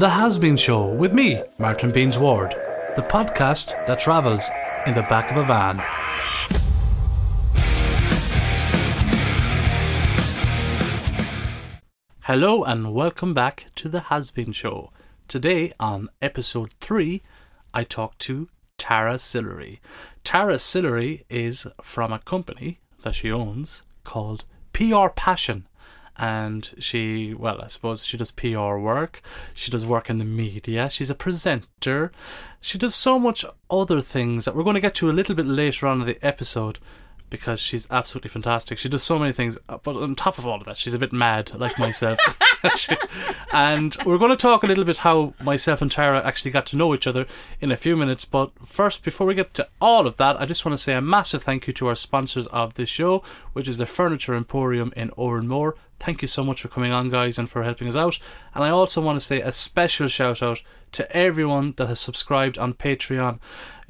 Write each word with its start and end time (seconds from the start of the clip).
The 0.00 0.08
Has 0.08 0.38
Been 0.38 0.56
Show 0.56 0.86
with 0.86 1.12
me, 1.12 1.42
Martin 1.58 1.90
Beans 1.90 2.18
Ward, 2.18 2.52
the 2.96 3.02
podcast 3.02 3.72
that 3.86 3.98
travels 3.98 4.48
in 4.86 4.94
the 4.94 5.02
back 5.02 5.30
of 5.30 5.36
a 5.36 5.42
van. 5.44 5.76
Hello 12.20 12.64
and 12.64 12.94
welcome 12.94 13.34
back 13.34 13.66
to 13.74 13.90
The 13.90 14.00
Has 14.00 14.30
Been 14.30 14.52
Show. 14.52 14.90
Today, 15.28 15.74
on 15.78 16.08
episode 16.22 16.72
3, 16.80 17.20
I 17.74 17.84
talk 17.84 18.16
to 18.20 18.48
Tara 18.78 19.18
Sillery. 19.18 19.80
Tara 20.24 20.58
Sillery 20.58 21.26
is 21.28 21.66
from 21.82 22.10
a 22.10 22.20
company 22.20 22.80
that 23.02 23.16
she 23.16 23.30
owns 23.30 23.82
called 24.04 24.46
PR 24.72 25.08
Passion 25.08 25.66
and 26.20 26.74
she 26.78 27.32
well 27.32 27.62
i 27.62 27.66
suppose 27.66 28.04
she 28.04 28.18
does 28.18 28.30
pr 28.30 28.76
work. 28.76 29.22
She 29.54 29.70
does 29.70 29.86
work 29.86 30.10
in 30.10 30.18
the 30.18 30.24
media. 30.24 30.90
She's 30.90 31.08
a 31.10 31.14
presenter. 31.14 32.12
She 32.60 32.76
does 32.76 32.94
so 32.94 33.18
much 33.18 33.44
other 33.70 34.02
things 34.02 34.44
that 34.44 34.54
we're 34.54 34.62
going 34.62 34.74
to 34.74 34.80
get 34.80 34.94
to 34.96 35.10
a 35.10 35.12
little 35.12 35.34
bit 35.34 35.46
later 35.46 35.86
on 35.86 36.02
in 36.02 36.06
the 36.06 36.18
episode 36.24 36.78
because 37.30 37.60
she's 37.60 37.86
absolutely 37.90 38.28
fantastic. 38.28 38.78
She 38.78 38.88
does 38.88 39.02
so 39.02 39.18
many 39.18 39.32
things, 39.32 39.56
uh, 39.68 39.78
but 39.82 39.96
on 39.96 40.14
top 40.14 40.36
of 40.38 40.46
all 40.46 40.58
of 40.58 40.64
that, 40.64 40.76
she's 40.76 40.94
a 40.94 40.98
bit 40.98 41.12
mad, 41.12 41.52
like 41.54 41.78
myself. 41.78 42.18
and 43.52 43.96
we're 44.04 44.18
going 44.18 44.30
to 44.30 44.36
talk 44.36 44.62
a 44.62 44.66
little 44.66 44.84
bit 44.84 44.98
how 44.98 45.34
myself 45.40 45.80
and 45.80 45.90
Tara 45.90 46.24
actually 46.24 46.50
got 46.50 46.66
to 46.66 46.76
know 46.76 46.94
each 46.94 47.06
other 47.06 47.26
in 47.60 47.70
a 47.70 47.76
few 47.76 47.96
minutes. 47.96 48.24
But 48.24 48.52
first, 48.64 49.02
before 49.04 49.26
we 49.26 49.34
get 49.34 49.54
to 49.54 49.68
all 49.80 50.06
of 50.06 50.16
that, 50.16 50.40
I 50.40 50.46
just 50.46 50.64
want 50.64 50.76
to 50.76 50.82
say 50.82 50.94
a 50.94 51.00
massive 51.00 51.42
thank 51.42 51.66
you 51.66 51.72
to 51.74 51.88
our 51.88 51.94
sponsors 51.94 52.46
of 52.48 52.74
this 52.74 52.88
show, 52.88 53.22
which 53.52 53.68
is 53.68 53.78
the 53.78 53.86
Furniture 53.86 54.34
Emporium 54.34 54.92
in 54.96 55.10
Oranmore. 55.10 55.74
Thank 55.98 56.22
you 56.22 56.28
so 56.28 56.42
much 56.42 56.62
for 56.62 56.68
coming 56.68 56.92
on, 56.92 57.08
guys, 57.08 57.38
and 57.38 57.48
for 57.48 57.62
helping 57.62 57.88
us 57.88 57.96
out. 57.96 58.18
And 58.54 58.64
I 58.64 58.70
also 58.70 59.00
want 59.00 59.20
to 59.20 59.24
say 59.24 59.40
a 59.40 59.52
special 59.52 60.08
shout 60.08 60.42
out 60.42 60.62
to 60.92 61.16
everyone 61.16 61.74
that 61.76 61.88
has 61.88 62.00
subscribed 62.00 62.58
on 62.58 62.74
Patreon. 62.74 63.38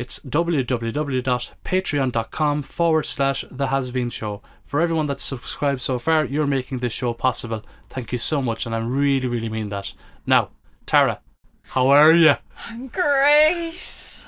It's 0.00 0.18
www.patreon.com 0.20 2.62
forward 2.62 3.04
slash 3.04 3.44
The 3.50 3.66
Has 3.66 3.90
Been 3.90 4.08
Show. 4.08 4.40
For 4.64 4.80
everyone 4.80 5.04
that's 5.04 5.22
subscribed 5.22 5.82
so 5.82 5.98
far, 5.98 6.24
you're 6.24 6.46
making 6.46 6.78
this 6.78 6.94
show 6.94 7.12
possible. 7.12 7.62
Thank 7.90 8.10
you 8.10 8.16
so 8.16 8.40
much, 8.40 8.64
and 8.64 8.74
I 8.74 8.78
really, 8.78 9.28
really 9.28 9.50
mean 9.50 9.68
that. 9.68 9.92
Now, 10.24 10.52
Tara, 10.86 11.20
how 11.64 11.88
are 11.88 12.12
you? 12.12 12.36
I'm 12.66 12.88
great. 12.88 14.19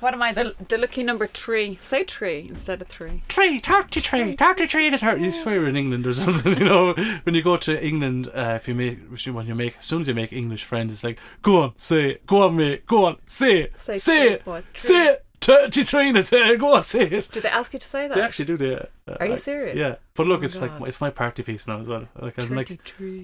What 0.00 0.14
am 0.14 0.22
I? 0.22 0.32
The, 0.32 0.54
the 0.68 0.78
lucky 0.78 1.02
number 1.02 1.26
three. 1.26 1.78
Say 1.80 2.04
three 2.04 2.46
instead 2.48 2.80
of 2.80 2.88
three. 2.88 3.22
Tree, 3.28 3.58
33, 3.58 4.34
33 4.36 4.90
to 4.90 4.98
30. 4.98 5.24
You 5.24 5.32
swear 5.32 5.66
in 5.66 5.76
England 5.76 6.06
or 6.06 6.12
something, 6.12 6.54
you 6.58 6.64
know. 6.64 6.94
When 7.24 7.34
you 7.34 7.42
go 7.42 7.56
to 7.56 7.84
England, 7.84 8.28
uh, 8.34 8.54
if 8.56 8.68
you 8.68 8.74
make, 8.74 8.98
when 9.32 9.46
you 9.46 9.54
make, 9.54 9.78
as 9.78 9.84
soon 9.84 10.02
as 10.02 10.08
you 10.08 10.14
make 10.14 10.32
English 10.32 10.64
friends, 10.64 10.92
it's 10.92 11.02
like, 11.04 11.18
go 11.42 11.62
on, 11.62 11.72
say 11.76 12.10
it, 12.10 12.26
go 12.26 12.46
on, 12.46 12.56
mate, 12.56 12.86
go 12.86 13.06
on, 13.06 13.16
say 13.26 13.62
it, 13.62 13.78
Say 13.78 13.96
say 13.96 14.20
three, 14.22 14.32
it, 14.34 14.46
what, 14.46 14.64
say 14.76 15.06
it. 15.08 15.24
33 15.40 16.12
to 16.12 16.22
30, 16.22 16.56
go 16.58 16.74
on, 16.74 16.82
say 16.84 17.02
it. 17.08 17.28
Did 17.32 17.42
they 17.44 17.48
ask 17.48 17.72
you 17.72 17.78
to 17.78 17.88
say 17.88 18.06
that? 18.08 18.14
They 18.14 18.20
actually 18.22 18.44
do 18.44 18.56
the. 18.56 18.82
Uh, 19.08 19.16
Are 19.18 19.26
you 19.26 19.32
like- 19.32 19.40
serious? 19.40 19.76
Yeah, 19.76 19.96
but 20.14 20.26
look, 20.26 20.42
Oh 20.42 20.44
it's 20.44 20.60
like 20.60 20.72
it's 20.82 21.00
my 21.00 21.10
party 21.10 21.42
piece 21.42 21.66
now 21.66 21.80
as 21.80 21.88
well. 21.88 22.06
Like 22.20 22.38
I'm 22.38 22.54
like 22.54 22.78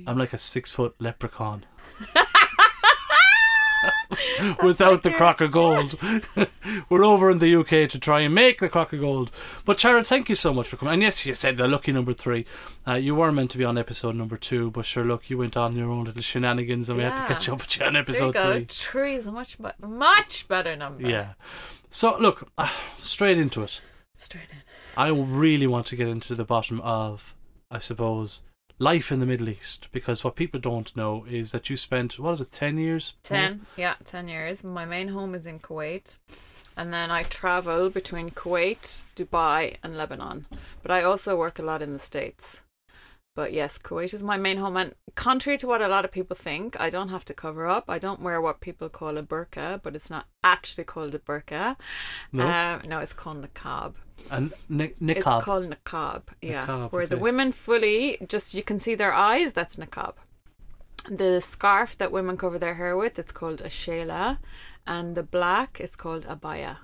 I'm 0.06 0.16
like 0.19 0.33
a 0.33 0.38
six 0.38 0.72
foot 0.72 0.94
leprechaun. 0.98 1.66
Without 4.63 5.03
the 5.03 5.11
crock 5.11 5.41
of 5.41 5.51
gold. 5.53 5.99
We're 6.89 7.05
over 7.05 7.31
in 7.31 7.39
the 7.39 7.55
UK 7.57 7.89
to 7.91 7.99
try 7.99 8.21
and 8.21 8.35
make 8.35 8.59
the 8.61 8.69
crock 8.69 8.93
of 8.93 9.01
gold. 9.01 9.31
But 9.65 9.79
Tara, 9.79 10.05
thank 10.05 10.29
you 10.29 10.35
so 10.35 10.53
much 10.55 10.69
for 10.69 10.77
coming. 10.77 10.95
And 10.95 11.03
yes, 11.03 11.25
you 11.27 11.35
said 11.35 11.57
the 11.57 11.67
lucky 11.69 11.93
number 11.93 12.12
three. 12.12 12.45
Uh, 12.87 12.95
you 12.95 13.15
were 13.15 13.33
meant 13.33 13.50
to 13.53 13.59
be 13.59 13.65
on 13.65 13.78
episode 13.78 14.15
number 14.17 14.37
two, 14.37 14.71
but 14.71 14.84
sure, 14.84 15.05
look, 15.05 15.31
you 15.31 15.39
went 15.39 15.56
on 15.56 15.77
your 15.77 15.91
own 15.91 16.05
little 16.05 16.23
shenanigans 16.23 16.89
and 16.89 16.99
we 16.99 17.05
had 17.05 17.21
to 17.27 17.34
catch 17.34 17.49
up 17.49 17.59
with 17.61 17.78
you 17.78 17.87
on 17.87 17.93
There 17.94 18.00
you 18.00 18.05
episode 18.05 18.34
go. 18.34 18.53
three. 18.53 18.65
Three 18.69 19.15
is 19.15 19.27
a 19.27 19.33
much, 19.33 19.59
be- 19.59 19.87
much 19.87 20.47
better 20.49 20.77
number. 20.77 21.09
Yeah. 21.09 21.34
So, 21.91 22.17
look, 22.19 22.50
uh, 22.59 22.69
straight 22.99 23.39
into 23.39 23.62
it. 23.62 23.81
Straight 24.17 24.44
in. 24.50 24.59
I 24.97 25.09
really 25.09 25.67
want 25.67 25.87
to 25.87 25.97
get 25.97 26.09
into 26.09 26.34
the 26.34 26.44
bottom 26.44 26.81
of, 26.83 27.34
I 27.71 27.78
suppose, 27.78 28.43
life 28.79 29.12
in 29.12 29.21
the 29.21 29.27
Middle 29.27 29.49
East 29.49 29.89
because 29.93 30.25
what 30.25 30.37
people 30.37 30.61
don't 30.61 30.97
know 30.97 31.25
is 31.29 31.53
that 31.53 31.71
you 31.71 31.77
spent 31.77 32.19
what 32.19 32.33
is 32.33 32.41
it, 32.41 32.51
ten 32.51 32.79
years? 32.79 33.15
Ten. 33.23 33.67
Yeah, 33.77 33.95
ten 34.05 34.29
years. 34.29 34.65
My 34.65 34.85
main 34.85 35.09
home 35.09 35.35
is 35.35 35.47
in 35.47 35.61
Kuwait. 35.61 36.19
And 36.77 36.93
then 36.93 37.11
I 37.11 37.23
travel 37.23 37.89
between 37.89 38.31
Kuwait, 38.31 39.03
Dubai, 39.15 39.77
and 39.83 39.97
Lebanon. 39.97 40.47
But 40.83 40.91
I 40.91 41.05
also 41.05 41.37
work 41.37 41.61
a 41.61 41.62
lot 41.62 41.83
in 41.83 41.93
the 41.93 42.01
States. 42.01 42.61
But 43.34 43.53
yes, 43.53 43.78
Kuwait 43.78 44.15
is 44.15 44.22
my 44.22 44.37
main 44.37 44.59
home. 44.59 44.77
And 44.77 44.95
contrary 45.17 45.59
to 45.59 45.67
what 45.67 45.83
a 45.83 45.89
lot 45.89 46.05
of 46.05 46.12
people 46.12 46.37
think, 46.37 46.78
I 46.81 46.89
don't 46.89 47.09
have 47.09 47.25
to 47.27 47.34
cover 47.34 47.67
up. 47.67 47.84
I 47.91 47.99
don't 47.99 48.21
wear 48.21 48.41
what 48.41 48.61
people 48.61 48.89
call 48.89 49.19
a 49.19 49.22
burqa, 49.25 49.83
but 49.83 49.97
it's 49.97 50.09
not 50.09 50.27
actually 50.45 50.84
called 50.84 51.15
a 51.17 51.19
burqa. 51.19 51.77
No, 52.33 52.47
Um, 52.49 52.83
no, 52.89 53.00
it's 53.00 53.12
called 53.12 53.44
niqab. 53.44 53.94
and 54.31 54.53
ni- 54.69 54.84
It's 54.84 55.00
niqab. 55.27 55.43
called 55.43 55.65
niqab. 55.69 56.23
Yeah, 56.41 56.65
Niqab, 56.67 56.93
where 56.93 57.06
the 57.09 57.17
women 57.17 57.50
fully 57.50 58.19
just 58.28 58.55
you 58.55 58.62
can 58.62 58.78
see 58.78 58.94
their 58.94 59.12
eyes. 59.12 59.53
That's 59.53 59.77
niqab. 59.77 60.15
The 61.11 61.41
scarf 61.41 61.99
that 61.99 62.12
women 62.12 62.37
cover 62.37 62.59
their 62.59 62.77
hair 62.77 62.97
with, 62.97 63.19
it's 63.19 63.33
called 63.33 63.61
a 63.61 63.69
shayla, 63.69 64.39
and 64.87 65.17
the 65.17 65.25
black 65.25 65.81
is 65.81 65.97
called 65.97 66.25
abaya. 66.27 66.77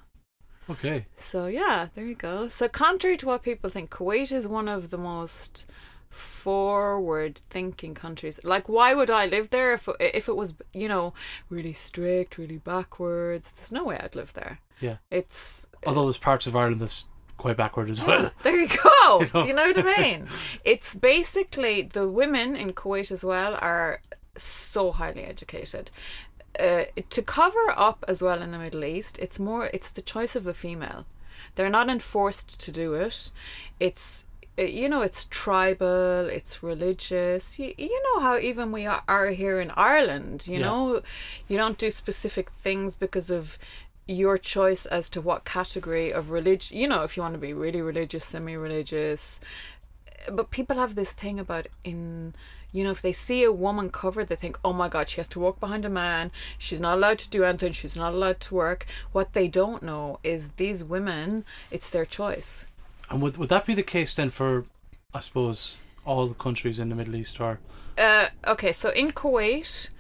okay, 0.69 1.07
So 1.17 1.47
yeah, 1.47 1.89
there 1.95 2.05
you 2.05 2.17
go. 2.17 2.49
So 2.49 2.69
contrary 2.69 3.17
to 3.19 3.27
what 3.27 3.43
people 3.45 3.71
think, 3.71 3.91
Kuwait 3.91 4.33
is 4.33 4.47
one 4.49 4.69
of 4.69 4.91
the 4.91 4.99
most 4.99 5.65
forward 6.11 7.41
thinking 7.51 7.95
countries. 7.95 8.41
Like 8.45 8.69
why 8.69 8.95
would 8.95 9.11
I 9.11 9.27
live 9.27 9.51
there 9.51 9.73
if 9.75 9.89
if 10.01 10.29
it 10.29 10.37
was, 10.37 10.55
you 10.73 10.89
know, 10.89 11.15
really 11.49 11.73
strict, 11.73 12.37
really 12.39 12.59
backwards? 12.59 13.53
There's 13.53 13.73
no 13.73 13.85
way 13.85 13.99
I'd 14.03 14.15
live 14.17 14.33
there. 14.35 14.59
yeah. 14.81 14.97
It's 15.11 15.65
Although 15.87 16.05
there's 16.05 16.19
parts 16.19 16.47
of 16.47 16.55
Ireland 16.57 16.81
that's 16.83 17.09
quite 17.39 17.57
backward 17.57 17.89
as 17.89 18.01
yeah, 18.01 18.07
well. 18.07 18.31
there 18.43 18.57
you 18.57 18.69
go. 18.69 18.77
You 19.21 19.27
know? 19.33 19.41
Do 19.43 19.49
you 19.49 19.55
know 19.55 19.65
what 19.73 19.79
I 19.79 20.03
mean? 20.03 20.27
It's 20.65 20.95
basically 20.95 21.83
the 21.83 22.07
women 22.09 22.55
in 22.55 22.75
Kuwait 22.75 23.11
as 23.11 23.25
well 23.25 23.57
are 23.61 24.03
so 24.37 24.93
highly 24.93 25.25
educated. 25.25 25.91
Uh, 26.59 26.85
to 27.09 27.23
cover 27.23 27.73
up 27.77 28.05
as 28.07 28.23
well 28.23 28.41
in 28.43 28.51
the 28.53 28.59
Middle 28.59 28.85
East, 28.85 29.19
it's 29.19 29.39
more 29.41 29.71
it's 29.73 29.91
the 29.91 30.03
choice 30.03 30.37
of 30.37 30.45
the 30.45 30.55
female. 30.55 31.07
They're 31.55 31.71
not 31.71 31.89
enforced 31.89 32.61
to 32.61 32.71
do 32.71 32.95
it. 32.95 33.31
It's 33.81 34.25
you 34.69 34.89
know 34.89 35.03
it's 35.03 35.25
tribal, 35.27 36.27
it's 36.29 36.63
religious. 36.63 37.59
You, 37.59 37.75
you 37.79 38.03
know 38.05 38.21
how 38.21 38.39
even 38.39 38.73
we 38.73 38.87
are, 38.87 39.03
are 39.09 39.29
here 39.29 39.61
in 39.61 39.71
Ireland. 39.73 40.47
You 40.47 40.59
Yeah. 40.59 40.67
know, 40.67 41.03
you 41.49 41.57
don't 41.57 41.79
do 41.79 41.91
specific 41.91 42.51
things 42.51 42.95
because 42.95 43.31
of 43.31 43.59
your 44.07 44.39
choice 44.39 44.87
as 44.87 45.09
to 45.11 45.21
what 45.21 45.45
category 45.45 46.11
of 46.13 46.31
religion. 46.31 46.77
You 46.77 46.89
know, 46.89 47.03
if 47.05 47.17
you 47.17 47.23
want 47.23 47.35
to 47.35 47.39
be 47.39 47.53
really 47.53 47.81
religious, 47.81 48.25
semi-religious, 48.25 49.41
but 50.31 50.51
people 50.51 50.77
have 50.77 50.95
this 50.95 51.13
thing 51.13 51.39
about 51.39 51.67
in 51.85 52.35
you 52.73 52.85
know 52.85 52.91
if 52.91 53.03
they 53.03 53.13
see 53.13 53.43
a 53.43 53.51
woman 53.53 53.91
covered 53.91 54.29
they 54.29 54.37
think 54.37 54.59
oh 54.65 54.73
my 54.73 54.89
god 54.89 55.09
she 55.09 55.17
has 55.17 55.27
to 55.27 55.41
walk 55.41 55.59
behind 55.59 55.85
a 55.85 55.89
man 55.89 56.31
she's 56.59 56.81
not 56.81 56.97
allowed 56.99 57.19
to 57.19 57.29
do 57.31 57.43
anything 57.43 57.73
she's 57.73 57.97
not 57.97 58.13
allowed 58.13 58.39
to 58.39 58.55
work 58.55 58.87
what 59.13 59.33
they 59.33 59.49
don't 59.49 59.83
know 59.83 60.19
is 60.23 60.51
these 60.51 60.85
women 60.85 61.45
it's 61.71 61.91
their 61.91 62.05
choice 62.05 62.67
And 63.11 63.21
would 63.21 63.37
would 63.37 63.49
that 63.49 63.67
be 63.67 63.75
the 63.75 63.83
case 63.83 64.15
then 64.15 64.31
for, 64.31 64.65
I 65.13 65.21
suppose, 65.21 65.79
all 66.05 66.27
the 66.27 66.35
countries 66.35 66.79
in 66.79 66.89
the 66.89 66.95
Middle 66.95 67.17
East 67.17 67.41
or? 67.41 67.59
uh, 68.01 68.29
okay 68.47 68.73
so 68.73 68.91
in 68.91 69.13
kuwait 69.13 69.91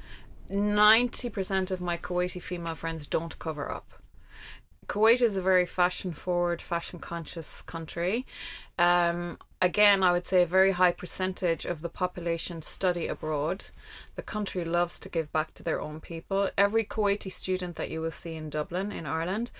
90% 0.50 1.70
of 1.70 1.80
my 1.80 1.96
kuwaiti 1.96 2.42
female 2.42 2.74
friends 2.74 3.06
don't 3.06 3.38
cover 3.38 3.70
up 3.70 3.92
Kuwait 4.88 5.22
is 5.22 5.36
a 5.36 5.40
very 5.42 5.66
fashion 5.66 6.12
forward, 6.12 6.60
fashion 6.60 6.98
conscious 6.98 7.62
country. 7.62 8.26
Um, 8.76 9.38
again, 9.62 10.02
I 10.02 10.10
would 10.10 10.26
say 10.26 10.42
a 10.42 10.46
very 10.46 10.72
high 10.72 10.90
percentage 10.90 11.64
of 11.64 11.80
the 11.80 11.88
population 11.88 12.60
study 12.62 13.06
abroad. 13.06 13.66
The 14.16 14.22
country 14.22 14.64
loves 14.64 14.98
to 14.98 15.08
give 15.08 15.30
back 15.30 15.54
to 15.54 15.62
their 15.62 15.80
own 15.80 16.00
people. 16.00 16.50
Every 16.58 16.82
Kuwaiti 16.82 17.30
student 17.32 17.76
that 17.76 17.88
you 17.88 18.00
will 18.00 18.10
see 18.10 18.34
in 18.34 18.50
Dublin, 18.50 18.90
in 18.90 19.06
Ireland, 19.06 19.52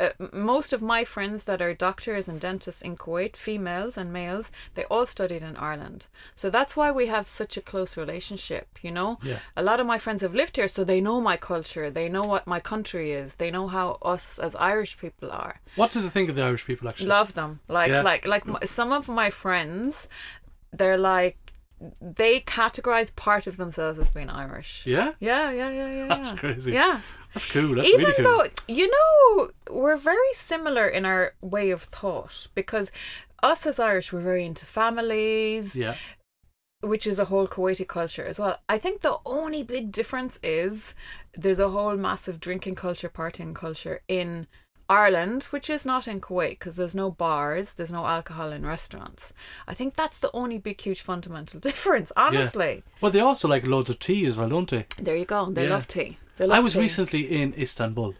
uh, 0.00 0.10
most 0.32 0.72
of 0.72 0.80
my 0.82 1.04
friends 1.04 1.44
that 1.44 1.60
are 1.60 1.74
doctors 1.74 2.28
and 2.28 2.40
dentists 2.40 2.82
in 2.82 2.96
Kuwait, 2.96 3.34
females 3.36 3.96
and 3.96 4.12
males, 4.12 4.50
they 4.74 4.84
all 4.84 5.06
studied 5.06 5.42
in 5.42 5.56
Ireland. 5.56 6.06
So 6.36 6.50
that's 6.50 6.76
why 6.76 6.90
we 6.90 7.06
have 7.08 7.26
such 7.26 7.56
a 7.56 7.60
close 7.60 7.96
relationship, 7.96 8.66
you 8.82 8.90
know? 8.90 9.18
Yeah. 9.22 9.38
a 9.56 9.62
lot 9.62 9.80
of 9.80 9.86
my 9.86 9.98
friends 9.98 10.22
have 10.22 10.34
lived 10.34 10.56
here, 10.56 10.68
so 10.68 10.84
they 10.84 11.00
know 11.00 11.20
my 11.20 11.36
culture. 11.36 11.90
They 11.90 12.08
know 12.08 12.22
what 12.24 12.46
my 12.46 12.60
country 12.60 13.12
is. 13.12 13.34
They 13.36 13.50
know 13.50 13.66
how 13.68 13.98
us 14.02 14.38
as 14.38 14.54
Irish 14.56 14.98
people 14.98 15.30
are. 15.30 15.60
What 15.76 15.90
do 15.92 16.00
they 16.00 16.08
think 16.08 16.28
of 16.30 16.36
the 16.36 16.42
Irish 16.42 16.64
people 16.66 16.88
actually? 16.88 17.08
Love 17.08 17.34
them. 17.34 17.60
Like 17.68 17.90
Yeah. 17.90 18.02
like 18.02 18.26
like 18.26 18.44
some 18.66 18.92
of 18.92 19.08
my 19.08 19.30
friends, 19.30 20.08
they're 20.72 20.98
like 20.98 21.36
they 22.00 22.40
categorize 22.40 23.14
part 23.14 23.46
of 23.46 23.56
themselves 23.56 23.98
as 23.98 24.10
being 24.10 24.28
Irish. 24.30 24.84
Yeah, 24.84 25.12
Yeah, 25.20 25.50
yeah, 25.52 25.70
yeah, 25.70 25.90
yeah. 25.98 26.06
That's 26.12 26.30
yeah. 26.30 26.36
crazy. 26.36 26.72
Yeah. 26.72 27.00
That's 27.38 27.50
cool. 27.52 27.74
That's 27.76 27.88
Even 27.88 28.00
really 28.06 28.22
cool. 28.22 28.24
though 28.24 28.46
you 28.68 28.90
know 28.96 29.50
we're 29.70 29.96
very 29.96 30.32
similar 30.34 30.86
in 30.86 31.04
our 31.04 31.34
way 31.40 31.70
of 31.70 31.82
thought 31.82 32.46
because 32.54 32.90
us 33.42 33.66
as 33.66 33.78
Irish 33.78 34.12
we're 34.12 34.20
very 34.20 34.44
into 34.44 34.66
families. 34.66 35.76
yeah, 35.76 35.94
which 36.80 37.06
is 37.06 37.18
a 37.18 37.24
whole 37.26 37.46
Kuwaiti 37.48 37.86
culture 37.86 38.24
as 38.24 38.38
well. 38.38 38.58
I 38.68 38.78
think 38.78 39.00
the 39.00 39.18
only 39.26 39.62
big 39.62 39.90
difference 39.92 40.38
is 40.42 40.94
there's 41.34 41.58
a 41.58 41.70
whole 41.70 41.96
massive 41.96 42.38
drinking 42.40 42.76
culture, 42.76 43.08
partying 43.08 43.54
culture 43.54 44.00
in 44.06 44.46
Ireland, 44.90 45.44
which 45.50 45.68
is 45.68 45.84
not 45.84 46.08
in 46.08 46.20
Kuwait 46.20 46.50
because 46.58 46.76
there's 46.76 46.94
no 46.94 47.10
bars, 47.10 47.74
there's 47.74 47.92
no 47.92 48.06
alcohol 48.06 48.52
in 48.52 48.64
restaurants. 48.64 49.32
I 49.66 49.74
think 49.74 49.94
that's 49.96 50.18
the 50.18 50.30
only 50.32 50.56
big, 50.58 50.80
huge 50.80 51.02
fundamental 51.02 51.60
difference, 51.68 52.10
honestly. 52.16 52.82
Well, 53.00 53.12
they 53.12 53.20
also 53.20 53.48
like 53.48 53.66
loads 53.66 53.90
of 53.90 53.98
tea 53.98 54.24
as 54.26 54.38
well, 54.38 54.48
don't 54.48 54.70
they? 54.70 54.86
There 54.98 55.16
you 55.16 55.24
go. 55.26 55.50
They 55.50 55.64
Yeah. 55.64 55.70
love 55.74 55.86
tea. 55.88 56.16
I 56.40 56.60
was 56.60 56.76
recently 56.76 57.22
in 57.42 57.54
Istanbul 57.58 58.14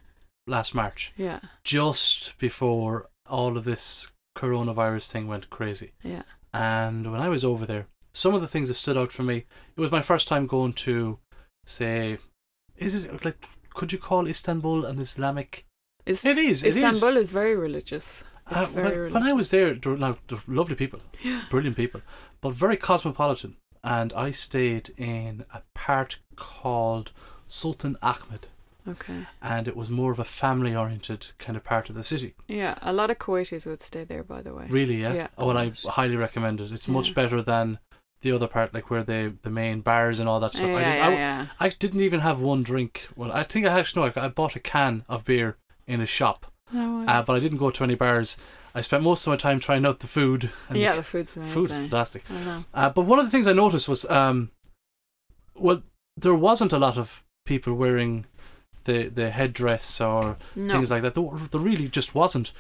last 0.46 0.74
March, 0.74 1.12
Yeah, 1.16 1.40
just 1.64 2.38
before 2.38 3.08
all 3.28 3.56
of 3.56 3.64
this 3.64 4.10
coronavirus 4.36 5.08
thing 5.08 5.26
went 5.28 5.50
crazy. 5.50 5.92
yeah. 6.02 6.22
And 6.52 7.12
when 7.12 7.20
I 7.20 7.28
was 7.28 7.44
over 7.44 7.66
there, 7.66 7.86
some 8.14 8.34
of 8.34 8.40
the 8.40 8.48
things 8.48 8.68
that 8.68 8.74
stood 8.74 8.96
out 8.96 9.12
for 9.12 9.22
me, 9.22 9.44
it 9.76 9.80
was 9.80 9.92
my 9.92 10.00
first 10.00 10.26
time 10.28 10.46
going 10.46 10.72
to, 10.74 11.18
say, 11.66 12.16
is 12.76 12.94
it 12.94 13.24
like, 13.24 13.46
could 13.74 13.92
you 13.92 13.98
call 13.98 14.26
Istanbul 14.26 14.84
an 14.86 14.98
Islamic? 14.98 15.66
Is- 16.06 16.24
It 16.24 16.38
is. 16.38 16.64
It 16.64 16.76
is. 16.76 16.82
Istanbul 16.82 17.18
is 17.18 17.30
very 17.32 17.54
religious. 17.54 18.24
Uh, 18.46 18.64
very 18.64 18.84
when, 18.84 18.92
religious. 18.94 19.14
when 19.14 19.22
I 19.24 19.32
was 19.34 19.50
there, 19.50 19.78
were, 19.84 19.96
now, 19.98 20.16
they're 20.28 20.40
lovely 20.46 20.74
people, 20.74 21.00
yeah. 21.22 21.42
brilliant 21.50 21.76
people, 21.76 22.00
but 22.40 22.54
very 22.54 22.78
cosmopolitan. 22.78 23.56
And 23.84 24.12
I 24.14 24.30
stayed 24.30 24.90
in 24.96 25.44
a 25.52 25.60
part 25.74 26.18
called 26.34 27.12
Sultanahmet, 27.48 28.44
Okay. 28.86 29.26
and 29.42 29.68
it 29.68 29.76
was 29.76 29.90
more 29.90 30.10
of 30.12 30.18
a 30.18 30.24
family-oriented 30.24 31.28
kind 31.38 31.56
of 31.56 31.64
part 31.64 31.90
of 31.90 31.96
the 31.96 32.04
city. 32.04 32.34
Yeah, 32.46 32.78
a 32.82 32.92
lot 32.92 33.10
of 33.10 33.18
Kuwaitis 33.18 33.66
would 33.66 33.82
stay 33.82 34.04
there, 34.04 34.22
by 34.24 34.42
the 34.42 34.54
way. 34.54 34.66
Really, 34.68 35.02
yeah. 35.02 35.12
Yeah, 35.14 35.26
Oh, 35.36 35.50
and 35.50 35.58
I 35.58 35.72
highly 35.90 36.16
recommend 36.16 36.60
it. 36.60 36.72
It's 36.72 36.88
much 36.88 37.14
better 37.14 37.42
than 37.42 37.78
the 38.22 38.32
other 38.32 38.48
part, 38.48 38.74
like 38.74 38.90
where 38.90 39.02
the 39.04 39.36
the 39.42 39.50
main 39.50 39.80
bars 39.80 40.18
and 40.20 40.28
all 40.28 40.40
that 40.40 40.52
stuff. 40.52 40.68
yeah, 40.68 40.76
I, 40.76 40.84
did, 40.84 40.96
yeah, 40.96 41.06
I, 41.08 41.12
yeah. 41.12 41.46
I 41.60 41.68
didn't 41.68 42.00
even 42.00 42.20
have 42.20 42.40
one 42.40 42.62
drink. 42.64 43.08
Well, 43.14 43.30
I 43.30 43.42
think 43.44 43.64
I 43.66 43.78
actually 43.78 44.08
no. 44.08 44.12
I, 44.20 44.24
I 44.24 44.28
bought 44.28 44.56
a 44.56 44.60
can 44.60 45.04
of 45.08 45.24
beer 45.24 45.56
in 45.86 46.00
a 46.00 46.06
shop, 46.06 46.50
Oh, 46.74 47.06
uh, 47.06 47.22
but 47.22 47.36
I 47.36 47.38
didn't 47.38 47.58
go 47.58 47.70
to 47.70 47.84
any 47.84 47.94
bars. 47.94 48.36
I 48.74 48.80
spent 48.82 49.02
most 49.02 49.26
of 49.26 49.30
my 49.30 49.36
time 49.36 49.60
trying 49.60 49.86
out 49.86 50.00
the 50.00 50.06
food. 50.06 50.50
And 50.68 50.78
yeah, 50.78 50.94
the 50.96 51.02
food's 51.02 51.34
amazing. 51.36 51.52
food's 51.54 51.74
fantastic. 51.74 52.22
I 52.30 52.44
know. 52.44 52.64
Uh, 52.74 52.90
but 52.90 53.02
one 53.02 53.18
of 53.18 53.24
the 53.24 53.30
things 53.30 53.46
I 53.46 53.52
noticed 53.52 53.88
was, 53.88 54.04
um, 54.10 54.50
well, 55.54 55.82
there 56.16 56.34
wasn't 56.34 56.72
a 56.72 56.78
lot 56.78 56.96
of 56.98 57.24
people 57.48 57.74
wearing 57.74 58.26
the 58.84 59.08
the 59.08 59.30
headdress 59.30 60.00
or 60.00 60.36
No. 60.54 60.74
things 60.74 60.90
like 60.90 61.02
that. 61.02 61.14
There, 61.14 61.24
there 61.52 61.60
really 61.60 61.88
just 61.88 62.14
wasn't, 62.14 62.52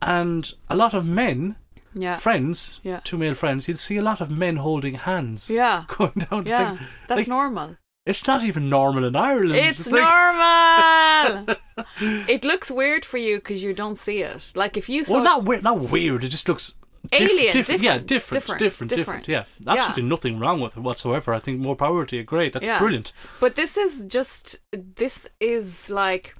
and 0.00 0.52
a 0.68 0.76
lot 0.76 0.94
of 0.94 1.04
men, 1.06 1.56
yeah. 1.94 2.16
friends, 2.16 2.80
Yeah. 2.82 3.00
two 3.04 3.18
male 3.18 3.34
friends, 3.34 3.66
you'd 3.68 3.78
see 3.78 3.96
a 3.98 4.02
lot 4.10 4.20
of 4.20 4.30
men 4.30 4.56
holding 4.56 4.94
hands 4.94 5.50
Yeah. 5.50 5.84
going 5.96 6.12
down. 6.30 6.44
the 6.44 6.50
Yeah. 6.50 6.76
thing. 6.76 6.86
That's 7.08 7.18
Like, 7.20 7.28
normal. 7.28 7.76
It's 8.06 8.26
not 8.26 8.42
even 8.44 8.68
normal 8.68 9.04
in 9.06 9.16
Ireland. 9.16 9.56
It's 9.56 9.90
like- 9.90 10.02
normal. 10.02 11.56
it 12.28 12.44
looks 12.44 12.70
weird 12.70 13.04
for 13.04 13.16
you 13.18 13.36
because 13.38 13.62
you 13.62 13.72
don't 13.72 13.98
see 13.98 14.18
it. 14.22 14.52
Like 14.54 14.76
if 14.76 14.88
you 14.88 15.04
saw 15.04 15.14
well, 15.14 15.24
not 15.24 15.44
weird. 15.44 15.62
Not 15.64 15.78
weird. 15.90 16.22
It 16.24 16.28
just 16.28 16.46
looks 16.48 16.74
diff- 17.10 17.20
Alien, 17.30 17.52
different. 17.52 17.80
Yeah, 17.82 17.98
different, 17.98 18.10
different, 18.10 18.58
different, 18.60 18.90
different, 18.90 19.24
different. 19.26 19.28
Yeah, 19.66 19.72
absolutely 19.72 20.02
nothing 20.04 20.38
wrong 20.38 20.60
with 20.60 20.76
it 20.76 20.80
whatsoever. 20.80 21.32
I 21.34 21.40
think 21.40 21.60
more 21.60 21.76
power 21.76 22.04
to 22.06 22.16
you. 22.16 22.22
Great. 22.24 22.52
That's 22.52 22.66
Yeah. 22.66 22.78
brilliant. 22.78 23.12
But 23.40 23.54
this 23.56 23.76
is 23.76 24.02
just 24.02 24.60
this 24.72 25.28
is 25.40 25.90
like 25.90 26.34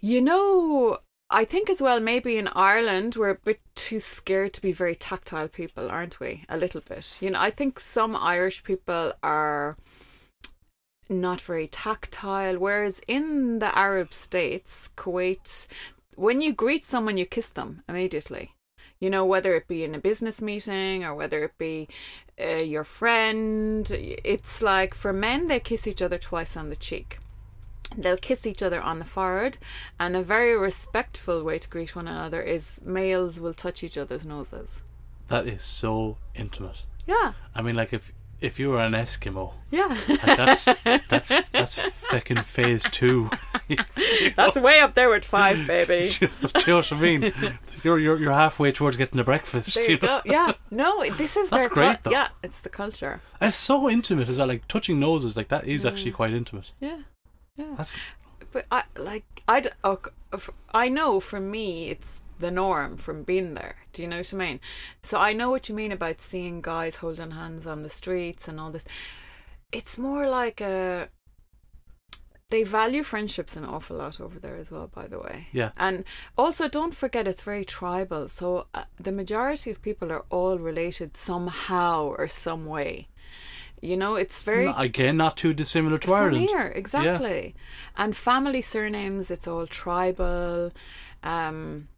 you 0.00 0.20
know 0.20 0.98
I 1.30 1.44
think 1.44 1.70
as 1.70 1.80
well 1.80 1.98
maybe 2.00 2.36
in 2.36 2.48
Ireland 2.48 3.16
we're 3.16 3.30
a 3.30 3.34
bit 3.34 3.60
too 3.74 4.00
scared 4.00 4.52
to 4.54 4.60
be 4.62 4.72
very 4.72 4.94
tactile 4.94 5.48
people, 5.48 5.90
aren't 5.90 6.20
we? 6.20 6.44
A 6.48 6.58
little 6.58 6.82
bit. 6.82 7.18
You 7.22 7.30
know, 7.30 7.40
I 7.40 7.50
think 7.50 7.80
some 7.80 8.14
Irish 8.14 8.62
people 8.64 9.12
are 9.22 9.76
not 11.08 11.40
very 11.40 11.68
tactile 11.68 12.58
whereas 12.58 13.00
in 13.08 13.58
the 13.60 13.76
Arab 13.76 14.12
states, 14.12 14.90
Kuwait, 14.96 15.66
when 16.16 16.42
you 16.42 16.52
greet 16.52 16.84
someone 16.84 17.16
you 17.16 17.24
kiss 17.26 17.48
them 17.48 17.82
immediately. 17.88 18.52
You 19.02 19.10
know, 19.10 19.24
whether 19.26 19.56
it 19.56 19.66
be 19.66 19.82
in 19.82 19.96
a 19.96 19.98
business 19.98 20.40
meeting 20.40 21.02
or 21.02 21.12
whether 21.12 21.42
it 21.42 21.58
be 21.58 21.88
uh, 22.40 22.58
your 22.58 22.84
friend. 22.84 23.90
It's 23.90 24.62
like 24.62 24.94
for 24.94 25.12
men, 25.12 25.48
they 25.48 25.58
kiss 25.58 25.88
each 25.88 26.00
other 26.00 26.18
twice 26.18 26.56
on 26.56 26.70
the 26.70 26.76
cheek. 26.76 27.18
They'll 27.96 28.16
kiss 28.16 28.46
each 28.46 28.62
other 28.62 28.80
on 28.80 29.00
the 29.00 29.04
forehead, 29.04 29.58
and 29.98 30.14
a 30.14 30.22
very 30.22 30.56
respectful 30.56 31.42
way 31.42 31.58
to 31.58 31.68
greet 31.68 31.96
one 31.96 32.06
another 32.06 32.40
is 32.40 32.80
males 32.84 33.40
will 33.40 33.54
touch 33.54 33.82
each 33.82 33.98
other's 33.98 34.24
noses. 34.24 34.82
That 35.26 35.48
is 35.48 35.64
so 35.64 36.18
intimate. 36.36 36.84
Yeah, 37.04 37.32
I 37.56 37.60
mean, 37.60 37.74
like 37.74 37.92
if 37.92 38.12
if 38.42 38.58
you 38.58 38.70
were 38.70 38.80
an 38.80 38.92
Eskimo, 38.92 39.54
yeah. 39.70 39.96
like 40.08 40.20
that's 40.22 40.64
that's 41.08 41.32
that's 41.50 41.78
fucking 41.78 42.42
phase 42.42 42.84
two. 42.90 43.30
That's 44.36 44.56
way 44.56 44.80
up 44.80 44.94
there 44.94 45.08
with 45.08 45.24
five, 45.24 45.66
baby. 45.66 46.10
Do 46.18 46.26
you 46.26 46.66
know 46.66 46.76
what 46.76 46.92
I 46.92 47.00
mean? 47.00 47.32
You're 47.82 47.98
you're 47.98 48.18
you're 48.18 48.32
halfway 48.32 48.72
towards 48.72 48.96
getting 48.96 49.16
the 49.16 49.24
breakfast. 49.24 49.74
There 49.74 49.90
you 49.90 49.96
know? 49.96 50.00
go. 50.00 50.22
Yeah. 50.24 50.52
No, 50.70 51.08
this 51.12 51.36
is 51.36 51.48
That's 51.48 51.62
their 51.62 51.70
great, 51.70 52.02
though. 52.02 52.10
Yeah, 52.10 52.28
it's 52.42 52.60
the 52.60 52.68
culture. 52.68 53.20
And 53.40 53.48
it's 53.48 53.56
so 53.56 53.88
intimate 53.88 54.28
as 54.28 54.38
well. 54.38 54.48
Like 54.48 54.68
touching 54.68 55.00
noses, 55.00 55.36
like 55.36 55.48
that 55.48 55.66
is 55.66 55.86
actually 55.86 56.10
quite 56.10 56.32
intimate. 56.32 56.72
Yeah. 56.80 56.98
Yeah. 57.56 57.74
That's 57.76 57.94
But 58.50 58.66
I 58.70 58.82
like 58.96 59.24
I 59.48 59.62
f- 60.32 60.50
I 60.74 60.88
know 60.88 61.20
for 61.20 61.40
me 61.40 61.88
it's 61.88 62.22
the 62.42 62.50
norm 62.50 62.96
from 62.96 63.22
being 63.22 63.54
there. 63.54 63.76
Do 63.92 64.02
you 64.02 64.08
know 64.08 64.18
what 64.18 64.34
I 64.34 64.36
mean? 64.36 64.60
So 65.02 65.18
I 65.18 65.32
know 65.32 65.50
what 65.50 65.68
you 65.68 65.74
mean 65.74 65.92
about 65.92 66.20
seeing 66.20 66.60
guys 66.60 66.96
holding 66.96 67.30
hands 67.30 67.66
on 67.66 67.82
the 67.82 67.90
streets 67.90 68.46
and 68.48 68.60
all 68.60 68.70
this. 68.70 68.84
It's 69.72 69.96
more 69.96 70.28
like 70.28 70.60
a 70.60 71.08
they 72.50 72.64
value 72.64 73.02
friendships 73.02 73.56
an 73.56 73.64
awful 73.64 73.96
lot 73.96 74.20
over 74.20 74.38
there 74.38 74.56
as 74.56 74.70
well 74.70 74.86
by 74.86 75.06
the 75.06 75.18
way 75.18 75.46
yeah. 75.52 75.70
and 75.78 76.04
also 76.36 76.68
don't 76.68 76.94
forget 76.94 77.26
it's 77.26 77.40
very 77.40 77.64
tribal 77.64 78.28
so 78.28 78.66
uh, 78.74 78.84
the 79.00 79.10
majority 79.10 79.70
of 79.70 79.80
people 79.80 80.12
are 80.12 80.26
all 80.28 80.58
related 80.58 81.16
somehow 81.16 82.04
or 82.04 82.28
some 82.28 82.66
way 82.66 83.08
you 83.82 83.96
know 83.96 84.14
it's 84.14 84.42
very 84.42 84.68
N- 84.68 84.74
Again, 84.76 85.16
not 85.16 85.36
too 85.36 85.52
dissimilar 85.52 85.98
to 85.98 86.14
Ireland. 86.14 86.48
here, 86.48 86.68
exactly. 86.68 87.54
And 87.96 88.16
family 88.16 88.62
surnames, 88.62 89.30
it's 89.30 89.48
all 89.48 89.66
tribal. 89.66 90.72
Um, 91.24 91.88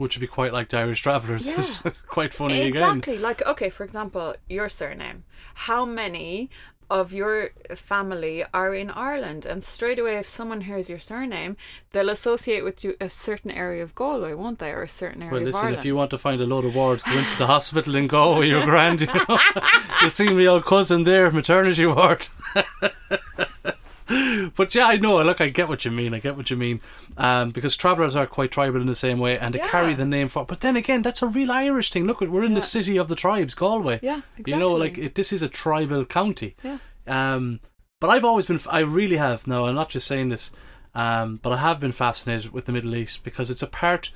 which 0.00 0.16
would 0.16 0.22
be 0.22 0.26
quite 0.26 0.50
like 0.50 0.70
the 0.70 0.78
Irish 0.78 1.02
Travellers. 1.02 1.46
Yeah. 1.46 1.56
It's 1.58 2.00
quite 2.08 2.32
funny 2.32 2.62
again. 2.62 2.68
exactly. 2.68 3.18
Like, 3.18 3.44
okay, 3.46 3.68
for 3.68 3.84
example, 3.84 4.34
your 4.48 4.70
surname. 4.70 5.24
How 5.68 5.84
many 5.84 6.48
of 6.88 7.12
your 7.12 7.50
family 7.74 8.42
are 8.54 8.74
in 8.74 8.90
Ireland? 8.90 9.44
And 9.44 9.62
straight 9.62 9.98
away, 9.98 10.16
if 10.16 10.26
someone 10.26 10.62
hears 10.62 10.88
your 10.88 10.98
surname, 10.98 11.58
they'll 11.92 12.08
associate 12.08 12.64
with 12.64 12.82
you 12.82 12.96
a 12.98 13.10
certain 13.10 13.50
area 13.50 13.82
of 13.82 13.94
Galway, 13.94 14.32
won't 14.32 14.58
they? 14.58 14.70
Or 14.70 14.82
a 14.84 14.88
certain 14.88 15.20
area 15.22 15.32
Well, 15.32 15.42
of 15.42 15.46
listen, 15.48 15.60
Ireland. 15.66 15.78
if 15.80 15.84
you 15.84 15.94
want 15.94 16.10
to 16.12 16.18
find 16.18 16.40
a 16.40 16.46
load 16.46 16.64
of 16.64 16.74
wards, 16.74 17.02
go 17.02 17.12
into 17.12 17.36
the 17.36 17.46
hospital 17.46 17.94
and 17.94 18.08
go 18.08 18.38
with 18.38 18.48
your 18.48 18.64
grand. 18.64 19.02
You 19.02 19.06
know? 19.08 19.38
You'll 20.00 20.10
see 20.10 20.30
my 20.32 20.46
old 20.46 20.64
cousin 20.64 21.04
there, 21.04 21.30
maternity 21.30 21.84
ward. 21.84 22.26
but 24.56 24.74
yeah, 24.74 24.86
I 24.86 24.96
know. 24.96 25.22
Look, 25.22 25.40
I 25.40 25.48
get 25.48 25.68
what 25.68 25.84
you 25.84 25.90
mean. 25.90 26.14
I 26.14 26.18
get 26.18 26.36
what 26.36 26.50
you 26.50 26.56
mean. 26.56 26.80
Um, 27.16 27.50
because 27.50 27.76
travellers 27.76 28.16
are 28.16 28.26
quite 28.26 28.50
tribal 28.50 28.80
in 28.80 28.86
the 28.86 28.94
same 28.94 29.18
way, 29.18 29.38
and 29.38 29.54
they 29.54 29.58
Yeah. 29.58 29.68
carry 29.68 29.94
the 29.94 30.04
name 30.06 30.28
for. 30.28 30.44
But 30.44 30.60
then 30.60 30.76
again, 30.76 31.02
that's 31.02 31.22
a 31.22 31.26
real 31.26 31.50
Irish 31.52 31.90
thing. 31.90 32.06
Look, 32.06 32.20
we're 32.20 32.44
in 32.44 32.54
the 32.54 32.62
city 32.62 32.96
of 32.96 33.08
the 33.08 33.14
tribes, 33.14 33.54
Galway. 33.54 34.00
Yeah, 34.02 34.20
exactly. 34.36 34.52
You 34.52 34.58
know, 34.58 34.72
like 34.72 34.98
it, 34.98 35.14
this 35.14 35.32
is 35.32 35.42
a 35.42 35.48
tribal 35.48 36.04
county. 36.04 36.56
Yeah. 36.62 36.78
Um, 37.06 37.60
but 38.00 38.08
I've 38.10 38.24
always 38.24 38.46
been, 38.46 38.60
I 38.68 38.80
really 38.80 39.16
have. 39.16 39.46
No, 39.46 39.66
I'm 39.66 39.74
not 39.74 39.90
just 39.90 40.06
saying 40.06 40.30
this, 40.30 40.50
um, 40.94 41.38
but 41.42 41.52
I 41.52 41.58
have 41.58 41.78
been 41.80 41.92
fascinated 41.92 42.52
with 42.52 42.64
the 42.64 42.72
Middle 42.72 42.94
East 42.96 43.24
because 43.24 43.50
it's 43.50 43.62
a 43.62 43.66
part 43.66 44.10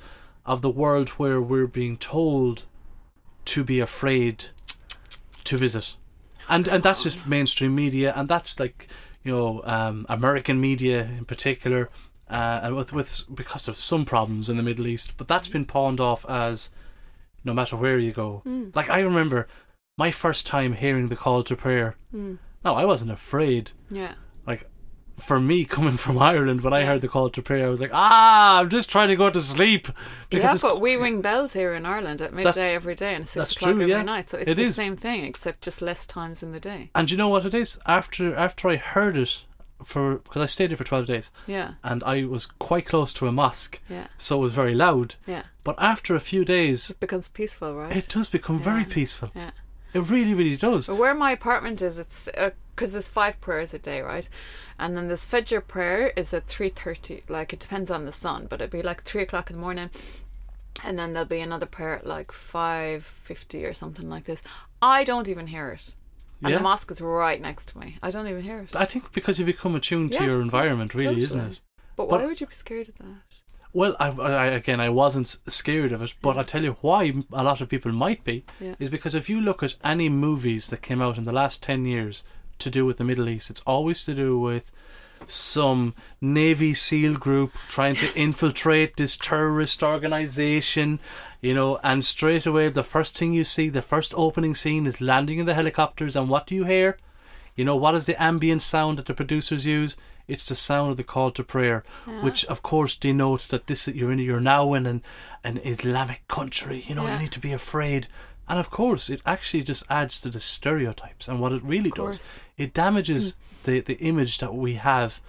of 0.45 0.61
the 0.61 0.69
world 0.69 1.09
where 1.09 1.39
we're 1.41 1.67
being 1.67 1.97
told 1.97 2.63
to 3.45 3.63
be 3.63 3.79
afraid 3.79 4.45
to 5.43 5.57
visit, 5.57 5.95
and 6.49 6.67
and 6.67 6.81
that's 6.83 7.03
just 7.03 7.27
mainstream 7.27 7.75
media, 7.75 8.11
and 8.15 8.27
that's 8.27 8.59
like 8.59 8.87
you 9.25 9.31
know 9.31 9.61
um, 9.65 10.05
American 10.07 10.61
media 10.61 11.01
in 11.03 11.25
particular, 11.25 11.89
uh, 12.29 12.61
and 12.63 12.75
with 12.75 12.93
with 12.93 13.25
because 13.33 13.67
of 13.67 13.75
some 13.75 14.05
problems 14.05 14.49
in 14.49 14.55
the 14.55 14.63
Middle 14.63 14.87
East, 14.87 15.17
but 15.17 15.27
that's 15.27 15.49
been 15.49 15.65
pawned 15.65 15.99
off 15.99 16.25
as 16.29 16.69
no 17.43 17.53
matter 17.53 17.75
where 17.75 17.99
you 17.99 18.13
go. 18.13 18.41
Mm. 18.45 18.73
Like 18.73 18.89
I 18.89 18.99
remember 18.99 19.47
my 19.97 20.11
first 20.11 20.47
time 20.47 20.73
hearing 20.73 21.09
the 21.09 21.15
call 21.15 21.43
to 21.43 21.55
prayer. 21.55 21.95
Mm. 22.13 22.37
No, 22.63 22.75
I 22.75 22.85
wasn't 22.85 23.11
afraid. 23.11 23.71
Yeah. 23.89 24.13
For 25.17 25.39
me 25.39 25.63
coming 25.65 25.97
from 25.97 26.17
Ireland, 26.31 26.61
when 26.61 26.73
I 26.73 26.83
heard 26.85 27.01
the 27.01 27.07
call 27.07 27.29
to 27.29 27.41
prayer, 27.41 27.67
I 27.67 27.69
was 27.69 27.79
like, 27.81 27.91
ah, 27.93 28.59
I'm 28.59 28.69
just 28.69 28.89
trying 28.89 29.07
to 29.09 29.15
go 29.15 29.29
to 29.29 29.39
sleep. 29.41 29.87
Because 30.29 30.61
yeah, 30.63 30.69
but 30.69 30.81
we 30.81 30.95
ring 30.95 31.21
bells 31.21 31.53
here 31.53 31.73
in 31.73 31.85
Ireland 31.85 32.21
at 32.21 32.33
midday 32.33 32.75
every 32.75 32.95
day 32.95 33.15
and 33.15 33.27
six 33.27 33.55
o'clock 33.55 33.71
true, 33.73 33.81
every 33.81 33.91
yeah. 33.93 34.01
night. 34.01 34.29
So 34.29 34.37
it's 34.37 34.49
It 34.49 34.55
the 34.55 34.63
is. 34.63 34.75
same 34.75 34.95
thing, 34.97 35.23
except 35.23 35.61
just 35.61 35.81
less 35.81 36.05
times 36.05 36.43
in 36.43 36.51
the 36.51 36.59
day. 36.59 36.89
and 36.93 37.09
you 37.09 37.17
know 37.17 37.29
what 37.29 37.45
it 37.45 37.53
is? 37.53 37.79
After 37.85 38.35
after 38.35 38.67
I 38.69 38.75
heard 38.75 39.15
it, 39.17 39.45
for 39.83 40.15
because 40.17 40.41
I 40.41 40.45
stayed 40.47 40.69
there 40.71 40.77
for 40.77 40.83
12 40.83 41.05
days, 41.05 41.31
Yeah, 41.47 41.73
and 41.83 42.03
I 42.03 42.25
was 42.25 42.45
quite 42.45 42.85
close 42.85 43.13
to 43.13 43.27
a 43.27 43.31
mosque, 43.31 43.79
yeah, 43.89 44.07
so 44.17 44.37
it 44.37 44.41
was 44.41 44.53
very 44.53 44.73
loud. 44.75 45.15
yeah. 45.27 45.43
But 45.63 45.75
after 45.79 46.15
a 46.15 46.19
few 46.19 46.43
days, 46.45 46.89
It 46.91 46.99
becomes 46.99 47.27
peaceful, 47.29 47.73
right? 47.75 47.95
it 47.95 48.07
does 48.09 48.29
become 48.29 48.59
very 48.59 48.85
peaceful. 48.85 49.31
yeah. 49.35 49.51
It 49.95 50.09
really, 50.09 50.33
really 50.33 50.57
does. 50.57 50.89
Where 50.89 51.15
my 51.15 51.31
apartment 51.31 51.81
is, 51.81 51.97
it's 51.97 52.27
uh, 52.37 52.49
because 52.75 52.91
there's 52.91 53.07
five 53.07 53.39
prayers 53.39 53.73
a 53.73 53.79
day, 53.79 54.01
right? 54.01 54.27
And 54.77 54.97
then 54.97 55.07
this 55.07 55.25
Fajr 55.25 55.65
prayer 55.65 56.11
is 56.17 56.33
at 56.33 56.47
three 56.47 56.67
thirty. 56.67 57.23
Like 57.29 57.53
it 57.53 57.59
depends 57.61 57.89
on 57.89 58.05
the 58.05 58.11
sun, 58.11 58.47
but 58.49 58.59
it'd 58.59 58.71
be 58.71 58.81
like 58.83 59.03
three 59.03 59.21
o'clock 59.23 59.49
in 59.49 59.55
the 59.55 59.61
morning, 59.61 59.89
and 60.83 60.99
then 60.99 61.13
there'll 61.13 61.27
be 61.29 61.39
another 61.39 61.65
prayer 61.65 61.93
at 61.99 62.05
like 62.05 62.33
five 62.33 63.05
fifty 63.05 63.63
or 63.65 63.73
something 63.73 64.09
like 64.09 64.25
this. 64.25 64.41
I 64.81 65.05
don't 65.05 65.29
even 65.29 65.47
hear 65.47 65.69
it, 65.69 65.95
and 66.41 66.51
Yeah. 66.51 66.57
the 66.57 66.63
mosque 66.63 66.91
is 66.91 66.99
right 66.99 67.39
next 67.39 67.69
to 67.69 67.77
me. 67.79 67.97
I 68.03 68.11
don't 68.11 68.27
even 68.27 68.41
hear 68.43 68.59
it. 68.59 68.75
I 68.75 68.83
think 68.83 69.13
because 69.13 69.39
you 69.39 69.45
become 69.45 69.75
attuned 69.75 70.11
to 70.11 70.25
your 70.25 70.41
environment, 70.41 70.93
really, 70.93 71.23
isn't 71.23 71.39
it? 71.51 71.61
But 71.95 72.09
but- 72.09 72.19
why 72.19 72.25
would 72.25 72.41
you 72.41 72.47
be 72.47 72.53
scared 72.53 72.89
of 72.89 72.97
that? 72.97 73.21
Well, 73.75 73.97
I, 73.99 74.07
I 74.07 74.45
again, 74.47 74.79
I 74.79 74.87
wasn't 74.87 75.35
scared 75.47 75.91
of 75.91 76.01
it, 76.01 76.15
but 76.21 76.37
I 76.37 76.43
tell 76.43 76.63
you 76.63 76.77
why 76.79 77.11
a 77.33 77.43
lot 77.43 77.59
of 77.59 77.67
people 77.67 77.91
might 77.91 78.23
be 78.23 78.45
Yeah. 78.61 78.75
is 78.79 78.89
because 78.89 79.13
if 79.13 79.29
you 79.29 79.41
look 79.41 79.61
at 79.63 79.75
any 79.83 80.07
movies 80.07 80.69
that 80.69 80.81
came 80.81 81.01
out 81.01 81.17
in 81.17 81.25
the 81.25 81.33
last 81.33 81.61
ten 81.61 81.85
years 81.85 82.23
to 82.59 82.69
do 82.69 82.85
with 82.85 82.97
the 82.97 83.03
Middle 83.03 83.27
East, 83.27 83.49
it's 83.49 83.59
always 83.67 84.01
to 84.05 84.15
do 84.15 84.39
with 84.39 84.71
some 85.27 85.93
Navy 86.21 86.73
SEAL 86.73 87.15
group 87.15 87.51
trying 87.67 87.97
to 87.97 88.13
infiltrate 88.25 88.95
this 88.95 89.17
terrorist 89.17 89.83
organization, 89.83 91.01
you 91.41 91.53
know, 91.53 91.77
and 91.83 92.05
straight 92.05 92.45
away 92.45 92.69
the 92.69 92.81
first 92.83 93.17
thing 93.17 93.33
you 93.33 93.43
see, 93.43 93.67
the 93.67 93.81
first 93.81 94.13
opening 94.15 94.55
scene 94.55 94.87
is 94.87 95.01
landing 95.01 95.37
in 95.39 95.45
the 95.45 95.53
helicopters, 95.53 96.15
and 96.15 96.29
what 96.29 96.47
do 96.47 96.55
you 96.55 96.63
hear? 96.63 96.97
You 97.57 97.65
know, 97.65 97.75
what 97.75 97.93
is 97.95 98.05
the 98.05 98.21
ambient 98.23 98.61
sound 98.61 98.99
that 98.99 99.05
the 99.07 99.13
producers 99.13 99.65
use? 99.65 99.97
It's 100.27 100.45
the 100.47 100.55
sound 100.55 100.91
of 100.91 100.97
the 100.97 101.03
call 101.03 101.31
to 101.31 101.43
prayer, 101.43 101.83
which 102.21 102.45
of 102.45 102.61
course 102.63 102.95
denotes 102.95 103.47
that 103.49 103.67
this 103.67 103.87
you're 103.87 104.11
in 104.11 104.19
you're 104.19 104.39
now 104.41 104.73
in 104.73 104.85
an, 104.85 105.03
an 105.43 105.57
Islamic 105.63 106.27
country. 106.27 106.83
You 106.87 106.95
know, 106.95 107.05
Yeah. 107.05 107.13
you 107.13 107.19
need 107.23 107.31
to 107.33 107.39
be 107.39 107.53
afraid. 107.53 108.07
And 108.47 108.59
of 108.59 108.69
course, 108.69 109.09
it 109.09 109.21
actually 109.25 109.63
just 109.63 109.83
adds 109.89 110.21
to 110.21 110.29
the 110.29 110.39
stereotypes. 110.39 111.27
And 111.27 111.39
what 111.39 111.51
it 111.51 111.63
really 111.63 111.89
does, 111.91 112.21
it 112.57 112.73
damages 112.73 113.35
the, 113.63 113.79
the 113.81 113.97
image 113.97 114.37
that 114.39 114.53
we 114.53 114.75
have 114.75 115.19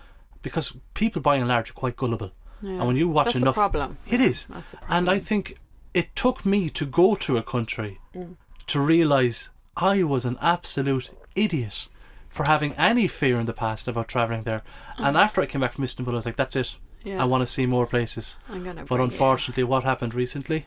because 0.43 0.77
people 0.95 1.23
by 1.23 1.37
and 1.37 1.49
large 1.49 1.71
are 1.71 1.75
quite 1.75 1.97
gullible. 1.97 2.33
Yeah. 2.63 2.73
And 2.73 2.87
when 2.87 2.97
you 2.97 3.09
watch 3.09 3.27
That's 3.29 3.37
enough, 3.37 3.55
problem. 3.55 3.99
it 4.11 4.21
is. 4.21 4.47
That's 4.47 4.73
the 4.73 4.79
And 4.89 5.09
I 5.11 5.19
think 5.19 5.59
it 5.95 6.15
took 6.15 6.45
me 6.47 6.69
to 6.71 6.85
go 6.87 7.15
to 7.17 7.37
a 7.39 7.43
country 7.43 8.01
Mm. 8.15 8.37
to 8.69 8.81
realise 8.81 9.51
I 9.77 10.03
was 10.03 10.25
an 10.25 10.39
absolute 10.41 11.11
idiot 11.35 11.89
for 12.29 12.45
having 12.47 12.73
any 12.75 13.09
fear 13.09 13.39
in 13.39 13.47
the 13.47 13.53
past 13.53 13.89
about 13.89 14.09
travelling 14.09 14.43
there. 14.43 14.63
And 14.99 15.17
after 15.17 15.41
I 15.41 15.47
came 15.47 15.61
back 15.61 15.73
from 15.73 15.85
Istanbul, 15.85 16.15
I 16.15 16.17
was 16.17 16.27
like, 16.27 16.37
that's 16.37 16.57
it. 16.57 16.77
Yeah. 17.05 17.23
I 17.23 17.25
want 17.25 17.43
to 17.43 17.47
see 17.47 17.67
more 17.67 17.87
places. 17.87 18.39
I'm 18.49 18.65
gonna. 18.65 18.85
But 18.85 19.01
unfortunately, 19.01 19.65
what 19.65 19.85
happened 19.85 20.13
recently? 20.15 20.67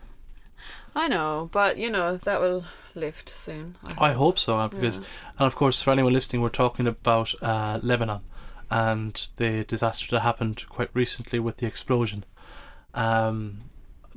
I 0.95 1.07
know, 1.07 1.49
but 1.51 1.77
you 1.77 1.89
know 1.89 2.17
that 2.17 2.41
will 2.41 2.63
lift 2.95 3.29
soon. 3.29 3.75
I 3.97 4.13
hope 4.13 4.39
so, 4.39 4.57
uh, 4.57 4.67
because, 4.67 4.99
Yeah. 4.99 5.05
and 5.37 5.47
of 5.47 5.55
course, 5.55 5.81
for 5.81 5.91
anyone 5.91 6.13
listening, 6.13 6.41
we're 6.41 6.49
talking 6.49 6.87
about 6.87 7.33
uh, 7.43 7.79
Lebanon 7.83 8.21
and 8.71 9.29
the 9.35 9.63
disaster 9.65 10.07
that 10.11 10.21
happened 10.21 10.65
quite 10.69 10.89
recently 10.93 11.39
with 11.39 11.57
the 11.57 11.65
explosion. 11.67 12.23
Um, 12.93 13.61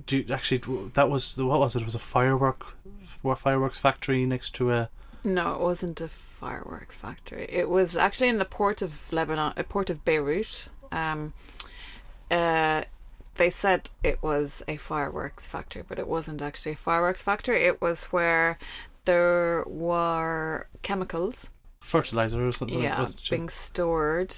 do 0.07 0.19
you, 0.19 0.33
actually 0.33 0.91
that 0.95 1.11
was 1.11 1.37
what 1.37 1.61
was 1.61 1.77
it? 1.77 1.83
It 1.83 1.85
was 1.85 1.95
a 1.95 1.99
firework, 1.99 2.67
a 3.25 3.37
fireworks 3.37 3.79
factory 3.79 4.25
next 4.27 4.55
to 4.57 4.73
a. 4.73 4.91
No, 5.25 5.55
it 5.55 5.61
wasn't 5.61 6.01
a 6.01 6.09
fireworks 6.43 6.97
factory. 6.97 7.47
It 7.49 7.69
was 7.69 7.97
actually 7.97 8.29
in 8.29 8.39
the 8.39 8.45
port 8.45 8.83
of 8.83 9.13
Lebanon, 9.13 9.53
uh, 9.57 9.63
port 9.63 9.91
of 9.91 10.05
Beirut. 10.05 10.67
Um, 10.91 11.35
uh, 12.33 12.83
they 13.37 13.49
said 13.49 13.91
it 14.03 14.21
was 14.23 14.61
a 14.67 14.77
fireworks 14.77 15.47
factory, 15.47 15.85
but 15.87 16.01
it 16.01 16.09
wasn't 16.09 16.43
actually 16.43 16.73
a 16.73 16.77
fireworks 16.77 17.23
factory. 17.23 17.63
It 17.65 17.81
was 17.81 18.05
where 18.07 18.59
there 19.05 19.63
were 19.69 20.67
chemicals, 20.83 21.49
fertilizer 21.81 22.45
or 22.45 22.51
something. 22.51 22.83
yeah, 22.83 22.99
wasn't 22.99 23.31
being 23.31 23.49
stored. 23.49 24.35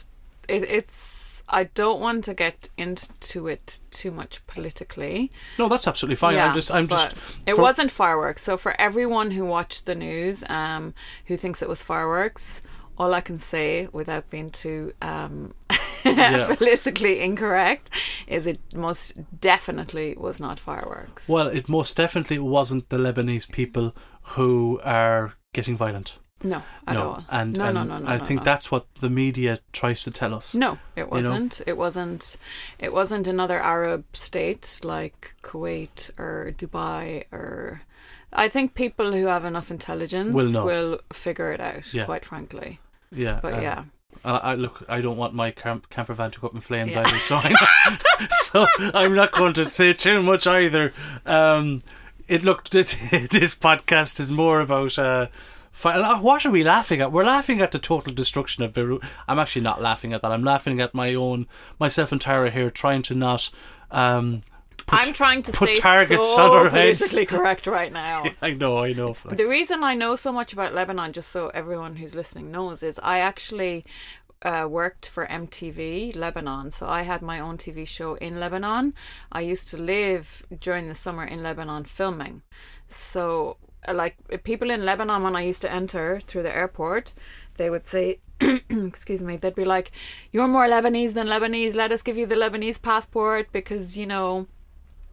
It, 0.46 0.62
it's. 0.64 1.13
I 1.48 1.64
don't 1.64 2.00
want 2.00 2.24
to 2.24 2.34
get 2.34 2.68
into 2.78 3.46
it 3.48 3.80
too 3.90 4.10
much 4.10 4.44
politically. 4.46 5.30
No, 5.58 5.68
that's 5.68 5.86
absolutely 5.86 6.16
fine. 6.16 6.34
Yeah, 6.34 6.48
I'm 6.48 6.54
just, 6.54 6.70
I'm 6.70 6.88
just. 6.88 7.16
it 7.46 7.54
for- 7.54 7.62
wasn't 7.62 7.90
fireworks. 7.90 8.42
So 8.42 8.56
for 8.56 8.78
everyone 8.80 9.30
who 9.30 9.44
watched 9.44 9.86
the 9.86 9.94
news, 9.94 10.42
um, 10.48 10.94
who 11.26 11.36
thinks 11.36 11.60
it 11.62 11.68
was 11.68 11.82
fireworks, 11.82 12.62
all 12.96 13.12
I 13.12 13.20
can 13.20 13.38
say 13.38 13.88
without 13.92 14.30
being 14.30 14.50
too 14.50 14.92
um, 15.02 15.52
Yeah. 16.04 16.54
politically 16.54 17.20
incorrect 17.20 17.90
is 18.26 18.46
it 18.46 18.60
most 18.74 19.12
definitely 19.40 20.14
was 20.16 20.38
not 20.40 20.58
fireworks. 20.60 21.28
Well, 21.28 21.48
it 21.48 21.68
most 21.68 21.96
definitely 21.96 22.38
wasn't 22.38 22.88
the 22.90 22.98
Lebanese 22.98 23.50
people 23.50 23.94
who 24.22 24.80
are 24.84 25.34
getting 25.52 25.76
violent. 25.76 26.16
No, 26.44 26.62
at 26.86 26.94
no, 26.94 27.02
all. 27.02 27.24
and, 27.30 27.56
no, 27.56 27.64
and 27.64 27.74
no, 27.74 27.82
no, 27.84 27.98
no. 27.98 28.06
I 28.06 28.18
no, 28.18 28.24
think 28.24 28.40
no. 28.40 28.44
that's 28.44 28.70
what 28.70 28.86
the 28.96 29.08
media 29.08 29.60
tries 29.72 30.04
to 30.04 30.10
tell 30.10 30.34
us. 30.34 30.54
No, 30.54 30.78
it 30.94 31.00
you 31.00 31.22
know? 31.22 31.30
wasn't. 31.30 31.60
It 31.66 31.76
wasn't. 31.78 32.36
It 32.78 32.92
wasn't 32.92 33.26
another 33.26 33.58
Arab 33.58 34.04
state 34.12 34.80
like 34.84 35.34
Kuwait 35.42 36.10
or 36.18 36.54
Dubai 36.56 37.24
or. 37.32 37.80
I 38.32 38.48
think 38.48 38.74
people 38.74 39.12
who 39.12 39.26
have 39.26 39.44
enough 39.44 39.70
intelligence 39.70 40.34
Will 40.34 40.64
will 40.64 41.00
figure 41.12 41.50
it 41.52 41.60
out. 41.60 41.92
Yeah. 41.94 42.04
Quite 42.04 42.24
frankly, 42.24 42.80
Yeah, 43.10 43.38
but 43.40 43.54
um, 43.54 43.62
yeah, 43.62 43.84
I, 44.24 44.36
I 44.36 44.54
look. 44.56 44.84
I 44.88 45.00
don't 45.00 45.16
want 45.16 45.34
my 45.34 45.50
camp, 45.50 45.88
camper 45.88 46.14
van 46.14 46.30
to 46.32 46.40
go 46.40 46.48
up 46.48 46.54
in 46.54 46.60
flames 46.60 46.94
Yeah. 46.94 47.04
either, 47.06 47.18
so 47.18 47.36
I'm 47.42 47.52
not, 47.52 48.00
so 48.32 48.66
I'm 48.78 49.14
not 49.14 49.32
going 49.32 49.54
to 49.54 49.68
say 49.68 49.92
too 49.94 50.22
much 50.22 50.46
either. 50.46 50.92
Um, 51.24 51.80
it 52.28 52.42
looked. 52.42 52.74
It, 52.74 52.98
this 53.30 53.54
podcast 53.54 54.20
is 54.20 54.30
more 54.30 54.60
about. 54.60 54.98
Uh, 54.98 55.28
fi- 55.74 56.18
what 56.20 56.46
are 56.46 56.50
we 56.50 56.64
laughing 56.64 57.00
at? 57.02 57.12
We're 57.12 57.24
laughing 57.24 57.60
at 57.60 57.72
the 57.72 57.78
total 57.78 58.14
destruction 58.14 58.64
of 58.64 58.72
Beirut. 58.72 59.02
I'm 59.28 59.38
actually 59.38 59.62
not 59.62 59.82
laughing 59.82 60.12
at 60.14 60.22
that. 60.22 60.32
I'm 60.32 60.44
laughing 60.44 60.80
at 60.80 60.94
my 60.94 61.14
own 61.14 61.46
myself 61.78 62.12
and 62.12 62.20
Tara 62.20 62.50
here 62.50 62.70
trying 62.70 63.02
to 63.02 63.14
not. 63.14 63.50
Um, 63.90 64.42
put- 64.86 64.98
I'm 65.00 65.12
trying 65.12 65.42
to 65.42 65.52
put 65.52 65.68
stay 65.70 65.80
targets 65.80 66.28
so 66.34 66.42
on 66.42 66.50
our 66.66 66.70
heads. 66.70 67.00
politically 67.00 67.26
correct 67.26 67.66
right 67.66 67.92
now. 68.04 68.24
I 68.40 68.52
know. 68.54 68.78
I 68.78 68.92
know. 68.94 69.12
The 69.30 69.46
reason 69.46 69.84
I 69.84 69.94
know 69.94 70.16
so 70.16 70.32
much 70.32 70.52
about 70.52 70.72
Lebanon, 70.74 71.12
just 71.12 71.30
so 71.30 71.48
everyone 71.48 71.96
who's 71.96 72.14
listening 72.14 72.50
knows, 72.50 72.82
is 72.82 72.98
I 73.02 73.18
actually 73.18 73.84
uh, 74.42 74.66
worked 74.68 75.08
for 75.08 75.26
MTV 75.26 76.14
Lebanon. 76.14 76.70
So 76.70 76.86
I 76.86 77.02
had 77.02 77.22
my 77.22 77.40
own 77.40 77.56
TV 77.56 77.86
show 77.86 78.14
in 78.16 78.38
Lebanon. 78.38 78.94
I 79.32 79.40
used 79.40 79.68
to 79.70 79.76
live 79.78 80.44
during 80.60 80.88
the 80.88 80.94
summer 80.94 81.24
in 81.24 81.42
Lebanon 81.42 81.84
filming. 81.84 82.42
So, 82.88 83.56
like, 83.92 84.16
people 84.44 84.70
in 84.70 84.84
Lebanon, 84.84 85.22
when 85.22 85.36
I 85.36 85.42
used 85.42 85.62
to 85.62 85.70
enter 85.72 86.20
through 86.26 86.42
the 86.44 86.54
airport, 86.54 87.12
they 87.56 87.70
would 87.70 87.86
say, 87.86 88.18
excuse 88.70 89.22
me, 89.22 89.36
they'd 89.36 89.54
be 89.54 89.64
like, 89.64 89.92
You're 90.32 90.48
more 90.48 90.66
Lebanese 90.66 91.14
than 91.14 91.26
Lebanese. 91.28 91.74
Let 91.74 91.92
us 91.92 92.02
give 92.02 92.16
you 92.16 92.26
the 92.26 92.34
Lebanese 92.34 92.80
passport 92.80 93.52
because, 93.52 93.96
you 93.96 94.06
know, 94.06 94.46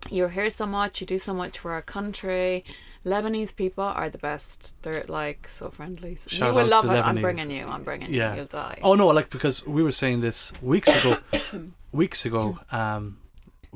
you're 0.09 0.29
here 0.29 0.49
so 0.49 0.65
much, 0.65 0.99
you 0.99 1.05
do 1.05 1.19
so 1.19 1.33
much 1.33 1.59
for 1.59 1.71
our 1.73 1.81
country. 1.83 2.65
Lebanese 3.05 3.55
people 3.55 3.83
are 3.83 4.09
the 4.09 4.17
best. 4.17 4.75
They're 4.81 5.05
like 5.07 5.47
so 5.47 5.69
friendly. 5.69 6.15
So 6.15 6.29
Shout 6.29 6.49
you 6.49 6.55
will 6.55 6.67
love 6.67 6.85
it. 6.85 7.05
I'm 7.05 7.21
bringing 7.21 7.51
you. 7.51 7.65
I'm 7.67 7.83
bringing 7.83 8.11
Yeah. 8.13 8.31
you. 8.31 8.37
You'll 8.37 8.45
die. 8.47 8.79
Oh 8.81 8.95
no, 8.95 9.07
like 9.07 9.29
because 9.29 9.65
we 9.65 9.83
were 9.83 9.91
saying 9.91 10.21
this 10.21 10.53
weeks 10.61 10.89
ago. 11.05 11.17
weeks 11.91 12.25
ago. 12.25 12.59
Um, 12.71 13.17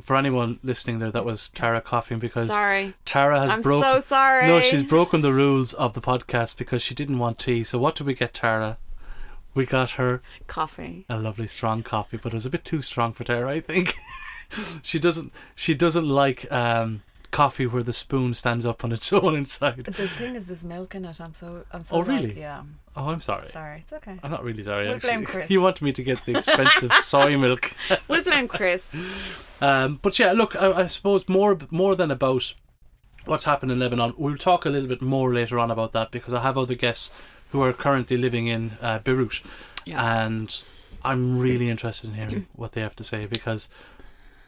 for 0.01 0.15
anyone 0.15 0.59
listening 0.63 0.99
there, 0.99 1.11
that 1.11 1.25
was 1.25 1.49
Tara 1.49 1.81
coughing 1.81 2.19
because 2.19 2.47
Sorry. 2.49 2.93
Tara 3.05 3.39
has 3.39 3.51
I'm 3.51 3.61
broken. 3.61 3.93
so 3.93 3.99
sorry. 4.01 4.47
No, 4.47 4.59
she's 4.59 4.83
broken 4.83 5.21
the 5.21 5.33
rules 5.33 5.73
of 5.73 5.93
the 5.93 6.01
podcast 6.01 6.57
because 6.57 6.81
she 6.81 6.93
didn't 6.93 7.19
want 7.19 7.39
tea. 7.39 7.63
So 7.63 7.79
what 7.79 7.95
did 7.95 8.05
we 8.07 8.13
get 8.13 8.33
Tara? 8.33 8.77
We 9.53 9.65
got 9.65 9.91
her 9.91 10.21
coffee. 10.47 11.05
a 11.07 11.17
lovely 11.17 11.47
strong 11.47 11.81
coffee, 11.81 12.17
but 12.17 12.33
it 12.33 12.35
was 12.35 12.45
a 12.45 12.49
bit 12.49 12.65
too 12.65 12.81
strong 12.81 13.13
for 13.13 13.23
Tara, 13.23 13.49
I 13.49 13.61
think. 13.61 13.95
she 14.83 14.99
doesn't. 14.99 15.31
She 15.55 15.73
doesn't 15.73 16.07
like 16.07 16.51
um, 16.51 17.03
coffee 17.35 17.67
where 17.67 17.83
the 17.83 17.93
spoon 17.93 18.33
stands 18.33 18.65
up 18.65 18.83
on 18.85 18.91
its 18.91 19.11
own 19.19 19.35
inside. 19.35 19.83
The 19.85 20.07
thing 20.07 20.35
is, 20.35 20.47
there's 20.47 20.63
milk 20.63 20.95
in 20.95 21.05
it. 21.05 21.19
I'm 21.19 21.35
so. 21.35 21.65
I'm 21.71 21.83
so. 21.83 21.95
Oh, 21.95 21.99
like- 21.99 22.07
really? 22.07 22.39
yeah. 22.39 22.61
Oh, 22.97 23.09
I'm 23.09 23.19
sorry. 23.19 23.47
Sorry. 23.47 23.79
It's 23.83 23.91
okay. 23.93 24.17
I'm 24.23 24.31
not 24.31 24.43
really 24.43 24.63
sorry. 24.63 24.85
We'll 24.85 24.95
actually. 24.95 25.09
blame 25.09 25.25
Chris. 25.25 25.49
You 25.53 25.61
want 25.61 25.81
me 25.81 25.91
to 25.91 26.03
get 26.03 26.23
the 26.25 26.37
expensive 26.37 26.93
soy 27.11 27.37
milk. 27.37 27.71
We'll 28.07 28.23
blame 28.23 28.47
Chris. 28.47 28.83
Um, 29.61 29.99
but 30.01 30.17
yeah, 30.17 30.31
look, 30.31 30.55
I, 30.55 30.71
I 30.83 30.85
suppose 30.87 31.27
more 31.27 31.57
more 31.71 31.95
than 31.95 32.09
about 32.11 32.53
what's 33.25 33.45
happened 33.45 33.71
in 33.71 33.79
Lebanon, 33.79 34.13
we'll 34.17 34.37
talk 34.37 34.65
a 34.65 34.69
little 34.69 34.87
bit 34.87 35.01
more 35.01 35.33
later 35.33 35.57
on 35.59 35.71
about 35.71 35.91
that 35.93 36.11
because 36.11 36.33
I 36.33 36.41
have 36.41 36.57
other 36.57 36.75
guests 36.75 37.11
who 37.49 37.61
are 37.63 37.73
currently 37.73 38.17
living 38.17 38.47
in 38.47 38.71
uh, 38.81 38.99
Beirut, 38.99 39.41
Yeah. 39.85 40.25
and 40.25 40.63
I'm 41.03 41.39
really 41.39 41.69
interested 41.69 42.09
in 42.11 42.15
hearing 42.15 42.47
what 42.55 42.71
they 42.73 42.81
have 42.81 42.95
to 42.97 43.03
say 43.03 43.25
because, 43.25 43.67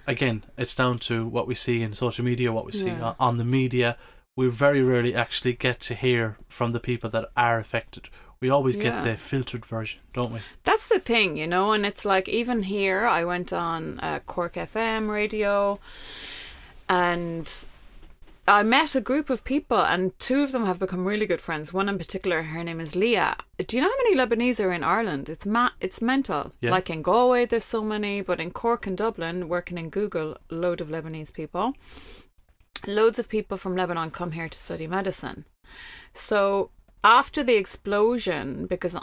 again, 0.07 0.43
it's 0.57 0.73
down 0.73 0.97
to 0.99 1.27
what 1.27 1.47
we 1.47 1.53
see 1.55 1.83
in 1.83 1.93
social 1.93 2.23
media, 2.25 2.51
what 2.51 2.65
we 2.65 2.71
see 2.71 2.87
Yeah. 2.89 3.13
on, 3.19 3.37
the 3.37 3.45
media. 3.45 3.97
We 4.35 4.47
very 4.49 4.81
rarely 4.81 5.13
actually 5.15 5.53
get 5.53 5.79
to 5.81 5.95
hear 5.95 6.37
from 6.47 6.71
the 6.71 6.79
people 6.79 7.09
that 7.09 7.25
are 7.35 7.59
affected. 7.59 8.09
We 8.39 8.49
always 8.49 8.77
Yeah. 8.77 8.83
get 8.83 9.03
the 9.03 9.17
filtered 9.17 9.65
version, 9.65 10.01
don't 10.13 10.31
we? 10.33 10.39
That's 10.63 10.87
the 10.89 10.99
thing, 10.99 11.37
you 11.37 11.47
know, 11.47 11.71
and 11.71 11.85
it's 11.85 12.05
like 12.05 12.29
even 12.29 12.63
here, 12.63 13.05
I 13.07 13.23
went 13.25 13.51
on 13.51 13.99
uh, 13.99 14.19
Cork 14.25 14.53
FM 14.55 15.09
radio, 15.09 15.79
and 16.87 17.65
I 18.50 18.63
met 18.63 18.96
a 18.96 19.01
group 19.01 19.30
of 19.30 19.44
people, 19.44 19.77
and 19.77 20.18
two 20.20 20.42
of 20.42 20.54
them 20.54 20.66
have 20.66 20.80
become 20.80 21.06
really 21.06 21.25
good 21.25 21.42
friends. 21.42 21.74
One 21.74 21.89
in 21.89 21.98
particular, 21.98 22.44
her 22.44 22.63
name 22.63 22.80
is 22.80 22.96
Leah. 22.96 23.36
Do 23.58 23.75
you 23.75 23.82
know 23.82 23.89
how 23.89 23.98
many 23.98 24.16
Lebanese 24.16 24.63
are 24.63 24.72
in 24.72 24.86
Ireland? 24.86 25.27
It's 25.27 25.46
ma- 25.46 25.72
it's 25.82 26.01
mental. 26.01 26.54
Yeah. 26.62 26.72
Like 26.72 26.89
in 26.89 27.01
Galway, 27.01 27.46
there's 27.46 27.66
so 27.66 27.84
many, 27.84 28.22
but 28.22 28.39
in 28.39 28.51
Cork 28.51 28.88
and 28.88 28.98
Dublin, 28.98 29.50
working 29.50 29.77
in 29.77 29.89
Google, 29.89 30.38
load 30.50 30.80
of 30.80 30.88
Lebanese 30.88 31.34
people. 31.34 31.74
Loads 32.86 33.20
of 33.20 33.27
people 33.27 33.58
from 33.58 33.75
Lebanon 33.75 34.12
come 34.12 34.32
here 34.32 34.48
to 34.48 34.58
study 34.58 34.88
medicine. 34.88 35.44
So 36.13 36.72
after 37.04 37.44
the 37.44 37.58
explosion, 37.58 38.66
because 38.66 38.96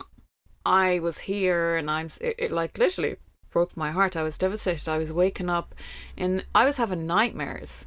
I 0.64 1.00
was 1.00 1.18
here 1.18 1.76
and 1.76 1.90
I'm 1.90 2.08
it, 2.18 2.36
it 2.38 2.50
like 2.50 2.78
literally 2.78 3.16
broke 3.50 3.76
my 3.76 3.90
heart. 3.90 4.16
I 4.16 4.22
was 4.22 4.38
devastated. 4.38 4.88
I 4.88 4.96
was 4.96 5.12
waking 5.12 5.50
up 5.50 5.74
and 6.16 6.46
I 6.54 6.64
was 6.64 6.78
having 6.78 7.06
nightmares. 7.06 7.84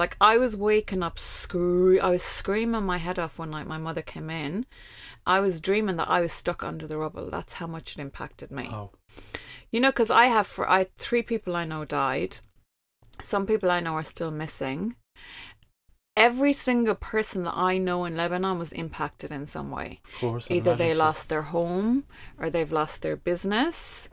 Like 0.00 0.16
I 0.18 0.38
was 0.38 0.56
waking 0.56 1.02
up 1.02 1.18
I 1.52 2.10
was 2.10 2.22
screaming 2.22 2.84
my 2.84 2.96
head 2.96 3.18
off 3.18 3.38
one 3.38 3.50
night 3.50 3.66
my 3.66 3.76
mother 3.76 4.00
came 4.00 4.30
in. 4.30 4.64
I 5.26 5.40
was 5.40 5.60
dreaming 5.60 5.96
that 5.96 6.08
I 6.08 6.22
was 6.22 6.32
stuck 6.32 6.64
under 6.64 6.86
the 6.86 6.96
rubble. 6.96 7.28
That's 7.28 7.52
how 7.52 7.66
much 7.66 7.92
it 7.92 8.00
impacted 8.00 8.50
me. 8.50 8.70
Oh, 8.72 8.92
You 9.70 9.78
know, 9.78 9.90
because 9.90 10.10
I 10.10 10.24
have 10.24 10.46
for 10.46 10.66
I 10.66 10.86
three 10.96 11.20
people 11.20 11.54
I 11.54 11.66
know 11.66 11.84
died. 11.84 12.38
Some 13.22 13.44
people 13.44 13.70
I 13.70 13.80
know 13.80 13.92
are 13.92 14.02
still 14.02 14.30
missing. 14.30 14.96
Every 16.16 16.54
single 16.54 16.94
person 16.94 17.44
that 17.44 17.58
I 17.58 17.76
know 17.76 18.06
in 18.06 18.16
Lebanon 18.16 18.58
was 18.58 18.72
impacted 18.72 19.30
in 19.30 19.46
some 19.46 19.70
way. 19.70 20.00
of 20.14 20.20
course. 20.20 20.50
Either 20.50 20.74
they 20.74 20.94
so. 20.94 20.98
lost 20.98 21.28
their 21.28 21.42
home, 21.42 22.04
or 22.38 22.48
they've 22.48 22.72
lost 22.72 23.02
their 23.02 23.16
business, 23.16 24.08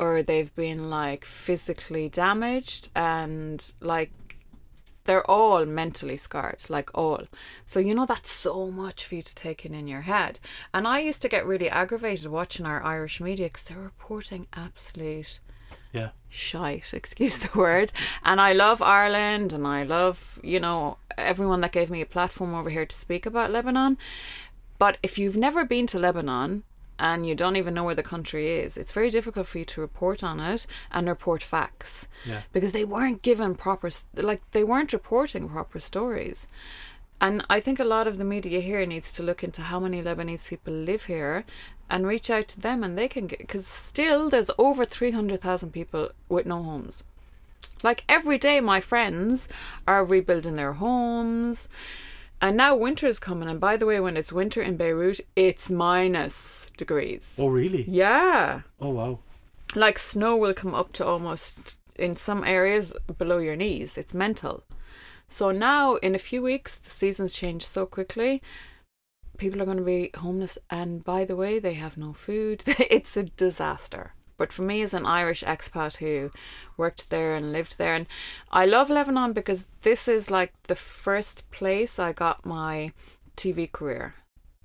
or 0.00 0.20
they've 0.20 0.52
been 0.56 0.90
like 0.90 1.24
physically 1.24 2.08
damaged, 2.08 2.90
and 2.96 3.72
like 3.80 4.27
they're 5.08 5.28
all 5.28 5.64
mentally 5.64 6.18
scarred, 6.18 6.66
like 6.68 6.90
all. 6.94 7.22
So 7.64 7.80
you 7.80 7.94
know 7.94 8.04
that's 8.04 8.30
so 8.30 8.70
much 8.70 9.06
for 9.06 9.14
you 9.14 9.22
to 9.22 9.34
take 9.34 9.64
in 9.64 9.72
in 9.72 9.88
your 9.88 10.02
head. 10.02 10.38
And 10.74 10.86
I 10.86 10.98
used 11.00 11.22
to 11.22 11.30
get 11.30 11.46
really 11.46 11.70
aggravated 11.70 12.30
watching 12.30 12.66
our 12.66 12.82
Irish 12.84 13.18
media 13.18 13.46
because 13.46 13.64
they're 13.64 13.78
reporting 13.78 14.46
absolute 14.52 15.40
Yeah. 15.94 16.10
shite, 16.28 16.92
excuse 17.00 17.38
the 17.38 17.58
word. 17.58 17.90
And 18.22 18.38
I 18.38 18.52
love 18.52 18.82
Ireland 18.82 19.54
and 19.54 19.66
I 19.66 19.82
love, 19.82 20.38
you 20.42 20.60
know, 20.60 20.98
everyone 21.16 21.62
that 21.62 21.72
gave 21.72 21.88
me 21.88 22.02
a 22.02 22.06
platform 22.06 22.54
over 22.54 22.68
here 22.68 22.84
to 22.84 22.94
speak 22.94 23.24
about 23.24 23.50
Lebanon. 23.50 23.96
But 24.78 24.98
if 25.02 25.16
you've 25.18 25.38
never 25.38 25.64
been 25.64 25.86
to 25.88 25.98
Lebanon 25.98 26.64
and 26.98 27.26
you 27.26 27.34
don't 27.34 27.56
even 27.56 27.74
know 27.74 27.84
where 27.84 27.94
the 27.94 28.02
country 28.02 28.58
is, 28.58 28.76
it's 28.76 28.92
very 28.92 29.10
difficult 29.10 29.46
for 29.46 29.58
you 29.58 29.64
to 29.66 29.80
report 29.80 30.24
on 30.24 30.40
it 30.40 30.66
and 30.90 31.06
report 31.06 31.42
facts 31.42 32.08
Yeah. 32.24 32.42
because 32.52 32.72
they 32.72 32.84
weren't 32.84 33.22
given 33.22 33.54
proper, 33.54 33.90
like, 34.14 34.42
they 34.50 34.64
weren't 34.64 34.92
reporting 34.92 35.48
proper 35.48 35.80
stories. 35.80 36.46
And 37.20 37.44
I 37.50 37.60
think 37.60 37.80
a 37.80 37.84
lot 37.84 38.06
of 38.06 38.16
the 38.18 38.24
media 38.24 38.60
here 38.60 38.84
needs 38.86 39.12
to 39.12 39.22
look 39.22 39.42
into 39.42 39.62
how 39.62 39.80
many 39.80 40.02
Lebanese 40.02 40.46
people 40.46 40.72
live 40.72 41.04
here 41.06 41.44
and 41.90 42.06
reach 42.06 42.30
out 42.30 42.46
to 42.48 42.60
them 42.60 42.84
and 42.84 42.96
they 42.96 43.08
can 43.08 43.26
get, 43.26 43.38
because 43.40 43.66
still 43.66 44.30
there's 44.30 44.50
over 44.58 44.84
300,000 44.84 45.72
people 45.72 46.10
with 46.28 46.46
no 46.46 46.62
homes. 46.62 47.02
Like 47.82 48.04
every 48.08 48.38
day, 48.38 48.60
my 48.60 48.80
friends 48.80 49.48
are 49.86 50.04
rebuilding 50.04 50.56
their 50.56 50.74
homes. 50.74 51.68
And 52.40 52.56
now 52.56 52.74
winter 52.76 53.06
is 53.06 53.18
coming. 53.18 53.48
And 53.48 53.60
by 53.60 53.76
the 53.76 53.86
way, 53.86 54.00
when 54.00 54.16
it's 54.16 54.32
winter 54.32 54.62
in 54.62 54.76
Beirut, 54.76 55.20
it's 55.34 55.70
minus 55.70 56.70
degrees. 56.76 57.36
Oh, 57.40 57.48
really? 57.48 57.84
Yeah. 57.88 58.62
Oh, 58.80 58.90
wow. 58.90 59.18
Like 59.74 59.98
snow 59.98 60.36
will 60.36 60.54
come 60.54 60.74
up 60.74 60.92
to 60.94 61.06
almost, 61.06 61.76
in 61.96 62.16
some 62.16 62.44
areas, 62.44 62.94
below 63.18 63.38
your 63.38 63.56
knees. 63.56 63.98
It's 63.98 64.14
mental. 64.14 64.64
So 65.28 65.50
now, 65.50 65.96
in 65.96 66.14
a 66.14 66.18
few 66.18 66.42
weeks, 66.42 66.76
the 66.76 66.90
seasons 66.90 67.34
change 67.34 67.66
so 67.66 67.84
quickly. 67.86 68.40
People 69.36 69.60
are 69.60 69.66
going 69.66 69.76
to 69.76 69.84
be 69.84 70.10
homeless. 70.16 70.58
And 70.70 71.04
by 71.04 71.24
the 71.24 71.36
way, 71.36 71.58
they 71.58 71.74
have 71.74 71.96
no 71.96 72.12
food. 72.12 72.62
it's 72.66 73.16
a 73.16 73.24
disaster. 73.24 74.14
But 74.38 74.52
for 74.52 74.62
me, 74.62 74.80
as 74.82 74.94
an 74.94 75.04
Irish 75.04 75.42
expat 75.42 75.96
who 75.96 76.30
worked 76.76 77.10
there 77.10 77.34
and 77.34 77.52
lived 77.52 77.76
there, 77.76 77.94
and 77.94 78.06
I 78.52 78.64
love 78.64 78.88
Lebanon 78.88 79.32
because 79.34 79.66
this 79.82 80.08
is 80.08 80.30
like 80.30 80.52
the 80.68 80.76
first 80.76 81.42
place 81.50 81.98
I 81.98 82.12
got 82.12 82.46
my 82.46 82.92
TV 83.36 83.70
career. 83.70 84.14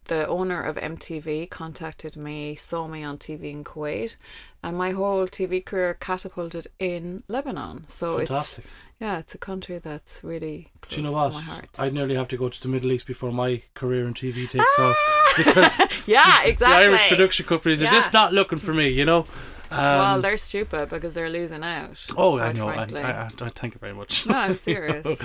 The 0.06 0.28
owner 0.28 0.62
of 0.62 0.76
MTV 0.76 1.50
contacted 1.50 2.16
me, 2.18 2.56
saw 2.56 2.88
me 2.88 3.04
on 3.04 3.18
TV 3.18 3.52
in 3.52 3.64
Kuwait, 3.64 4.18
and 4.62 4.78
my 4.78 4.92
whole 4.92 5.28
TV 5.28 5.64
career 5.66 5.94
catapulted 5.96 6.68
in 6.78 7.24
Lebanon. 7.28 7.86
So 7.88 8.18
Fantastic. 8.18 8.66
it's 8.66 8.74
yeah, 9.00 9.20
it's 9.20 9.34
a 9.34 9.38
country 9.38 9.80
that's 9.80 10.24
really 10.24 10.68
close 10.82 10.96
Do 10.96 11.02
you 11.02 11.08
know 11.08 11.14
what? 11.14 11.30
to 11.30 11.34
my 11.36 11.42
heart. 11.42 11.70
I'd 11.80 11.94
nearly 11.94 12.16
have 12.16 12.28
to 12.30 12.38
go 12.38 12.48
to 12.50 12.62
the 12.62 12.68
Middle 12.68 12.92
East 12.92 13.08
before 13.08 13.32
my 13.32 13.62
career 13.76 14.06
in 14.06 14.14
TV 14.14 14.48
takes 14.48 14.78
off 14.80 14.98
because 15.38 15.80
yeah, 16.06 16.42
the 16.44 16.50
exactly. 16.50 16.86
Irish 16.86 17.08
production 17.10 17.46
companies 17.46 17.82
are 17.82 17.86
Yeah. 17.86 17.92
just 17.94 18.14
not 18.14 18.34
looking 18.34 18.60
for 18.60 18.74
me, 18.74 18.90
you 18.90 19.06
know? 19.06 19.26
Um, 19.72 19.80
well, 19.80 20.22
they're 20.22 20.38
stupid 20.38 20.90
because 20.90 21.14
they're 21.14 21.30
losing 21.30 21.64
out. 21.64 22.06
oh, 22.18 22.40
I 22.40 22.54
know. 22.54 22.68
I. 22.68 22.84
I, 22.84 23.26
I, 23.26 23.50
thank 23.50 23.74
you 23.74 23.80
very 23.80 23.94
much. 23.94 24.28
No, 24.28 24.38
I'm 24.38 24.52
You 24.52 24.56
serious. 24.72 25.06
know? 25.06 25.16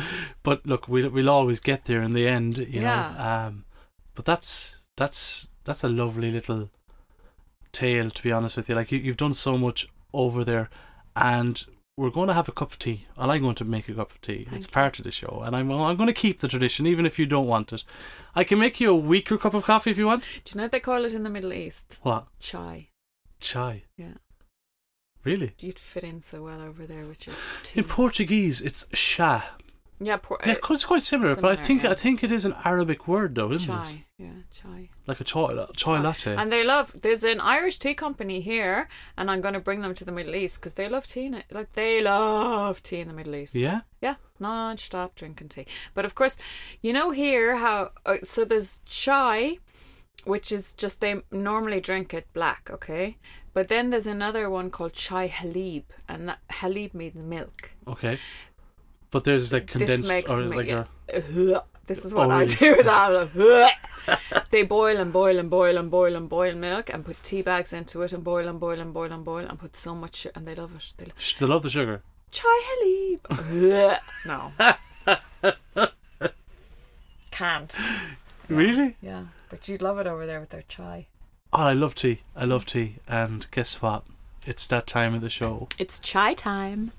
But 0.43 0.67
look, 0.67 0.89
we'll, 0.89 1.11
we'll 1.11 1.29
always 1.31 1.61
get 1.61 1.85
there 1.85 2.03
in 2.03 2.13
the 2.15 2.27
end, 2.27 2.59
you 2.59 2.81
know? 2.81 3.15
Um, 3.19 3.65
but 4.15 4.25
that's, 4.25 4.79
that's, 4.97 5.49
that's 5.65 5.85
a 5.85 5.89
lovely 5.89 6.31
little 6.31 6.71
tale, 7.73 8.11
to 8.11 8.23
be 8.23 8.33
honest 8.33 8.57
with 8.57 8.69
you. 8.69 8.75
Like, 8.75 8.91
you, 8.93 8.99
you've 8.99 9.17
done 9.17 9.35
so 9.35 9.59
much 9.59 9.89
over 10.15 10.45
there, 10.45 10.71
and 11.15 11.65
we're 11.97 12.11
going 12.11 12.29
to 12.29 12.35
have 12.35 12.49
a 12.49 12.53
cup 12.53 12.73
of 12.73 12.79
tea. 12.79 13.07
And 13.17 13.31
I'm 13.31 13.43
going 13.43 13.55
to 13.57 13.65
make 13.65 13.89
a 13.89 13.95
cup 13.95 14.13
of 14.13 14.21
tea. 14.21 14.45
Thank 14.45 14.57
it's 14.57 14.67
you. 14.67 14.73
part 14.73 14.99
of 14.99 15.05
the 15.05 15.11
show, 15.11 15.43
and 15.45 15.55
I'm 15.55 15.71
I'm 15.71 15.97
going 15.97 16.07
to 16.07 16.13
keep 16.15 16.41
the 16.41 16.49
tradition, 16.49 16.87
even 16.87 17.05
if 17.05 17.19
you 17.19 17.27
don't 17.27 17.47
want 17.49 17.73
it. 17.73 17.85
I 18.35 18.45
can 18.45 18.59
make 18.59 18.81
you 18.81 18.91
a 18.91 18.95
weaker 18.97 19.37
cup 19.37 19.53
of 19.55 19.65
coffee 19.65 19.91
if 19.91 19.99
you 19.99 20.07
want. 20.07 20.23
Do 20.45 20.53
you 20.53 20.57
know 20.59 20.65
what 20.65 20.73
they 20.73 20.81
call 20.81 21.05
it 21.05 21.13
in 21.13 21.25
the 21.25 21.31
Middle 21.31 21.53
East? 21.53 21.99
What 22.03 22.29
Chai. 22.41 22.89
chai? 23.41 23.83
Yeah. 23.97 24.15
Really? 25.25 25.53
You'd 25.59 25.79
fit 25.79 26.05
in 26.05 26.21
so 26.23 26.43
well 26.45 26.61
over 26.63 26.87
there 26.87 27.05
with 27.07 27.27
your 27.27 27.37
tea. 27.63 27.81
In 27.81 27.85
Portuguese, 27.85 28.61
it's 28.61 28.85
chá. 28.95 29.43
yeah, 30.01 30.17
por- 30.17 30.41
Yeah, 30.47 30.55
it's 30.71 30.85
quite 30.85 31.03
similar, 31.03 31.35
but 31.35 31.59
I 31.59 31.63
think 31.63 31.83
yeah. 31.83 31.91
I 31.91 31.95
think 31.95 32.23
it 32.23 32.31
is 32.31 32.45
an 32.45 32.55
Arabic 32.65 33.09
word, 33.09 33.35
though, 33.35 33.51
isn't 33.53 33.69
it? 33.71 33.77
chai. 33.77 34.05
Yeah, 34.17 34.39
chai. 34.53 34.89
Like 35.07 35.21
a 35.21 35.25
chai, 35.25 35.67
chai 35.77 36.01
latte. 36.01 36.35
And 36.37 36.51
they 36.53 36.65
love. 36.65 36.95
There's 37.03 37.25
an 37.25 37.41
Irish 37.41 37.79
tea 37.79 37.95
company 37.95 38.41
here, 38.41 38.89
and 39.17 39.29
I'm 39.31 39.41
going 39.41 39.55
to 39.55 39.61
bring 39.61 39.81
them 39.83 39.95
to 39.95 40.05
the 40.05 40.13
Middle 40.13 40.35
East 40.37 40.57
because 40.61 40.75
they 40.75 40.89
love 40.89 41.07
tea. 41.07 41.27
In 41.27 41.35
it. 41.35 41.47
Like 41.51 41.73
they 41.75 42.01
love 42.01 42.83
tea 42.83 43.01
in 43.01 43.09
the 43.09 43.15
Middle 43.15 43.35
East. 43.35 43.55
yeah. 43.55 43.81
Yeah, 44.01 44.15
non-stop 44.39 45.17
drinking 45.17 45.49
tea. 45.49 45.67
But 45.95 46.05
of 46.05 46.15
course, 46.15 46.37
you 46.81 46.93
know 46.93 47.11
here 47.11 47.57
how 47.57 47.91
uh, 48.07 48.19
so 48.25 48.45
there's 48.45 48.81
chai, 48.87 49.59
which 50.25 50.53
is 50.53 50.73
just 50.75 51.01
they 51.01 51.17
normally 51.33 51.81
drink 51.81 52.15
it 52.15 52.27
black, 52.33 52.71
okay? 52.71 53.17
But 53.59 53.67
then 53.67 53.91
there's 53.91 54.07
another 54.07 54.49
one 54.49 54.71
called 54.71 54.93
chai 54.93 55.27
halib, 55.27 55.83
and 56.09 56.29
that 56.29 56.39
halib 56.49 56.95
means 56.95 57.17
milk. 57.17 57.73
Okay. 57.89 58.17
But 59.11 59.25
there's 59.25 59.53
like 59.53 59.67
condensed 59.67 60.09
this 60.09 60.31
or 60.31 60.43
like 60.43 60.69
yeah. 60.69 60.85
a 61.13 61.63
This 61.89 62.05
is 62.05 62.15
what 62.15 62.29
Oh, 62.29 62.31
I 62.31 62.41
really? 62.43 62.55
do 62.55 62.77
with 62.77 62.87
that. 62.87 63.73
they 64.53 64.63
boil 64.63 64.97
and 64.99 65.13
boil 65.13 65.37
and 65.41 65.51
boil 65.51 65.77
and 65.77 65.91
boil 65.91 66.15
and 66.15 66.29
boil 66.29 66.55
milk 66.55 66.89
and 66.95 67.05
put 67.05 67.21
tea 67.25 67.43
bags 67.43 67.73
into 67.73 68.01
it 68.03 68.13
and 68.13 68.23
boil 68.23 68.47
and 68.47 68.61
boil 68.61 68.79
and 68.79 68.95
boil 68.95 69.11
and 69.11 69.25
boil 69.25 69.45
and 69.45 69.59
put 69.59 69.75
so 69.77 69.93
much 69.93 70.25
and 70.37 70.47
they 70.47 70.55
love 70.55 70.77
it. 70.77 70.93
They 70.97 71.11
sh- 71.19 71.35
they 71.41 71.47
love 71.47 71.65
the 71.65 71.71
sugar. 71.71 72.03
chai 72.31 72.59
halib. 72.69 73.99
no. 74.25 74.53
Can't. 77.33 77.77
Really? 78.49 78.97
Yeah, 79.03 79.25
but 79.51 79.67
you'd 79.69 79.83
love 79.83 79.99
it 79.99 80.07
over 80.07 80.27
there 80.27 80.39
with 80.39 80.51
their 80.51 80.63
chai. 80.69 81.09
Oh, 81.59 81.63
I 81.63 81.73
love 81.73 81.97
tea. 81.97 82.21
I 82.37 82.45
love 82.45 82.67
tea. 82.67 82.99
And 83.09 83.45
guess 83.51 83.83
what? 83.83 84.05
It's 84.47 84.65
that 84.69 84.87
time 84.87 85.13
of 85.13 85.23
the 85.23 85.29
show. 85.29 85.67
It's 85.77 85.99
chai 85.99 86.35
time. 86.35 86.93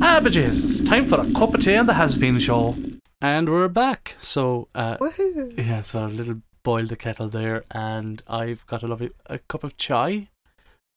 Ah, 0.00 0.20
but 0.22 0.30
Jesus, 0.30 0.78
time 0.88 1.04
for 1.04 1.20
a 1.20 1.28
cup 1.32 1.52
of 1.52 1.60
tea 1.60 1.74
on 1.74 1.86
the 1.86 1.94
Has 1.94 2.14
Been 2.14 2.38
Show. 2.38 2.76
And 3.20 3.48
we're 3.48 3.66
back. 3.66 4.14
So, 4.20 4.68
uh, 4.72 4.98
Woohoo! 4.98 5.58
yeah, 5.58 5.82
so 5.82 6.04
a 6.04 6.06
little 6.06 6.42
boil 6.62 6.86
the 6.86 6.94
kettle 6.94 7.28
there, 7.28 7.64
and 7.72 8.22
I've 8.28 8.64
got 8.66 8.84
a 8.84 8.86
lovely 8.86 9.10
a 9.26 9.38
cup 9.38 9.64
of 9.64 9.76
chai. 9.76 10.28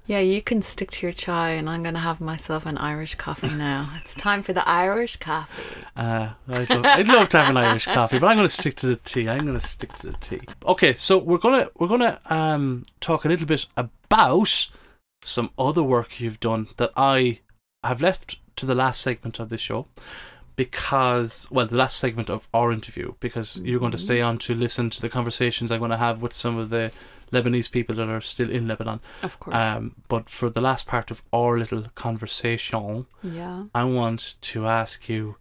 Yeah, 0.08 0.20
you 0.20 0.42
can 0.42 0.62
stick 0.62 0.90
to 0.92 1.06
your 1.06 1.12
chai, 1.12 1.50
and 1.50 1.70
I'm 1.70 1.84
gonna 1.84 2.00
have 2.00 2.22
myself 2.22 2.66
an 2.66 2.78
Irish 2.78 3.16
coffee 3.16 3.50
now. 3.50 3.92
it's 4.02 4.16
time 4.16 4.42
for 4.42 4.54
the 4.54 4.68
Irish 4.68 5.18
coffee. 5.18 5.84
Uh, 5.98 6.30
I'd, 6.48 6.70
love, 6.70 6.86
I'd 6.86 7.08
love 7.10 7.30
to 7.30 7.40
have 7.40 7.50
an 7.50 7.58
Irish 7.58 7.86
coffee, 7.86 8.18
but 8.18 8.28
I'm 8.28 8.38
going 8.38 8.48
to 8.48 8.54
stick 8.54 8.76
to 8.78 8.88
the 8.88 8.96
tea. 8.96 9.28
I'm 9.28 9.46
going 9.46 9.60
to 9.60 9.68
stick 9.68 9.92
to 9.94 10.08
the 10.08 10.18
tea. 10.22 10.40
Okay, 10.66 10.96
so 10.96 11.18
we're 11.18 11.40
gonna 11.40 11.68
we're 11.78 11.90
gonna 11.90 12.22
um 12.30 12.86
talk 13.02 13.26
a 13.26 13.28
little 13.28 13.46
bit 13.46 13.66
about 13.76 14.70
some 15.24 15.52
other 15.60 15.84
work 15.84 16.22
you've 16.22 16.40
done 16.40 16.68
that 16.78 16.92
I 16.96 17.40
have 17.84 18.02
left 18.02 18.40
to 18.56 18.66
the 18.66 18.76
last 18.76 19.02
segment 19.02 19.40
of 19.40 19.50
this 19.50 19.62
show 19.62 19.88
because 20.56 21.50
well 21.52 21.66
the 21.66 21.76
last 21.76 21.98
segment 21.98 22.30
of 22.30 22.48
our 22.54 22.72
interview 22.72 23.14
because 23.20 23.62
you're 23.62 23.80
going 23.80 23.92
to 23.92 23.98
stay 23.98 24.22
on 24.22 24.38
to 24.40 24.56
listen 24.56 24.90
to 24.90 25.02
the 25.02 25.10
conversations 25.10 25.72
I'm 25.72 25.80
going 25.80 25.92
to 25.92 25.98
have 25.98 26.22
with 26.22 26.34
some 26.34 26.58
of 26.58 26.70
the 26.70 26.92
Lebanese 27.32 27.72
people 27.72 27.96
that 27.96 28.08
are 28.10 28.22
still 28.22 28.50
in 28.50 28.68
Lebanon. 28.68 29.00
Of 29.24 29.40
course. 29.40 29.56
Um, 29.56 29.96
but 30.08 30.30
for 30.30 30.50
the 30.50 30.62
last 30.62 30.88
part 30.88 31.12
of 31.12 31.24
our 31.34 31.58
little 31.58 31.86
conversation, 31.96 33.06
yeah. 33.24 33.66
I 33.76 33.84
want 33.84 34.36
to 34.42 34.68
ask 34.68 35.10
you 35.10 35.36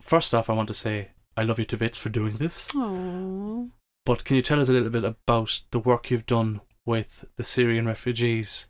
first 0.00 0.34
off, 0.34 0.48
I 0.50 0.54
want 0.54 0.68
to 0.68 0.74
say 0.74 1.10
I 1.36 1.42
love 1.44 1.58
you 1.58 1.64
to 1.66 1.76
bits 1.76 1.98
for 1.98 2.08
doing 2.08 2.36
this. 2.36 2.72
Aww. 2.72 3.70
But 4.06 4.24
can 4.24 4.36
you 4.36 4.42
tell 4.42 4.60
us 4.60 4.68
a 4.68 4.72
little 4.72 4.90
bit 4.90 5.04
about 5.04 5.62
the 5.70 5.78
work 5.78 6.10
you've 6.10 6.26
done 6.26 6.60
with 6.86 7.24
the 7.36 7.44
Syrian 7.44 7.86
refugees? 7.86 8.68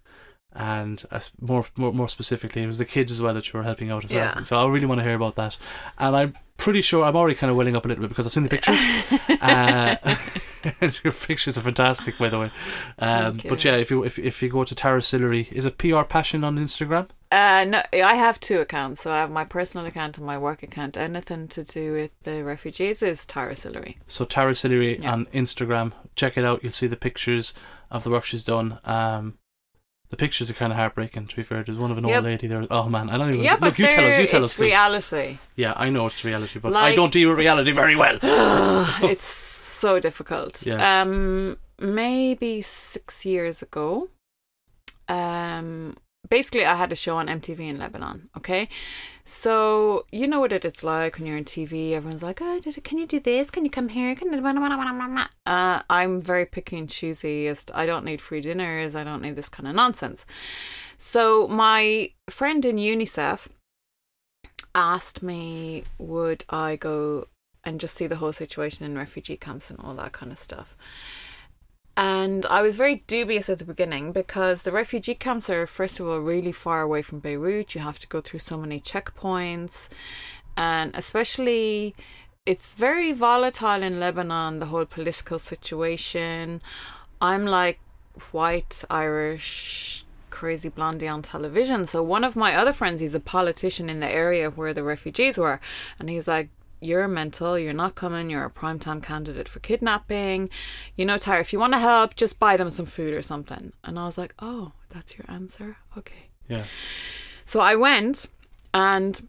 And 0.52 1.04
as 1.12 1.30
more, 1.40 1.64
more, 1.78 1.92
more 1.92 2.08
specifically, 2.08 2.64
it 2.64 2.66
was 2.66 2.78
the 2.78 2.84
kids 2.84 3.12
as 3.12 3.22
well 3.22 3.34
that 3.34 3.52
you 3.52 3.56
were 3.56 3.62
helping 3.64 3.92
out 3.92 4.02
as 4.04 4.10
Yeah. 4.10 4.34
well. 4.34 4.44
So 4.44 4.58
I 4.60 4.66
really 4.68 4.86
want 4.86 4.98
to 4.98 5.04
hear 5.04 5.14
about 5.14 5.36
that. 5.36 5.56
And 5.96 6.16
I'm 6.16 6.34
pretty 6.56 6.82
sure 6.82 7.04
I'm 7.04 7.14
already 7.14 7.36
kind 7.36 7.52
of 7.52 7.56
welling 7.56 7.76
up 7.76 7.84
a 7.84 7.88
little 7.88 8.02
bit 8.02 8.08
because 8.08 8.26
I've 8.26 8.32
seen 8.32 8.42
the 8.42 8.48
pictures. 8.48 8.76
uh, 9.40 9.96
pictures 11.26 11.56
are 11.58 11.62
fantastic, 11.62 12.18
by 12.18 12.28
the 12.28 12.38
way. 12.38 12.50
Um, 12.98 13.40
but 13.48 13.64
yeah, 13.64 13.76
if 13.76 13.90
you 13.90 14.02
if, 14.04 14.18
if 14.18 14.42
you 14.42 14.48
go 14.48 14.64
to 14.64 14.74
Tara 14.74 15.00
Sillery, 15.02 15.48
is 15.52 15.64
it 15.66 15.78
PR 15.78 16.02
Passion 16.02 16.44
on 16.44 16.58
Instagram? 16.58 17.08
Uh, 17.32 17.64
no, 17.64 17.82
I 17.92 18.14
have 18.14 18.40
two 18.40 18.58
accounts. 18.60 19.02
So 19.02 19.12
I 19.12 19.18
have 19.18 19.30
my 19.30 19.44
personal 19.44 19.86
account 19.86 20.18
and 20.18 20.26
my 20.26 20.36
work 20.36 20.62
account. 20.62 20.96
Anything 20.96 21.46
to 21.48 21.62
do 21.62 21.92
with 21.92 22.10
the 22.24 22.42
refugees 22.42 23.02
is 23.02 23.24
Tara 23.24 23.54
Sillery. 23.54 23.98
So 24.08 24.24
Tara 24.24 24.54
Sillery 24.54 24.98
Yeah. 25.00 25.12
on 25.12 25.26
Instagram. 25.26 25.92
Check 26.16 26.36
it 26.36 26.44
out. 26.44 26.62
You'll 26.62 26.72
see 26.72 26.88
the 26.88 26.96
pictures 26.96 27.54
of 27.90 28.02
the 28.04 28.10
work 28.10 28.24
she's 28.24 28.42
done. 28.44 28.78
Um, 28.84 29.38
the 30.08 30.16
pictures 30.16 30.50
are 30.50 30.54
kind 30.54 30.72
of 30.72 30.76
heartbreaking. 30.78 31.28
To 31.28 31.36
be 31.36 31.44
fair, 31.44 31.62
there's 31.62 31.78
one 31.78 31.92
of 31.92 31.98
an 31.98 32.04
Yep. 32.04 32.16
old 32.16 32.24
lady 32.24 32.48
there. 32.48 32.66
Oh 32.68 32.88
man, 32.88 33.08
I 33.10 33.16
don't 33.16 33.28
even. 33.28 33.44
yeah, 33.44 33.56
look, 33.60 33.78
you 33.78 33.86
tell 33.86 34.04
us. 34.04 34.18
You 34.18 34.26
tell 34.26 34.42
it's 34.42 34.54
us, 34.54 34.56
please. 34.56 34.66
reality. 34.66 35.38
Yeah, 35.54 35.72
I 35.76 35.88
know 35.90 36.06
it's 36.06 36.24
reality, 36.24 36.58
but 36.58 36.74
I 36.74 36.96
don't 36.96 37.12
deal 37.12 37.28
with 37.30 37.38
reality 37.38 37.70
very 37.70 37.94
well. 37.94 38.18
it's 39.04 39.46
so 39.80 40.00
difficult. 40.00 40.64
Yeah. 40.64 41.02
Um, 41.02 41.56
maybe 41.78 42.62
six 42.62 43.24
years 43.24 43.62
ago, 43.62 44.08
um, 45.08 45.96
basically 46.28 46.64
I 46.64 46.74
had 46.74 46.92
a 46.92 46.96
show 46.96 47.16
on 47.16 47.26
MTV 47.26 47.60
in 47.60 47.78
Lebanon. 47.78 48.28
Okay, 48.36 48.68
so 49.24 50.06
you 50.12 50.26
know 50.26 50.40
what 50.40 50.52
it's 50.52 50.84
like 50.84 51.18
when 51.18 51.26
you're 51.26 51.36
on 51.36 51.44
TV. 51.44 51.92
Everyone's 51.92 52.22
like, 52.22 52.40
"Oh, 52.42 52.60
can 52.84 52.98
you 52.98 53.06
do 53.06 53.20
this? 53.20 53.50
Can 53.50 53.64
you 53.64 53.70
come 53.70 53.88
here? 53.88 54.14
Can 54.14 54.32
you?" 54.32 54.40
Uh, 55.46 55.82
I'm 55.88 56.20
very 56.20 56.46
picky 56.46 56.78
and 56.78 56.88
choosy. 56.88 57.52
I 57.74 57.86
don't 57.86 58.04
need 58.04 58.20
free 58.20 58.40
dinners. 58.40 58.94
I 58.94 59.04
don't 59.04 59.22
need 59.22 59.36
this 59.36 59.48
kind 59.48 59.68
of 59.68 59.74
nonsense. 59.74 60.24
So 60.98 61.48
my 61.48 62.10
friend 62.28 62.64
in 62.64 62.76
UNICEF 62.76 63.48
asked 64.74 65.22
me, 65.22 65.84
would 65.98 66.44
I 66.50 66.76
go 66.76 67.26
and 67.64 67.80
just 67.80 67.94
see 67.94 68.06
the 68.06 68.16
whole 68.16 68.32
situation 68.32 68.84
in 68.84 68.96
refugee 68.96 69.36
camps 69.36 69.70
and 69.70 69.78
all 69.80 69.94
that 69.94 70.12
kind 70.12 70.32
of 70.32 70.38
stuff. 70.38 70.76
And 71.96 72.46
I 72.46 72.62
was 72.62 72.76
very 72.76 73.04
dubious 73.06 73.50
at 73.50 73.58
the 73.58 73.64
beginning 73.64 74.12
because 74.12 74.62
the 74.62 74.72
refugee 74.72 75.14
camps 75.14 75.50
are, 75.50 75.66
first 75.66 76.00
of 76.00 76.06
all, 76.06 76.20
really 76.20 76.52
far 76.52 76.80
away 76.80 77.02
from 77.02 77.18
Beirut. 77.18 77.74
You 77.74 77.82
have 77.82 77.98
to 77.98 78.06
go 78.06 78.20
through 78.20 78.40
so 78.40 78.56
many 78.56 78.80
checkpoints. 78.80 79.88
And 80.56 80.94
especially, 80.94 81.94
it's 82.46 82.74
very 82.74 83.12
volatile 83.12 83.82
in 83.82 84.00
Lebanon, 84.00 84.60
the 84.60 84.66
whole 84.66 84.86
political 84.86 85.38
situation. 85.38 86.62
I'm 87.20 87.44
like 87.44 87.80
white, 88.32 88.82
Irish, 88.88 90.04
crazy 90.30 90.70
blondie 90.70 91.08
on 91.08 91.20
television. 91.20 91.86
So 91.86 92.02
one 92.02 92.24
of 92.24 92.34
my 92.34 92.54
other 92.54 92.72
friends, 92.72 93.00
he's 93.00 93.14
a 93.14 93.20
politician 93.20 93.90
in 93.90 94.00
the 94.00 94.10
area 94.10 94.48
where 94.48 94.72
the 94.72 94.82
refugees 94.82 95.36
were. 95.36 95.60
And 95.98 96.08
he's 96.08 96.26
like, 96.26 96.48
you're 96.80 97.08
mental, 97.08 97.58
you're 97.58 97.72
not 97.72 97.94
coming, 97.94 98.30
you're 98.30 98.44
a 98.44 98.50
primetime 98.50 99.02
candidate 99.02 99.48
for 99.48 99.60
kidnapping. 99.60 100.50
You 100.96 101.04
know, 101.04 101.18
Tara, 101.18 101.40
if 101.40 101.52
you 101.52 101.58
want 101.58 101.74
to 101.74 101.78
help, 101.78 102.16
just 102.16 102.38
buy 102.38 102.56
them 102.56 102.70
some 102.70 102.86
food 102.86 103.14
or 103.14 103.22
something. 103.22 103.72
And 103.84 103.98
I 103.98 104.06
was 104.06 104.18
like, 104.18 104.34
oh, 104.38 104.72
that's 104.88 105.16
your 105.16 105.26
answer? 105.28 105.76
Okay. 105.96 106.28
Yeah. 106.48 106.64
So 107.44 107.60
I 107.60 107.74
went 107.74 108.26
and 108.72 109.20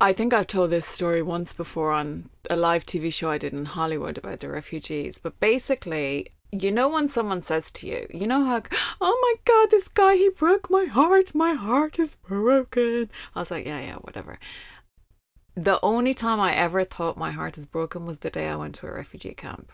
I 0.00 0.12
think 0.12 0.32
I've 0.32 0.46
told 0.46 0.70
this 0.70 0.86
story 0.86 1.22
once 1.22 1.52
before 1.52 1.92
on 1.92 2.30
a 2.48 2.56
live 2.56 2.86
TV 2.86 3.12
show 3.12 3.30
I 3.30 3.38
did 3.38 3.52
in 3.52 3.64
Hollywood 3.64 4.18
about 4.18 4.40
the 4.40 4.48
refugees. 4.48 5.18
But 5.18 5.40
basically, 5.40 6.28
you 6.52 6.70
know, 6.70 6.88
when 6.88 7.08
someone 7.08 7.42
says 7.42 7.70
to 7.72 7.86
you, 7.86 8.06
you 8.12 8.26
know 8.26 8.44
how, 8.44 8.62
oh 9.00 9.18
my 9.20 9.34
God, 9.44 9.70
this 9.70 9.88
guy, 9.88 10.14
he 10.14 10.30
broke 10.30 10.70
my 10.70 10.84
heart. 10.84 11.34
My 11.34 11.54
heart 11.54 11.98
is 11.98 12.14
broken. 12.14 13.10
I 13.34 13.40
was 13.40 13.50
like, 13.50 13.66
yeah, 13.66 13.80
yeah, 13.80 13.96
whatever. 13.96 14.38
The 15.58 15.80
only 15.82 16.14
time 16.14 16.38
I 16.38 16.54
ever 16.54 16.84
thought 16.84 17.16
my 17.16 17.32
heart 17.32 17.58
is 17.58 17.66
broken 17.66 18.06
was 18.06 18.20
the 18.20 18.30
day 18.30 18.48
I 18.48 18.54
went 18.54 18.76
to 18.76 18.86
a 18.86 18.92
refugee 18.92 19.34
camp. 19.34 19.72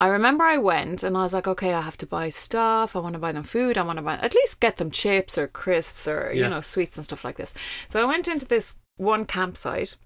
I 0.00 0.06
remember 0.06 0.44
I 0.44 0.58
went 0.58 1.02
and 1.02 1.16
I 1.16 1.24
was 1.24 1.32
like, 1.32 1.48
okay, 1.48 1.74
I 1.74 1.80
have 1.80 1.98
to 1.98 2.06
buy 2.06 2.30
stuff. 2.30 2.94
I 2.94 3.00
want 3.00 3.14
to 3.14 3.18
buy 3.18 3.32
them 3.32 3.42
food. 3.42 3.76
I 3.76 3.82
want 3.82 3.96
to 3.96 4.02
buy, 4.02 4.14
at 4.14 4.32
least 4.34 4.60
get 4.60 4.76
them 4.76 4.92
chips 4.92 5.36
or 5.36 5.48
crisps 5.48 6.06
or, 6.06 6.30
Yeah. 6.32 6.44
you 6.44 6.50
know, 6.50 6.60
sweets 6.60 6.96
and 6.96 7.04
stuff 7.04 7.24
like 7.24 7.36
this. 7.36 7.52
So 7.88 8.00
I 8.00 8.04
went 8.04 8.28
into 8.28 8.46
this 8.46 8.76
one 8.96 9.24
campsite. 9.24 9.96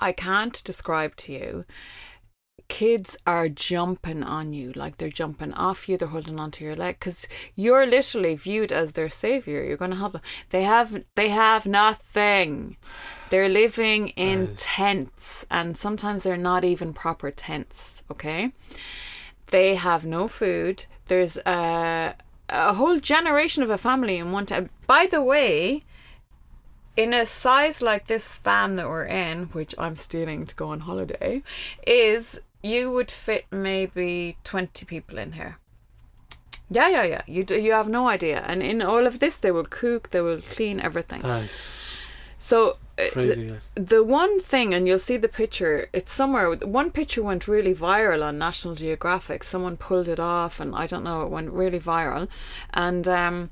I 0.00 0.10
can't 0.10 0.60
describe 0.64 1.14
to 1.18 1.32
you. 1.32 1.64
Kids 2.68 3.16
are 3.26 3.48
jumping 3.48 4.24
on 4.24 4.52
you, 4.52 4.72
like 4.72 4.96
they're 4.96 5.10
jumping 5.10 5.52
off 5.52 5.88
you, 5.88 5.96
they're 5.96 6.08
holding 6.08 6.40
onto 6.40 6.64
your 6.64 6.74
leg, 6.74 6.96
because 6.98 7.26
you're 7.54 7.86
literally 7.86 8.34
viewed 8.34 8.72
as 8.72 8.94
their 8.94 9.10
savior. 9.10 9.62
You're 9.62 9.76
going 9.76 9.90
to 9.92 9.98
help 9.98 10.14
them. 10.14 10.22
They 10.48 10.62
have, 10.62 11.04
they 11.14 11.28
have 11.28 11.66
nothing. 11.66 12.78
They're 13.34 13.48
living 13.48 14.10
in 14.10 14.44
Nice. 14.44 14.62
tents, 14.76 15.44
and 15.50 15.76
sometimes 15.76 16.22
they're 16.22 16.36
not 16.36 16.62
even 16.64 16.92
proper 16.94 17.32
tents. 17.32 18.00
Okay, 18.08 18.52
they 19.48 19.74
have 19.74 20.06
no 20.06 20.28
food. 20.28 20.86
There's 21.08 21.36
a 21.38 22.14
a 22.48 22.74
whole 22.74 23.00
generation 23.00 23.64
of 23.64 23.70
a 23.70 23.76
family 23.76 24.18
in 24.18 24.30
one 24.30 24.46
tent. 24.46 24.70
By 24.86 25.08
the 25.10 25.20
way, 25.20 25.82
in 26.96 27.12
a 27.12 27.26
size 27.26 27.82
like 27.82 28.06
this 28.06 28.38
van 28.38 28.76
that 28.76 28.88
we're 28.88 29.06
in, 29.06 29.46
which 29.46 29.74
I'm 29.78 29.96
stealing 29.96 30.46
to 30.46 30.54
go 30.54 30.68
on 30.68 30.80
holiday, 30.80 31.42
is 31.84 32.40
you 32.62 32.92
would 32.92 33.10
fit 33.10 33.46
maybe 33.50 34.36
20 34.44 34.84
people 34.86 35.18
in 35.18 35.32
here. 35.32 35.56
Yeah, 36.70 36.88
yeah, 36.88 37.02
yeah. 37.02 37.22
You 37.26 37.42
do, 37.42 37.60
you 37.60 37.72
have 37.72 37.88
no 37.88 38.06
idea. 38.08 38.44
And 38.46 38.62
in 38.62 38.80
all 38.80 39.08
of 39.08 39.18
this, 39.18 39.38
they 39.38 39.50
will 39.50 39.66
cook, 39.68 40.10
they 40.10 40.20
will 40.20 40.40
clean 40.40 40.78
everything. 40.78 41.22
That's 41.22 42.03
So 42.44 42.76
uh, 42.98 43.04
crazy. 43.10 43.48
like. 43.48 43.58
the 43.74 44.04
one 44.04 44.38
thing, 44.38 44.74
and 44.74 44.86
you'll 44.86 44.98
see 44.98 45.16
the 45.16 45.28
picture, 45.28 45.88
it's 45.94 46.12
somewhere, 46.12 46.54
one 46.56 46.90
picture 46.90 47.22
went 47.22 47.48
really 47.48 47.74
viral 47.74 48.22
on 48.22 48.36
National 48.36 48.74
Geographic. 48.74 49.42
Someone 49.42 49.78
pulled 49.78 50.08
it 50.08 50.20
off, 50.20 50.60
and 50.60 50.74
I 50.74 50.86
don't 50.86 51.04
know, 51.04 51.22
it 51.22 51.30
went 51.30 51.48
really 51.52 51.80
viral. 51.80 52.28
And 52.74 53.08
um, 53.08 53.50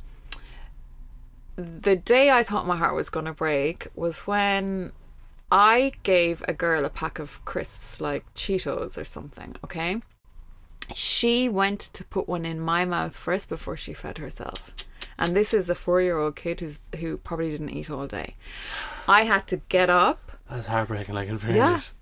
the 1.56 1.96
day 1.96 2.28
I 2.30 2.42
thought 2.42 2.66
my 2.66 2.76
heart 2.76 2.94
was 2.94 3.08
going 3.08 3.24
to 3.24 3.32
break 3.32 3.86
was 3.94 4.26
when 4.26 4.92
I 5.50 5.92
gave 6.02 6.44
a 6.46 6.52
girl 6.52 6.84
a 6.84 6.90
pack 6.90 7.18
of 7.18 7.42
crisps, 7.46 7.98
like 7.98 8.26
Cheetos 8.34 8.98
or 8.98 9.06
something, 9.06 9.56
okay? 9.64 10.02
She 10.94 11.48
went 11.48 11.80
to 11.80 12.04
put 12.04 12.28
one 12.28 12.44
in 12.44 12.60
my 12.60 12.84
mouth 12.84 13.16
first 13.16 13.48
before 13.48 13.78
she 13.78 13.94
fed 13.94 14.18
herself. 14.18 14.70
And 15.18 15.36
this 15.36 15.54
is 15.54 15.68
a 15.68 15.74
four 15.74 16.00
year 16.00 16.18
old 16.18 16.36
kid 16.36 16.60
who's, 16.60 16.78
who 16.98 17.16
probably 17.18 17.50
didn't 17.50 17.70
eat 17.70 17.90
all 17.90 18.06
day. 18.06 18.36
I 19.06 19.22
had 19.22 19.46
to 19.48 19.58
get 19.68 19.90
up. 19.90 20.32
That's 20.50 20.66
heartbreaking. 20.66 21.14
Like 21.14 21.28
in 21.28 21.38
fairness. 21.38 21.94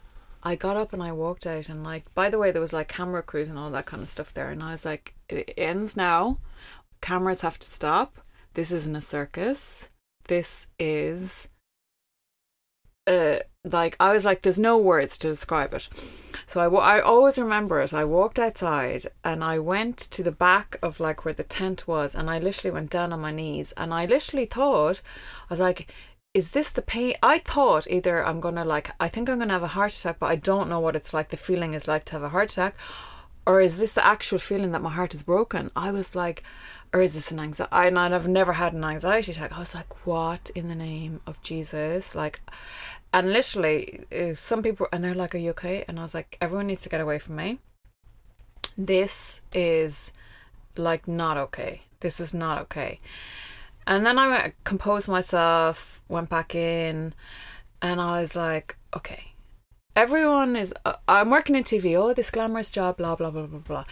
I 0.42 0.54
got 0.54 0.76
up 0.76 0.92
and 0.92 1.02
I 1.02 1.12
walked 1.12 1.46
out 1.46 1.68
and 1.68 1.84
like 1.84 2.12
by 2.14 2.30
the 2.30 2.38
way 2.38 2.50
there 2.50 2.62
was 2.62 2.72
like 2.72 2.88
camera 2.88 3.22
crews 3.22 3.48
and 3.48 3.58
all 3.58 3.70
that 3.70 3.84
kind 3.84 4.02
of 4.02 4.08
stuff 4.08 4.32
there 4.32 4.48
and 4.48 4.62
I 4.62 4.72
was 4.72 4.84
like 4.84 5.14
it 5.28 5.52
ends 5.56 5.96
now. 5.96 6.38
Cameras 7.00 7.42
have 7.42 7.58
to 7.58 7.68
stop. 7.68 8.20
This 8.54 8.72
isn't 8.72 8.96
a 8.96 9.02
circus. 9.02 9.88
This 10.28 10.68
is 10.78 11.48
uh 13.10 13.40
like 13.64 13.96
I 14.00 14.12
was 14.12 14.24
like 14.24 14.42
there's 14.42 14.58
no 14.58 14.78
words 14.78 15.18
to 15.18 15.28
describe 15.28 15.74
it. 15.74 15.88
So 16.46 16.60
I 16.60 16.98
I 16.98 17.00
always 17.00 17.38
remember 17.38 17.80
it. 17.80 17.92
I 17.92 18.04
walked 18.04 18.38
outside 18.38 19.02
and 19.22 19.44
I 19.44 19.58
went 19.58 19.98
to 19.98 20.22
the 20.22 20.32
back 20.32 20.78
of 20.82 21.00
like 21.00 21.24
where 21.24 21.34
the 21.34 21.42
tent 21.42 21.86
was 21.86 22.14
and 22.14 22.30
I 22.30 22.38
literally 22.38 22.72
went 22.72 22.90
down 22.90 23.12
on 23.12 23.20
my 23.20 23.32
knees 23.32 23.72
and 23.76 23.92
I 23.92 24.06
literally 24.06 24.46
thought 24.46 25.02
I 25.48 25.54
was 25.54 25.60
like 25.60 25.92
is 26.32 26.52
this 26.52 26.70
the 26.70 26.82
pain? 26.82 27.14
I 27.22 27.38
thought 27.38 27.90
either 27.90 28.24
I'm 28.24 28.40
gonna 28.40 28.64
like, 28.64 28.92
I 29.00 29.08
think 29.08 29.28
I'm 29.28 29.38
gonna 29.38 29.52
have 29.52 29.64
a 29.64 29.68
heart 29.68 29.96
attack, 29.96 30.18
but 30.20 30.26
I 30.26 30.36
don't 30.36 30.68
know 30.68 30.78
what 30.78 30.94
it's 30.94 31.12
like. 31.12 31.30
The 31.30 31.36
feeling 31.36 31.74
is 31.74 31.88
like 31.88 32.04
to 32.06 32.12
have 32.12 32.22
a 32.22 32.28
heart 32.28 32.52
attack, 32.52 32.76
or 33.46 33.60
is 33.60 33.78
this 33.78 33.94
the 33.94 34.06
actual 34.06 34.38
feeling 34.38 34.70
that 34.72 34.82
my 34.82 34.90
heart 34.90 35.14
is 35.14 35.24
broken? 35.24 35.70
I 35.74 35.90
was 35.90 36.14
like, 36.14 36.44
or 36.92 37.00
is 37.00 37.14
this 37.14 37.30
an 37.30 37.38
anxiety? 37.38 37.72
And 37.72 37.98
I've 37.98 38.28
never 38.28 38.54
had 38.54 38.72
an 38.72 38.84
anxiety 38.84 39.32
attack. 39.32 39.52
I 39.52 39.60
was 39.60 39.74
like, 39.74 40.06
what 40.06 40.50
in 40.54 40.68
the 40.68 40.74
name 40.74 41.20
of 41.26 41.42
Jesus? 41.42 42.14
Like, 42.14 42.40
and 43.12 43.32
literally, 43.32 44.04
some 44.34 44.62
people 44.62 44.86
and 44.92 45.02
they're 45.02 45.14
like, 45.14 45.34
"Are 45.34 45.38
you 45.38 45.50
okay?" 45.50 45.84
And 45.88 45.98
I 45.98 46.04
was 46.04 46.14
like, 46.14 46.36
"Everyone 46.40 46.68
needs 46.68 46.82
to 46.82 46.88
get 46.88 47.00
away 47.00 47.18
from 47.18 47.36
me. 47.36 47.58
This 48.78 49.42
is 49.52 50.12
like 50.76 51.08
not 51.08 51.36
okay. 51.36 51.82
This 52.00 52.20
is 52.20 52.32
not 52.32 52.60
okay." 52.62 53.00
And 53.86 54.06
then 54.06 54.18
I 54.18 54.28
went, 54.28 54.54
composed 54.62 55.08
myself, 55.08 56.00
went 56.08 56.28
back 56.28 56.54
in, 56.54 57.14
and 57.82 58.00
I 58.00 58.20
was 58.20 58.36
like, 58.36 58.76
okay, 58.94 59.32
everyone 59.96 60.54
is. 60.54 60.72
Uh, 60.84 60.94
I'm 61.08 61.30
working 61.30 61.56
in 61.56 61.64
TV. 61.64 61.98
Oh, 61.98 62.14
this 62.14 62.30
glamorous 62.30 62.70
job, 62.70 62.98
blah 62.98 63.16
blah 63.16 63.30
blah 63.30 63.46
blah 63.46 63.58
blah. 63.58 63.84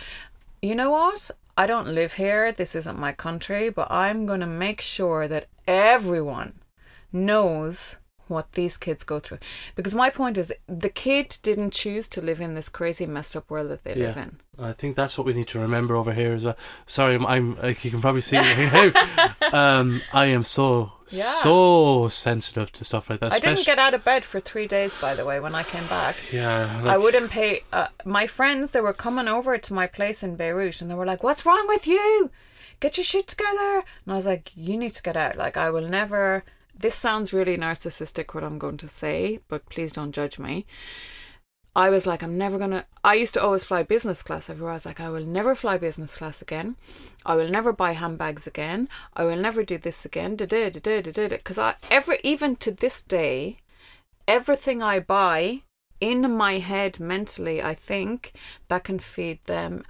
You 0.62 0.74
know 0.76 0.90
what? 0.90 1.30
I 1.58 1.66
don't 1.66 1.88
live 1.88 2.12
here. 2.12 2.52
This 2.52 2.76
isn't 2.76 3.00
my 3.00 3.10
country, 3.10 3.68
but 3.68 3.90
I'm 3.90 4.26
going 4.26 4.38
to 4.38 4.46
make 4.46 4.80
sure 4.80 5.26
that 5.26 5.46
everyone 5.66 6.60
knows 7.12 7.96
what 8.28 8.52
these 8.52 8.76
kids 8.76 9.02
go 9.02 9.18
through. 9.18 9.38
Because 9.74 9.92
my 9.92 10.08
point 10.08 10.38
is, 10.38 10.52
the 10.68 10.88
kid 10.88 11.36
didn't 11.42 11.72
choose 11.72 12.08
to 12.10 12.20
live 12.20 12.40
in 12.40 12.54
this 12.54 12.68
crazy, 12.68 13.06
messed 13.06 13.34
up 13.34 13.50
world 13.50 13.70
that 13.72 13.82
they 13.82 13.96
live 13.96 14.16
in. 14.16 14.38
I 14.60 14.72
think 14.72 14.96
that's 14.96 15.16
what 15.16 15.26
we 15.26 15.32
need 15.34 15.48
to 15.48 15.58
remember 15.60 15.94
over 15.96 16.12
here 16.12 16.32
as 16.32 16.44
well. 16.44 16.56
Sorry, 16.86 17.14
I'm, 17.14 17.24
I'm 17.26 17.56
like 17.56 17.84
you 17.84 17.90
can 17.90 18.00
probably 18.00 18.20
see 18.22 18.38
me. 18.38 18.64
um, 19.52 20.02
I 20.12 20.26
am 20.26 20.42
so 20.44 20.92
Yeah. 21.08 21.22
so 21.22 22.08
sensitive 22.08 22.72
to 22.72 22.84
stuff 22.84 23.08
like 23.08 23.20
that. 23.20 23.32
I 23.32 23.38
didn't 23.38 23.64
get 23.64 23.78
out 23.78 23.94
of 23.94 24.04
bed 24.04 24.24
for 24.24 24.40
three 24.40 24.66
days, 24.66 24.92
by 25.00 25.14
the 25.14 25.24
way, 25.24 25.38
when 25.40 25.54
I 25.54 25.62
came 25.62 25.86
back. 25.86 26.16
Yeah, 26.32 26.82
I 26.84 26.98
wouldn't 26.98 27.30
pay. 27.30 27.62
Uh, 27.72 27.88
my 28.04 28.26
friends, 28.26 28.72
they 28.72 28.80
were 28.80 28.92
coming 28.92 29.28
over 29.28 29.56
to 29.58 29.72
my 29.74 29.86
place 29.86 30.22
in 30.22 30.36
Beirut 30.36 30.80
and 30.80 30.90
they 30.90 30.94
were 30.94 31.06
like, 31.06 31.22
What's 31.22 31.46
wrong 31.46 31.66
with 31.68 31.86
you? 31.86 32.30
Get 32.80 32.96
your 32.96 33.04
shit 33.04 33.26
together. 33.28 33.84
And 34.04 34.12
I 34.12 34.16
was 34.16 34.26
like, 34.26 34.50
You 34.56 34.76
need 34.76 34.94
to 34.94 35.02
get 35.02 35.16
out. 35.16 35.36
Like, 35.36 35.56
I 35.56 35.70
will 35.70 35.88
never. 35.88 36.42
This 36.80 36.94
sounds 36.94 37.32
really 37.32 37.56
narcissistic, 37.56 38.34
what 38.34 38.44
I'm 38.44 38.56
going 38.58 38.76
to 38.76 38.88
say, 38.88 39.40
but 39.48 39.66
please 39.68 39.90
don't 39.92 40.12
judge 40.12 40.38
me. 40.38 40.64
I 41.78 41.90
was 41.90 42.08
like, 42.08 42.24
I'm 42.24 42.36
never 42.36 42.58
gonna. 42.58 42.86
I 43.04 43.14
used 43.14 43.34
to 43.34 43.42
always 43.42 43.62
fly 43.62 43.84
business 43.84 44.20
class 44.20 44.50
everywhere. 44.50 44.72
I 44.72 44.74
was 44.74 44.84
like, 44.84 44.98
I 44.98 45.10
will 45.10 45.24
never 45.24 45.54
fly 45.54 45.78
business 45.78 46.16
class 46.16 46.42
again. 46.42 46.74
I 47.24 47.36
will 47.36 47.48
never 47.48 47.72
buy 47.72 47.92
handbags 47.92 48.48
again. 48.48 48.88
I 49.14 49.22
will 49.22 49.36
never 49.36 49.62
do 49.62 49.78
this 49.78 50.04
again. 50.04 50.34
Because 50.34 51.56
I 51.56 51.76
ever, 51.88 52.16
even 52.24 52.56
to 52.56 52.72
this 52.72 53.00
day, 53.00 53.58
everything 54.26 54.82
I 54.82 54.98
buy 54.98 55.62
in 56.00 56.36
my 56.36 56.58
head 56.58 56.98
mentally, 56.98 57.62
I 57.62 57.74
think 57.76 58.32
that 58.66 58.82
can 58.82 58.98
feed 58.98 59.38
them. 59.44 59.84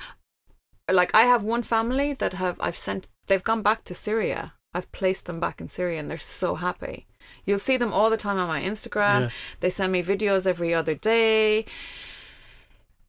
Like 0.92 1.14
I 1.14 1.22
have 1.22 1.42
one 1.42 1.62
family 1.62 2.12
that 2.12 2.34
have 2.34 2.56
I've 2.60 2.76
sent. 2.76 3.08
They've 3.28 3.42
gone 3.42 3.62
back 3.62 3.84
to 3.84 3.94
Syria. 3.94 4.52
I've 4.74 4.92
placed 4.92 5.24
them 5.24 5.40
back 5.40 5.58
in 5.58 5.68
Syria, 5.68 6.00
and 6.00 6.10
they're 6.10 6.18
so 6.18 6.56
happy. 6.56 7.06
You'll 7.44 7.58
see 7.58 7.76
them 7.76 7.92
all 7.92 8.10
the 8.10 8.16
time 8.16 8.38
on 8.38 8.48
my 8.48 8.62
Instagram. 8.62 9.20
Yeah. 9.20 9.30
They 9.60 9.70
send 9.70 9.92
me 9.92 10.02
videos 10.02 10.46
every 10.46 10.74
other 10.74 10.94
day. 10.94 11.64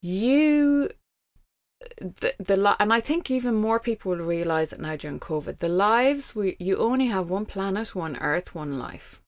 You, 0.01 0.89
the 1.99 2.33
the 2.39 2.75
and 2.79 2.93
I 2.93 2.99
think 2.99 3.29
even 3.29 3.55
more 3.55 3.79
people 3.79 4.11
will 4.11 4.25
realize 4.25 4.73
it 4.73 4.79
now 4.79 4.95
during 4.95 5.19
COVID. 5.19 5.59
The 5.59 5.69
lives 5.69 6.35
we 6.35 6.55
you 6.59 6.77
only 6.77 7.07
have 7.07 7.29
one 7.29 7.45
planet, 7.45 7.95
one 7.95 8.15
Earth, 8.17 8.55
one 8.55 8.79
life. 8.79 9.21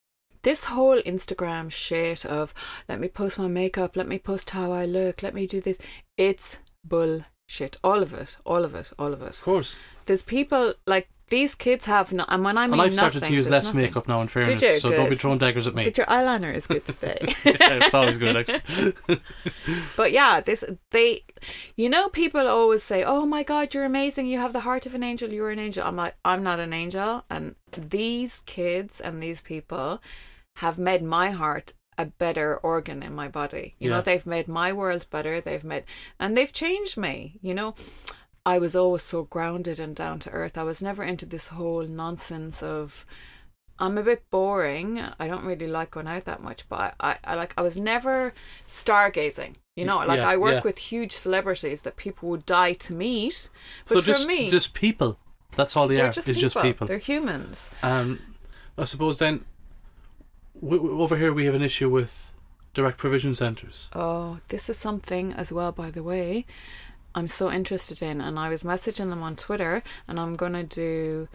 This 0.44 0.66
whole 0.66 1.02
Instagram 1.02 1.72
shit 1.72 2.26
of 2.26 2.54
let 2.90 3.00
me 3.00 3.08
post 3.08 3.38
my 3.38 3.48
makeup, 3.48 3.96
let 3.96 4.08
me 4.08 4.18
post 4.18 4.50
how 4.52 4.72
I 4.72 4.86
look, 4.86 5.22
let 5.22 5.34
me 5.34 5.46
do 5.46 5.62
this. 5.62 5.78
It's 6.18 6.58
bullshit. 6.84 7.78
All 7.84 8.02
of 8.02 8.14
it, 8.14 8.38
all 8.46 8.64
of 8.64 8.74
it, 8.76 8.92
all 8.98 9.14
of 9.14 9.22
it. 9.22 9.30
of 9.30 9.42
course. 9.42 9.78
There's 10.06 10.24
people 10.24 10.74
like 10.88 11.10
these 11.32 11.56
kids 11.56 11.86
have 11.86 12.14
no, 12.14 12.24
and 12.28 12.44
when 12.44 12.58
I 12.58 12.68
mean 12.68 12.74
and 12.74 12.82
I've 12.84 12.94
started 12.94 13.16
nothing, 13.22 13.30
to 13.30 13.36
use 13.36 13.50
less 13.50 13.66
nothing. 13.66 13.82
makeup 13.82 14.08
now. 14.08 14.22
In 14.22 14.28
fairness, 14.28 14.62
so 14.82 14.92
don't 14.92 15.06
be 15.06 15.10
Good. 15.16 15.20
throwing 15.22 15.40
daggers 15.40 15.66
at 15.66 15.74
me. 15.74 15.84
But 15.86 15.98
your 15.98 16.06
eyeliner 16.08 16.54
is 16.54 16.68
good 16.68 16.86
today. 16.86 17.18
yeah, 17.46 17.56
it's 17.86 17.96
always 17.96 18.18
good. 18.20 18.36
Actually. 18.38 18.94
But 19.96 20.12
yeah, 20.12 20.42
this 20.42 20.64
they, 20.92 21.24
you 21.76 21.90
know, 21.90 22.10
people 22.10 22.46
always 22.48 22.84
say, 22.84 23.04
"Oh 23.04 23.26
my 23.26 23.44
God, 23.44 23.74
you're 23.74 23.86
amazing! 23.86 24.28
You 24.28 24.38
have 24.40 24.54
the 24.54 24.60
heart 24.70 24.86
of 24.86 24.94
an 24.96 25.04
angel. 25.04 25.30
You're 25.32 25.50
an 25.52 25.60
angel." 25.60 25.84
I'm 25.88 25.96
like, 25.96 26.16
I'm 26.24 26.44
not 26.44 26.60
an 26.60 26.74
angel, 26.74 27.24
and 27.30 27.56
these 27.72 28.42
kids 28.46 29.02
and 29.02 29.22
these 29.24 29.42
people 29.42 30.02
have 30.58 30.78
made 30.78 31.02
my 31.04 31.30
heart 31.32 31.74
a 31.98 32.06
better 32.06 32.58
organ 32.58 33.04
in 33.04 33.14
my 33.16 33.28
body. 33.28 33.76
You 33.80 33.90
Yeah. 33.90 33.98
know, 33.98 34.02
they've 34.02 34.26
made 34.26 34.48
my 34.48 34.74
world 34.74 35.06
better. 35.10 35.40
They've 35.42 35.64
made, 35.64 35.84
and 36.20 36.36
they've 36.36 36.52
changed 36.54 36.98
me. 36.98 37.40
You 37.42 37.54
know. 37.54 37.76
I 38.46 38.58
was 38.58 38.76
always 38.76 39.04
so 39.04 39.24
grounded 39.24 39.80
and 39.80 39.96
down 39.96 40.20
to 40.20 40.30
earth. 40.32 40.58
I 40.58 40.64
was 40.64 40.82
never 40.82 41.04
into 41.04 41.26
this 41.26 41.48
whole 41.50 41.84
nonsense 41.84 42.64
of 42.64 43.06
I'm 43.80 43.98
a 43.98 44.04
bit 44.04 44.24
boring. 44.30 45.02
I 45.20 45.28
don't 45.28 45.44
really 45.46 45.68
like 45.68 45.92
going 45.92 46.08
out 46.08 46.26
that 46.26 46.42
much, 46.42 46.68
but 46.70 46.96
I, 47.00 47.18
I 47.24 47.36
like 47.36 47.54
I 47.58 47.62
was 47.62 47.78
never 47.78 48.34
stargazing. 48.68 49.56
You 49.76 49.86
know, 49.86 50.00
like 50.00 50.20
Yeah, 50.20 50.30
I 50.30 50.38
work 50.38 50.54
yeah. 50.56 50.62
with 50.64 50.78
huge 50.80 51.14
celebrities 51.14 51.84
that 51.84 51.96
people 51.98 52.30
would 52.30 52.46
die 52.46 52.74
to 52.74 52.94
meet. 52.94 53.50
But 53.88 53.96
so 53.96 54.02
for 54.02 54.08
just 54.08 54.28
me, 54.28 54.50
just 54.50 54.74
people. 54.74 55.18
That's 55.56 55.76
all 55.78 55.88
they 55.88 55.98
just 55.98 56.20
It's 56.20 56.28
people. 56.28 56.42
just 56.42 56.58
people. 56.62 56.88
They're 56.88 56.98
humans. 56.98 57.70
Um, 57.84 58.20
I 58.78 58.86
suppose 58.86 59.20
then, 59.20 59.44
w- 60.60 60.82
w- 60.82 61.02
over 61.02 61.18
here 61.18 61.34
we 61.34 61.46
have 61.46 61.56
an 61.56 61.62
issue 61.62 61.90
with 61.90 62.34
direct 62.74 62.98
provision 62.98 63.34
centres. 63.36 63.90
Oh, 63.94 64.40
this 64.48 64.70
is 64.70 64.78
something 64.78 65.34
as 65.34 65.52
well, 65.52 65.72
by 65.72 65.92
the 65.92 66.04
way, 66.04 66.46
I'm 67.16 67.28
so 67.28 67.52
interested 67.52 68.02
in. 68.02 68.22
And 68.22 68.38
I 68.40 68.50
was 68.50 68.64
messaging 68.64 69.10
them 69.10 69.24
on 69.24 69.36
Twitter, 69.36 69.84
and 70.08 70.20
I'm 70.20 70.36
going 70.36 70.54
to 70.54 70.64
do. 70.64 71.28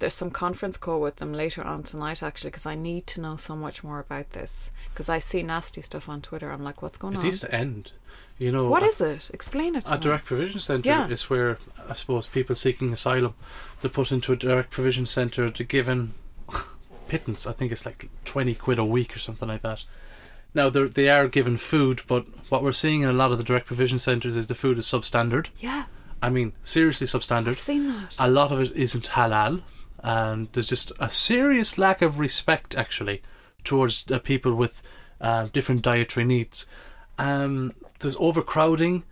There's 0.00 0.14
some 0.14 0.30
conference 0.32 0.76
call 0.76 1.00
with 1.00 1.16
them 1.16 1.32
later 1.32 1.62
on 1.62 1.84
tonight, 1.84 2.20
actually, 2.22 2.50
because 2.50 2.66
I 2.66 2.74
need 2.74 3.06
to 3.08 3.20
know 3.20 3.36
so 3.36 3.54
much 3.54 3.84
more 3.84 4.00
about 4.00 4.30
this. 4.32 4.68
Because 4.90 5.08
I 5.08 5.20
see 5.20 5.42
nasty 5.44 5.80
stuff 5.80 6.08
on 6.08 6.20
Twitter. 6.22 6.50
I'm 6.50 6.64
like, 6.64 6.82
what's 6.82 6.98
going 6.98 7.14
It 7.14 7.18
on? 7.18 7.24
needs 7.24 7.40
to 7.40 7.54
end. 7.54 7.92
You 8.38 8.50
know, 8.50 8.68
What 8.68 8.82
a, 8.82 8.86
is 8.86 9.00
it? 9.00 9.30
Explain 9.32 9.76
it 9.76 9.84
to 9.84 9.92
a 9.92 9.96
me. 9.96 10.02
direct 10.02 10.24
provision 10.26 10.58
centre 10.60 10.88
Yeah. 10.88 11.06
is 11.08 11.30
where 11.30 11.58
I 11.88 11.94
suppose 11.94 12.26
people 12.26 12.54
seeking 12.56 12.92
asylum 12.92 13.34
they're 13.80 13.90
put 13.90 14.10
into 14.12 14.32
a 14.32 14.36
direct 14.36 14.70
provision 14.70 15.06
centre 15.06 15.48
to 15.50 15.64
given 15.64 16.12
pittance. 17.08 17.46
I 17.46 17.52
think 17.52 17.72
it's 17.72 17.86
like 17.86 18.08
twenty 18.24 18.54
quid 18.54 18.78
a 18.78 18.84
week 18.84 19.14
or 19.14 19.18
something 19.20 19.48
like 19.48 19.62
that. 19.62 19.84
Now 20.56 20.70
they 20.70 21.10
are 21.10 21.28
given 21.28 21.58
food, 21.58 22.00
but 22.08 22.26
what 22.48 22.62
we're 22.62 22.72
seeing 22.72 23.02
in 23.02 23.10
a 23.10 23.12
lot 23.12 23.30
of 23.30 23.36
the 23.36 23.44
direct 23.44 23.66
provision 23.66 23.98
centres 23.98 24.36
is 24.38 24.46
the 24.46 24.54
food 24.54 24.78
is 24.78 24.86
substandard. 24.86 25.48
Yeah, 25.58 25.84
I 26.22 26.30
mean, 26.30 26.54
seriously 26.62 27.06
substandard. 27.06 27.48
I've 27.48 27.58
seen 27.58 27.88
that. 27.88 28.16
A 28.18 28.30
lot 28.30 28.52
of 28.52 28.60
it 28.62 28.72
isn't 28.72 29.10
halal, 29.10 29.60
and 30.02 30.48
there's 30.52 30.68
just 30.68 30.92
a 30.98 31.10
serious 31.10 31.76
lack 31.76 32.00
of 32.00 32.18
respect 32.18 32.74
actually 32.74 33.20
towards 33.64 34.10
uh, 34.10 34.18
people 34.18 34.54
with 34.54 34.82
uh, 35.20 35.48
different 35.52 35.82
dietary 35.82 36.24
needs. 36.24 36.64
Um, 37.18 37.74
there's 38.00 38.16
overcrowding. 38.16 39.02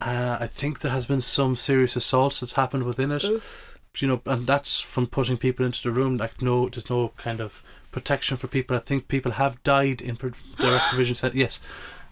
Uh, 0.00 0.38
I 0.40 0.46
think 0.46 0.80
there 0.80 0.92
has 0.92 1.04
been 1.04 1.20
some 1.20 1.54
serious 1.56 1.96
assaults 1.96 2.40
that's 2.40 2.54
happened 2.54 2.84
within 2.84 3.12
it. 3.12 3.24
Oof. 3.24 3.78
You 3.98 4.08
know, 4.08 4.22
and 4.24 4.46
that's 4.46 4.80
from 4.80 5.06
putting 5.06 5.36
people 5.36 5.66
into 5.66 5.82
the 5.82 5.90
room. 5.90 6.16
Like, 6.16 6.40
no, 6.40 6.70
there's 6.70 6.88
no 6.88 7.12
kind 7.18 7.42
of 7.42 7.62
protection 7.90 8.36
for 8.36 8.46
people. 8.48 8.76
I 8.76 8.80
think 8.80 9.08
people 9.08 9.32
have 9.32 9.62
died 9.62 10.00
in 10.00 10.14
direct 10.58 10.84
provision. 10.90 11.30
Yes, 11.34 11.60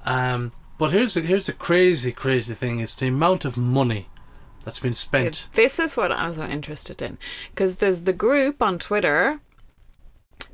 um, 0.04 0.52
but 0.78 0.92
here's 0.92 1.14
the, 1.14 1.20
here's 1.22 1.46
the 1.46 1.52
crazy, 1.52 2.12
crazy 2.12 2.54
thing: 2.54 2.80
is 2.80 2.94
the 2.94 3.08
amount 3.08 3.44
of 3.44 3.56
money 3.56 4.08
that's 4.64 4.80
been 4.80 4.94
spent. 4.94 5.48
This 5.54 5.78
is 5.78 5.96
what 5.96 6.10
I 6.12 6.28
was 6.28 6.38
interested 6.38 7.00
in 7.02 7.18
because 7.50 7.76
there's 7.76 8.02
the 8.02 8.12
group 8.12 8.60
on 8.62 8.78
Twitter, 8.78 9.40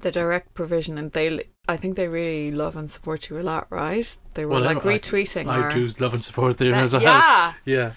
the 0.01 0.13
direct 0.13 0.55
provision, 0.55 0.99
and 0.99 1.13
they, 1.13 1.45
I 1.69 1.77
think 1.77 1.97
they 1.97 2.09
really 2.09 2.51
love 2.51 2.77
and 2.77 2.91
support 2.91 3.31
you 3.31 3.39
a 3.39 3.43
lot, 3.43 3.67
right? 3.71 4.17
They 4.35 4.45
were 4.45 4.53
Well, 4.53 4.63
like 4.63 4.85
I- 4.85 4.91
I- 4.91 4.99
retweeting. 4.99 5.49
I 5.49 5.65
or- 5.67 5.71
do 5.71 5.89
love 5.99 6.13
and 6.15 6.23
support 6.23 6.59
them 6.59 6.75
as 6.75 6.93
well. 6.93 7.03
yeah, 7.03 7.55
Yeah. 7.65 7.93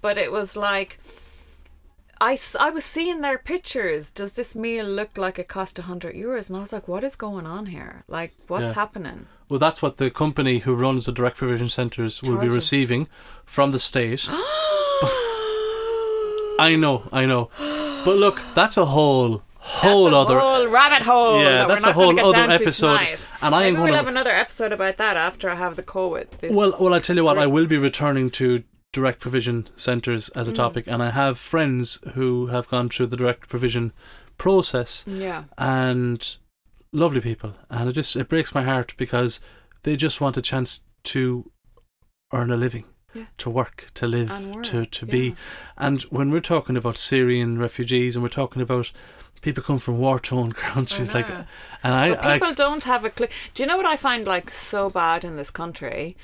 but 0.00 0.18
it 0.18 0.32
was 0.32 0.56
like. 0.56 0.98
I, 2.24 2.38
I 2.60 2.70
was 2.70 2.84
seeing 2.84 3.20
their 3.20 3.36
pictures. 3.36 4.10
Does 4.12 4.34
this 4.34 4.54
meal 4.54 4.86
look 4.86 5.18
like 5.18 5.40
it 5.40 5.48
cost 5.48 5.78
a 5.80 5.82
hundred 5.82 6.14
euros? 6.14 6.48
And 6.48 6.56
I 6.56 6.60
was 6.60 6.72
like, 6.72 6.86
what 6.86 7.02
is 7.02 7.16
going 7.16 7.46
on 7.46 7.66
here? 7.66 8.04
Like, 8.06 8.32
what's 8.46 8.62
Yeah. 8.62 8.72
happening? 8.74 9.26
Well, 9.48 9.58
that's 9.58 9.82
what 9.82 9.96
the 9.96 10.08
company 10.08 10.60
who 10.60 10.74
runs 10.76 11.04
the 11.04 11.10
direct 11.12 11.36
provision 11.36 11.68
centres 11.68 12.22
will 12.22 12.38
be 12.38 12.48
receiving 12.48 13.08
from 13.44 13.72
the 13.72 13.78
state. 13.80 14.28
I 16.58 16.76
know, 16.78 17.08
I 17.12 17.26
know. 17.26 17.50
But 18.04 18.16
look, 18.18 18.40
that's 18.54 18.76
a 18.76 18.84
whole, 18.86 19.42
whole 19.58 20.04
that's 20.04 20.14
a 20.14 20.18
other. 20.18 20.38
whole 20.38 20.68
rabbit 20.68 21.02
hole. 21.02 21.40
Yeah, 21.42 21.50
that 21.58 21.68
that's 21.68 21.84
we're 21.84 21.90
a 21.90 21.92
whole 21.92 22.20
other 22.20 22.52
episode, 22.52 22.98
tonight. 22.98 23.28
and 23.42 23.54
I 23.54 23.64
am 23.64 23.72
Maybe 23.74 23.82
we'll 23.82 23.86
gonna- 23.88 23.96
have 23.96 24.08
another 24.08 24.30
episode 24.30 24.72
about 24.72 24.96
that 24.98 25.16
after 25.16 25.48
I 25.50 25.54
have 25.56 25.74
the 25.76 25.82
call 25.82 26.10
with 26.12 26.30
this. 26.40 26.54
Well, 26.54 26.72
well, 26.80 26.94
I 26.94 26.98
tell 27.00 27.16
you 27.16 27.24
what, 27.24 27.36
I 27.38 27.46
will 27.46 27.66
be 27.66 27.78
returning 27.78 28.30
to 28.32 28.62
direct 28.92 29.20
provision 29.20 29.68
centres 29.76 30.28
as 30.30 30.48
Mm. 30.48 30.52
a 30.52 30.54
topic, 30.54 30.84
and 30.86 31.02
I 31.02 31.10
have 31.10 31.38
friends 31.38 31.98
who 32.14 32.46
have 32.48 32.68
gone 32.68 32.88
through 32.88 33.06
the 33.06 33.16
direct 33.16 33.48
provision 33.48 33.92
process 34.38 35.04
yeah, 35.06 35.44
and 35.58 36.36
lovely 36.92 37.20
people, 37.20 37.54
and 37.70 37.88
it 37.88 37.92
just 37.92 38.16
it 38.16 38.28
breaks 38.28 38.54
my 38.54 38.62
heart 38.62 38.94
because 38.96 39.40
they 39.82 39.96
just 39.96 40.20
want 40.20 40.36
a 40.36 40.42
chance 40.42 40.82
to 41.04 41.50
earn 42.32 42.50
a 42.50 42.56
living, 42.56 42.84
Yeah. 43.14 43.26
to 43.38 43.50
work, 43.50 43.86
to 43.94 44.06
live, 44.06 44.54
work, 44.54 44.64
to 44.64 44.84
to 44.86 45.06
yeah. 45.06 45.12
be. 45.12 45.34
And 45.76 46.02
when 46.04 46.30
we're 46.30 46.40
talking 46.40 46.76
about 46.76 46.98
Syrian 46.98 47.58
refugees 47.58 48.14
and 48.16 48.22
we're 48.22 48.28
talking 48.28 48.62
about 48.62 48.92
people 49.40 49.62
come 49.62 49.78
from 49.78 49.98
war 49.98 50.20
torn 50.20 50.52
countries, 50.74 51.14
like, 51.14 51.28
and 51.28 51.94
I, 51.94 52.10
But 52.10 52.24
I 52.24 52.38
people 52.38 52.54
don't 52.54 52.84
have 52.84 53.04
a 53.04 53.10
clue. 53.10 53.28
Do 53.54 53.62
you 53.62 53.66
know 53.66 53.76
what 53.76 53.86
I 53.86 53.96
find 53.96 54.26
like 54.26 54.50
so 54.50 54.88
bad 54.90 55.24
in 55.24 55.36
this 55.36 55.50
country? 55.50 56.16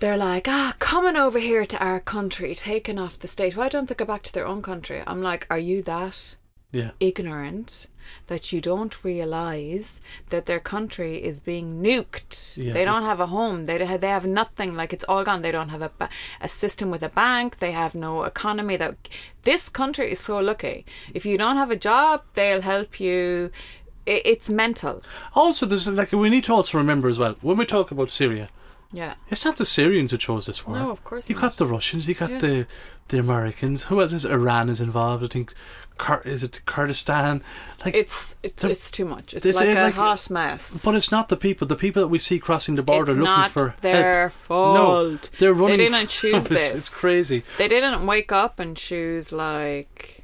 They're 0.00 0.16
like, 0.16 0.48
ah, 0.48 0.74
coming 0.78 1.16
over 1.16 1.38
here 1.38 1.66
to 1.66 1.84
our 1.84 2.00
country, 2.00 2.54
taking 2.54 2.98
off 2.98 3.18
the 3.18 3.28
state. 3.28 3.54
Why 3.54 3.68
don't 3.68 3.86
they 3.86 3.94
go 3.94 4.06
back 4.06 4.22
to 4.22 4.32
their 4.32 4.46
own 4.46 4.62
country? 4.62 5.02
I'm 5.06 5.20
like, 5.20 5.46
are 5.50 5.58
you 5.58 5.82
that 5.82 6.36
yeah, 6.72 6.92
ignorant 7.00 7.86
that 8.28 8.50
you 8.50 8.62
don't 8.62 9.04
realize 9.04 10.00
that 10.30 10.46
their 10.46 10.58
country 10.58 11.22
is 11.22 11.38
being 11.38 11.82
nuked? 11.82 12.56
Yeah. 12.56 12.72
They 12.72 12.86
don't 12.86 13.02
have 13.02 13.20
a 13.20 13.26
home. 13.26 13.66
They 13.66 13.84
have, 13.84 14.00
they 14.00 14.08
have 14.08 14.24
nothing. 14.24 14.74
Like 14.74 14.94
it's 14.94 15.04
all 15.04 15.22
gone. 15.22 15.42
They 15.42 15.52
don't 15.52 15.68
have 15.68 15.82
a 15.82 15.90
ba- 15.98 16.08
a 16.40 16.48
system 16.48 16.90
with 16.90 17.02
a 17.02 17.10
bank. 17.10 17.58
They 17.58 17.72
have 17.72 17.94
no 17.94 18.22
economy. 18.22 18.76
That 18.76 18.96
this 19.42 19.68
country 19.68 20.12
is 20.12 20.20
so 20.20 20.38
lucky. 20.38 20.86
If 21.12 21.26
you 21.26 21.36
don't 21.36 21.58
have 21.58 21.70
a 21.70 21.76
job, 21.76 22.22
they'll 22.32 22.62
help 22.62 23.00
you 23.00 23.50
it, 24.06 24.22
it's 24.24 24.48
mental. 24.48 25.02
Also, 25.34 25.66
there's 25.66 25.86
like 25.88 26.12
we 26.12 26.30
need 26.30 26.44
to 26.44 26.54
also 26.54 26.78
remember 26.78 27.08
as 27.08 27.18
well 27.18 27.36
when 27.42 27.58
we 27.58 27.66
talk 27.66 27.90
about 27.90 28.10
Syria, 28.10 28.48
Yeah. 28.92 29.14
it's 29.28 29.44
not 29.44 29.56
the 29.56 29.64
Syrians 29.64 30.10
who 30.10 30.18
chose 30.18 30.46
this 30.46 30.66
war. 30.66 30.76
No, 30.76 30.90
of 30.90 31.04
course 31.04 31.28
You 31.28 31.36
not. 31.36 31.42
got 31.42 31.56
the 31.56 31.66
Russians, 31.66 32.08
you 32.08 32.14
got 32.14 32.30
Yeah. 32.30 32.38
the 32.38 32.66
the 33.08 33.18
Americans. 33.18 33.84
Who 33.84 34.00
else 34.00 34.12
is 34.12 34.24
Iran 34.24 34.68
is 34.68 34.80
involved? 34.80 35.24
I 35.24 35.28
think. 35.28 35.52
Kur- 35.98 36.22
is 36.24 36.42
it 36.42 36.62
Kurdistan? 36.64 37.42
Like, 37.84 37.94
It's 37.94 38.34
it's 38.42 38.64
it's 38.64 38.90
too 38.90 39.04
much. 39.04 39.34
It's 39.34 39.44
It's, 39.44 39.54
like 39.56 39.76
a 39.76 39.82
like- 39.82 39.94
hot 39.94 40.30
mess. 40.30 40.80
but 40.82 40.94
it's 40.94 41.10
not 41.12 41.28
the 41.28 41.36
people. 41.36 41.66
The 41.66 41.76
people 41.76 42.00
that 42.00 42.08
we 42.08 42.16
see 42.18 42.38
crossing 42.38 42.76
the 42.76 42.82
border 42.82 43.12
it's 43.12 43.20
looking 43.20 43.50
for 43.50 43.68
help. 43.68 43.80
their 43.82 44.32
No, 44.48 45.18
They're 45.38 45.52
running. 45.52 45.76
They 45.76 45.88
didn't 45.88 46.08
choose 46.08 46.44
this. 46.46 46.74
It's 46.74 46.88
crazy. 46.88 47.42
They 47.58 47.68
didn't 47.68 48.06
wake 48.06 48.32
up 48.32 48.58
and 48.58 48.76
choose 48.78 49.30
like 49.30 50.19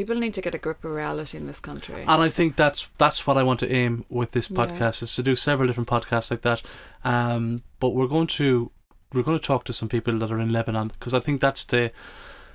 people 0.00 0.16
need 0.16 0.34
to 0.34 0.40
get 0.40 0.54
a 0.54 0.58
grip 0.58 0.84
of 0.84 0.92
reality 0.92 1.36
in 1.38 1.46
this 1.46 1.60
country. 1.60 2.00
And 2.06 2.22
I 2.22 2.30
think 2.30 2.56
that's 2.56 2.88
that's 2.98 3.26
what 3.26 3.36
I 3.36 3.42
want 3.42 3.60
to 3.60 3.70
aim 3.82 4.04
with 4.08 4.30
this 4.32 4.50
Yeah. 4.50 4.58
podcast 4.60 5.02
is 5.02 5.14
to 5.16 5.22
do 5.22 5.36
several 5.36 5.66
different 5.68 5.88
podcasts 5.88 6.30
like 6.30 6.42
that. 6.42 6.62
Um, 7.04 7.62
but 7.80 7.90
we're 7.90 8.08
going 8.16 8.28
to 8.38 8.70
we're 9.12 9.22
going 9.28 9.38
to 9.38 9.46
talk 9.46 9.64
to 9.64 9.72
some 9.72 9.88
people 9.88 10.18
that 10.18 10.30
are 10.32 10.40
in 10.40 10.52
Lebanon 10.52 10.88
because 10.88 11.14
I 11.14 11.20
think 11.20 11.40
that's 11.40 11.64
the 11.64 11.90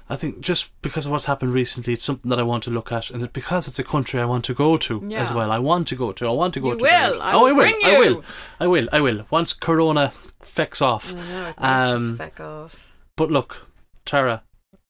I 0.08 0.16
think 0.16 0.40
just 0.40 0.70
because 0.84 1.06
of 1.08 1.12
what's 1.12 1.26
happened 1.26 1.52
recently, 1.54 1.94
it's 1.94 2.06
something 2.06 2.30
that 2.30 2.40
I 2.40 2.44
want 2.44 2.64
to 2.66 2.70
look 2.78 2.92
at, 2.92 3.10
and 3.10 3.34
because 3.34 3.68
it's 3.68 3.80
a 3.80 3.84
country 3.84 4.20
I 4.22 4.26
want 4.26 4.46
to 4.46 4.54
go 4.54 4.78
to 4.78 4.94
Yeah. 5.08 5.24
as 5.24 5.34
well. 5.34 5.52
I 5.52 5.58
want 5.60 5.88
to 5.88 5.96
go 5.96 6.12
to. 6.12 6.28
I 6.28 6.32
want 6.42 6.54
to 6.54 6.60
go 6.60 6.72
You 6.74 6.78
to. 6.78 6.84
will. 6.84 7.22
I 7.24 7.34
oh, 7.34 7.44
will 7.46 7.50
I 7.50 7.54
will. 7.54 7.86
I 7.94 7.98
will. 8.04 8.24
I 8.60 8.68
will. 8.74 8.88
I 8.98 9.02
will. 9.02 9.26
Once 9.32 9.54
Corona 9.68 10.12
fecks 10.44 10.80
off. 10.92 11.06
I 11.14 11.18
know, 11.18 11.54
Um, 11.96 12.18
feck 12.18 12.40
off. 12.40 12.74
But 13.16 13.32
look, 13.32 13.68
Tara, 14.06 14.44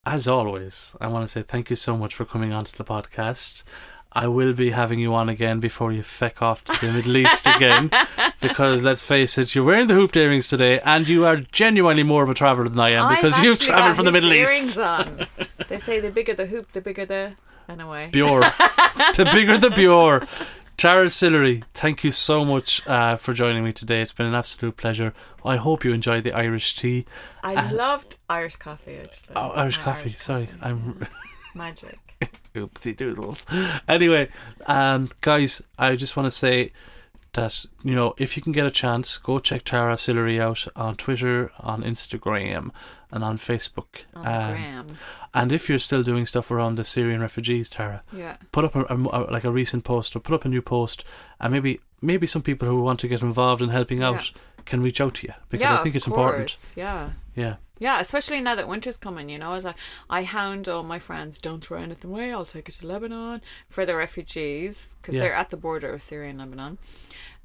as 0.06 0.28
always, 0.28 0.96
I 1.02 1.08
want 1.08 1.26
to 1.26 1.32
say 1.32 1.42
thank 1.42 1.70
you 1.70 1.76
so 1.76 1.98
much 1.98 2.14
for 2.14 2.26
coming 2.26 2.54
onto 2.54 2.76
the 2.78 2.84
podcast. 2.84 3.64
I 4.12 4.28
will 4.28 4.54
be 4.54 4.72
having 4.72 5.00
you 5.00 5.14
on 5.14 5.28
again 5.28 5.60
before 5.60 5.92
you 5.92 6.02
feck 6.02 6.42
off 6.42 6.64
to 6.66 6.86
the 6.86 6.94
Middle 6.94 7.18
East 7.18 7.46
again. 7.56 7.92
Because 8.40 8.82
let's 8.82 9.04
face 9.04 9.38
it, 9.38 9.54
you're 9.54 9.66
wearing 9.66 9.88
the 9.88 9.94
hooped 9.94 10.16
earrings 10.16 10.48
today, 10.48 10.80
and 10.86 11.06
you 11.08 11.26
are 11.26 11.38
genuinely 11.38 12.04
more 12.04 12.24
of 12.24 12.30
a 12.30 12.34
traveller 12.34 12.70
than 12.70 12.80
I 12.80 12.92
am 12.92 13.14
because 13.14 13.34
I've 13.34 13.44
you've 13.44 13.60
travelled 13.60 13.98
from 13.98 14.06
the 14.06 14.14
Middle 14.14 14.32
East. 14.32 14.54
earrings 14.54 14.78
on. 14.78 15.28
they 15.68 15.80
say 15.80 16.00
the 16.00 16.12
bigger 16.12 16.34
the 16.34 16.46
hoop, 16.46 16.72
the 16.72 16.82
bigger 16.82 17.06
the. 17.06 17.36
Anyway. 17.68 18.10
Bure. 18.12 18.40
the 19.18 19.28
bigger 19.34 19.58
the 19.58 19.72
Bure. 19.72 20.26
Tara 20.78 21.10
Sillery, 21.10 21.64
thank 21.74 22.04
you 22.04 22.12
so 22.12 22.44
much 22.44 22.86
uh, 22.88 23.16
for 23.16 23.34
joining 23.34 23.64
me 23.64 23.72
today. 23.72 24.02
It's 24.02 24.12
been 24.14 24.26
an 24.26 24.36
absolute 24.36 24.76
pleasure. 24.76 25.14
I 25.44 25.56
hope 25.56 25.86
you 25.86 25.94
enjoyed 25.94 26.24
the 26.26 26.34
Irish 26.34 26.76
tea. 26.76 27.06
I 27.44 27.56
Uh, 27.56 27.74
loved 27.74 28.18
Irish 28.30 28.58
coffee 28.58 28.98
actually. 28.98 29.36
Oh, 29.36 29.52
Irish 29.52 29.78
My 29.78 29.84
coffee. 29.84 30.10
Sorry, 30.10 30.48
coffee. 30.48 30.60
I'm 30.62 31.08
magic. 31.56 31.98
Oopsie 32.56 32.96
doodles. 32.96 33.46
Anyway, 33.88 34.30
um, 34.68 35.10
guys, 35.22 35.62
I 35.80 35.96
just 35.96 36.18
want 36.18 36.28
to 36.28 36.32
say 36.32 36.72
that 37.34 37.66
you 37.84 37.96
know 37.96 38.14
if 38.18 38.36
you 38.36 38.44
can 38.44 38.52
get 38.52 38.66
a 38.66 38.72
chance, 38.72 39.18
go 39.18 39.40
check 39.40 39.64
Tara 39.64 39.98
Sillery 39.98 40.40
out 40.42 40.68
on 40.76 40.96
Twitter, 40.96 41.52
on 41.60 41.84
Instagram, 41.84 42.72
and 43.16 43.24
on 43.24 43.38
Facebook. 43.38 44.04
On 44.14 44.26
Um, 44.28 44.52
gram. 44.52 44.88
and 45.34 45.52
if 45.52 45.68
you're 45.70 45.80
still 45.80 46.04
doing 46.04 46.26
stuff 46.28 46.52
around 46.52 46.76
the 46.76 46.84
Syrian 46.84 47.22
refugees, 47.22 47.70
Tara, 47.70 48.02
Yeah. 48.12 48.38
put 48.52 48.64
up 48.66 48.76
a, 48.76 48.86
a- 48.94 49.32
like 49.32 49.44
a 49.46 49.52
recent 49.52 49.84
post 49.84 50.16
or 50.16 50.20
put 50.20 50.36
up 50.36 50.46
a 50.46 50.50
new 50.50 50.62
post, 50.62 51.04
and 51.40 51.52
maybe 51.54 51.80
maybe 52.02 52.28
some 52.28 52.42
people 52.44 52.68
who 52.68 52.82
want 52.84 53.00
to 53.00 53.08
get 53.08 53.22
involved 53.24 53.62
in 53.64 53.70
helping 53.70 54.04
out 54.04 54.32
can 54.66 54.84
reach 54.84 55.00
out 55.02 55.14
to 55.16 55.28
you 55.28 55.34
because 55.50 55.64
yeah, 55.64 55.80
I 55.80 55.84
think 55.84 55.96
it's 55.96 56.08
important. 56.08 56.56
Yeah. 56.76 57.10
Yeah, 57.36 57.56
Yeah, 57.80 58.00
especially 58.00 58.40
now 58.42 58.56
that 58.56 58.68
winter's 58.68 58.98
coming, 58.98 59.28
you 59.30 59.38
know, 59.38 59.54
it's 59.56 59.66
like 59.66 59.76
I 60.10 60.24
hound 60.24 60.68
all 60.70 60.84
my 60.84 61.00
friends, 61.00 61.38
don't 61.40 61.64
throw 61.66 61.80
anything 61.82 62.12
away, 62.12 62.32
I'll 62.32 62.46
take 62.46 62.70
it 62.70 62.76
to 62.76 62.88
Lebanon 62.88 63.42
for 63.70 63.86
the 63.86 63.96
refugees 63.96 64.96
because 65.02 65.16
Yeah. 65.16 65.22
they're 65.22 65.34
at 65.34 65.50
the 65.50 65.58
border 65.58 65.88
of 65.88 66.02
Syria 66.02 66.30
and 66.30 66.40
Lebanon. 66.40 66.78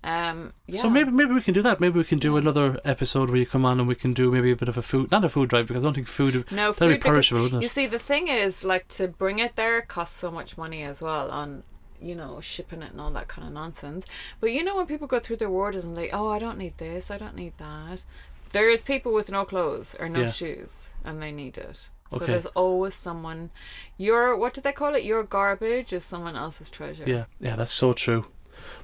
Um, 0.03 0.55
yeah. 0.67 0.81
So 0.81 0.89
maybe 0.89 1.11
maybe 1.11 1.35
we 1.35 1.43
can 1.43 1.53
do 1.53 1.63
that. 1.63 1.79
Maybe 1.81 1.99
we 1.99 2.05
can 2.05 2.19
do 2.19 2.37
another 2.39 2.81
episode 2.85 3.29
where 3.29 3.39
you 3.39 3.47
come 3.47 3.65
on 3.67 3.79
and 3.79 3.87
we 3.87 3.95
can 3.95 4.15
do 4.15 4.31
maybe 4.31 4.51
a 4.51 4.57
bit 4.57 4.69
of 4.69 4.79
a 4.79 4.83
food, 4.83 5.11
not 5.11 5.25
a 5.25 5.29
food 5.29 5.51
drive 5.51 5.67
because 5.67 5.85
I 5.85 5.87
don't 5.89 5.95
think 5.95 6.09
food 6.09 6.51
no 6.51 6.73
food 6.73 6.89
be 6.89 6.95
because- 6.95 7.11
perishable, 7.11 7.43
wouldn't 7.43 7.63
You 7.63 7.69
see, 7.69 7.87
the 7.87 7.99
thing 7.99 8.29
is, 8.29 8.65
like 8.65 8.89
to 8.89 9.09
bring 9.09 9.39
it 9.41 9.57
there 9.57 9.83
costs 9.83 10.19
so 10.19 10.31
much 10.31 10.57
money 10.57 10.83
as 10.85 11.03
well 11.03 11.31
on, 11.31 11.65
you 12.01 12.15
know, 12.15 12.41
shipping 12.41 12.81
it 12.83 12.93
and 12.93 13.01
all 13.01 13.11
that 13.11 13.29
kind 13.29 13.47
of 13.47 13.53
nonsense. 13.53 14.07
But 14.41 14.53
you 14.53 14.65
know, 14.65 14.77
when 14.77 14.87
people 14.87 15.07
go 15.07 15.21
through 15.21 15.37
their 15.37 15.51
wardrobe 15.51 15.85
and 15.85 15.97
they, 15.97 16.11
oh, 16.11 16.31
I 16.31 16.39
don't 16.39 16.57
need 16.57 16.79
this, 16.79 17.11
I 17.11 17.19
don't 17.19 17.37
need 17.37 17.53
that. 17.59 18.05
There 18.53 18.71
is 18.71 18.83
people 18.83 19.13
with 19.13 19.31
no 19.31 19.45
clothes 19.45 19.95
or 20.01 20.09
no 20.09 20.21
Yeah. 20.21 20.31
shoes, 20.31 20.87
and 21.05 21.21
they 21.23 21.31
need 21.31 21.59
it. 21.59 21.89
So 22.11 22.17
Okay. 22.17 22.27
there's 22.27 22.47
always 22.47 22.95
someone. 22.95 23.51
Your 23.99 24.35
what 24.35 24.55
do 24.55 24.61
they 24.63 24.73
call 24.73 24.95
it? 24.95 25.05
Your 25.05 25.23
garbage 25.25 25.93
is 25.93 26.05
someone 26.05 26.37
else's 26.37 26.71
treasure. 26.71 27.05
Yeah, 27.07 27.27
yeah, 27.39 27.55
that's 27.55 27.73
so 27.73 27.93
true. 27.93 28.27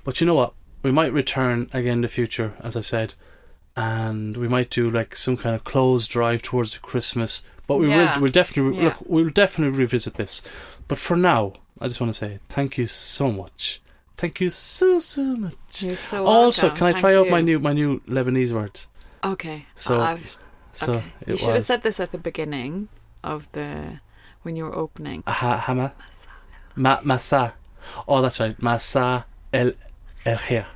But 0.04 0.20
you 0.20 0.26
know 0.26 0.34
what? 0.34 0.52
We 0.86 0.92
might 0.92 1.12
return 1.12 1.68
again 1.72 1.94
in 1.94 2.00
the 2.02 2.08
future, 2.08 2.54
as 2.60 2.76
I 2.76 2.80
said, 2.80 3.14
and 3.74 4.36
we 4.36 4.46
might 4.46 4.70
do 4.70 4.88
like 4.88 5.16
some 5.16 5.36
kind 5.36 5.56
of 5.56 5.64
clothes 5.64 6.06
drive 6.06 6.42
towards 6.42 6.78
Christmas. 6.78 7.42
But 7.66 7.78
we 7.78 7.88
Yeah. 7.88 8.14
will, 8.14 8.22
we'll 8.22 8.30
definitely 8.30 8.76
Yeah. 8.78 8.84
look. 8.84 8.96
We'll 9.04 9.30
definitely 9.30 9.76
revisit 9.76 10.14
this. 10.14 10.42
But 10.86 11.00
for 11.00 11.16
now, 11.16 11.54
I 11.80 11.88
just 11.88 12.00
want 12.00 12.12
to 12.12 12.16
say 12.18 12.38
thank 12.48 12.78
you 12.78 12.86
so 12.86 13.32
much. 13.32 13.82
Thank 14.16 14.40
you 14.40 14.48
so 14.48 15.00
so 15.00 15.24
much. 15.34 15.82
You're 15.82 15.96
so 15.96 16.24
also, 16.24 16.70
can 16.70 16.86
I 16.86 16.92
Thank 16.92 16.98
try 17.00 17.16
out 17.16 17.28
my 17.30 17.40
new 17.40 17.58
my 17.58 17.72
new 17.72 17.98
Lebanese 18.06 18.52
words? 18.52 18.86
Okay. 19.24 19.66
So- 19.74 19.98
I- 20.00 20.20
So 20.72 20.92
okay. 20.92 21.04
you 21.26 21.32
was 21.32 21.40
should 21.40 21.54
have 21.56 21.64
said 21.64 21.82
this 21.82 21.98
at 21.98 22.12
the 22.12 22.18
beginning 22.18 22.88
of 23.24 23.50
the 23.52 23.98
when 24.42 24.54
you 24.54 24.64
were 24.66 24.76
opening. 24.76 25.24
ha, 25.26 25.56
hama 25.56 25.92
ma 26.76 27.00
masa. 27.00 27.54
Oh, 28.06 28.22
that's 28.22 28.38
right, 28.38 28.56
masa 28.60 29.24
el 29.52 29.72
el 30.26 30.38
khair. 30.38 30.66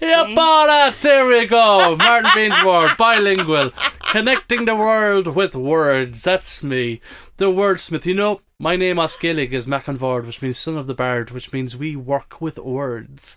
Yeah, 0.00 0.26
See? 0.26 0.36
Uh, 0.36 0.92
there 1.00 1.26
we 1.26 1.46
go. 1.46 1.96
Martin 1.98 2.30
Beansword, 2.34 2.96
bilingual, 2.96 3.70
connecting 4.00 4.64
the 4.64 4.74
world 4.74 5.28
with 5.28 5.54
words. 5.54 6.24
That's 6.24 6.62
me, 6.62 7.00
the 7.36 7.46
wordsmith. 7.46 8.04
You 8.04 8.14
know, 8.14 8.40
my 8.58 8.76
name 8.76 8.98
as 8.98 9.16
Gaeilge 9.16 9.52
is 9.52 9.66
Mac 9.66 9.86
an 9.88 9.98
Bhaird, 9.98 10.26
which 10.26 10.42
means 10.42 10.58
son 10.58 10.76
of 10.76 10.88
the 10.88 10.94
bard, 10.94 11.30
which 11.30 11.52
means 11.52 11.76
we 11.76 11.94
work 11.94 12.40
with 12.40 12.58
words. 12.58 13.36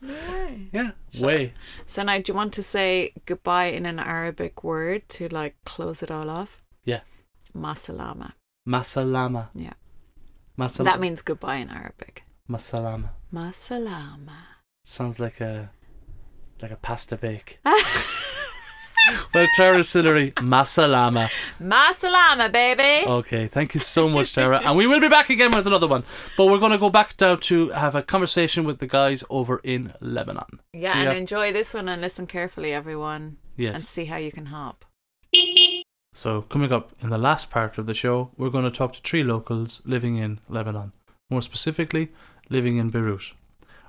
Yeah, 0.71 0.91
way. 1.19 1.53
So 1.85 2.03
now, 2.03 2.17
do 2.17 2.31
you 2.31 2.35
want 2.35 2.53
to 2.53 2.63
say 2.63 3.13
goodbye 3.25 3.67
in 3.67 3.85
an 3.85 3.99
Arabic 3.99 4.63
word 4.63 5.07
to 5.09 5.27
like 5.29 5.55
close 5.65 6.01
it 6.01 6.11
all 6.11 6.29
off? 6.29 6.63
Yeah. 6.83 7.01
Masalama. 7.55 8.33
Masalama. 8.67 9.49
Yeah. 9.53 9.73
Masalama. 10.57 10.85
That 10.85 10.99
means 10.99 11.21
goodbye 11.21 11.57
in 11.57 11.69
Arabic. 11.69 12.23
Masalama. 12.49 13.09
Masalama. 13.31 14.56
Sounds 14.89 15.19
like 15.19 15.41
a 15.41 15.69
like 16.61 16.71
a 16.71 16.77
pasta 16.77 17.17
bake. 17.17 17.59
well, 19.33 19.45
Tara 19.57 19.83
Sillery, 19.83 20.31
Masalama. 20.37 21.29
Masalama, 21.61 22.49
baby. 22.51 23.05
Okay, 23.05 23.47
thank 23.47 23.73
you 23.73 23.81
so 23.81 24.07
much, 24.07 24.33
Tara. 24.33 24.61
and 24.63 24.77
we 24.77 24.87
will 24.87 25.01
be 25.01 25.09
back 25.09 25.29
again 25.29 25.51
with 25.53 25.67
another 25.67 25.87
one. 25.87 26.05
But 26.37 26.45
we're 26.45 26.57
going 26.59 26.71
to 26.71 26.77
go 26.77 26.89
back 26.89 27.15
now 27.19 27.35
to 27.35 27.69
have 27.71 27.95
a 27.95 28.01
conversation 28.01 28.63
with 28.63 28.79
the 28.79 28.87
guys 28.87 29.25
over 29.29 29.59
in 29.61 29.93
Lebanon. 29.99 30.61
yeah, 30.71 30.93
See 30.93 30.99
and 30.99 31.11
ya. 31.13 31.17
enjoy 31.19 31.51
this 31.51 31.73
one 31.73 31.89
and 31.89 32.01
listen 32.01 32.25
carefully, 32.25 32.71
everyone, 32.71 33.35
Yes. 33.57 33.75
and 33.75 33.83
see 33.83 34.05
how 34.05 34.15
you 34.17 34.31
can 34.31 34.45
hop. 34.47 34.85
So, 36.13 36.41
coming 36.43 36.71
up 36.71 36.93
in 37.01 37.09
the 37.09 37.17
last 37.17 37.49
part 37.51 37.77
of 37.77 37.87
the 37.87 37.93
show, 37.93 38.31
we're 38.37 38.49
going 38.49 38.63
to 38.63 38.71
talk 38.71 38.93
to 38.93 39.01
three 39.01 39.23
locals 39.23 39.81
living 39.85 40.15
in 40.15 40.39
Lebanon. 40.47 40.93
More 41.29 41.41
specifically, 41.41 42.13
living 42.49 42.77
in 42.77 42.89
Beirut. 42.89 43.33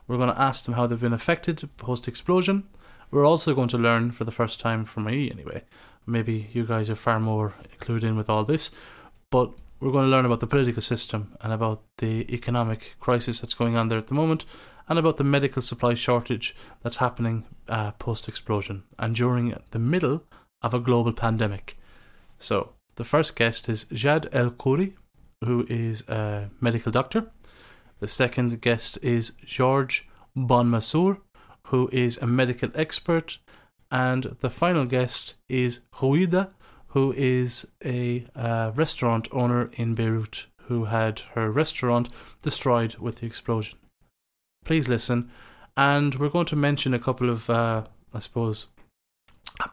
We're 0.09 0.17
going 0.17 0.35
to 0.35 0.41
ask 0.41 0.65
them 0.65 0.75
how 0.75 0.87
they've 0.87 0.99
been 0.99 1.13
affected 1.13 1.69
post 1.77 2.09
explosion. 2.09 2.65
We're 3.11 3.27
also 3.27 3.55
going 3.55 3.69
to 3.69 3.79
learn 3.79 4.11
for 4.11 4.25
the 4.25 4.33
first 4.33 4.59
time, 4.59 4.85
for 4.85 5.01
me 5.01 5.31
anyway. 5.31 5.65
Maybe 6.07 6.49
you 6.53 6.65
guys 6.65 6.89
are 6.89 6.97
far 6.97 7.21
more 7.21 7.55
clued 7.79 8.03
in 8.03 8.17
with 8.17 8.31
all 8.31 8.45
this, 8.45 8.71
but 9.31 9.53
we're 9.81 9.93
going 9.93 10.07
to 10.07 10.11
learn 10.11 10.25
about 10.25 10.41
the 10.41 10.47
political 10.47 10.83
system 10.83 11.37
and 11.43 11.53
about 11.53 11.83
the 11.99 12.33
economic 12.35 12.97
crisis 12.99 13.41
that's 13.41 13.55
going 13.55 13.77
on 13.77 13.89
there 13.89 13.99
at 13.99 14.09
the 14.09 14.15
moment, 14.15 14.45
and 14.89 14.99
about 14.99 15.19
the 15.19 15.25
medical 15.25 15.61
supply 15.61 15.93
shortage 15.93 16.57
that's 16.83 16.97
happening 16.97 17.45
uh, 17.69 17.91
post 17.93 18.27
explosion 18.27 18.85
and 18.99 19.15
during 19.15 19.55
the 19.71 19.79
middle 19.79 20.25
of 20.63 20.73
a 20.73 20.81
global 20.81 21.13
pandemic. 21.13 21.79
So, 22.39 22.73
the 22.97 23.05
first 23.05 23.37
guest 23.37 23.69
is 23.69 23.85
Jad 23.93 24.29
El 24.33 24.51
Khouri, 24.51 24.95
who 25.45 25.67
is 25.69 26.09
a 26.09 26.51
medical 26.61 26.91
doctor. 26.91 27.31
The 28.01 28.09
second 28.09 28.61
guest 28.61 28.99
is 29.03 29.33
George 29.45 30.09
Bon 30.37 30.71
Massour, 30.71 31.19
who 31.65 31.89
is 31.93 32.17
a 32.19 32.27
medical 32.27 32.71
expert. 32.75 33.39
And 33.91 34.37
the 34.41 34.51
final 34.51 34.85
guest 34.85 35.35
is 35.49 35.81
Rouida, 35.95 36.51
who 36.89 37.13
is 37.17 37.73
a 37.85 38.27
uh, 38.37 38.73
restaurant 38.75 39.29
owner 39.33 39.71
in 39.75 39.95
Beirut 39.95 40.47
who 40.69 40.85
had 40.85 41.21
her 41.35 41.51
restaurant 41.51 42.09
destroyed 42.43 42.97
with 42.97 43.17
the 43.17 43.27
explosion. 43.27 43.79
Please 44.65 44.89
listen. 44.89 45.31
And 45.77 46.15
we're 46.17 46.29
going 46.29 46.47
to 46.47 46.57
mention 46.57 46.93
a 46.93 46.99
couple 46.99 47.31
of, 47.31 47.49
uh, 47.49 47.85
I 48.13 48.19
suppose, 48.19 48.69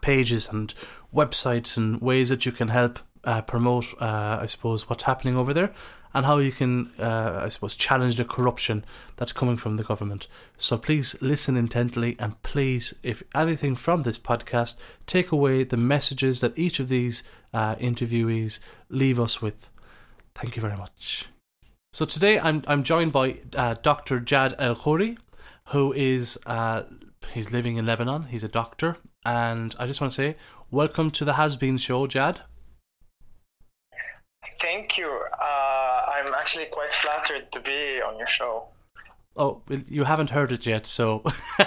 pages 0.01 0.47
and 0.49 0.73
websites 1.13 1.77
and 1.77 1.99
ways 2.01 2.29
that 2.29 2.45
you 2.45 2.51
can 2.51 2.69
help 2.69 2.99
uh, 3.23 3.41
promote, 3.41 3.93
uh, 4.01 4.39
I 4.41 4.45
suppose, 4.45 4.89
what's 4.89 5.03
happening 5.03 5.35
over 5.35 5.53
there. 5.53 5.73
And 6.15 6.25
how 6.25 6.37
you 6.37 6.51
can, 6.51 6.93
uh, 6.97 7.41
I 7.43 7.49
suppose, 7.49 7.75
challenge 7.75 8.15
the 8.15 8.23
corruption 8.23 8.85
that's 9.17 9.33
coming 9.33 9.57
from 9.57 9.75
the 9.75 9.83
government. 9.83 10.29
So 10.57 10.77
please 10.77 11.21
listen 11.21 11.57
intently 11.57 12.15
and 12.17 12.41
please, 12.41 12.95
if 13.03 13.21
anything 13.35 13.75
from 13.75 14.03
this 14.03 14.17
podcast, 14.17 14.77
take 15.07 15.33
away 15.33 15.65
the 15.65 15.75
messages 15.75 16.39
that 16.39 16.57
each 16.57 16.79
of 16.79 16.87
these 16.87 17.25
uh, 17.53 17.75
interviewees 17.75 18.61
leave 18.87 19.19
us 19.19 19.41
with. 19.41 19.69
Thank 20.33 20.55
you 20.55 20.61
very 20.61 20.77
much. 20.77 21.27
So 21.91 22.05
today 22.05 22.39
I'm 22.39 22.63
I'm 22.65 22.83
joined 22.83 23.11
by 23.11 23.39
uh, 23.53 23.75
Dr. 23.81 24.21
Jad 24.21 24.55
El 24.57 24.75
Khouri, 24.75 25.17
who 25.69 25.91
is 25.91 26.39
uh, 26.45 26.83
he's 27.33 27.51
living 27.51 27.75
in 27.75 27.85
Lebanon. 27.85 28.23
He's 28.23 28.43
a 28.43 28.49
doctor, 28.49 28.97
and 29.25 29.75
I 29.77 29.85
just 29.85 29.99
want 29.99 30.13
to 30.13 30.15
say 30.15 30.35
welcome 30.71 31.11
to 31.11 31.25
the 31.25 31.33
Has 31.33 31.57
Been 31.57 31.77
Show, 31.77 32.07
Jad. 32.07 32.39
Thank 34.61 34.97
you. 34.97 35.07
Uh, 35.07 36.05
I'm 36.07 36.33
actually 36.33 36.65
quite 36.65 36.91
flattered 36.91 37.51
to 37.51 37.59
be 37.59 38.01
on 38.01 38.17
your 38.17 38.27
show. 38.27 38.65
Oh, 39.37 39.61
you 39.89 40.05
haven't 40.05 40.29
heard 40.29 40.51
it 40.51 40.65
yet, 40.65 40.87
so. 40.87 41.23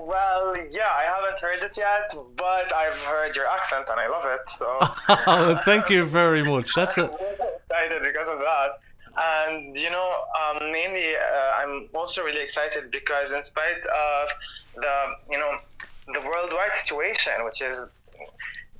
well, 0.00 0.56
yeah, 0.70 0.90
I 0.96 1.04
haven't 1.04 1.40
heard 1.40 1.62
it 1.64 1.76
yet, 1.76 2.14
but 2.36 2.72
I've 2.72 2.98
heard 2.98 3.34
your 3.34 3.46
accent 3.48 3.88
and 3.90 3.98
I 3.98 4.08
love 4.08 4.24
it. 4.26 4.48
So. 4.48 4.76
oh, 5.26 5.60
thank 5.64 5.90
you 5.90 6.04
very 6.04 6.44
much. 6.44 6.74
That's 6.74 6.96
a... 6.96 7.04
excited 7.70 8.02
because 8.02 8.28
of 8.28 8.38
that. 8.38 8.70
And 9.16 9.76
you 9.76 9.90
know, 9.90 10.24
um, 10.40 10.70
mainly, 10.70 11.16
uh, 11.16 11.56
I'm 11.58 11.88
also 11.92 12.22
really 12.22 12.42
excited 12.42 12.90
because, 12.92 13.32
in 13.32 13.42
spite 13.42 13.84
of 13.84 14.28
the 14.76 15.14
you 15.30 15.38
know 15.38 15.58
the 16.06 16.20
worldwide 16.20 16.74
situation, 16.74 17.32
which 17.44 17.60
is 17.60 17.94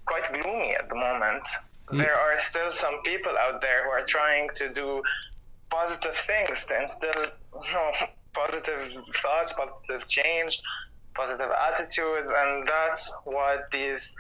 quite 0.07 0.33
gloomy 0.33 0.75
at 0.75 0.89
the 0.89 0.95
moment. 0.95 1.43
There 1.93 2.15
are 2.15 2.39
still 2.41 2.73
some 2.73 3.03
people 3.03 3.33
out 3.39 3.61
there 3.61 3.85
who 3.85 3.91
are 3.91 4.05
trying 4.05 4.49
to 4.57 4.73
do 4.73 5.03
positive 5.71 6.17
things 6.17 6.65
to 6.65 6.83
instill 6.83 7.27
you 7.65 7.73
know, 7.73 7.93
positive 8.35 8.93
thoughts, 9.15 9.53
positive 9.55 10.07
change, 10.07 10.63
positive 11.15 11.51
attitudes, 11.51 12.31
and 12.35 12.67
that's 12.67 13.17
what 13.25 13.71
these 13.71 14.17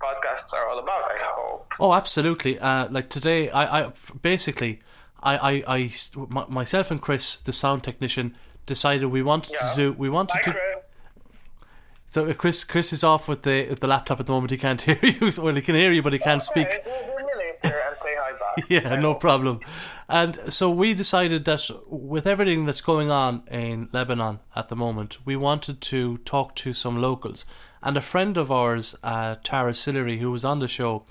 podcasts 0.00 0.52
are 0.52 0.68
all 0.68 0.78
about. 0.78 1.04
I 1.04 1.18
hope. 1.20 1.72
Oh, 1.78 1.92
absolutely. 1.92 2.58
Uh, 2.58 2.88
like 2.90 3.08
today, 3.08 3.50
I, 3.50 3.84
I 3.84 3.92
basically 4.20 4.80
I, 5.22 5.62
I, 5.66 5.76
I 5.76 5.92
myself 6.48 6.90
and 6.90 7.00
Chris, 7.00 7.40
the 7.40 7.52
sound 7.52 7.84
technician, 7.84 8.34
decided 8.66 9.06
we 9.06 9.22
wanted 9.22 9.52
yeah. 9.52 9.70
to 9.70 9.76
do. 9.76 9.92
We 9.92 10.10
wanted 10.10 10.34
Bye, 10.34 10.40
to. 10.42 10.50
Chris. 10.52 10.71
So 12.12 12.28
uh, 12.28 12.34
Chris, 12.34 12.62
Chris 12.62 12.92
is 12.92 13.02
off 13.02 13.26
with 13.26 13.40
the 13.40 13.66
with 13.70 13.80
the 13.80 13.86
laptop 13.86 14.20
at 14.20 14.26
the 14.26 14.32
moment. 14.32 14.50
He 14.50 14.58
can't 14.58 14.80
hear 14.88 14.98
you. 15.02 15.30
So 15.30 15.44
well, 15.44 15.54
he 15.54 15.62
can 15.62 15.74
hear 15.74 15.90
you, 15.90 16.02
but 16.02 16.12
he 16.12 16.18
can't 16.18 16.42
speak. 16.42 16.68
and 16.68 17.96
say 17.96 18.14
hi 18.18 18.32
back. 18.32 18.64
yeah, 18.68 18.96
no 18.96 19.14
problem. 19.14 19.60
And 20.10 20.38
so 20.52 20.70
we 20.70 20.92
decided 20.92 21.46
that 21.46 21.70
with 21.88 22.26
everything 22.26 22.66
that's 22.66 22.82
going 22.82 23.10
on 23.10 23.44
in 23.50 23.88
Lebanon 23.92 24.40
at 24.54 24.68
the 24.68 24.76
moment, 24.76 25.24
we 25.24 25.36
wanted 25.36 25.80
to 25.80 26.18
talk 26.18 26.54
to 26.56 26.74
some 26.74 27.00
locals. 27.00 27.46
And 27.82 27.96
a 27.96 28.02
friend 28.02 28.36
of 28.36 28.52
ours, 28.52 28.94
uh, 29.02 29.36
Tara 29.42 29.72
Sillery, 29.72 30.18
who 30.18 30.30
was 30.30 30.44
on 30.44 30.58
the 30.58 30.68
show, 30.68 31.06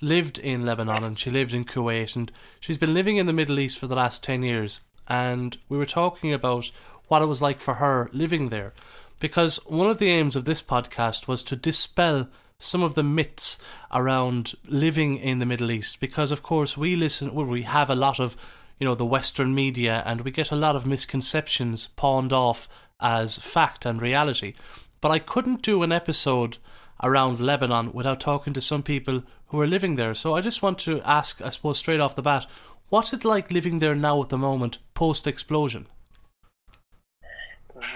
lived 0.00 0.38
in 0.38 0.64
Lebanon 0.64 1.04
and 1.04 1.18
she 1.18 1.30
lived 1.30 1.52
in 1.52 1.64
Kuwait 1.64 2.16
and 2.16 2.32
she's 2.60 2.78
been 2.78 2.94
living 2.94 3.18
in 3.18 3.26
the 3.26 3.34
Middle 3.34 3.58
East 3.58 3.78
for 3.78 3.88
the 3.88 3.94
last 3.94 4.24
10 4.24 4.42
years 4.42 4.80
and 5.06 5.58
we 5.68 5.76
were 5.76 5.86
talking 5.86 6.32
about 6.32 6.70
what 7.08 7.22
it 7.22 7.26
was 7.26 7.40
like 7.40 7.60
for 7.60 7.74
her 7.74 8.10
living 8.12 8.48
there 8.48 8.72
because 9.18 9.56
one 9.66 9.88
of 9.88 9.98
the 9.98 10.10
aims 10.10 10.36
of 10.36 10.44
this 10.44 10.62
podcast 10.62 11.26
was 11.26 11.42
to 11.44 11.56
dispel 11.56 12.28
some 12.58 12.82
of 12.82 12.94
the 12.94 13.02
myths 13.02 13.58
around 13.92 14.54
living 14.66 15.16
in 15.16 15.38
the 15.38 15.46
Middle 15.46 15.70
East 15.70 16.00
because 16.00 16.30
of 16.30 16.42
course 16.42 16.76
we 16.76 16.96
listen 16.96 17.34
well, 17.34 17.46
we 17.46 17.62
have 17.62 17.90
a 17.90 17.94
lot 17.94 18.18
of 18.18 18.36
you 18.78 18.86
know 18.86 18.94
the 18.94 19.04
western 19.04 19.54
media 19.54 20.02
and 20.06 20.22
we 20.22 20.30
get 20.30 20.50
a 20.50 20.56
lot 20.56 20.76
of 20.76 20.86
misconceptions 20.86 21.88
pawned 21.96 22.32
off 22.32 22.68
as 23.00 23.38
fact 23.38 23.84
and 23.84 24.00
reality 24.00 24.54
but 25.00 25.10
I 25.10 25.18
couldn't 25.18 25.62
do 25.62 25.82
an 25.82 25.92
episode 25.92 26.58
around 27.02 27.40
Lebanon 27.40 27.92
without 27.92 28.20
talking 28.20 28.52
to 28.52 28.60
some 28.60 28.82
people 28.82 29.22
who 29.48 29.60
are 29.60 29.66
living 29.66 29.96
there. 29.96 30.14
So 30.14 30.34
I 30.34 30.40
just 30.40 30.62
want 30.62 30.78
to 30.80 31.00
ask, 31.02 31.42
I 31.42 31.50
suppose, 31.50 31.78
straight 31.78 32.00
off 32.00 32.16
the 32.16 32.22
bat, 32.22 32.46
what's 32.88 33.12
it 33.12 33.24
like 33.24 33.50
living 33.50 33.78
there 33.78 33.94
now 33.94 34.22
at 34.22 34.30
the 34.30 34.38
moment, 34.38 34.78
post 34.94 35.26
explosion? 35.26 35.86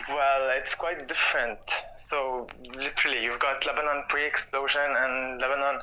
Well, 0.09 0.51
it's 0.59 0.75
quite 0.75 1.09
different. 1.09 1.59
So, 1.97 2.47
literally, 2.63 3.23
you've 3.23 3.39
got 3.39 3.65
Lebanon 3.65 4.05
pre 4.09 4.27
explosion 4.27 4.83
and 4.85 5.41
Lebanon 5.41 5.81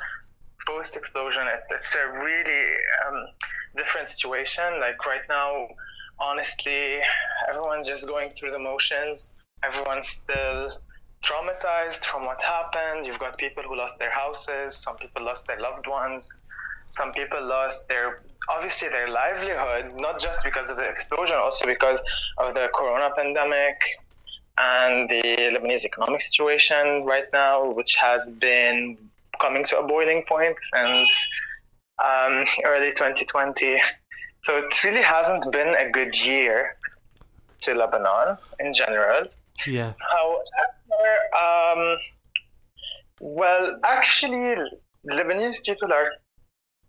post 0.67 0.95
explosion. 0.95 1.47
It's, 1.51 1.71
it's 1.71 1.95
a 1.95 2.07
really 2.23 2.75
um, 3.07 3.27
different 3.75 4.07
situation. 4.07 4.79
Like, 4.79 5.03
right 5.07 5.21
now, 5.27 5.67
honestly, 6.19 6.99
everyone's 7.49 7.87
just 7.87 8.07
going 8.07 8.29
through 8.29 8.51
the 8.51 8.59
motions. 8.59 9.33
Everyone's 9.63 10.07
still 10.07 10.79
traumatized 11.23 12.05
from 12.05 12.25
what 12.25 12.41
happened. 12.41 13.07
You've 13.07 13.19
got 13.19 13.37
people 13.37 13.63
who 13.63 13.75
lost 13.75 13.97
their 13.97 14.11
houses, 14.11 14.77
some 14.77 14.95
people 14.97 15.23
lost 15.23 15.47
their 15.47 15.59
loved 15.59 15.87
ones, 15.87 16.35
some 16.89 17.11
people 17.11 17.43
lost 17.43 17.87
their 17.87 18.21
obviously 18.49 18.89
their 18.89 19.07
livelihood, 19.07 19.99
not 19.99 20.19
just 20.19 20.43
because 20.43 20.69
of 20.69 20.77
the 20.77 20.83
explosion, 20.83 21.37
also 21.37 21.65
because 21.65 22.03
of 22.37 22.53
the 22.53 22.69
corona 22.73 23.09
pandemic 23.15 23.77
and 24.57 25.09
the 25.09 25.21
Lebanese 25.53 25.85
economic 25.85 26.21
situation 26.21 27.03
right 27.05 27.25
now, 27.33 27.71
which 27.71 27.95
has 27.95 28.29
been 28.29 28.97
coming 29.39 29.63
to 29.65 29.79
a 29.79 29.85
boiling 29.85 30.23
point 30.27 30.55
since 30.73 31.11
um, 32.03 32.45
early 32.65 32.89
2020. 32.89 33.79
So 34.43 34.57
it 34.57 34.83
really 34.83 35.01
hasn't 35.01 35.51
been 35.51 35.75
a 35.75 35.89
good 35.91 36.17
year 36.17 36.77
to 37.61 37.73
Lebanon 37.73 38.37
in 38.59 38.73
general. 38.73 39.27
Yeah. 39.65 39.93
However, 40.11 41.91
um, 41.91 41.97
well, 43.19 43.79
actually, 43.83 44.55
Lebanese 45.11 45.63
people 45.63 45.91
are 45.91 46.11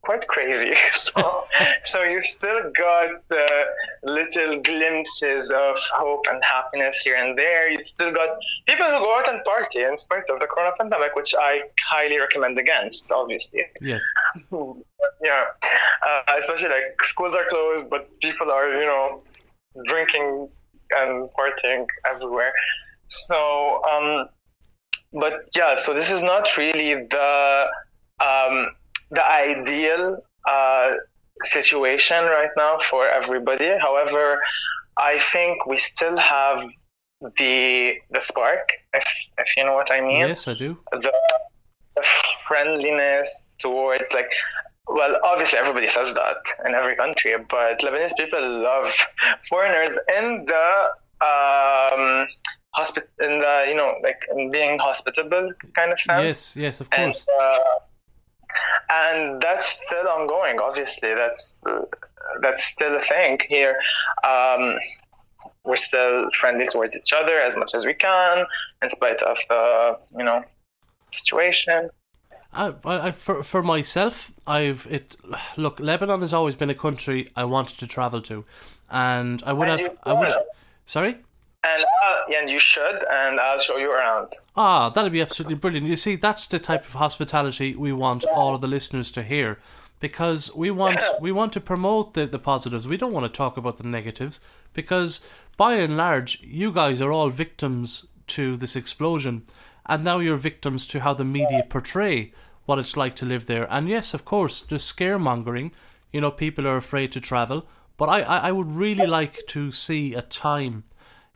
quite 0.03 0.27
crazy. 0.29 0.75
so, 0.93 1.45
so 1.85 2.03
you 2.03 2.23
still 2.23 2.71
got 2.77 3.23
uh, 3.31 3.65
little 4.03 4.61
glimpses 4.61 5.51
of 5.51 5.77
hope 5.95 6.27
and 6.31 6.43
happiness 6.43 7.01
here 7.01 7.17
and 7.17 7.39
there. 7.39 7.71
You 7.71 7.83
still 7.85 8.13
got 8.13 8.39
people 8.67 8.87
who 8.87 8.99
go 8.99 9.19
out 9.19 9.29
and 9.29 9.43
party 9.45 9.83
in 9.83 9.99
spite 9.99 10.25
of 10.31 10.41
the 10.41 10.47
corona 10.47 10.73
pandemic, 10.79 11.15
which 11.15 11.35
I 11.39 11.63
highly 11.81 12.19
recommend 12.19 12.59
against, 12.59 13.11
obviously. 13.13 13.65
Yes. 13.81 14.03
yeah. 15.23 15.45
Uh, 16.07 16.23
especially 16.39 16.71
like 16.71 16.85
schools 17.03 17.35
are 17.35 17.47
closed, 17.49 17.91
but 17.91 18.09
people 18.21 18.51
are, 18.51 18.81
you 18.81 18.87
know, 18.87 19.23
drinking 19.87 20.49
and 20.91 21.29
partying 21.39 21.87
everywhere. 22.11 22.53
So, 23.09 23.83
um, 23.85 24.29
but 25.13 25.49
yeah, 25.57 25.77
so 25.77 25.95
this 25.95 26.11
is 26.11 26.23
not 26.23 26.57
really 26.57 26.95
the 26.95 27.67
um, 28.21 28.69
the 29.11 29.31
ideal 29.31 30.23
uh, 30.49 30.95
situation 31.43 32.25
right 32.25 32.51
now 32.57 32.79
for 32.79 33.09
everybody. 33.09 33.71
However, 33.81 34.41
I 34.97 35.19
think 35.19 35.67
we 35.67 35.77
still 35.77 36.17
have 36.17 36.63
the 37.21 37.95
the 38.11 38.21
spark, 38.21 38.71
if 38.95 39.31
if 39.39 39.57
you 39.57 39.65
know 39.65 39.75
what 39.75 39.91
I 39.91 40.01
mean. 40.01 40.29
Yes, 40.29 40.49
I 40.49 40.55
do. 40.55 40.79
The, 40.93 41.13
the 41.97 42.03
friendliness 42.47 43.57
towards 43.59 44.13
like 44.13 44.31
well, 44.89 45.21
obviously 45.23 45.59
everybody 45.59 45.89
says 45.89 46.15
that 46.15 46.37
in 46.65 46.75
every 46.75 46.97
country, 46.97 47.35
but 47.51 47.81
Lebanese 47.81 48.17
people 48.17 48.41
love 48.41 48.91
foreigners 49.49 49.99
in 50.17 50.47
the 50.47 50.89
um, 51.21 52.27
hospit 52.71 53.05
in 53.21 53.41
the 53.41 53.67
you 53.69 53.75
know 53.75 53.95
like 54.03 54.21
being 54.53 54.79
hospitable 54.79 55.47
kind 55.75 55.93
of 55.93 56.01
sense. 56.01 56.25
Yes, 56.25 56.57
yes, 56.57 56.81
of 56.81 56.91
course. 56.91 57.25
And, 57.29 57.43
uh, 57.43 57.59
and 58.91 59.41
that's 59.41 59.83
still 59.85 60.09
ongoing. 60.09 60.59
Obviously, 60.61 61.15
that's 61.15 61.63
uh, 61.67 61.85
that's 62.41 62.65
still 62.65 62.97
a 62.97 63.01
thing 63.01 63.39
here. 63.49 63.77
Um, 64.27 64.79
we're 65.65 65.77
still 65.77 66.31
friendly 66.31 66.67
towards 66.67 66.97
each 66.97 67.13
other 67.13 67.39
as 67.41 67.57
much 67.57 67.75
as 67.75 67.85
we 67.85 67.95
can, 67.95 68.47
in 68.83 68.89
spite 68.89 69.23
of 69.23 69.39
the 69.49 69.99
you 70.17 70.25
know 70.25 70.45
situation. 71.13 71.91
I, 72.53 72.73
I, 72.85 73.11
for 73.11 73.43
for 73.43 73.63
myself, 73.63 74.33
I've 74.47 74.87
it. 74.91 75.17
Look, 75.57 75.81
Lebanon 75.81 76.21
has 76.23 76.33
always 76.33 76.57
been 76.57 76.71
a 76.71 76.75
country 76.75 77.31
I 77.37 77.45
wanted 77.45 77.79
to 77.79 77.87
travel 77.87 78.23
to, 78.23 78.45
and 78.91 79.43
I 79.45 79.53
would 79.53 79.69
and 79.69 79.81
have. 79.81 79.99
I 80.05 80.13
would. 80.15 80.35
Sorry. 80.85 81.19
And 81.65 81.85
uh, 82.05 82.33
and 82.37 82.49
you 82.49 82.61
should, 82.61 83.05
and 83.11 83.41
I'll 83.41 83.59
show 83.59 83.79
you 83.79 83.93
around. 83.93 84.35
Ah, 84.57 84.91
that'd 84.91 85.13
be 85.13 85.21
absolutely 85.21 85.57
brilliant. 85.57 85.87
You 85.87 85.97
see, 85.97 86.15
that's 86.15 86.47
the 86.47 86.59
type 86.59 86.85
of 86.85 86.95
hospitality 86.95 87.75
we 87.75 87.93
want 87.93 88.25
all 88.25 88.55
of 88.55 88.61
the 88.61 88.69
listeners 88.69 89.11
to 89.13 89.25
hear, 89.25 89.59
because 89.99 90.55
we 90.55 90.71
want 90.71 91.01
we 91.21 91.33
want 91.33 91.53
to 91.55 91.61
promote 91.61 92.15
the 92.15 92.27
the 92.27 92.39
positives. 92.39 92.87
We 92.87 92.97
don't 92.97 93.13
want 93.13 93.27
to 93.27 93.37
talk 93.37 93.57
about 93.57 93.77
the 93.77 93.89
negatives, 93.89 94.41
because 94.73 95.27
by 95.57 95.75
and 95.75 95.97
large, 95.97 96.41
you 96.43 96.71
guys 96.73 97.03
are 97.03 97.11
all 97.11 97.31
victims 97.31 98.07
to 98.29 98.57
this 98.57 98.77
explosion 98.77 99.45
and 99.89 100.05
now 100.05 100.19
you're 100.19 100.37
victims 100.37 100.87
to 100.87 101.01
how 101.01 101.15
the 101.15 101.25
media 101.25 101.65
portray 101.69 102.31
what 102.67 102.79
it's 102.79 102.97
like 102.97 103.15
to 103.17 103.25
live 103.25 103.47
there. 103.47 103.67
And 103.73 103.89
yes, 103.89 104.13
of 104.13 104.25
course, 104.27 104.63
the 104.63 104.77
scaremongering. 104.77 105.73
you 106.13 106.21
know 106.21 106.31
people 106.31 106.67
are 106.67 106.77
afraid 106.77 107.13
to 107.13 107.21
travel. 107.21 107.67
But 107.97 108.09
I, 108.11 108.21
I, 108.21 108.37
I 108.49 108.53
would 108.53 108.71
really 108.71 109.07
like 109.07 109.47
to 109.49 109.73
see 109.73 110.15
a 110.15 110.23
time 110.23 110.85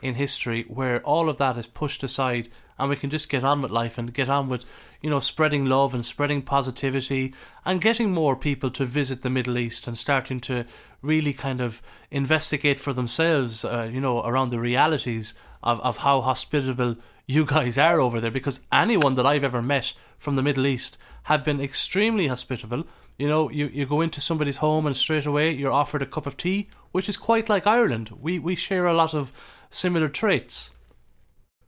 in 0.03 0.15
history 0.15 0.65
where 0.69 1.01
all 1.03 1.29
of 1.29 1.39
that 1.39 1.57
is 1.57 1.67
pushed 1.67 2.03
aside 2.03 2.49
and 2.79 2.91
we 2.91 2.97
can 2.97 3.11
just 3.11 3.29
get 3.29 3.45
on 3.45 3.63
with 3.63 3.71
life 3.71 3.97
and 3.97 4.13
get 4.13 4.29
on 4.29 4.49
with, 4.49 4.65
you 5.01 5.09
know, 5.09 5.21
spreading 5.21 5.65
love 5.65 5.95
and 5.95 6.05
spreading 6.05 6.43
positivity 6.43 7.33
and 7.65 7.81
getting 7.81 8.11
more 8.11 8.35
people 8.35 8.71
to 8.71 8.85
visit 8.85 9.23
the 9.23 9.31
Middle 9.31 9.57
East 9.57 9.87
and 9.87 9.97
starting 9.97 10.41
to 10.41 10.65
really 11.01 11.33
kind 11.33 11.61
of 11.61 11.81
investigate 12.11 12.81
for 12.81 12.93
themselves, 12.93 13.65
uh, 13.65 13.89
you 13.93 14.01
know, 14.01 14.25
around 14.25 14.51
the 14.51 14.59
realities 14.59 15.35
of, 15.63 15.81
of 15.81 15.99
how 15.99 16.21
hospitable 16.23 16.97
you 17.27 17.45
guys 17.45 17.79
are 17.79 18.01
over 18.01 18.21
there. 18.21 18.33
Because 18.33 18.61
anyone 18.73 19.15
that 19.15 19.27
I've 19.27 19.45
ever 19.45 19.63
met 19.63 19.95
from 20.19 20.37
the 20.37 20.43
Middle 20.43 20.67
East 20.67 20.99
have 21.25 21.45
been 21.45 21.61
extremely 21.61 22.27
hospitable. 22.27 22.85
You 23.17 23.29
know, 23.29 23.51
you, 23.51 23.67
you 23.67 23.87
go 23.87 24.01
into 24.01 24.21
somebody's 24.21 24.57
home 24.57 24.87
and 24.87 24.97
straight 24.97 25.27
away 25.27 25.53
you're 25.53 25.71
offered 25.71 26.03
a 26.03 26.07
cup 26.07 26.27
of 26.27 26.37
tea, 26.37 26.69
which 26.91 27.09
is 27.09 27.17
quite 27.17 27.49
like 27.49 27.67
Ireland. 27.67 28.11
We 28.21 28.39
we 28.39 28.57
share 28.57 28.87
a 28.87 28.95
lot 28.95 29.15
of 29.15 29.33
similar 29.75 30.09
traits. 30.09 30.73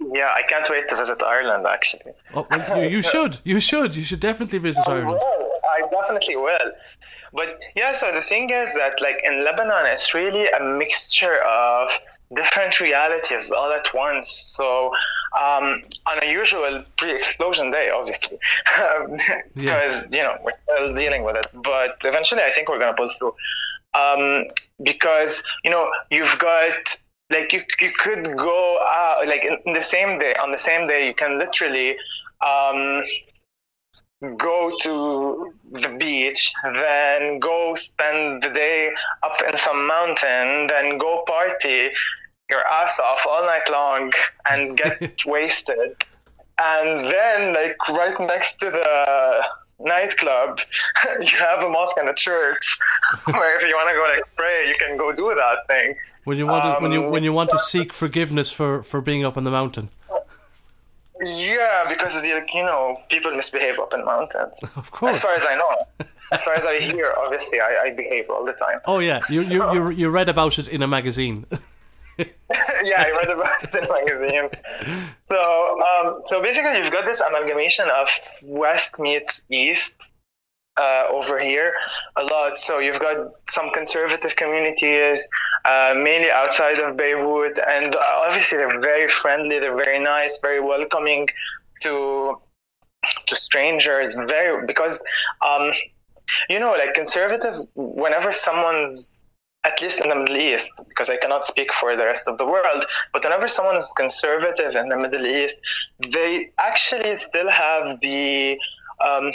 Yeah, 0.00 0.30
I 0.34 0.42
can't 0.42 0.68
wait 0.68 0.88
to 0.88 0.96
visit 0.96 1.22
Ireland. 1.22 1.66
Actually, 1.66 2.12
oh, 2.34 2.46
well, 2.50 2.82
you, 2.82 2.98
you 2.98 3.02
should, 3.12 3.40
you 3.44 3.60
should, 3.60 3.94
you 3.94 4.02
should 4.02 4.20
definitely 4.20 4.58
visit 4.58 4.86
I 4.86 4.92
Ireland. 4.92 5.20
Will. 5.20 5.50
I 5.72 5.88
definitely 5.90 6.36
will. 6.36 6.72
But 7.32 7.64
yeah, 7.74 7.92
so 7.92 8.12
the 8.12 8.22
thing 8.22 8.50
is 8.50 8.74
that 8.74 9.00
like 9.00 9.20
in 9.24 9.44
Lebanon, 9.44 9.86
it's 9.86 10.14
really 10.14 10.48
a 10.48 10.62
mixture 10.62 11.42
of 11.42 11.90
different 12.32 12.80
realities 12.80 13.52
all 13.52 13.72
at 13.72 13.92
once. 13.94 14.28
So 14.28 14.92
um, 15.40 15.82
on 16.06 16.22
a 16.22 16.30
usual 16.30 16.80
pre-explosion 16.96 17.70
day, 17.70 17.90
obviously, 17.90 18.38
because 19.54 19.54
yes. 19.54 20.08
you 20.10 20.22
know 20.22 20.36
we're 20.42 20.52
still 20.62 20.94
dealing 20.94 21.24
with 21.24 21.36
it. 21.36 21.46
But 21.54 21.96
eventually, 22.04 22.42
I 22.42 22.50
think 22.50 22.68
we're 22.68 22.78
gonna 22.78 22.94
pull 22.94 23.10
through. 23.18 23.34
Um, 23.94 24.46
because 24.82 25.44
you 25.64 25.70
know 25.70 25.88
you've 26.10 26.38
got 26.38 26.98
like 27.34 27.52
you 27.52 27.62
you 27.80 27.92
could 28.04 28.24
go 28.36 28.78
out 29.00 29.26
like 29.26 29.44
in 29.44 29.72
the 29.72 29.82
same 29.82 30.18
day 30.18 30.34
on 30.42 30.50
the 30.52 30.62
same 30.68 30.86
day 30.86 31.06
you 31.06 31.14
can 31.14 31.38
literally 31.38 31.96
um, 32.44 33.02
go 34.36 34.76
to 34.80 35.52
the 35.72 35.96
beach, 35.98 36.52
then 36.72 37.38
go 37.38 37.74
spend 37.74 38.42
the 38.42 38.50
day 38.50 38.90
up 39.22 39.40
in 39.46 39.56
some 39.56 39.86
mountain, 39.86 40.66
then 40.68 40.98
go 40.98 41.24
party 41.26 41.90
your 42.50 42.64
ass 42.66 43.00
off 43.00 43.26
all 43.28 43.44
night 43.44 43.68
long 43.70 44.12
and 44.48 44.76
get 44.76 45.24
wasted. 45.26 46.04
And 46.58 47.06
then, 47.06 47.54
like, 47.54 47.76
right 47.88 48.18
next 48.20 48.56
to 48.60 48.70
the 48.70 49.42
nightclub, 49.80 50.60
you 51.20 51.36
have 51.38 51.64
a 51.64 51.68
mosque 51.68 51.96
and 51.98 52.08
a 52.08 52.14
church 52.14 52.78
where 53.24 53.58
if 53.58 53.66
you 53.66 53.74
want 53.74 53.88
to 53.88 53.94
go, 53.94 54.04
like, 54.14 54.36
pray, 54.36 54.68
you 54.68 54.76
can 54.78 54.96
go 54.96 55.12
do 55.12 55.34
that 55.34 55.66
thing. 55.66 55.96
When 56.24 56.38
you 56.38 56.46
want 56.46 56.64
to, 56.64 56.76
um, 56.76 56.82
when 56.82 56.92
you 56.92 57.02
when 57.10 57.24
you 57.24 57.32
want 57.32 57.50
to 57.50 57.58
seek 57.58 57.92
forgiveness 57.92 58.50
for 58.50 58.82
for 58.82 59.00
being 59.00 59.24
up 59.24 59.36
in 59.36 59.44
the 59.44 59.50
mountain. 59.50 59.90
Yeah, 61.20 61.86
because 61.88 62.26
you 62.26 62.44
know 62.54 62.98
people 63.08 63.34
misbehave 63.34 63.78
up 63.78 63.92
in 63.92 64.04
mountains. 64.04 64.58
Of 64.76 64.90
course. 64.90 65.16
As 65.16 65.22
far 65.22 65.34
as 65.34 65.46
I 65.46 65.54
know, 65.56 66.06
as 66.32 66.44
far 66.44 66.54
as 66.54 66.64
I 66.64 66.80
hear, 66.80 67.14
obviously 67.16 67.60
I, 67.60 67.84
I 67.84 67.90
behave 67.90 68.28
all 68.30 68.44
the 68.44 68.54
time. 68.54 68.80
Oh 68.86 68.98
yeah, 68.98 69.20
you 69.28 69.42
you, 69.42 69.72
you 69.72 69.90
you 69.90 70.10
read 70.10 70.28
about 70.28 70.58
it 70.58 70.68
in 70.68 70.82
a 70.82 70.88
magazine. 70.88 71.46
yeah, 72.18 73.02
I 73.02 73.10
read 73.10 73.30
about 73.30 73.62
it 73.64 73.74
in 73.74 73.84
a 73.84 73.92
magazine. 73.92 74.50
So 75.28 75.80
um, 75.88 76.22
so 76.26 76.42
basically, 76.42 76.78
you've 76.78 76.92
got 76.92 77.06
this 77.06 77.20
amalgamation 77.20 77.86
of 77.90 78.08
West 78.42 79.00
meets 79.00 79.42
East 79.50 80.12
uh, 80.76 81.06
over 81.10 81.38
here 81.38 81.74
a 82.16 82.24
lot. 82.24 82.56
So 82.56 82.78
you've 82.78 83.00
got 83.00 83.32
some 83.48 83.70
conservative 83.72 84.36
communities, 84.36 85.28
uh, 85.64 85.94
mainly 85.96 86.30
outside 86.30 86.78
of 86.78 86.96
Beirut, 86.96 87.58
and 87.58 87.96
obviously 87.96 88.58
they're 88.58 88.80
very 88.80 89.08
friendly, 89.08 89.58
they're 89.58 89.76
very 89.76 89.98
nice, 89.98 90.38
very 90.40 90.60
welcoming 90.60 91.28
to 91.82 92.38
to 93.26 93.36
strangers. 93.36 94.14
Very 94.28 94.66
because 94.66 95.04
um, 95.46 95.72
you 96.48 96.58
know, 96.58 96.72
like 96.72 96.94
conservative. 96.94 97.54
Whenever 97.74 98.32
someone's 98.32 99.22
at 99.64 99.80
least 99.80 100.00
in 100.02 100.10
the 100.10 100.14
Middle 100.14 100.36
East, 100.36 100.84
because 100.88 101.08
I 101.08 101.16
cannot 101.16 101.46
speak 101.46 101.72
for 101.72 101.96
the 101.96 102.04
rest 102.04 102.28
of 102.28 102.36
the 102.36 102.44
world, 102.44 102.84
but 103.14 103.24
whenever 103.24 103.48
someone 103.48 103.76
is 103.76 103.90
conservative 103.96 104.76
in 104.76 104.90
the 104.90 104.96
Middle 104.98 105.26
East, 105.26 105.58
they 106.12 106.50
actually 106.58 107.16
still 107.16 107.48
have 107.48 107.98
the 108.00 108.58
um, 109.04 109.30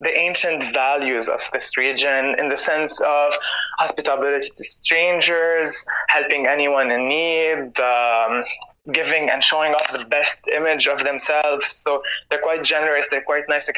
the 0.00 0.14
ancient 0.16 0.62
values 0.74 1.28
of 1.28 1.40
this 1.52 1.76
region 1.76 2.34
in 2.38 2.48
the 2.48 2.56
sense 2.56 3.00
of 3.00 3.32
hospitality 3.78 4.46
to 4.54 4.64
strangers, 4.64 5.86
helping 6.08 6.46
anyone 6.46 6.90
in 6.90 7.08
need, 7.08 7.80
um, 7.80 8.44
giving 8.92 9.30
and 9.30 9.42
showing 9.42 9.72
off 9.72 9.90
the 9.92 10.04
best 10.04 10.46
image 10.48 10.86
of 10.86 11.02
themselves. 11.02 11.66
So 11.66 12.02
they're 12.28 12.40
quite 12.40 12.62
generous, 12.62 13.08
they're 13.08 13.22
quite 13.22 13.48
nice. 13.48 13.70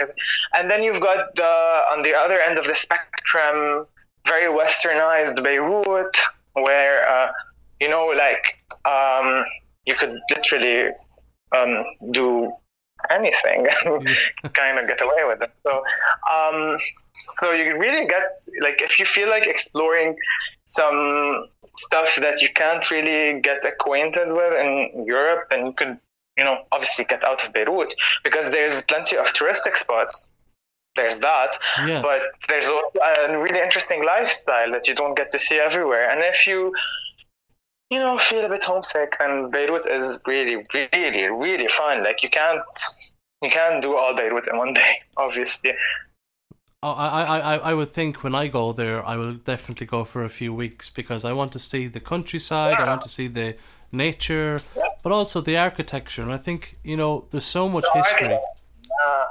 And 0.55 0.71
then 0.71 0.83
you've 0.83 1.01
got 1.01 1.35
the, 1.37 1.45
on 1.45 2.03
the 2.03 2.15
other 2.15 2.41
end 2.41 2.59
of 2.59 2.67
the 2.67 2.75
spectrum, 2.75 3.87
very 4.27 4.53
westernized 4.53 5.43
Beirut, 5.43 6.19
where, 6.55 7.09
uh, 7.09 7.33
you 7.81 7.89
know, 7.89 8.07
like 8.07 8.59
um, 8.85 9.45
you 9.87 9.95
could 9.95 10.19
literally 10.31 10.91
um, 11.57 11.85
do 12.11 12.53
anything 13.11 13.67
kind 14.53 14.79
of 14.79 14.87
get 14.87 15.01
away 15.01 15.25
with 15.27 15.43
it. 15.43 15.51
So 15.65 15.83
um 16.33 16.79
so 17.15 17.53
you 17.53 17.79
really 17.79 18.07
get 18.07 18.43
like 18.61 18.81
if 18.83 18.99
you 18.99 19.05
feel 19.05 19.29
like 19.29 19.47
exploring 19.47 20.17
some 20.65 21.47
stuff 21.77 22.17
that 22.17 22.43
you 22.43 22.49
can't 22.55 22.91
really 22.91 23.41
get 23.41 23.65
acquainted 23.65 24.33
with 24.33 24.53
in 24.59 25.05
Europe 25.07 25.49
and 25.51 25.67
you 25.67 25.73
could 25.73 25.99
you 26.37 26.45
know 26.45 26.65
obviously 26.73 27.05
get 27.05 27.25
out 27.25 27.45
of 27.45 27.53
Beirut 27.53 27.95
because 28.25 28.51
there's 28.51 28.83
plenty 28.83 29.17
of 29.17 29.27
touristic 29.27 29.77
spots. 29.77 30.33
There's 30.97 31.21
that 31.21 31.57
yeah. 31.87 32.03
but 32.03 32.23
there's 32.49 32.69
also 32.69 32.99
a 33.29 33.39
really 33.39 33.61
interesting 33.61 34.05
lifestyle 34.05 34.73
that 34.73 34.89
you 34.89 34.95
don't 34.95 35.17
get 35.17 35.31
to 35.33 35.39
see 35.39 35.59
everywhere. 35.59 36.11
And 36.11 36.21
if 36.23 36.47
you 36.47 36.75
you 37.91 37.99
know, 37.99 38.19
feel 38.19 38.45
a 38.45 38.49
bit 38.49 38.65
homesick, 38.65 39.17
and 39.21 39.51
Beirut 39.51 39.87
is 39.87 40.21
really, 40.27 40.65
really, 40.75 41.25
really 41.25 41.69
fun. 41.69 42.05
Like 42.05 42.23
you 42.23 42.31
can't, 42.31 42.63
you 43.43 43.51
can't 43.51 43.83
do 43.83 43.97
all 43.97 44.15
Beirut 44.15 44.47
in 44.49 44.59
one 44.59 44.75
day, 44.75 45.01
obviously. 45.17 45.73
Oh, 46.81 46.93
I, 46.93 47.25
I, 47.25 47.57
I 47.57 47.75
would 47.75 47.91
think 47.91 48.23
when 48.23 48.37
I 48.37 48.47
go 48.47 48.73
there, 48.73 49.05
I 49.05 49.17
will 49.17 49.33
definitely 49.33 49.87
go 49.87 50.05
for 50.05 50.23
a 50.23 50.29
few 50.29 50.55
weeks 50.55 50.89
because 50.89 51.25
I 51.25 51.33
want 51.33 51.51
to 51.53 51.59
see 51.59 51.89
the 51.89 51.99
countryside. 51.99 52.77
Yeah. 52.79 52.85
I 52.85 52.89
want 52.89 53.03
to 53.03 53.09
see 53.09 53.27
the 53.27 53.57
nature, 53.91 54.61
yeah. 54.77 54.85
but 55.03 55.11
also 55.11 55.41
the 55.41 55.57
architecture. 55.57 56.23
And 56.23 56.33
I 56.33 56.37
think 56.37 56.77
you 56.85 56.97
know, 56.97 57.27
there's 57.31 57.47
so 57.47 57.69
much 57.69 57.85
so 57.93 57.99
history. 57.99 58.39
uh, 59.05 59.25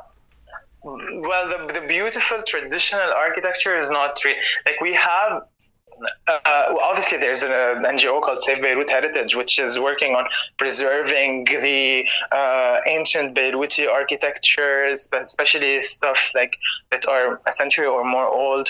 well, 0.84 1.48
the 1.48 1.74
the 1.74 1.88
beautiful 1.88 2.44
traditional 2.44 3.12
architecture 3.14 3.78
is 3.78 3.92
not 3.92 4.20
re- 4.26 4.36
like 4.66 4.82
we 4.82 4.94
have 4.94 5.44
uh, 6.28 6.40
well, 6.70 6.80
obviously 6.82 7.18
there's 7.18 7.44
an 7.44 7.52
uh, 7.52 7.88
NGO 7.88 8.22
called 8.22 8.42
Save 8.42 8.62
Beirut 8.62 8.90
Heritage, 8.90 9.36
which 9.36 9.60
is 9.60 9.80
working 9.80 10.16
on 10.16 10.26
preserving 10.58 11.46
the 11.46 12.06
uh, 12.32 12.80
ancient 12.86 13.36
Beiruti 13.36 13.90
architectures, 13.90 15.10
especially 15.12 15.82
stuff 15.82 16.32
like 16.36 16.58
that 16.92 17.08
are 17.08 17.42
a 17.46 17.52
century 17.52 17.88
or 17.88 18.04
more 18.04 18.28
old, 18.28 18.70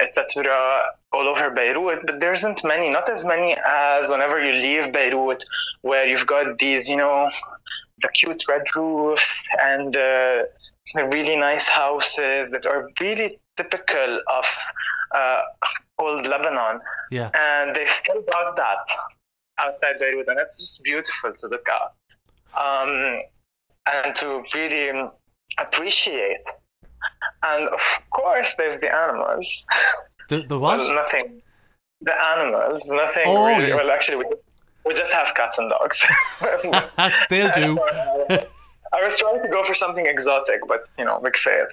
etc., 0.00 0.82
all 1.12 1.28
over 1.28 1.50
Beirut. 1.50 2.06
But 2.06 2.20
there 2.20 2.32
isn't 2.32 2.64
many, 2.64 2.90
not 2.90 3.08
as 3.08 3.26
many 3.26 3.56
as 3.64 4.10
whenever 4.10 4.42
you 4.42 4.52
leave 4.52 4.92
Beirut, 4.92 5.44
where 5.82 6.06
you've 6.06 6.26
got 6.26 6.58
these, 6.58 6.88
you 6.88 6.96
know, 6.96 7.28
the 8.00 8.08
cute 8.08 8.48
red 8.48 8.64
roofs 8.74 9.46
and 9.60 9.96
uh, 9.96 10.44
the 10.94 11.04
really 11.04 11.36
nice 11.36 11.68
houses 11.68 12.50
that 12.50 12.66
are 12.66 12.90
really 13.00 13.38
typical 13.56 14.20
of 14.26 14.46
old 16.02 16.26
Lebanon. 16.26 16.80
Yeah. 17.10 17.30
And 17.34 17.74
they 17.74 17.86
still 17.86 18.22
got 18.32 18.56
that 18.56 18.86
outside 19.58 19.96
Beirut, 19.98 20.28
and 20.28 20.38
it's 20.40 20.58
just 20.58 20.82
beautiful 20.84 21.32
to 21.38 21.48
look 21.48 21.66
at 21.68 22.60
um, 22.60 23.20
and 23.86 24.14
to 24.16 24.44
really 24.54 25.08
appreciate. 25.58 26.46
And 27.42 27.68
of 27.68 27.80
course, 28.10 28.54
there's 28.56 28.78
the 28.78 28.94
animals. 28.94 29.64
The, 30.28 30.44
the 30.46 30.58
what? 30.58 30.78
well, 30.78 30.94
nothing. 30.94 31.42
The 32.00 32.14
animals, 32.14 32.88
nothing 32.88 33.24
oh, 33.26 33.46
really. 33.46 33.68
Yes. 33.68 33.76
Well, 33.76 33.90
actually, 33.90 34.16
we, 34.18 34.24
we 34.86 34.94
just 34.94 35.12
have 35.12 35.34
cats 35.34 35.58
and 35.58 35.70
dogs. 35.70 36.04
They'll 37.30 37.52
do. 37.52 37.78
I 38.94 39.02
was 39.02 39.18
trying 39.18 39.42
to 39.42 39.48
go 39.48 39.62
for 39.62 39.74
something 39.74 40.06
exotic, 40.06 40.60
but 40.68 40.86
you 40.98 41.04
know, 41.04 41.22
fail. 41.34 41.66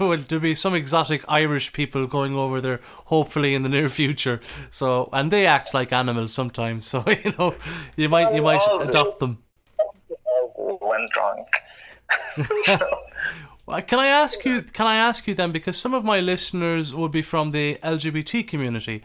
well, 0.00 0.18
there'll 0.18 0.42
be 0.42 0.54
some 0.54 0.74
exotic 0.74 1.22
Irish 1.28 1.72
people 1.72 2.06
going 2.06 2.34
over 2.34 2.60
there, 2.62 2.80
hopefully 3.06 3.54
in 3.54 3.62
the 3.62 3.68
near 3.68 3.90
future. 3.90 4.40
So, 4.70 5.10
and 5.12 5.30
they 5.30 5.46
act 5.46 5.74
like 5.74 5.92
animals 5.92 6.32
sometimes. 6.32 6.86
So 6.94 7.04
you 7.08 7.34
know, 7.38 7.54
you 7.96 8.08
might 8.08 8.34
you 8.34 8.42
might 8.42 8.62
adopt 8.80 9.18
them. 9.18 9.42
When 10.56 11.06
drunk. 11.12 11.48
Uh, 13.66 13.80
Can 13.80 13.98
I 13.98 14.08
ask 14.08 14.44
you? 14.44 14.60
Can 14.60 14.86
I 14.86 14.96
ask 14.96 15.26
you 15.26 15.34
then? 15.34 15.50
Because 15.50 15.78
some 15.78 15.94
of 15.94 16.04
my 16.04 16.20
listeners 16.20 16.94
would 16.94 17.10
be 17.10 17.22
from 17.22 17.52
the 17.52 17.78
LGBT 17.82 18.46
community. 18.46 19.02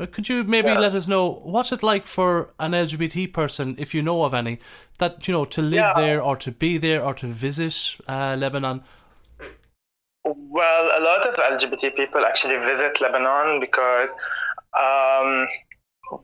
Uh, 0.00 0.06
Could 0.06 0.28
you 0.30 0.44
maybe 0.44 0.68
Yeah. 0.68 0.78
let 0.78 0.94
us 0.94 1.06
know 1.06 1.40
what's 1.44 1.72
it 1.72 1.82
like 1.82 2.06
for 2.06 2.54
an 2.58 2.72
LGBT 2.72 3.26
person, 3.26 3.74
if 3.78 3.94
you 3.94 4.02
know 4.02 4.22
of 4.24 4.32
any, 4.32 4.58
that 4.98 5.28
you 5.28 5.34
know 5.34 5.44
to 5.44 5.60
live 5.62 5.74
Yeah. 5.74 5.92
there 5.94 6.22
or 6.22 6.36
to 6.38 6.50
be 6.50 6.78
there 6.78 7.02
or 7.04 7.12
to 7.14 7.26
visit 7.26 7.96
uh, 8.08 8.36
Lebanon? 8.38 8.82
Well, 10.24 10.84
a 10.98 11.02
lot 11.02 11.26
of 11.26 11.34
LGBT 11.36 11.90
people 11.96 12.24
actually 12.24 12.56
visit 12.58 13.00
Lebanon 13.00 13.58
because, 13.60 14.14
um, 14.78 15.46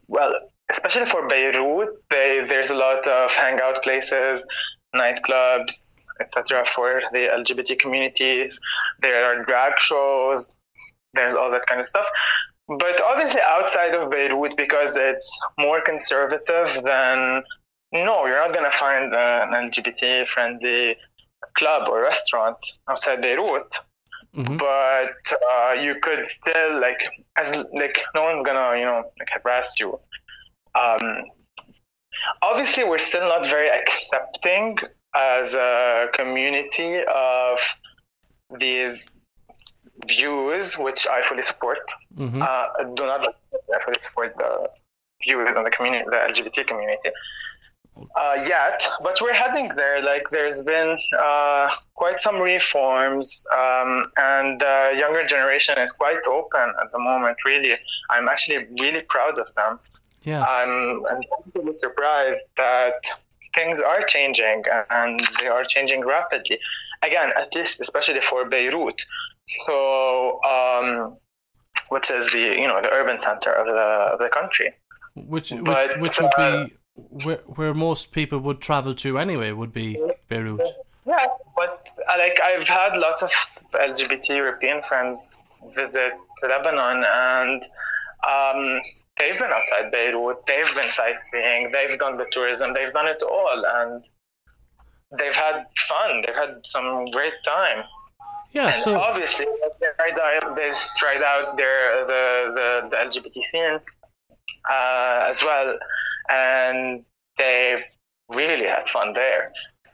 well, 0.06 0.34
especially 0.70 1.06
for 1.06 1.26
Beirut, 1.28 1.88
they, 2.10 2.44
there's 2.48 2.70
a 2.70 2.74
lot 2.74 3.06
of 3.06 3.32
hangout 3.34 3.82
places, 3.82 4.46
nightclubs, 4.94 6.04
etc. 6.20 6.64
for 6.64 7.02
the 7.12 7.28
LGBT 7.40 7.78
communities. 7.78 8.60
There 9.00 9.24
are 9.24 9.44
drag 9.44 9.78
shows. 9.78 10.56
There's 11.14 11.34
all 11.34 11.50
that 11.50 11.66
kind 11.66 11.80
of 11.80 11.86
stuff. 11.86 12.06
But 12.68 13.00
obviously, 13.02 13.40
outside 13.42 13.94
of 13.94 14.10
Beirut, 14.10 14.56
because 14.56 14.96
it's 14.96 15.40
more 15.58 15.80
conservative 15.80 16.82
than 16.82 17.42
no, 17.92 18.26
you're 18.26 18.40
not 18.40 18.52
gonna 18.52 18.72
find 18.72 19.14
an 19.14 19.50
LGBT 19.52 20.26
friendly 20.26 20.96
club 21.54 21.88
or 21.88 22.02
restaurant 22.02 22.58
outside 22.88 23.22
Beirut 23.22 23.78
Mhm. 24.36 24.58
but 24.58 25.32
uh, 25.50 25.72
you 25.72 25.94
could 26.00 26.26
still 26.26 26.78
like 26.78 27.00
as 27.36 27.56
like 27.72 28.02
no 28.14 28.24
one's 28.24 28.42
gonna 28.42 28.78
you 28.78 28.84
know 28.84 29.10
like 29.18 29.30
harass 29.32 29.80
you 29.80 29.98
um 30.74 31.24
obviously 32.42 32.84
we're 32.84 32.98
still 32.98 33.26
not 33.28 33.46
very 33.46 33.70
accepting 33.70 34.76
as 35.14 35.54
a 35.54 36.08
community 36.12 37.02
of 37.04 37.78
these 38.58 39.15
views 40.06 40.76
which 40.78 41.06
i 41.08 41.22
fully 41.22 41.42
support 41.42 41.78
Mhm. 42.18 42.42
uh, 42.42 42.84
do 42.94 43.06
not 43.06 43.20
I 43.74 43.80
fully 43.84 43.98
support 43.98 44.34
the 44.36 44.70
views 45.24 45.56
and 45.56 45.64
the 45.66 45.70
community, 45.70 46.04
the 46.10 46.16
LGBT 46.30 46.66
community. 46.66 47.10
Uh, 48.14 48.38
yet, 48.46 48.86
but 49.02 49.18
we're 49.22 49.32
heading 49.32 49.68
there. 49.74 50.02
Like, 50.02 50.24
there's 50.30 50.62
been 50.62 50.98
uh, 51.18 51.70
quite 51.94 52.20
some 52.20 52.38
reforms, 52.40 53.46
um, 53.56 54.12
and 54.18 54.60
the 54.60 54.92
younger 54.96 55.24
generation 55.26 55.78
is 55.78 55.92
quite 55.92 56.18
open 56.28 56.66
at 56.82 56.92
the 56.92 56.98
moment. 56.98 57.38
Really, 57.46 57.74
I'm 58.10 58.28
actually 58.28 58.66
really 58.80 59.00
proud 59.00 59.38
of 59.38 59.48
them. 59.54 59.80
yeah. 60.22 60.42
I'm, 60.44 61.04
I'm 61.06 61.20
really 61.54 61.74
surprised 61.74 62.44
that 62.58 62.98
things 63.54 63.80
are 63.80 64.02
changing 64.02 64.64
and 64.90 65.26
they 65.40 65.48
are 65.48 65.64
changing 65.64 66.04
rapidly. 66.04 66.58
Again, 67.02 67.32
at 67.36 67.54
least 67.54 67.80
especially 67.80 68.20
for 68.20 68.44
Beirut, 68.44 69.00
so 69.48 70.40
um, 70.42 71.16
which 71.88 72.10
is 72.10 72.30
the 72.32 72.38
you 72.38 72.66
know 72.66 72.80
the 72.82 72.90
urban 72.90 73.20
center 73.20 73.52
of 73.52 73.66
the 73.66 74.14
of 74.14 74.18
the 74.18 74.28
country. 74.28 74.74
which 75.14 75.50
which, 75.52 75.64
but, 75.64 76.00
which 76.00 76.20
would 76.20 76.34
uh, 76.38 76.64
be 76.64 76.74
where 77.24 77.38
where 77.46 77.74
most 77.74 78.12
people 78.12 78.38
would 78.40 78.60
travel 78.60 78.94
to 78.94 79.18
anyway. 79.18 79.52
Would 79.52 79.72
be 79.72 80.00
Beirut. 80.28 80.60
Yeah, 81.04 81.26
but 81.56 81.86
uh, 82.08 82.14
like 82.18 82.40
I've 82.42 82.68
had 82.68 82.96
lots 82.96 83.22
of 83.22 83.30
LGBT 83.72 84.30
European 84.30 84.82
friends 84.82 85.30
visit 85.74 86.12
Lebanon, 86.42 87.04
and 87.04 87.62
um, 88.26 88.80
they've 89.16 89.38
been 89.38 89.50
outside 89.50 89.90
Beirut, 89.90 90.44
they've 90.46 90.74
been 90.74 90.90
sightseeing, 90.90 91.70
they've 91.72 91.98
done 91.98 92.16
the 92.16 92.26
tourism, 92.32 92.74
they've 92.74 92.92
done 92.92 93.06
it 93.06 93.22
all, 93.22 93.64
and 93.64 94.04
they've 95.18 95.36
had 95.36 95.66
fun. 95.78 96.22
They've 96.24 96.34
had 96.34 96.64
some 96.64 97.06
great 97.06 97.34
time. 97.44 97.84
Yeah. 98.56 98.68
And 98.68 98.76
So 98.76 98.98
obviously, 98.98 99.46
they 99.80 99.88
tried 99.98 100.18
out, 100.18 100.56
they've 100.56 100.82
tried 100.96 101.22
out 101.22 101.58
their 101.58 102.06
the 102.06 102.22
the, 102.58 102.68
the 102.90 102.96
LGBT 102.96 103.36
scene 103.50 103.78
uh, 104.70 105.26
as 105.28 105.42
well, 105.42 105.78
and 106.30 107.04
they've 107.36 107.84
really 108.30 108.64
had 108.64 108.88
fun 108.88 109.12
there. 109.12 109.52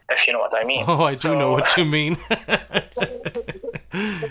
If 0.09 0.27
you 0.27 0.33
know 0.33 0.39
what 0.39 0.55
I 0.55 0.63
mean. 0.63 0.85
Oh, 0.87 1.03
I 1.05 1.15
do 1.15 1.35
know 1.35 1.51
what 1.51 1.77
you 1.77 1.85
mean. 1.85 2.17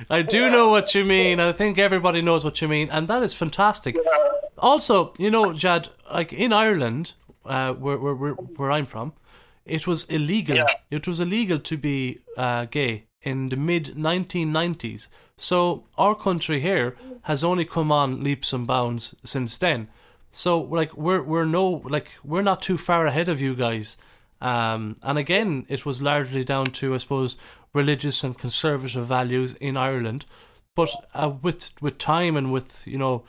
I 0.10 0.22
do 0.22 0.50
know 0.50 0.70
what 0.70 0.96
you 0.96 1.04
mean. 1.04 1.40
I 1.40 1.52
think 1.52 1.78
everybody 1.78 2.22
knows 2.22 2.46
what 2.46 2.62
you 2.62 2.70
mean, 2.70 2.90
and 2.90 3.08
that 3.10 3.24
is 3.24 3.34
fantastic. 3.34 3.98
Also, 4.58 5.14
you 5.18 5.30
know, 5.30 5.54
Jad, 5.54 5.90
like 6.14 6.32
in 6.32 6.54
Ireland, 6.54 7.14
uh, 7.46 7.74
where, 7.74 7.98
where 7.98 8.16
where 8.16 8.34
where 8.34 8.72
I'm 8.72 8.86
from, 8.86 9.12
it 9.66 9.86
was 9.88 10.06
illegal. 10.06 10.56
Yeah. 10.56 10.68
It 10.90 11.06
was 11.06 11.20
illegal 11.20 11.60
to 11.60 11.78
be 11.78 12.20
uh, 12.38 12.66
gay 12.66 13.08
in 13.24 13.50
the 13.50 13.56
mid 13.56 13.96
1990s. 13.96 15.08
So 15.38 15.86
our 15.98 16.16
country 16.16 16.60
here 16.60 16.96
has 17.24 17.44
only 17.44 17.66
come 17.66 17.92
on 17.92 18.24
leaps 18.24 18.54
and 18.54 18.68
bounds 18.68 19.16
since 19.24 19.58
then. 19.58 19.88
So 20.32 20.62
like 20.62 20.96
we're 20.96 21.22
we're 21.22 21.46
no 21.46 21.82
like 21.86 22.10
we're 22.24 22.42
not 22.42 22.62
too 22.62 22.78
far 22.78 23.06
ahead 23.06 23.30
of 23.30 23.42
you 23.42 23.56
guys. 23.56 23.98
Um, 24.40 24.98
and 25.04 25.18
again, 25.18 25.66
it 25.68 25.86
was 25.86 26.02
largely 26.02 26.44
down 26.44 26.66
to 26.66 26.94
I 26.94 26.98
suppose 26.98 27.38
religious 27.74 28.24
and 28.24 28.38
conservative 28.38 29.06
values 29.06 29.54
in 29.56 29.78
Ireland. 29.78 30.26
But 30.76 30.90
uh, 31.14 31.32
with 31.42 31.74
with 31.82 31.98
time 31.98 32.38
and 32.38 32.52
with 32.52 32.86
you 32.88 32.98
know 32.98 33.24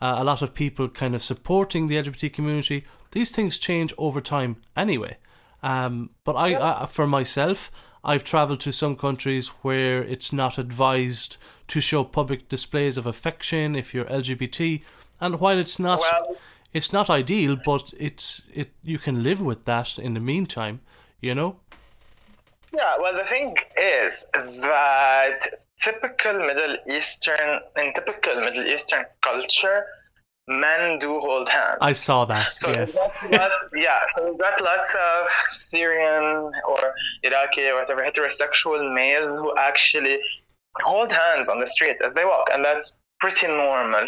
uh, 0.00 0.16
a 0.18 0.24
lot 0.24 0.42
of 0.42 0.54
people 0.54 0.88
kind 0.88 1.14
of 1.14 1.22
supporting 1.22 1.86
the 1.86 1.96
LGBT 1.96 2.32
community, 2.32 2.84
these 3.12 3.30
things 3.30 3.58
change 3.58 3.92
over 3.96 4.20
time 4.20 4.56
anyway. 4.76 5.16
Um, 5.62 6.10
but 6.24 6.34
I, 6.36 6.82
I, 6.82 6.86
for 6.86 7.06
myself, 7.06 7.70
I've 8.08 8.24
travelled 8.24 8.60
to 8.60 8.72
some 8.72 8.96
countries 8.96 9.48
where 9.60 10.02
it's 10.02 10.32
not 10.32 10.56
advised 10.56 11.36
to 11.66 11.78
show 11.78 12.04
public 12.04 12.48
displays 12.48 12.96
of 12.96 13.04
affection 13.04 13.76
if 13.76 13.92
you're 13.92 14.06
LGBT, 14.06 14.82
and 15.20 15.38
while 15.38 15.58
it's 15.58 15.78
not, 15.78 16.00
Well- 16.00 16.36
it's 16.72 16.90
not 16.90 17.10
ideal, 17.10 17.56
but 17.62 17.92
it's 17.98 18.40
it 18.54 18.70
you 18.82 18.98
can 18.98 19.22
live 19.22 19.42
with 19.42 19.66
that 19.66 19.98
in 19.98 20.14
the 20.14 20.20
meantime, 20.20 20.80
you 21.20 21.34
know. 21.34 21.60
Yeah, 22.72 22.96
well, 22.98 23.12
the 23.12 23.24
thing 23.24 23.58
is 23.76 24.24
that 24.32 25.40
typical 25.76 26.32
Middle 26.32 26.78
Eastern, 26.86 27.60
in 27.76 27.92
typical 27.92 28.36
Middle 28.40 28.66
Eastern 28.66 29.04
culture, 29.20 29.84
men 30.48 30.98
do 30.98 31.20
hold 31.20 31.48
hands. 31.48 31.78
I 31.80 31.92
saw 31.92 32.24
that. 32.24 32.58
So 32.58 32.70
yes. 32.70 32.96
lots, 33.30 33.68
yeah, 33.74 34.00
so 34.08 34.28
we've 34.28 34.38
got 34.38 34.60
lots 34.62 34.94
of 34.94 35.30
Syrian 35.52 36.52
or 36.66 36.94
Iraqi 37.22 37.66
or 37.66 37.80
whatever 37.80 38.02
heterosexual 38.02 38.94
males 38.94 39.36
who 39.36 39.54
actually 39.56 40.18
hold 40.76 41.12
hands 41.12 41.48
on 41.48 41.60
the 41.60 41.66
street 41.66 41.96
as 42.04 42.14
they 42.14 42.24
walk, 42.24 42.48
and 42.52 42.64
that's 42.64 42.98
pretty 43.20 43.48
normal. 43.48 44.06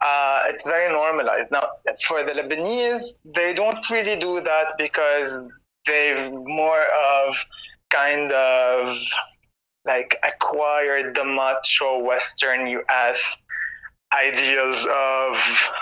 Uh, 0.00 0.42
it's 0.46 0.66
very 0.66 0.90
normalized. 0.92 1.52
Now, 1.52 1.68
for 2.02 2.22
the 2.22 2.32
Lebanese, 2.32 3.16
they 3.24 3.52
don't 3.52 3.88
really 3.90 4.18
do 4.18 4.40
that 4.40 4.74
because 4.78 5.38
they've 5.86 6.32
more 6.32 6.84
of 7.26 7.44
kind 7.90 8.32
of 8.32 8.96
like 9.84 10.18
acquired 10.22 11.14
the 11.14 11.24
macho 11.24 12.02
Western 12.02 12.66
US 12.66 13.42
ideals 14.12 14.86
of 14.90 15.36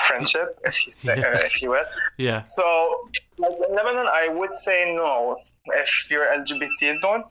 friendship, 0.07 0.59
if 0.65 0.85
you 0.87 0.93
say, 0.93 1.17
Yeah. 1.21 1.47
if 1.47 1.63
you 1.63 1.71
will. 1.71 1.85
Yeah. 2.19 2.43
So, 2.49 3.09
like 3.39 3.53
in 3.69 3.75
Lebanon, 3.75 4.07
I 4.09 4.29
would 4.29 4.57
say 4.57 4.93
no. 4.97 5.39
If 5.67 6.11
you're 6.11 6.27
LGBT, 6.27 7.01
don't 7.01 7.27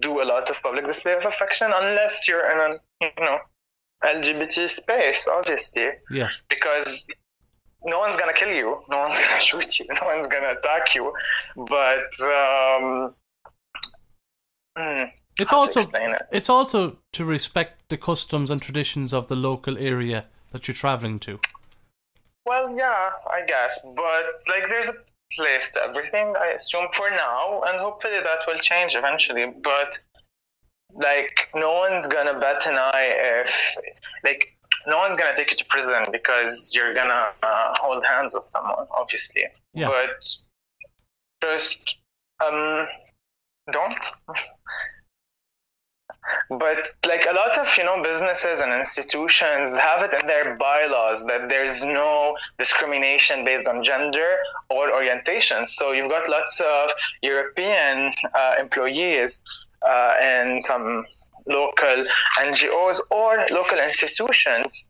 do 0.00 0.22
a 0.22 0.24
lot 0.24 0.48
of 0.50 0.62
public 0.62 0.86
display 0.86 1.14
of 1.14 1.24
affection 1.24 1.70
unless 1.74 2.26
you're 2.28 2.48
in 2.50 2.72
a 2.72 3.04
you 3.04 3.24
know 3.24 3.38
LGBT 4.04 4.68
space, 4.68 5.28
obviously, 5.28 5.88
Yeah. 6.10 6.28
because 6.48 7.06
no 7.84 7.98
one's 7.98 8.16
gonna 8.16 8.32
kill 8.32 8.52
you, 8.52 8.82
no 8.88 8.98
one's 8.98 9.18
gonna 9.22 9.40
shoot 9.40 9.78
you, 9.78 9.86
no 10.00 10.06
one's 10.06 10.26
gonna 10.28 10.50
attack 10.58 10.94
you. 10.94 11.12
But 11.56 12.08
um, 12.20 13.14
hmm, 14.76 15.04
It's 15.40 15.52
also 15.52 15.80
it? 15.80 16.22
it's 16.30 16.50
also 16.50 16.98
to 17.12 17.24
respect 17.24 17.88
the 17.88 17.96
customs 17.96 18.50
and 18.50 18.60
traditions 18.60 19.12
of 19.12 19.28
the 19.28 19.36
local 19.36 19.78
area 19.78 20.26
that 20.52 20.68
you're 20.68 20.74
traveling 20.74 21.18
to. 21.20 21.40
Well, 22.46 22.76
yeah, 22.76 23.10
I 23.30 23.42
guess, 23.46 23.80
but 23.96 24.24
like 24.48 24.68
there's 24.68 24.88
a 24.88 24.94
place 25.32 25.70
to 25.72 25.82
everything. 25.82 26.34
I 26.38 26.48
assume 26.48 26.88
for 26.92 27.10
now, 27.10 27.62
and 27.66 27.78
hopefully 27.78 28.20
that 28.22 28.40
will 28.46 28.58
change 28.58 28.96
eventually. 28.96 29.46
But 29.62 29.98
like, 30.92 31.48
no 31.54 31.72
one's 31.74 32.06
gonna 32.06 32.38
bat 32.38 32.66
an 32.66 32.76
eye 32.76 33.42
if 33.42 33.76
like 34.24 34.56
no 34.86 34.98
one's 34.98 35.16
gonna 35.16 35.36
take 35.36 35.50
you 35.50 35.56
to 35.56 35.64
prison 35.66 36.02
because 36.10 36.72
you're 36.74 36.94
gonna 36.94 37.28
uh, 37.42 37.74
hold 37.78 38.04
hands 38.04 38.34
with 38.34 38.44
someone, 38.44 38.86
obviously. 38.90 39.44
Yeah. 39.74 39.88
But 39.88 40.24
just 41.42 41.98
um, 42.44 42.86
don't. 43.70 43.94
But 46.48 46.90
like 47.06 47.26
a 47.28 47.32
lot 47.32 47.56
of 47.58 47.66
you 47.78 47.84
know 47.84 48.02
businesses 48.02 48.60
and 48.60 48.72
institutions 48.72 49.76
have 49.78 50.02
it 50.02 50.12
in 50.20 50.26
their 50.26 50.56
bylaws 50.56 51.24
that 51.26 51.48
there's 51.48 51.84
no 51.84 52.36
discrimination 52.58 53.44
based 53.44 53.68
on 53.68 53.82
gender 53.82 54.36
or 54.68 54.92
orientation. 54.92 55.66
So 55.66 55.92
you've 55.92 56.10
got 56.10 56.28
lots 56.28 56.60
of 56.60 56.90
European 57.22 58.12
uh, 58.34 58.56
employees 58.58 59.42
uh, 59.82 60.14
in 60.22 60.60
some 60.60 61.06
local 61.46 62.04
NGOs 62.38 63.00
or 63.10 63.46
local 63.50 63.78
institutions 63.78 64.88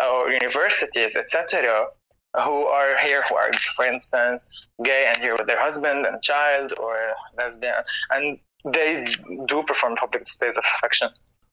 or 0.00 0.30
universities, 0.32 1.16
etc., 1.16 1.86
who 2.34 2.66
are 2.66 2.96
here 2.98 3.24
who 3.28 3.34
are, 3.34 3.52
for 3.76 3.84
instance, 3.84 4.48
gay 4.82 5.06
and 5.08 5.18
here 5.18 5.36
with 5.36 5.46
their 5.46 5.60
husband 5.60 6.06
and 6.06 6.22
child 6.22 6.72
or 6.78 6.96
lesbian, 7.36 7.82
and 8.10 8.38
they 8.64 9.06
do 9.46 9.62
perform 9.62 9.96
public 9.96 10.24
displays 10.24 10.56
of 10.56 10.64
affection 10.76 11.08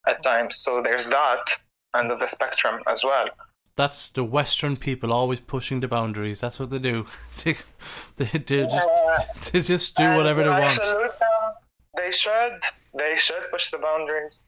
at 0.08 0.24
times. 0.24 0.58
So 0.58 0.82
there's 0.82 1.10
that 1.10 1.46
end 1.96 2.12
of 2.12 2.20
the 2.20 2.28
spectrum 2.28 2.82
as 2.88 3.04
well. 3.04 3.28
That's 3.76 4.10
the 4.10 4.24
Western 4.24 4.76
people 4.76 5.14
always 5.14 5.40
pushing 5.40 5.82
the 5.82 5.88
boundaries. 5.88 6.42
That's 6.42 6.60
what 6.60 6.70
they 6.72 6.80
do. 6.80 7.06
They, 7.44 7.56
they, 8.16 8.40
they, 8.40 8.66
just, 8.66 8.88
Uh, 8.88 9.20
they 9.52 9.62
just 9.62 9.96
do 9.96 10.18
whatever 10.18 10.44
they 10.44 10.50
I 10.50 10.62
want. 10.62 11.14
They 11.96 12.12
should. 12.12 12.60
They 12.98 13.16
should 13.18 13.46
push 13.52 13.70
the 13.70 13.78
boundaries. 13.78 14.44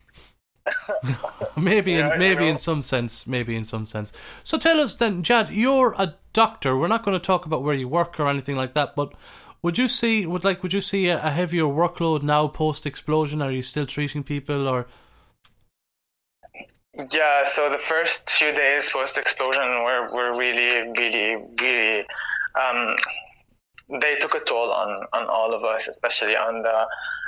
Maybe 1.58 1.94
Yeah, 1.94 2.14
in 2.14 2.20
maybe 2.20 2.48
in 2.48 2.58
some 2.58 2.84
sense, 2.84 3.28
maybe 3.28 3.56
in 3.56 3.64
some 3.64 3.86
sense. 3.86 4.12
So 4.44 4.58
tell 4.58 4.80
us 4.80 4.96
then, 4.96 5.24
Jad, 5.24 5.50
you're 5.50 5.96
a 5.98 6.16
doctor. 6.34 6.78
We're 6.78 6.88
not 6.88 7.04
going 7.04 7.20
to 7.20 7.26
talk 7.26 7.46
about 7.46 7.64
where 7.64 7.76
you 7.76 7.88
work 7.88 8.20
or 8.20 8.28
anything 8.28 8.56
like 8.56 8.74
that, 8.74 8.96
but 8.96 9.14
would 9.62 9.78
you 9.78 9.88
see 9.88 10.26
would 10.26 10.44
like 10.44 10.64
would 10.64 10.74
you 10.74 10.82
see 10.82 11.08
a, 11.08 11.18
a 11.18 11.30
heavier 11.30 11.64
workload 11.64 12.24
now 12.24 12.48
post 12.48 12.86
explosion? 12.86 13.42
Are 13.42 13.52
you 13.52 13.62
still 13.62 13.86
treating 13.86 14.24
people 14.24 14.68
or 14.68 14.88
Yeah, 17.12 17.46
so 17.46 17.70
the 17.70 17.78
first 17.78 18.30
few 18.30 18.52
days 18.52 18.90
post 18.90 19.18
explosion 19.18 19.84
were, 19.84 20.10
were 20.14 20.38
really, 20.38 20.92
really, 20.98 21.44
really. 21.62 22.06
Um, 22.60 22.98
they 24.02 24.16
took 24.18 24.36
a 24.36 24.40
toll 24.40 24.72
on, 24.72 25.06
on 25.14 25.28
all 25.28 25.54
of 25.54 25.64
us, 25.64 25.88
especially 25.88 26.36
on 26.36 26.62
the 26.62 26.88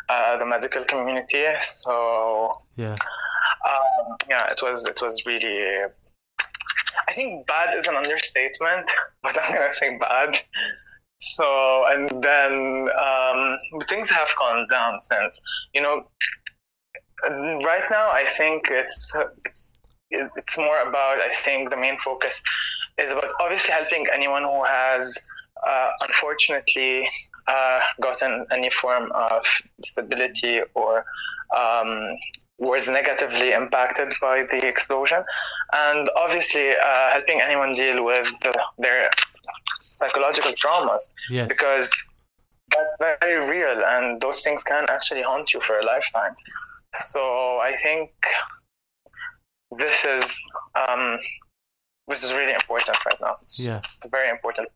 uh, 0.09 0.37
the 0.37 0.45
medical 0.45 0.83
community. 0.83 1.45
So 1.59 2.61
yeah? 2.75 2.95
um, 3.65 4.17
yeah, 4.29 4.51
it 4.51 4.61
was 4.61 4.85
it 4.85 5.01
was 5.01 5.25
really. 5.25 5.85
I 7.07 7.13
think 7.13 7.47
bad 7.47 7.75
is 7.77 7.87
an 7.87 7.95
understatement, 7.95 8.89
but 9.23 9.41
I'm 9.41 9.53
gonna 9.53 9.73
say 9.73 9.97
bad. 9.97 10.39
So 11.21 11.85
and 11.87 12.09
then 12.23 12.89
um, 12.99 13.57
things 13.87 14.09
have 14.09 14.29
calmed 14.35 14.69
down 14.69 14.99
since. 14.99 15.39
You 15.73 15.81
know, 15.81 16.07
right 17.23 17.83
now 17.91 18.11
I 18.11 18.25
think 18.27 18.67
it's 18.69 19.15
it's 19.45 19.71
it's 20.09 20.57
more 20.57 20.81
about 20.81 21.19
I 21.21 21.29
think 21.29 21.69
the 21.69 21.77
main 21.77 21.97
focus 21.99 22.41
is 22.97 23.11
about 23.11 23.31
obviously 23.39 23.73
helping 23.73 24.07
anyone 24.13 24.43
who 24.43 24.63
has 24.63 25.17
uh, 25.65 25.91
unfortunately 26.01 27.07
uh, 27.47 27.79
gotten 28.01 28.45
any 28.51 28.71
form 28.71 29.11
of 29.13 29.45
disability 29.79 30.61
or 30.73 31.05
um, 31.55 32.17
was 32.57 32.89
negatively 32.89 33.51
impacted 33.53 34.13
by 34.21 34.43
the 34.51 34.67
explosion, 34.67 35.23
and 35.73 36.09
obviously 36.15 36.71
uh, 36.71 37.11
helping 37.11 37.41
anyone 37.41 37.73
deal 37.73 38.03
with 38.05 38.27
their 38.77 39.09
psychological 39.81 40.51
traumas 40.51 41.11
Yes. 41.29 41.49
because 41.49 42.13
that's 42.69 43.19
very 43.19 43.49
real 43.49 43.83
and 43.85 44.21
those 44.21 44.41
things 44.41 44.63
can 44.63 44.85
actually 44.89 45.21
haunt 45.21 45.53
you 45.53 45.59
for 45.59 45.79
a 45.79 45.85
lifetime. 45.85 46.35
So 46.93 47.57
I 47.59 47.75
think 47.81 48.11
this 49.77 50.05
is 50.05 50.49
um, 50.75 51.19
this 52.07 52.23
is 52.23 52.33
really 52.33 52.53
important 52.53 52.97
right 53.05 53.21
now. 53.21 53.37
It's 53.41 53.59
Yeah. 53.59 53.79
very 54.09 54.29
important 54.29 54.67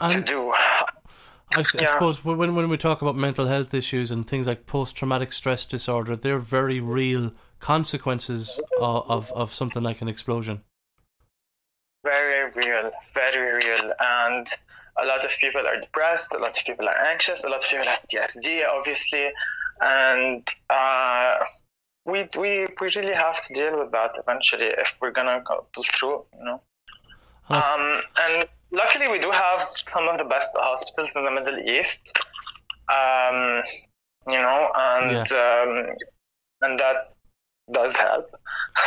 to 0.00 0.14
And 0.14 0.24
do. 0.26 0.52
I, 0.52 1.60
I 1.60 1.62
Yeah. 1.62 1.86
suppose 1.86 2.24
when 2.24 2.54
when 2.54 2.68
we 2.68 2.76
talk 2.76 3.02
about 3.02 3.16
mental 3.16 3.46
health 3.46 3.72
issues 3.72 4.10
and 4.10 4.26
things 4.26 4.46
like 4.46 4.66
post 4.66 4.96
traumatic 4.96 5.32
stress 5.32 5.64
disorder, 5.64 6.16
they're 6.16 6.38
very 6.38 6.80
real 6.80 7.32
consequences 7.58 8.60
of, 8.80 9.10
of, 9.10 9.32
of 9.32 9.54
something 9.54 9.82
like 9.82 10.02
an 10.02 10.08
explosion. 10.08 10.62
Very 12.04 12.50
real, 12.54 12.92
very 13.14 13.54
real, 13.54 13.92
and 13.98 14.46
a 14.96 15.04
lot 15.04 15.24
of 15.24 15.30
people 15.38 15.66
are 15.66 15.80
depressed. 15.80 16.34
A 16.34 16.38
lot 16.38 16.56
of 16.56 16.64
people 16.64 16.88
are 16.88 17.00
anxious. 17.00 17.44
A 17.44 17.48
lot 17.48 17.62
of 17.62 17.68
people 17.68 17.86
have 17.86 18.00
PTSD, 18.02 18.62
obviously, 18.68 19.30
and 19.80 20.48
uh, 20.70 21.38
we 22.04 22.28
we 22.36 22.66
we 22.80 22.90
really 22.96 23.14
have 23.14 23.40
to 23.42 23.54
deal 23.54 23.78
with 23.78 23.92
that 23.92 24.16
eventually 24.18 24.66
if 24.66 24.98
we're 25.02 25.10
gonna 25.10 25.42
go 25.44 25.66
pull 25.74 25.84
through. 25.92 26.24
You 26.38 26.44
know. 26.44 26.60
Um, 27.50 28.00
and 28.20 28.48
luckily, 28.70 29.08
we 29.08 29.18
do 29.18 29.30
have 29.30 29.66
some 29.86 30.08
of 30.08 30.18
the 30.18 30.24
best 30.24 30.50
hospitals 30.54 31.16
in 31.16 31.24
the 31.24 31.30
Middle 31.30 31.58
East. 31.58 32.18
Um, 32.88 33.62
you 34.30 34.38
know, 34.38 34.70
and 34.74 35.32
um, 35.32 35.96
and 36.62 36.78
that 36.78 37.14
does 37.72 37.96
help 37.96 38.30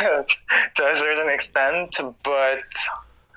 to 0.00 0.84
a 0.84 0.96
certain 0.96 1.28
extent. 1.32 1.98
But 2.24 2.62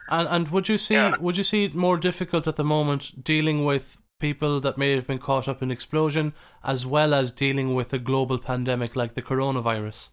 And 0.10 0.28
and 0.28 0.48
would 0.50 0.68
you 0.70 0.78
see 0.78 0.96
Yeah. 0.96 1.16
would 1.20 1.38
you 1.38 1.44
see 1.44 1.66
it 1.66 1.76
more 1.76 1.98
difficult 1.98 2.48
at 2.48 2.56
the 2.56 2.64
moment 2.64 3.24
dealing 3.24 3.66
with 3.66 3.98
people 4.20 4.60
that 4.62 4.78
may 4.78 4.96
have 4.96 5.06
been 5.08 5.20
caught 5.20 5.48
up 5.48 5.62
in 5.62 5.70
explosion 5.72 6.34
as 6.64 6.86
well 6.86 7.14
as 7.14 7.32
dealing 7.32 7.76
with 7.76 7.94
a 7.94 8.00
global 8.00 8.38
pandemic 8.38 8.96
like 8.96 9.14
the 9.14 9.22
coronavirus? 9.22 10.10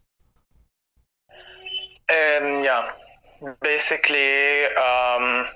um, 2.11 2.63
yeah, 2.65 2.91
basically, 3.63 4.65
um, 4.77 5.47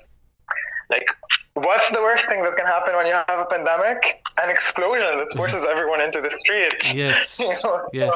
like. 0.89 1.05
What's 1.53 1.89
the 1.89 1.99
worst 2.01 2.27
thing 2.27 2.43
that 2.43 2.55
can 2.55 2.67
happen 2.67 2.95
when 2.95 3.07
you 3.07 3.13
have 3.13 3.39
a 3.39 3.45
pandemic? 3.45 4.21
An 4.39 4.51
explosion 4.51 5.17
that 5.17 5.33
forces 5.35 5.65
everyone 5.69 6.01
into 6.01 6.21
the 6.21 6.29
streets. 6.29 6.93
Yes. 6.93 7.39
You 7.41 7.55
know? 7.63 7.89
Yes. 7.91 8.15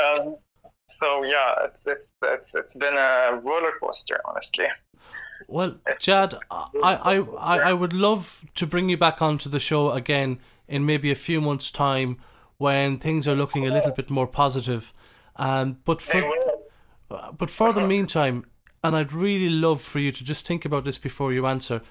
Um, 0.00 0.36
so 0.88 1.22
yeah, 1.24 1.66
it's, 1.66 1.86
it's, 1.86 2.08
it's, 2.22 2.54
it's 2.54 2.74
been 2.74 2.94
a 2.94 3.40
roller 3.42 3.72
coaster, 3.80 4.20
honestly. 4.24 4.66
Well, 5.48 5.76
Jad, 5.98 6.34
I, 6.50 6.68
I, 6.82 7.16
I, 7.38 7.58
I 7.70 7.72
would 7.72 7.92
love 7.92 8.44
to 8.54 8.66
bring 8.66 8.88
you 8.88 8.96
back 8.96 9.20
onto 9.20 9.48
the 9.48 9.60
show 9.60 9.90
again 9.90 10.40
in 10.66 10.86
maybe 10.86 11.10
a 11.10 11.16
few 11.16 11.40
months' 11.40 11.70
time 11.70 12.18
when 12.58 12.98
things 12.98 13.28
are 13.28 13.34
looking 13.34 13.66
a 13.66 13.72
little 13.72 13.92
bit 13.92 14.10
more 14.10 14.26
positive. 14.26 14.92
Um, 15.36 15.78
but 15.84 16.00
for 16.00 16.22
but 17.08 17.50
for 17.50 17.72
the 17.72 17.86
meantime, 17.86 18.46
and 18.82 18.96
I'd 18.96 19.12
really 19.12 19.50
love 19.50 19.80
for 19.80 19.98
you 19.98 20.10
to 20.10 20.24
just 20.24 20.46
think 20.46 20.64
about 20.64 20.84
this 20.84 20.98
before 20.98 21.32
you 21.32 21.46
answer. 21.46 21.82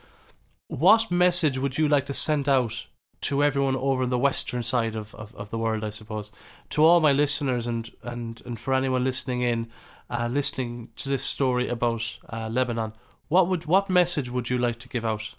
What 0.68 1.12
message 1.12 1.60
would 1.60 1.78
you 1.78 1.88
like 1.88 2.08
to 2.08 2.14
send 2.14 2.50
out 2.50 2.88
to 3.26 3.44
everyone 3.44 3.76
over 3.76 4.04
on 4.04 4.10
the 4.10 4.20
western 4.20 4.62
side 4.62 4.96
of, 4.96 5.16
of, 5.16 5.34
of 5.36 5.50
the 5.50 5.58
world, 5.58 5.84
I 5.84 5.90
suppose? 5.90 6.32
To 6.70 6.84
all 6.84 7.00
my 7.00 7.12
listeners 7.12 7.66
and, 7.66 7.90
and, 8.04 8.42
and 8.46 8.60
for 8.60 8.74
anyone 8.74 9.04
listening 9.04 9.42
in, 9.42 9.68
uh, 10.10 10.28
listening 10.32 10.90
to 10.98 11.10
this 11.10 11.24
story 11.24 11.68
about 11.68 12.18
uh, 12.32 12.50
Lebanon, 12.50 12.94
what 13.28 13.48
would 13.48 13.66
what 13.66 13.90
message 13.90 14.30
would 14.30 14.52
you 14.52 14.60
like 14.60 14.78
to 14.80 14.88
give 14.88 15.04
out? 15.04 15.34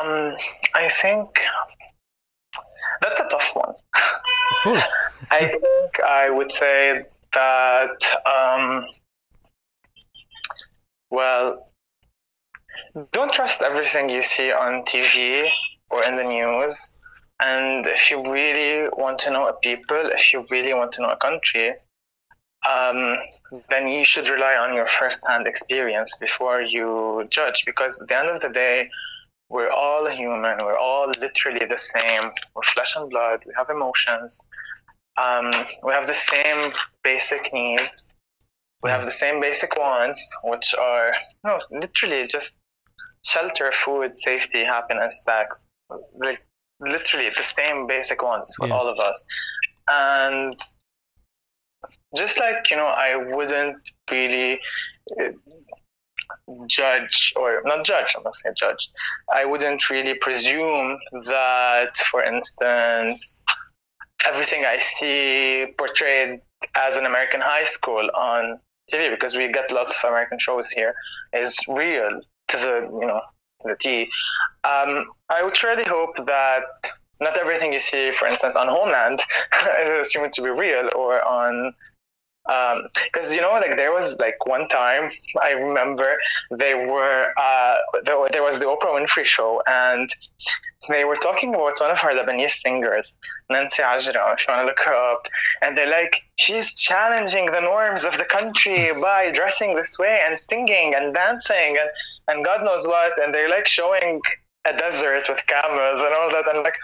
Um, 0.00 0.34
I 0.74 0.88
think 0.88 1.28
that's 3.00 3.20
a 3.20 3.28
tough 3.28 3.52
one. 3.54 3.74
Of 3.94 4.62
course. 4.64 4.92
I 5.30 5.46
think 5.46 6.00
I 6.04 6.30
would 6.30 6.50
say 6.50 7.04
that, 7.32 8.04
um, 8.26 8.86
well, 11.10 11.71
don't 13.12 13.32
trust 13.32 13.62
everything 13.62 14.08
you 14.08 14.22
see 14.22 14.52
on 14.52 14.82
TV 14.84 15.48
or 15.90 16.04
in 16.04 16.16
the 16.16 16.24
news. 16.24 16.94
And 17.40 17.86
if 17.86 18.10
you 18.10 18.22
really 18.22 18.88
want 18.96 19.18
to 19.20 19.30
know 19.30 19.48
a 19.48 19.52
people, 19.52 20.10
if 20.12 20.32
you 20.32 20.44
really 20.50 20.74
want 20.74 20.92
to 20.92 21.02
know 21.02 21.10
a 21.10 21.16
country, 21.16 21.74
um, 22.68 23.16
then 23.68 23.88
you 23.88 24.04
should 24.04 24.28
rely 24.28 24.54
on 24.54 24.74
your 24.74 24.86
first-hand 24.86 25.46
experience 25.46 26.16
before 26.16 26.62
you 26.62 27.26
judge. 27.30 27.64
Because 27.66 28.00
at 28.00 28.08
the 28.08 28.18
end 28.18 28.28
of 28.28 28.40
the 28.40 28.48
day, 28.48 28.88
we're 29.48 29.70
all 29.70 30.08
human. 30.08 30.58
We're 30.58 30.78
all 30.78 31.10
literally 31.20 31.66
the 31.66 31.76
same. 31.76 32.22
We're 32.54 32.62
flesh 32.62 32.94
and 32.96 33.10
blood. 33.10 33.42
We 33.46 33.52
have 33.56 33.68
emotions. 33.70 34.42
Um, 35.18 35.52
we 35.82 35.92
have 35.92 36.06
the 36.06 36.14
same 36.14 36.72
basic 37.02 37.52
needs. 37.52 38.14
We 38.82 38.90
have 38.90 39.04
the 39.04 39.12
same 39.12 39.40
basic 39.40 39.76
wants, 39.78 40.36
which 40.42 40.74
are 40.74 41.14
no, 41.44 41.60
literally 41.70 42.26
just 42.26 42.58
shelter, 43.24 43.70
food, 43.72 44.18
safety, 44.18 44.64
happiness, 44.64 45.24
sex. 45.24 45.66
Like 46.14 46.44
literally 46.80 47.28
the 47.30 47.42
same 47.42 47.86
basic 47.86 48.22
ones 48.22 48.54
for 48.56 48.66
Yes. 48.66 48.74
all 48.74 48.88
of 48.88 48.98
us. 48.98 49.26
And 49.90 50.58
just 52.16 52.38
like 52.38 52.70
you 52.70 52.76
know, 52.76 52.86
I 52.86 53.16
wouldn't 53.16 53.90
really 54.10 54.60
uh, 55.20 55.30
judge 56.66 57.32
or 57.36 57.62
not 57.64 57.84
judge. 57.84 58.14
I'm 58.16 58.22
not 58.22 58.34
saying 58.34 58.54
judge. 58.58 58.88
I 59.32 59.44
wouldn't 59.44 59.88
really 59.90 60.14
presume 60.14 60.98
that, 61.26 61.96
for 61.96 62.22
instance, 62.22 63.44
everything 64.26 64.64
I 64.64 64.78
see 64.78 65.66
portrayed 65.76 66.40
as 66.74 66.96
an 66.96 67.06
American 67.06 67.40
high 67.40 67.64
school 67.64 68.08
on 68.14 68.60
TV 68.92 69.10
because 69.10 69.36
we 69.36 69.48
get 69.48 69.70
lots 69.72 69.96
of 70.02 70.10
American 70.10 70.38
shows 70.38 70.70
here 70.70 70.94
is 71.32 71.56
real 71.68 72.20
to 72.52 72.56
the 72.58 72.88
you 73.00 73.06
know 73.06 73.20
the 73.64 73.76
T. 73.76 74.08
Um, 74.64 75.06
I 75.28 75.42
would 75.42 75.62
really 75.62 75.84
hope 75.86 76.16
that 76.26 76.62
not 77.20 77.38
everything 77.38 77.72
you 77.72 77.78
see, 77.78 78.12
for 78.12 78.26
instance, 78.26 78.56
on 78.56 78.68
Homeland 78.68 79.20
is 79.82 80.08
assumed 80.08 80.32
to 80.34 80.42
be 80.42 80.50
real, 80.50 80.88
or 80.96 81.22
on 81.24 81.74
because 82.44 83.30
um, 83.30 83.34
you 83.34 83.40
know 83.40 83.52
like 83.52 83.76
there 83.76 83.92
was 83.92 84.18
like 84.18 84.46
one 84.46 84.66
time 84.66 85.10
i 85.42 85.50
remember 85.50 86.16
they 86.50 86.74
were 86.74 87.32
uh, 87.40 87.76
there, 88.04 88.42
was 88.42 88.58
the 88.58 88.64
oprah 88.64 88.92
winfrey 88.98 89.24
show 89.24 89.62
and 89.68 90.10
they 90.88 91.04
were 91.04 91.14
talking 91.14 91.54
about 91.54 91.80
one 91.80 91.90
of 91.90 92.00
her 92.00 92.10
lebanese 92.10 92.50
singers 92.50 93.16
nancy 93.48 93.80
ajram 93.82 94.34
if 94.34 94.48
you 94.48 94.54
want 94.54 94.62
to 94.62 94.66
look 94.66 94.80
her 94.84 94.92
up 94.92 95.28
and 95.62 95.76
they're 95.76 95.88
like 95.88 96.22
she's 96.36 96.74
challenging 96.74 97.46
the 97.46 97.60
norms 97.60 98.04
of 98.04 98.18
the 98.18 98.24
country 98.24 98.92
by 99.00 99.30
dressing 99.30 99.76
this 99.76 99.96
way 99.96 100.20
and 100.26 100.38
singing 100.40 100.94
and 100.96 101.14
dancing 101.14 101.76
and, 101.80 101.90
and 102.28 102.44
god 102.44 102.64
knows 102.64 102.86
what 102.86 103.20
and 103.22 103.34
they're 103.34 103.50
like 103.50 103.66
showing 103.66 104.20
a 104.64 104.76
desert 104.76 105.24
with 105.28 105.44
cameras 105.46 106.00
and 106.00 106.14
all 106.14 106.30
that. 106.30 106.48
And 106.52 106.62
like, 106.62 106.76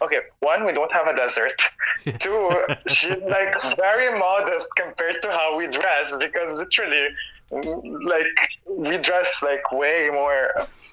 okay, 0.00 0.20
one, 0.40 0.64
we 0.64 0.72
don't 0.72 0.92
have 0.92 1.06
a 1.06 1.14
desert. 1.14 1.62
Two, 2.18 2.64
she's 2.86 3.16
like 3.18 3.60
very 3.76 4.18
modest 4.18 4.70
compared 4.76 5.20
to 5.22 5.30
how 5.30 5.56
we 5.56 5.66
dress 5.66 6.16
because 6.16 6.58
literally, 6.58 7.08
like, 7.50 8.26
we 8.66 8.98
dress 8.98 9.42
like 9.42 9.70
way 9.70 10.08
more, 10.12 10.50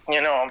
you 0.10 0.22
know, 0.22 0.49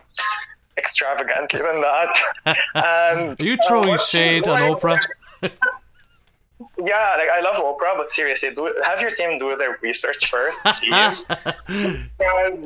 extravagantly 0.78 1.60
than 1.60 1.80
that. 1.80 2.18
And 2.74 3.40
are 3.40 3.44
you 3.44 3.56
throwing 3.68 3.90
uh, 3.90 3.98
shade 3.98 4.48
on 4.48 4.60
Oprah? 4.60 4.98
yeah, 5.42 5.50
like 7.18 7.28
I 7.28 7.40
love 7.42 7.56
Oprah, 7.56 7.96
but 7.98 8.10
seriously, 8.10 8.50
do 8.54 8.72
have 8.84 9.00
your 9.02 9.10
team 9.10 9.38
do 9.38 9.54
their 9.56 9.78
research 9.82 10.30
first, 10.30 10.62
please. 10.64 11.26
like, 11.28 12.62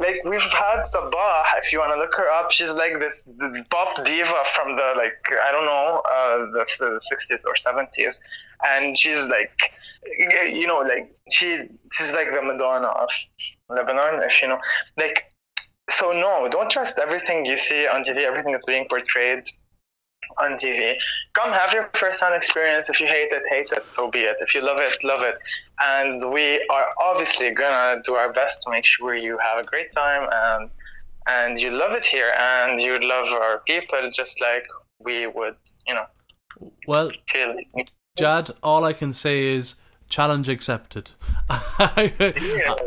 like 0.00 0.24
we've 0.24 0.40
had 0.40 0.80
Sabah, 0.82 1.44
if 1.58 1.72
you 1.72 1.78
want 1.78 1.92
to 1.92 1.98
look 1.98 2.14
her 2.14 2.28
up, 2.30 2.50
she's 2.50 2.74
like 2.74 2.98
this 2.98 3.28
pop 3.70 4.04
diva 4.04 4.42
from 4.44 4.76
the 4.76 4.94
like 4.96 5.22
I 5.42 5.52
don't 5.52 5.66
know 5.66 6.02
uh, 6.10 6.38
the, 6.52 6.66
the 6.78 7.00
60s 7.12 7.44
or 7.46 7.54
70s, 7.54 8.20
and 8.64 8.96
she's 8.96 9.28
like 9.28 9.72
you 10.50 10.66
know 10.66 10.78
like 10.78 11.14
she 11.30 11.68
she's 11.92 12.14
like 12.14 12.30
the 12.32 12.42
Madonna 12.42 12.88
of 12.88 13.10
Lebanon, 13.68 14.22
if 14.24 14.42
you 14.42 14.48
know. 14.48 14.60
Like. 14.96 15.24
So 15.90 16.12
no, 16.12 16.48
don't 16.48 16.70
trust 16.70 17.00
everything 17.00 17.44
you 17.44 17.56
see 17.56 17.88
on 17.88 18.04
TV, 18.04 18.18
everything 18.18 18.52
that's 18.52 18.66
being 18.66 18.86
portrayed 18.88 19.42
on 20.38 20.52
TV. 20.52 20.94
Come 21.34 21.52
have 21.52 21.72
your 21.72 21.90
first-hand 21.94 22.34
experience. 22.34 22.88
If 22.90 23.00
you 23.00 23.06
hate 23.06 23.32
it, 23.32 23.42
hate 23.48 23.72
it. 23.72 23.90
So 23.90 24.10
be 24.10 24.20
it. 24.20 24.36
If 24.40 24.54
you 24.54 24.62
love 24.62 24.78
it, 24.78 25.02
love 25.04 25.22
it. 25.22 25.36
And 25.80 26.32
we 26.32 26.64
are 26.70 26.88
obviously 27.00 27.50
gonna 27.50 28.00
do 28.02 28.14
our 28.14 28.32
best 28.32 28.62
to 28.62 28.70
make 28.70 28.84
sure 28.84 29.14
you 29.14 29.38
have 29.38 29.58
a 29.64 29.66
great 29.66 29.92
time 29.92 30.28
and 30.32 30.70
and 31.26 31.60
you 31.60 31.70
love 31.70 31.92
it 31.92 32.04
here 32.04 32.32
and 32.38 32.80
you 32.80 32.98
love 33.06 33.28
our 33.32 33.58
people 33.60 34.10
just 34.12 34.40
like 34.40 34.64
we 34.98 35.26
would, 35.26 35.56
you 35.86 35.94
know. 35.94 36.06
Well. 36.86 37.10
Jad, 38.16 38.50
all 38.62 38.84
I 38.84 38.92
can 38.92 39.12
say 39.12 39.54
is 39.54 39.76
challenge 40.08 40.48
accepted. 40.48 41.12
I, 41.48 42.12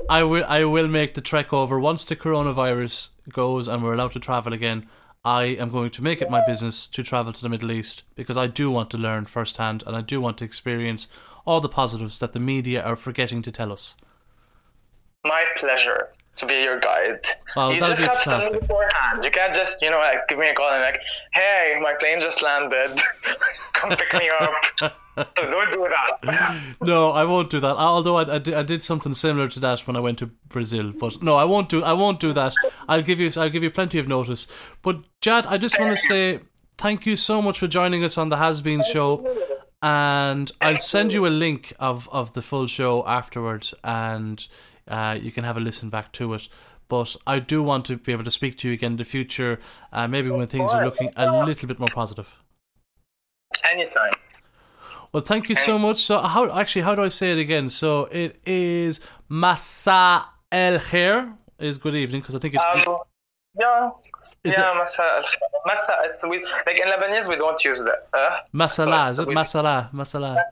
I 0.09 0.23
will 0.23 0.45
I 0.45 0.65
will 0.65 0.87
make 0.87 1.15
the 1.15 1.21
trek 1.21 1.51
over 1.53 1.79
once 1.79 2.05
the 2.05 2.15
coronavirus 2.15 3.09
goes 3.31 3.67
and 3.67 3.81
we're 3.81 3.93
allowed 3.93 4.11
to 4.11 4.19
travel 4.19 4.53
again. 4.53 4.87
I 5.25 5.43
am 5.43 5.69
going 5.69 5.89
to 5.91 6.03
make 6.03 6.21
it 6.21 6.29
my 6.29 6.45
business 6.45 6.85
to 6.87 7.01
travel 7.01 7.31
to 7.31 7.41
the 7.41 7.47
Middle 7.47 7.71
East 7.71 8.03
because 8.13 8.35
I 8.35 8.47
do 8.47 8.69
want 8.69 8.89
to 8.89 8.97
learn 8.97 9.25
firsthand 9.25 9.81
and 9.87 9.95
I 9.95 10.01
do 10.01 10.19
want 10.19 10.37
to 10.39 10.45
experience 10.45 11.07
all 11.45 11.61
the 11.61 11.69
positives 11.69 12.19
that 12.19 12.33
the 12.33 12.39
media 12.39 12.83
are 12.83 12.97
forgetting 12.97 13.41
to 13.43 13.51
tell 13.51 13.71
us. 13.71 13.95
My 15.23 15.45
pleasure 15.55 16.09
to 16.35 16.45
be 16.45 16.55
your 16.63 16.79
guide. 16.79 17.25
You 17.55 17.79
just 17.79 18.03
have 18.03 18.23
to 18.23 18.29
tell 18.29 18.51
me 18.51 18.59
beforehand. 18.59 19.23
You 19.23 19.31
can't 19.31 19.53
just, 19.53 19.81
you 19.81 19.91
know, 19.91 19.99
like 19.99 20.27
give 20.27 20.39
me 20.39 20.49
a 20.49 20.53
call 20.53 20.69
and 20.71 20.81
like, 20.81 20.99
hey, 21.33 21.77
my 21.81 21.93
plane 21.93 22.19
just 22.19 22.43
landed. 22.43 22.99
Come 23.73 23.91
pick 23.91 24.13
me 24.13 24.29
up. 24.39 24.93
Don't 25.35 25.71
do 25.71 25.87
that. 25.89 26.75
no, 26.81 27.11
I 27.11 27.23
won't 27.23 27.49
do 27.49 27.59
that. 27.59 27.75
Although 27.75 28.15
I, 28.15 28.35
I, 28.35 28.37
did, 28.39 28.53
I 28.53 28.63
did 28.63 28.81
something 28.81 29.13
similar 29.13 29.47
to 29.49 29.59
that 29.59 29.81
when 29.81 29.95
I 29.95 29.99
went 29.99 30.19
to 30.19 30.27
Brazil, 30.47 30.91
but 30.91 31.21
no, 31.21 31.35
I 31.35 31.43
won't 31.43 31.69
do. 31.69 31.83
I 31.83 31.93
won't 31.93 32.19
do 32.19 32.33
that. 32.33 32.55
I'll 32.87 33.03
give 33.03 33.19
you. 33.19 33.31
I'll 33.37 33.49
give 33.49 33.63
you 33.63 33.69
plenty 33.69 33.99
of 33.99 34.07
notice. 34.07 34.47
But 34.81 35.01
Jad, 35.21 35.45
I 35.45 35.57
just 35.57 35.79
want 35.79 35.95
to 35.97 36.03
say 36.03 36.39
thank 36.77 37.05
you 37.05 37.15
so 37.15 37.41
much 37.41 37.59
for 37.59 37.67
joining 37.67 38.03
us 38.03 38.17
on 38.17 38.29
the 38.29 38.37
Has 38.37 38.61
Been 38.61 38.81
Show, 38.83 39.25
and 39.81 40.51
I'll 40.61 40.79
send 40.79 41.13
you 41.13 41.27
a 41.27 41.29
link 41.29 41.73
of 41.79 42.09
of 42.11 42.33
the 42.33 42.41
full 42.41 42.65
show 42.65 43.05
afterwards, 43.05 43.75
and 43.83 44.47
uh, 44.87 45.17
you 45.21 45.31
can 45.31 45.43
have 45.43 45.57
a 45.57 45.59
listen 45.59 45.89
back 45.89 46.11
to 46.13 46.33
it. 46.33 46.47
But 46.87 47.15
I 47.27 47.39
do 47.39 47.61
want 47.61 47.85
to 47.85 47.97
be 47.97 48.11
able 48.11 48.23
to 48.23 48.31
speak 48.31 48.57
to 48.59 48.67
you 48.67 48.73
again 48.73 48.93
in 48.93 48.97
the 48.97 49.03
future, 49.03 49.59
uh, 49.91 50.07
maybe 50.07 50.29
when 50.29 50.47
things 50.47 50.71
are 50.71 50.83
looking 50.83 51.11
a 51.15 51.45
little 51.45 51.67
bit 51.67 51.79
more 51.79 51.87
positive. 51.93 52.39
Anytime. 53.63 54.12
Well, 55.13 55.21
thank 55.21 55.47
you 55.47 55.55
so 55.55 55.77
much. 55.77 56.03
So, 56.03 56.17
how 56.17 56.51
actually, 56.59 56.81
how 56.81 56.95
do 56.95 57.03
I 57.03 57.09
say 57.09 57.31
it 57.31 57.37
again? 57.37 57.69
So, 57.69 58.05
it 58.05 58.41
is 58.47 58.99
Masa 59.29 60.25
El 60.51 60.79
Khair 60.79 61.35
is 61.59 61.77
good 61.77 61.93
evening 61.93 62.21
because 62.21 62.33
I 62.33 62.39
think 62.39 62.55
it's. 62.55 62.63
Um, 62.63 62.97
yeah. 63.59 63.91
Is 64.43 64.53
yeah, 64.53 64.73
Masa 64.73 65.23
Masa. 65.67 65.93
It's 66.05 66.27
we 66.27 66.43
like 66.65 66.79
in 66.79 66.87
Lebanese 66.87 67.29
we 67.29 67.35
don't 67.35 67.63
use 67.63 67.83
the 67.83 67.95
uh. 68.11 68.39
Masala, 68.55 69.05
so 69.05 69.11
is 69.11 69.19
it 69.19 69.27
masala? 69.27 69.91
Masala. 69.93 70.43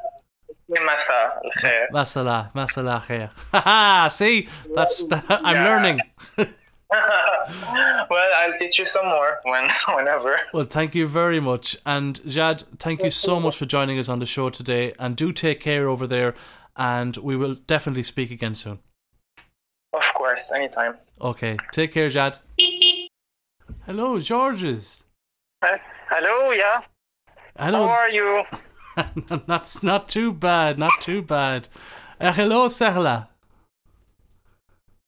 Masa 0.70 1.32
Khair. 1.60 1.88
Masala, 1.92 2.54
masala 2.54 3.02
khair. 3.02 4.12
See, 4.12 4.48
that's 4.76 5.04
I'm 5.30 5.56
yeah. 5.56 5.66
learning. 5.66 6.02
well, 8.10 8.32
I'll 8.40 8.58
teach 8.60 8.78
you 8.78 8.86
some 8.86 9.06
more 9.06 9.40
when 9.44 9.68
whenever. 9.96 10.38
Well, 10.54 10.66
thank 10.66 10.94
you 10.94 11.08
very 11.08 11.40
much, 11.40 11.78
and 11.86 12.20
Jad, 12.28 12.64
thank 12.80 13.02
you 13.02 13.12
so 13.12 13.40
much 13.40 13.56
for 13.56 13.66
joining 13.66 13.98
us 13.98 14.10
on 14.10 14.20
the 14.20 14.26
show 14.26 14.50
today. 14.50 14.94
And 15.00 15.16
do 15.16 15.32
take 15.32 15.62
care 15.62 15.88
over 15.88 16.06
there, 16.06 16.34
and 16.76 17.16
we 17.18 17.38
will 17.38 17.56
definitely 17.56 18.04
speak 18.04 18.30
again 18.30 18.56
soon. 18.56 18.80
Of 19.94 20.14
course, 20.14 20.52
anytime. 20.52 20.98
Okay, 21.22 21.58
take 21.72 21.94
care, 21.94 22.10
Jad. 22.10 22.40
Hello, 23.86 24.20
Georges. 24.20 25.04
Uh, 25.62 25.78
hello, 26.10 26.52
yeah. 26.52 26.82
Hello. 27.58 27.88
How 27.88 27.94
are 27.94 28.10
you? 28.10 28.44
That's 29.48 29.82
not 29.82 30.10
too 30.10 30.34
bad. 30.34 30.78
Not 30.78 30.94
too 31.00 31.22
bad. 31.22 31.68
Uh, 32.20 32.34
hello, 32.34 32.68
Sahla. 32.68 33.28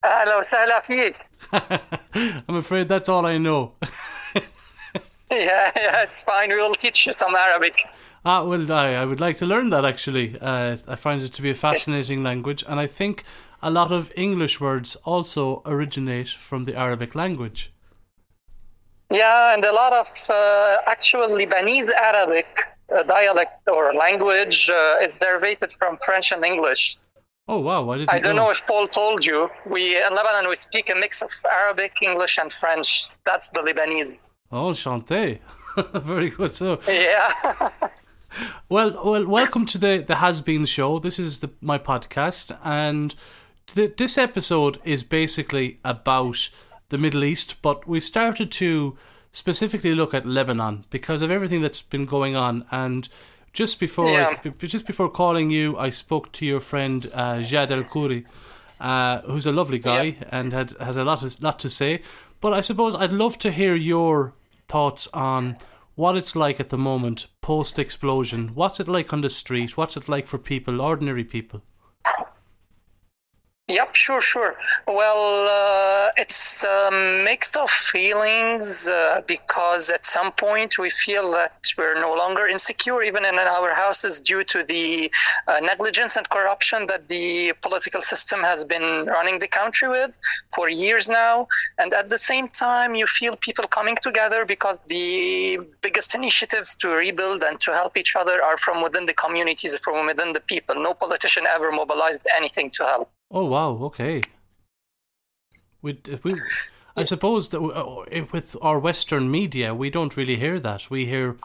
Hello, 0.04 0.40
Sahla 0.40 0.80
فيك. 0.82 1.14
I'm 2.48 2.56
afraid 2.56 2.88
that's 2.88 3.08
all 3.08 3.26
I 3.26 3.38
know. 3.38 3.72
yeah, 5.30 5.70
yeah, 5.76 6.02
it's 6.02 6.24
fine. 6.24 6.48
We'll 6.50 6.74
teach 6.74 7.06
you 7.06 7.12
some 7.12 7.34
Arabic. 7.34 7.82
Ah, 8.24 8.44
well, 8.44 8.70
I, 8.72 8.94
I 8.94 9.04
would 9.04 9.20
like 9.20 9.36
to 9.38 9.46
learn 9.46 9.70
that 9.70 9.84
actually. 9.84 10.38
Uh, 10.40 10.76
I 10.86 10.94
find 10.94 11.20
it 11.22 11.32
to 11.34 11.42
be 11.42 11.50
a 11.50 11.54
fascinating 11.54 12.22
language, 12.22 12.64
and 12.68 12.78
I 12.80 12.86
think 12.86 13.24
a 13.62 13.70
lot 13.70 13.90
of 13.90 14.12
English 14.16 14.60
words 14.60 14.96
also 15.04 15.62
originate 15.66 16.28
from 16.28 16.64
the 16.64 16.76
Arabic 16.76 17.14
language. 17.14 17.72
Yeah, 19.10 19.54
and 19.54 19.64
a 19.64 19.72
lot 19.72 19.92
of 19.92 20.08
uh, 20.30 20.76
actual 20.86 21.28
Lebanese 21.28 21.90
Arabic 21.92 22.46
uh, 22.94 23.02
dialect 23.02 23.66
or 23.68 23.94
language 23.94 24.70
uh, 24.70 25.02
is 25.02 25.18
derived 25.18 25.72
from 25.72 25.96
French 25.96 26.32
and 26.32 26.44
English. 26.44 26.98
Oh 27.47 27.59
wow! 27.59 27.89
I. 27.89 28.05
I 28.07 28.19
don't 28.19 28.37
know. 28.37 28.45
know 28.45 28.51
if 28.51 28.65
Paul 28.65 28.87
told 28.87 29.25
you. 29.25 29.49
We 29.65 29.97
in 29.97 30.15
Lebanon 30.15 30.47
we 30.47 30.55
speak 30.55 30.89
a 30.89 30.95
mix 30.95 31.21
of 31.21 31.29
Arabic, 31.51 32.01
English, 32.01 32.37
and 32.37 32.51
French. 32.51 33.07
That's 33.25 33.49
the 33.49 33.59
Lebanese. 33.59 34.25
Oh, 34.49 34.71
chanté! 34.71 35.39
Very 35.93 36.29
good. 36.29 36.53
So 36.53 36.79
yeah. 36.87 37.31
well, 38.69 39.01
well, 39.03 39.27
welcome 39.27 39.65
to 39.65 39.77
the 39.77 39.97
the 40.07 40.15
Has 40.15 40.39
Been 40.39 40.65
Show. 40.65 40.99
This 40.99 41.19
is 41.19 41.41
the 41.41 41.49
my 41.59 41.77
podcast, 41.77 42.57
and 42.63 43.13
this 43.73 44.17
episode 44.17 44.79
is 44.85 45.03
basically 45.03 45.79
about 45.83 46.49
the 46.89 46.97
Middle 46.97 47.25
East, 47.25 47.61
but 47.61 47.85
we've 47.85 48.03
started 48.03 48.53
to 48.53 48.97
specifically 49.33 49.93
look 49.93 50.13
at 50.13 50.25
Lebanon 50.25 50.85
because 50.89 51.21
of 51.21 51.29
everything 51.29 51.61
that's 51.61 51.81
been 51.81 52.05
going 52.05 52.37
on 52.37 52.65
and 52.71 53.09
just 53.53 53.79
before 53.79 54.09
yeah. 54.09 54.33
I, 54.43 54.49
just 54.49 54.85
before 54.85 55.09
calling 55.09 55.51
you, 55.51 55.77
I 55.77 55.89
spoke 55.89 56.31
to 56.33 56.45
your 56.45 56.59
friend 56.59 57.09
uh, 57.13 57.41
Jad 57.41 57.71
El 57.71 57.83
Khoury, 57.83 58.25
uh, 58.79 59.21
who's 59.21 59.45
a 59.45 59.51
lovely 59.51 59.79
guy 59.79 60.17
and 60.31 60.51
had 60.51 60.71
had 60.79 60.97
a 60.97 61.05
lot 61.05 61.23
of, 61.23 61.41
lot 61.41 61.59
to 61.59 61.69
say. 61.69 62.01
But 62.41 62.53
I 62.53 62.61
suppose 62.61 62.95
I'd 62.95 63.13
love 63.13 63.37
to 63.39 63.51
hear 63.51 63.75
your 63.75 64.33
thoughts 64.67 65.07
on 65.13 65.57
what 65.95 66.17
it's 66.17 66.35
like 66.35 66.59
at 66.59 66.69
the 66.69 66.77
moment 66.77 67.27
post 67.41 67.77
explosion. 67.77 68.49
What's 68.55 68.79
it 68.79 68.87
like 68.87 69.13
on 69.13 69.21
the 69.21 69.29
street? 69.29 69.77
What's 69.77 69.95
it 69.95 70.09
like 70.09 70.27
for 70.27 70.39
people, 70.39 70.81
ordinary 70.81 71.23
people? 71.23 71.61
Yep, 73.69 73.95
sure, 73.95 74.19
sure. 74.19 74.55
Well, 74.85 75.47
uh, 75.47 76.11
it's 76.17 76.65
a 76.65 76.89
mix 77.23 77.55
of 77.55 77.69
feelings 77.69 78.89
uh, 78.89 79.21
because 79.25 79.89
at 79.89 80.03
some 80.03 80.33
point 80.33 80.77
we 80.77 80.89
feel 80.89 81.31
that 81.31 81.53
we're 81.77 81.99
no 82.01 82.13
longer 82.13 82.45
insecure, 82.45 83.01
even 83.03 83.23
in 83.23 83.35
our 83.35 83.73
houses, 83.73 84.19
due 84.19 84.43
to 84.43 84.63
the 84.63 85.09
uh, 85.47 85.61
negligence 85.61 86.17
and 86.17 86.27
corruption 86.29 86.87
that 86.87 87.07
the 87.07 87.53
political 87.61 88.01
system 88.01 88.41
has 88.41 88.65
been 88.65 89.05
running 89.05 89.39
the 89.39 89.47
country 89.47 89.87
with 89.87 90.19
for 90.53 90.67
years 90.67 91.09
now. 91.09 91.47
And 91.77 91.93
at 91.93 92.09
the 92.09 92.19
same 92.19 92.49
time, 92.49 92.95
you 92.95 93.07
feel 93.07 93.37
people 93.37 93.65
coming 93.69 93.95
together 93.95 94.43
because 94.43 94.81
the 94.87 95.59
biggest 95.81 96.15
initiatives 96.15 96.75
to 96.77 96.89
rebuild 96.89 97.43
and 97.43 97.57
to 97.61 97.71
help 97.71 97.95
each 97.95 98.17
other 98.17 98.43
are 98.43 98.57
from 98.57 98.83
within 98.83 99.05
the 99.05 99.13
communities, 99.13 99.77
from 99.77 100.05
within 100.05 100.33
the 100.33 100.41
people. 100.41 100.75
No 100.75 100.93
politician 100.93 101.45
ever 101.47 101.71
mobilized 101.71 102.27
anything 102.35 102.69
to 102.71 102.83
help. 102.83 103.09
Oh 103.33 103.45
wow! 103.45 103.71
Okay. 103.85 104.21
We, 105.81 105.99
we 106.23 106.33
I 106.95 107.03
suppose 107.03 107.49
that 107.49 107.59
uh, 107.59 108.23
with 108.31 108.55
our 108.61 108.77
Western 108.77 109.31
media, 109.31 109.73
we 109.73 109.89
don't 109.89 110.15
really 110.15 110.35
hear 110.35 110.59
that. 110.59 110.91
We 110.91 111.07
hear, 111.07 111.37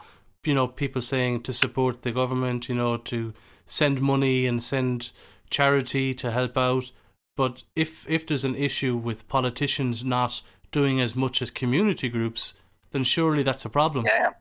you 0.45 0.53
know, 0.53 0.67
people 0.67 1.01
saying 1.01 1.41
to 1.43 1.53
support 1.53 2.03
the 2.03 2.11
government, 2.11 2.69
you 2.69 2.75
know, 2.75 2.97
to 2.97 3.33
send 3.65 4.01
money 4.01 4.45
and 4.45 4.61
send 4.61 5.11
charity 5.49 6.13
to 6.13 6.31
help 6.31 6.57
out. 6.57 6.91
But 7.35 7.63
if 7.75 8.07
if 8.07 8.27
there's 8.27 8.43
an 8.43 8.55
issue 8.55 8.95
with 8.95 9.27
politicians 9.27 10.03
not 10.05 10.43
doing 10.71 11.01
as 11.01 11.15
much 11.15 11.41
as 11.41 11.49
community 11.49 12.07
groups, 12.07 12.53
then 12.91 13.03
surely 13.03 13.41
that's 13.41 13.65
a 13.65 13.69
problem. 13.69 14.05
Yeah. 14.05 14.33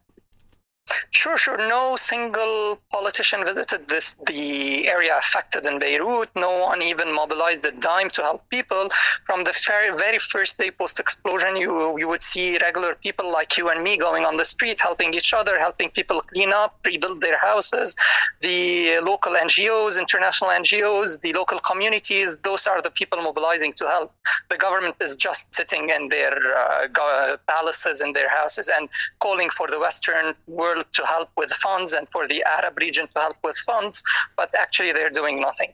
Sure, 1.10 1.36
sure. 1.36 1.58
No 1.58 1.96
single 1.96 2.80
politician 2.90 3.44
visited 3.44 3.88
this 3.88 4.14
the 4.26 4.88
area 4.88 5.16
affected 5.18 5.66
in 5.66 5.78
Beirut. 5.78 6.30
No 6.36 6.60
one 6.60 6.80
even 6.82 7.14
mobilized 7.14 7.64
a 7.66 7.72
dime 7.72 8.08
to 8.10 8.22
help 8.22 8.48
people. 8.48 8.88
From 9.24 9.44
the 9.44 9.54
very, 9.66 9.90
very 9.96 10.18
first 10.18 10.58
day 10.58 10.70
post 10.70 11.00
explosion, 11.00 11.56
you 11.56 11.98
you 11.98 12.08
would 12.08 12.22
see 12.22 12.58
regular 12.58 12.94
people 12.94 13.30
like 13.32 13.58
you 13.58 13.68
and 13.68 13.82
me 13.82 13.98
going 13.98 14.24
on 14.24 14.36
the 14.36 14.44
street, 14.44 14.80
helping 14.80 15.12
each 15.14 15.34
other, 15.34 15.58
helping 15.58 15.90
people 15.90 16.20
clean 16.20 16.52
up, 16.52 16.78
rebuild 16.84 17.20
their 17.20 17.38
houses. 17.38 17.96
The 18.40 19.00
local 19.02 19.34
NGOs, 19.34 19.98
international 19.98 20.50
NGOs, 20.50 21.20
the 21.20 21.32
local 21.32 21.58
communities, 21.58 22.38
those 22.38 22.66
are 22.66 22.80
the 22.80 22.90
people 22.90 23.18
mobilizing 23.22 23.72
to 23.74 23.86
help. 23.88 24.12
The 24.48 24.56
government 24.56 24.96
is 25.00 25.16
just 25.16 25.54
sitting 25.54 25.88
in 25.90 26.08
their 26.08 26.34
uh, 26.56 27.36
palaces, 27.46 28.00
in 28.00 28.12
their 28.12 28.28
houses, 28.28 28.68
and 28.74 28.88
calling 29.18 29.50
for 29.50 29.66
the 29.68 29.78
Western 29.80 30.34
world 30.46 30.77
to 30.84 31.06
help 31.06 31.30
with 31.36 31.50
funds 31.50 31.92
and 31.92 32.08
for 32.10 32.26
the 32.28 32.44
Arab 32.44 32.78
region 32.78 33.06
to 33.14 33.20
help 33.20 33.36
with 33.42 33.56
funds, 33.56 34.02
but 34.36 34.54
actually 34.58 34.92
they're 34.92 35.10
doing 35.10 35.40
nothing. 35.40 35.72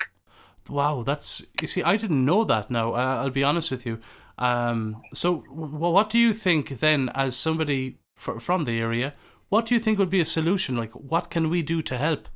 Wow, 0.69 1.03
that's 1.03 1.45
you 1.61 1.69
see, 1.69 1.83
I 1.83 1.97
didn't 1.97 2.25
know 2.25 2.45
that. 2.45 2.71
Now 2.71 2.95
uh, 2.95 3.23
I'll 3.23 3.31
be 3.31 3.45
honest 3.45 3.71
with 3.71 3.85
you. 3.85 4.01
Um, 4.39 5.03
so, 5.13 5.45
what 5.49 6.11
do 6.11 6.19
you 6.19 6.33
think 6.33 6.81
then, 6.81 7.11
as 7.15 7.37
somebody 7.37 7.99
f- 8.17 8.43
from 8.43 8.65
the 8.65 8.81
area, 8.81 9.15
what 9.49 9.67
do 9.67 9.75
you 9.75 9.81
think 9.81 9.99
would 9.99 10.11
be 10.11 10.21
a 10.21 10.25
solution? 10.25 10.77
Like, 10.77 10.93
what 10.93 11.31
can 11.31 11.51
we 11.51 11.63
do 11.63 11.83
to 11.83 11.97
help? 11.97 12.29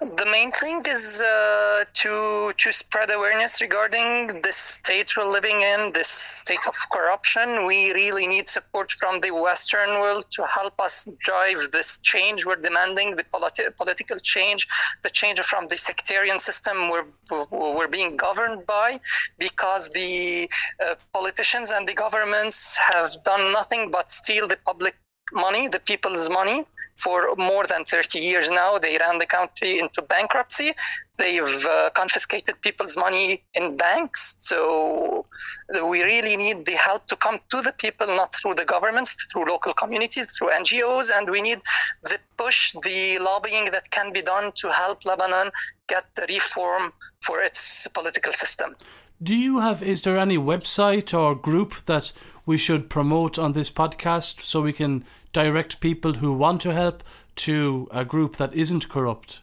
The 0.00 0.26
main 0.30 0.52
thing 0.52 0.82
is 0.86 1.22
uh, 1.22 1.84
to 2.02 2.52
to 2.56 2.72
spread 2.72 3.10
awareness 3.10 3.60
regarding 3.60 4.42
the 4.42 4.52
state 4.52 5.16
we're 5.16 5.30
living 5.30 5.60
in, 5.62 5.92
this 5.92 6.08
state 6.08 6.66
of 6.66 6.76
corruption. 6.90 7.66
We 7.66 7.92
really 7.92 8.26
need 8.26 8.46
support 8.48 8.92
from 8.92 9.20
the 9.20 9.32
Western 9.32 9.90
world 10.00 10.24
to 10.32 10.44
help 10.46 10.80
us 10.80 11.08
drive 11.18 11.58
this 11.72 11.98
change 12.00 12.46
we're 12.46 12.56
demanding, 12.56 13.16
the 13.16 13.24
politi- 13.24 13.74
political 13.76 14.18
change, 14.18 14.66
the 15.02 15.10
change 15.10 15.40
from 15.40 15.68
the 15.68 15.76
sectarian 15.76 16.38
system 16.38 16.90
we're, 16.90 17.06
we're 17.50 17.88
being 17.88 18.16
governed 18.16 18.66
by, 18.66 18.98
because 19.38 19.90
the 19.90 20.48
uh, 20.84 20.94
politicians 21.12 21.70
and 21.70 21.88
the 21.88 21.94
governments 21.94 22.78
have 22.78 23.10
done 23.24 23.52
nothing 23.52 23.90
but 23.90 24.10
steal 24.10 24.46
the 24.46 24.58
public 24.64 24.94
money, 25.32 25.68
the 25.68 25.80
people's 25.80 26.28
money, 26.30 26.64
for 26.98 27.34
more 27.36 27.64
than 27.64 27.84
30 27.84 28.18
years 28.18 28.50
now. 28.50 28.78
They 28.78 28.96
ran 28.98 29.18
the 29.18 29.26
country 29.26 29.78
into 29.78 30.02
bankruptcy. 30.02 30.72
They've 31.16 31.66
uh, 31.68 31.90
confiscated 31.94 32.60
people's 32.60 32.96
money 32.96 33.42
in 33.54 33.76
banks. 33.76 34.36
So 34.38 35.26
we 35.70 36.02
really 36.02 36.36
need 36.36 36.66
the 36.66 36.72
help 36.72 37.06
to 37.06 37.16
come 37.16 37.38
to 37.50 37.62
the 37.62 37.72
people, 37.78 38.06
not 38.08 38.34
through 38.34 38.54
the 38.54 38.64
governments, 38.64 39.30
through 39.30 39.46
local 39.46 39.72
communities, 39.74 40.36
through 40.36 40.48
NGOs. 40.48 41.10
And 41.16 41.30
we 41.30 41.40
need 41.40 41.58
the 42.02 42.18
push, 42.36 42.72
the 42.72 43.18
lobbying 43.20 43.66
that 43.72 43.90
can 43.90 44.12
be 44.12 44.22
done 44.22 44.52
to 44.56 44.72
help 44.72 45.04
Lebanon 45.04 45.50
get 45.88 46.04
the 46.16 46.26
reform 46.28 46.92
for 47.20 47.40
its 47.42 47.86
political 47.88 48.32
system. 48.32 48.74
Do 49.20 49.34
you 49.34 49.58
have, 49.58 49.82
is 49.82 50.02
there 50.02 50.16
any 50.16 50.38
website 50.38 51.12
or 51.12 51.34
group 51.34 51.84
that 51.86 52.12
we 52.46 52.56
should 52.56 52.88
promote 52.88 53.38
on 53.38 53.52
this 53.52 53.70
podcast 53.70 54.40
so 54.40 54.62
we 54.62 54.72
can 54.72 55.04
direct 55.32 55.80
people 55.80 56.14
who 56.14 56.32
want 56.32 56.60
to 56.62 56.72
help 56.72 57.02
to 57.36 57.88
a 57.90 58.04
group 58.04 58.36
that 58.36 58.54
isn't 58.54 58.88
corrupt? 58.88 59.40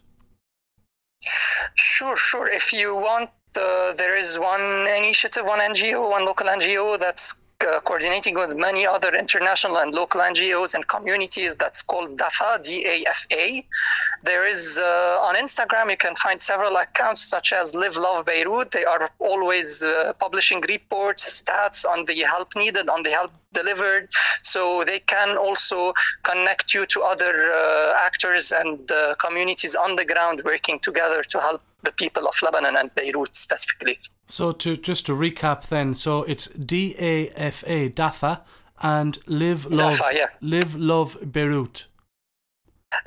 Sure, 1.75 2.15
sure. 2.15 2.47
If 2.47 2.73
you 2.73 2.95
want, 2.95 3.29
uh, 3.57 3.93
there 3.93 4.17
is 4.17 4.37
one 4.37 4.61
initiative, 4.97 5.45
one 5.45 5.59
NGO, 5.59 6.09
one 6.09 6.25
local 6.25 6.47
NGO 6.47 6.99
that's 6.99 7.35
uh, 7.61 7.79
coordinating 7.81 8.35
with 8.35 8.57
many 8.57 8.85
other 8.85 9.15
international 9.15 9.77
and 9.77 9.93
local 9.93 10.21
NGOs 10.21 10.75
and 10.75 10.87
communities 10.87 11.55
that's 11.55 11.81
called 11.81 12.17
DAFA, 12.17 12.61
D-A-F-A. 12.63 13.61
There 14.23 14.45
is 14.45 14.79
uh, 14.81 15.19
on 15.21 15.35
Instagram, 15.35 15.89
you 15.89 15.97
can 15.97 16.15
find 16.15 16.41
several 16.41 16.75
accounts 16.77 17.21
such 17.21 17.53
as 17.53 17.75
Live 17.75 17.97
Love 17.97 18.25
Beirut. 18.25 18.71
They 18.71 18.85
are 18.85 19.09
always 19.19 19.83
uh, 19.83 20.13
publishing 20.19 20.61
reports, 20.67 21.43
stats 21.43 21.85
on 21.85 22.05
the 22.05 22.19
help 22.21 22.55
needed, 22.55 22.89
on 22.89 23.03
the 23.03 23.11
help 23.11 23.31
delivered. 23.53 24.09
So 24.41 24.83
they 24.83 24.99
can 24.99 25.37
also 25.37 25.93
connect 26.23 26.73
you 26.73 26.85
to 26.87 27.01
other 27.01 27.53
uh, 27.53 27.93
actors 28.05 28.51
and 28.51 28.79
uh, 28.91 29.15
communities 29.15 29.75
on 29.75 29.95
the 29.95 30.05
ground 30.05 30.41
working 30.43 30.79
together 30.79 31.23
to 31.23 31.39
help 31.39 31.61
the 31.85 31.93
people 31.93 32.27
of 32.27 32.35
Lebanon 32.41 32.75
and 32.75 32.93
Beirut 32.95 33.35
specifically. 33.35 33.97
So 34.27 34.51
to 34.51 34.75
just 34.75 35.05
to 35.05 35.13
recap 35.13 35.67
then, 35.67 35.93
so 35.93 36.23
it's 36.23 36.47
D 36.49 36.95
A 36.99 37.29
F 37.29 37.63
A 37.67 37.89
DAFA 37.89 38.41
and 38.81 39.17
Live 39.27 39.65
Love 39.67 39.93
DAFA, 39.93 40.13
yeah. 40.13 40.27
Live 40.41 40.75
Love 40.75 41.17
Beirut. 41.31 41.87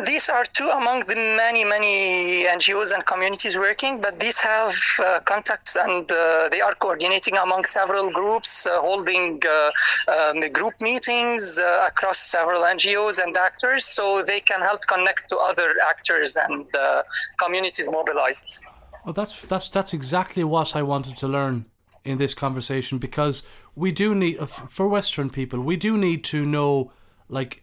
These 0.05 0.29
are 0.29 0.45
two 0.45 0.69
among 0.69 1.01
the 1.07 1.17
many, 1.17 1.65
many 1.65 2.45
NGOs 2.45 2.93
and 2.95 3.05
communities 3.05 3.59
working, 3.59 4.01
but 4.01 4.21
these 4.21 4.41
have 4.43 4.75
uh, 5.03 5.21
contacts 5.21 5.77
and 5.77 6.11
uh, 6.13 6.49
they 6.51 6.61
are 6.61 6.75
coordinating 6.75 7.37
among 7.37 7.65
several 7.65 8.11
groups, 8.13 8.67
uh, 8.67 8.81
holding 8.81 9.41
uh, 9.45 9.71
um, 10.13 10.53
group 10.53 10.81
meetings 10.81 11.59
uh, 11.59 11.87
across 11.89 12.19
several 12.19 12.63
NGOs 12.63 13.21
and 13.23 13.37
actors, 13.37 13.85
so 13.85 14.23
they 14.23 14.41
can 14.41 14.61
help 14.61 14.83
connect 14.87 15.31
to 15.31 15.37
other 15.37 15.75
actors 15.89 16.37
and 16.37 16.67
uh, 16.77 17.03
communities 17.43 17.91
mobilized. 17.91 18.65
Well, 19.05 19.15
that's 19.15 19.43
that's 19.47 19.69
that's 19.69 19.93
exactly 19.93 20.45
what 20.45 20.77
I 20.77 20.83
wanted 20.83 21.17
to 21.19 21.29
learn 21.29 21.67
in 22.05 22.19
this 22.19 22.35
conversation 22.35 22.99
because 22.99 23.43
we 23.75 23.91
do 23.91 24.15
need 24.15 24.39
for 24.49 24.87
Western 24.87 25.31
people, 25.31 25.61
we 25.61 25.77
do 25.77 25.97
need 25.97 26.25
to 26.25 26.45
know 26.45 26.93
like 27.29 27.63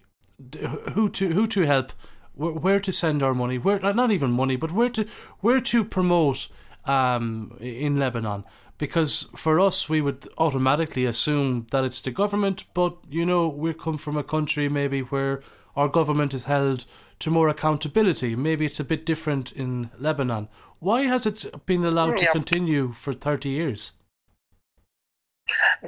who 0.93 1.09
to 1.09 1.33
who 1.33 1.47
to 1.47 1.61
help 1.61 1.91
where 2.35 2.79
to 2.79 2.91
send 2.91 3.23
our 3.23 3.33
money, 3.33 3.57
where 3.57 3.79
not 3.79 4.11
even 4.11 4.31
money, 4.31 4.55
but 4.55 4.71
where 4.71 4.89
to 4.89 5.05
where 5.39 5.61
to 5.61 5.83
promote 5.83 6.47
um, 6.85 7.57
in 7.59 7.97
Lebanon. 7.97 8.43
Because 8.77 9.29
for 9.37 9.59
us, 9.59 9.87
we 9.87 10.01
would 10.01 10.27
automatically 10.37 11.05
assume 11.05 11.65
that 11.71 11.85
it's 11.85 12.01
the 12.01 12.11
government, 12.11 12.65
but 12.73 12.97
you 13.09 13.25
know, 13.25 13.47
we 13.47 13.73
come 13.73 13.97
from 13.97 14.17
a 14.17 14.23
country 14.23 14.67
maybe 14.67 14.99
where 14.99 15.41
our 15.77 15.87
government 15.87 16.33
is 16.33 16.43
held 16.43 16.85
to 17.19 17.31
more 17.31 17.47
accountability. 17.47 18.35
Maybe 18.35 18.65
it's 18.65 18.79
a 18.79 18.83
bit 18.83 19.05
different 19.05 19.53
in 19.53 19.89
Lebanon. 19.97 20.49
Why 20.79 21.03
has 21.03 21.25
it 21.25 21.65
been 21.65 21.85
allowed 21.85 22.17
to 22.17 22.31
continue 22.31 22.91
for 22.91 23.13
30 23.13 23.49
years? 23.49 23.91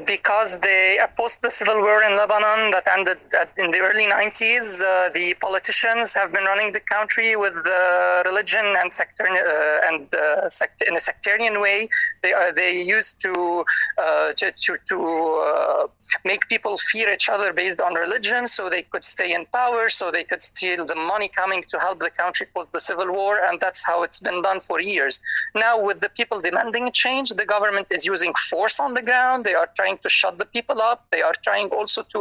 Because 0.06 0.60
they 0.60 1.00
opposed 1.04 1.42
the 1.42 1.50
civil 1.50 1.80
war 1.82 2.04
in 2.04 2.16
Lebanon 2.16 2.72
that 2.72 2.88
ended 2.96 3.18
in 3.58 3.72
the 3.72 3.80
early 3.80 4.06
90s. 4.06 4.82
Uh, 4.84 5.10
the 5.10 5.36
politicians 5.40 6.14
have 6.14 6.32
been 6.32 6.44
running 6.44 6.72
the 6.72 6.80
country 6.80 7.36
with 7.36 7.56
uh, 7.66 8.22
religion 8.26 8.66
and 8.78 8.92
sector 8.92 9.26
uh, 9.28 9.88
and 9.88 10.14
uh, 10.14 10.48
sect- 10.50 10.84
in 10.88 10.96
a 10.96 11.00
sectarian 11.00 11.60
way. 11.62 11.88
They 12.22 12.34
uh, 12.34 12.52
they 12.56 12.84
used 12.84 13.22
to 13.22 13.66
uh, 13.98 14.34
to 14.34 14.52
to, 14.52 14.78
to 14.90 15.90
make 16.26 16.48
people 16.48 16.78
fear 16.78 17.10
each 17.14 17.30
other 17.30 17.54
based 17.54 17.82
on 17.82 17.96
religion, 17.96 18.48
so 18.48 18.70
they 18.70 18.84
could 18.84 19.04
stay 19.04 19.34
in 19.34 19.46
power, 19.46 19.90
so 19.90 20.12
they 20.12 20.24
could 20.24 20.42
steal 20.42 20.86
the 20.86 20.96
money 20.96 21.30
coming 21.30 21.64
to 21.70 21.80
help 21.80 22.00
the 22.00 22.12
country 22.12 22.46
post 22.54 22.72
the 22.72 22.80
civil 22.80 23.12
war, 23.12 23.40
and 23.44 23.60
that's 23.60 23.86
how 23.86 24.04
it's 24.04 24.20
been 24.20 24.42
done 24.42 24.60
for 24.60 24.80
years. 24.80 25.20
Now, 25.56 25.82
with 25.82 26.00
the 26.02 26.10
people 26.10 26.42
demanding 26.42 26.92
change, 26.92 27.32
the 27.32 27.46
government 27.46 27.88
is 27.92 28.06
using 28.06 28.34
force 28.36 28.80
on 28.80 28.94
the 28.94 29.02
ground 29.02 29.47
They 29.48 29.56
are 29.62 29.70
trying 29.80 29.98
to 30.06 30.10
shut 30.20 30.38
the 30.42 30.48
people 30.56 30.80
up. 30.82 31.00
They 31.16 31.22
are 31.28 31.38
trying 31.48 31.70
also 31.80 32.02
to 32.14 32.20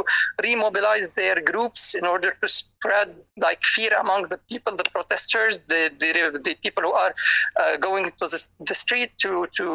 remobilize 0.49 1.07
their 1.21 1.39
groups 1.51 1.83
in 2.01 2.05
order 2.15 2.31
to 2.43 2.49
spread 2.61 3.09
like 3.47 3.63
fear 3.77 3.93
among 4.05 4.21
the 4.33 4.39
people, 4.53 4.73
the 4.83 4.89
protesters, 4.97 5.55
the 5.73 5.83
the, 6.03 6.11
the 6.47 6.55
people 6.65 6.85
who 6.87 6.95
are 7.05 7.15
uh, 7.61 7.77
going 7.89 8.05
to 8.21 8.27
the, 8.35 8.41
the 8.71 8.77
street 8.85 9.11
to 9.25 9.33
to 9.59 9.67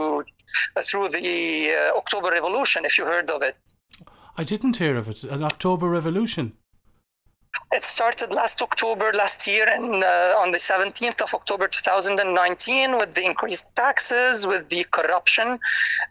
uh, 0.76 0.82
through 0.90 1.08
the 1.10 1.28
uh, 1.78 1.98
October 2.02 2.30
Revolution. 2.40 2.80
If 2.86 2.98
you 2.98 3.06
heard 3.06 3.30
of 3.36 3.42
it. 3.52 3.58
I 4.38 4.44
didn't 4.52 4.78
hear 4.78 4.96
of 4.96 5.08
it. 5.10 5.24
An 5.24 5.44
October 5.44 5.88
Revolution. 5.90 6.46
It 7.74 7.84
started 7.84 8.32
last 8.32 8.62
October 8.62 9.12
last 9.14 9.48
year, 9.48 9.66
and 9.68 10.04
uh, 10.04 10.36
on 10.40 10.52
the 10.52 10.58
17th 10.58 11.22
of 11.22 11.34
October 11.34 11.68
2019, 11.68 12.98
with 12.98 13.14
the 13.14 13.26
increased 13.26 13.76
taxes, 13.76 14.46
with 14.46 14.68
the 14.68 14.86
corruption 14.92 15.58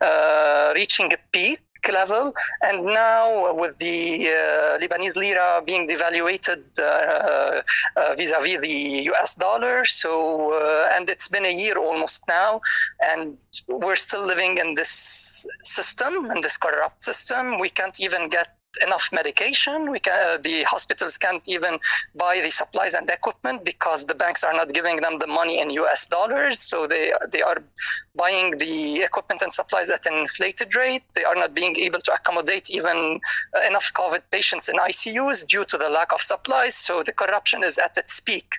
uh, 0.01 0.73
reaching 0.75 1.13
a 1.13 1.17
peak 1.33 1.61
level, 1.93 2.35
and 2.63 2.85
now 2.85 3.55
with 3.55 3.79
the 3.79 4.29
uh, 4.29 4.79
Lebanese 4.79 5.17
lira 5.17 5.63
being 5.67 5.89
devaluated 5.89 6.63
uh, 6.79 7.63
uh, 7.97 8.15
vis-a-vis 8.17 8.61
the 8.61 9.03
U.S. 9.13 9.35
dollar. 9.35 9.85
So, 9.85 10.53
uh, 10.53 10.89
and 10.93 11.09
it's 11.09 11.29
been 11.29 11.45
a 11.45 11.53
year 11.53 11.79
almost 11.79 12.29
now, 12.29 12.61
and 13.03 13.37
we're 13.67 13.97
still 13.97 14.27
living 14.27 14.59
in 14.59 14.75
this 14.75 15.47
system, 15.63 16.31
in 16.31 16.41
this 16.41 16.57
corrupt 16.59 17.03
system. 17.03 17.59
We 17.59 17.71
can't 17.71 17.99
even 18.01 18.29
get 18.29 18.49
enough 18.85 19.11
medication. 19.13 19.91
We 19.91 20.01
can, 20.01 20.13
uh, 20.13 20.39
the 20.39 20.65
hospitals 20.65 21.19
can't 21.19 21.47
even 21.49 21.79
buy 22.15 22.41
the 22.43 22.51
supplies 22.51 22.95
and 22.95 23.09
equipment 23.09 23.65
because 23.65 24.07
the 24.07 24.15
banks 24.15 24.45
are 24.45 24.53
not 24.53 24.73
giving 24.73 24.97
them 24.97 25.19
the 25.19 25.27
money 25.27 25.61
in 25.61 25.71
U.S. 25.71 26.07
dollars. 26.07 26.59
So 26.59 26.87
they 26.87 27.13
they 27.33 27.43
are 27.43 27.63
buying 28.15 28.53
the 28.59 29.03
equipment 29.03 29.43
and 29.43 29.53
supplies 29.53 29.91
at 29.91 30.07
an 30.07 30.15
inflated 30.15 30.75
rate. 30.77 31.03
They 31.15 31.25
are 31.25 31.35
not 31.35 31.55
being 31.55 31.77
able 31.77 32.01
to 32.01 32.13
accommodate 32.13 32.71
even 32.71 33.21
uh, 33.57 33.69
enough 33.69 33.93
COVID 33.95 34.23
patients 34.31 34.69
in 34.69 34.77
ICUs 34.77 35.47
due 35.47 35.65
to 35.65 35.77
the 35.79 35.91
lack 35.91 36.13
of 36.13 36.21
supplies. 36.21 36.75
So 36.75 37.03
the 37.03 37.13
corruption 37.13 37.63
is 37.65 37.79
at 37.79 37.97
its 37.97 38.21
peak. 38.21 38.57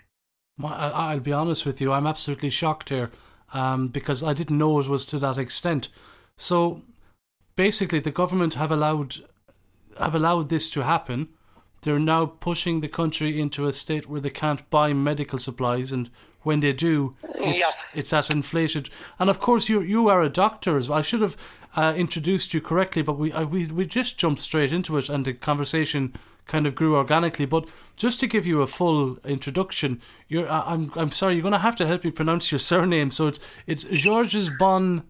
I'll 0.63 1.19
be 1.19 1.33
honest 1.33 1.65
with 1.65 1.81
you. 1.81 1.91
I'm 1.91 2.05
absolutely 2.07 2.49
shocked 2.49 2.89
here 2.89 3.09
um, 3.53 3.87
because 3.87 4.21
I 4.23 4.33
didn't 4.33 4.57
know 4.57 4.79
it 4.79 4.87
was 4.87 5.05
to 5.07 5.19
that 5.19 5.37
extent. 5.37 5.89
So 6.37 6.83
basically, 7.55 7.99
the 7.99 8.11
government 8.11 8.55
have 8.55 8.71
allowed 8.71 9.15
have 9.99 10.15
allowed 10.15 10.49
this 10.49 10.69
to 10.71 10.83
happen, 10.83 11.29
they're 11.81 11.99
now 11.99 12.25
pushing 12.25 12.81
the 12.81 12.87
country 12.87 13.39
into 13.39 13.67
a 13.67 13.73
state 13.73 14.07
where 14.07 14.21
they 14.21 14.29
can't 14.29 14.69
buy 14.69 14.93
medical 14.93 15.39
supplies, 15.39 15.91
and 15.91 16.09
when 16.43 16.59
they 16.59 16.73
do, 16.73 17.15
it's, 17.23 17.59
yes. 17.59 17.99
it's 17.99 18.13
at 18.13 18.29
inflated. 18.29 18.89
And 19.19 19.29
of 19.29 19.39
course, 19.39 19.69
you 19.69 19.81
you 19.81 20.07
are 20.07 20.21
a 20.21 20.29
doctor 20.29 20.77
as 20.77 20.89
well. 20.89 20.99
I 20.99 21.01
should 21.01 21.21
have 21.21 21.37
uh, 21.75 21.93
introduced 21.95 22.53
you 22.53 22.61
correctly, 22.61 23.01
but 23.01 23.17
we 23.17 23.31
uh, 23.31 23.45
we 23.45 23.65
we 23.67 23.85
just 23.85 24.19
jumped 24.19 24.41
straight 24.41 24.71
into 24.71 24.97
it, 24.97 25.09
and 25.09 25.25
the 25.25 25.33
conversation 25.33 26.15
kind 26.45 26.67
of 26.67 26.75
grew 26.75 26.95
organically. 26.95 27.45
But 27.45 27.67
just 27.95 28.19
to 28.19 28.27
give 28.27 28.45
you 28.45 28.61
a 28.61 28.67
full 28.67 29.17
introduction, 29.25 30.01
you're 30.27 30.49
uh, 30.49 30.63
I'm 30.65 30.91
I'm 30.95 31.11
sorry, 31.11 31.35
you're 31.35 31.43
going 31.43 31.53
to 31.53 31.59
have 31.59 31.75
to 31.77 31.87
help 31.87 32.03
me 32.03 32.11
pronounce 32.11 32.51
your 32.51 32.59
surname. 32.71 33.11
So 33.11 33.27
it's 33.27 33.39
it's 33.65 33.85
Georges 33.85 34.51
Bon. 34.59 35.03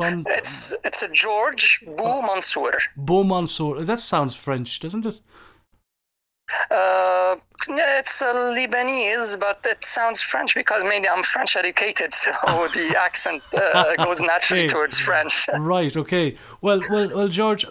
Bon, 0.00 0.24
it's 0.28 0.74
it's 0.82 1.02
a 1.02 1.12
George 1.12 1.84
Bou 1.86 2.22
Mansour. 2.22 2.78
Bou 2.96 3.22
Mansour. 3.22 3.84
That 3.84 4.00
sounds 4.00 4.34
French, 4.34 4.80
doesn't 4.80 5.04
it? 5.04 5.20
Uh, 6.70 7.36
it's 7.68 8.22
a 8.22 8.32
Lebanese, 8.56 9.38
but 9.38 9.64
it 9.68 9.84
sounds 9.84 10.22
French 10.22 10.54
because 10.54 10.82
maybe 10.84 11.06
I'm 11.06 11.22
French 11.22 11.54
educated, 11.54 12.12
so 12.22 12.30
the 12.72 12.96
accent 13.00 13.42
uh, 13.54 13.94
goes 13.96 14.22
naturally 14.22 14.62
okay. 14.62 14.68
towards 14.68 14.98
French. 14.98 15.48
right. 15.58 15.94
Okay. 15.94 16.36
Well, 16.62 16.80
well, 16.90 17.10
well, 17.14 17.28
George. 17.28 17.66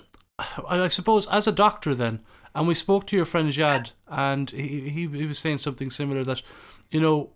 I 0.70 0.88
suppose 0.88 1.28
as 1.28 1.48
a 1.48 1.52
doctor, 1.52 1.96
then, 1.96 2.20
and 2.54 2.68
we 2.68 2.76
spoke 2.76 3.08
to 3.08 3.16
your 3.16 3.26
friend 3.26 3.50
Jad, 3.50 3.92
and 4.08 4.52
he 4.52 4.90
he, 4.90 5.08
he 5.08 5.26
was 5.26 5.40
saying 5.40 5.58
something 5.58 5.90
similar 5.90 6.24
that, 6.26 6.44
you 6.92 7.02
know, 7.02 7.32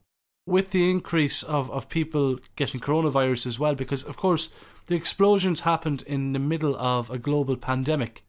with 0.45 0.69
the 0.69 0.89
increase 0.91 1.41
of, 1.41 1.69
of 1.71 1.89
people 1.89 2.37
getting 2.55 2.79
coronavirus 2.79 3.47
as 3.47 3.57
well, 3.59 3.75
because 3.75 4.03
of 4.03 4.17
course 4.17 4.51
the 4.85 4.95
explosions 4.95 5.61
happened 5.61 6.03
in 6.03 6.33
the 6.33 6.39
middle 6.39 6.75
of 6.77 7.09
a 7.09 7.17
global 7.17 7.55
pandemic. 7.55 8.23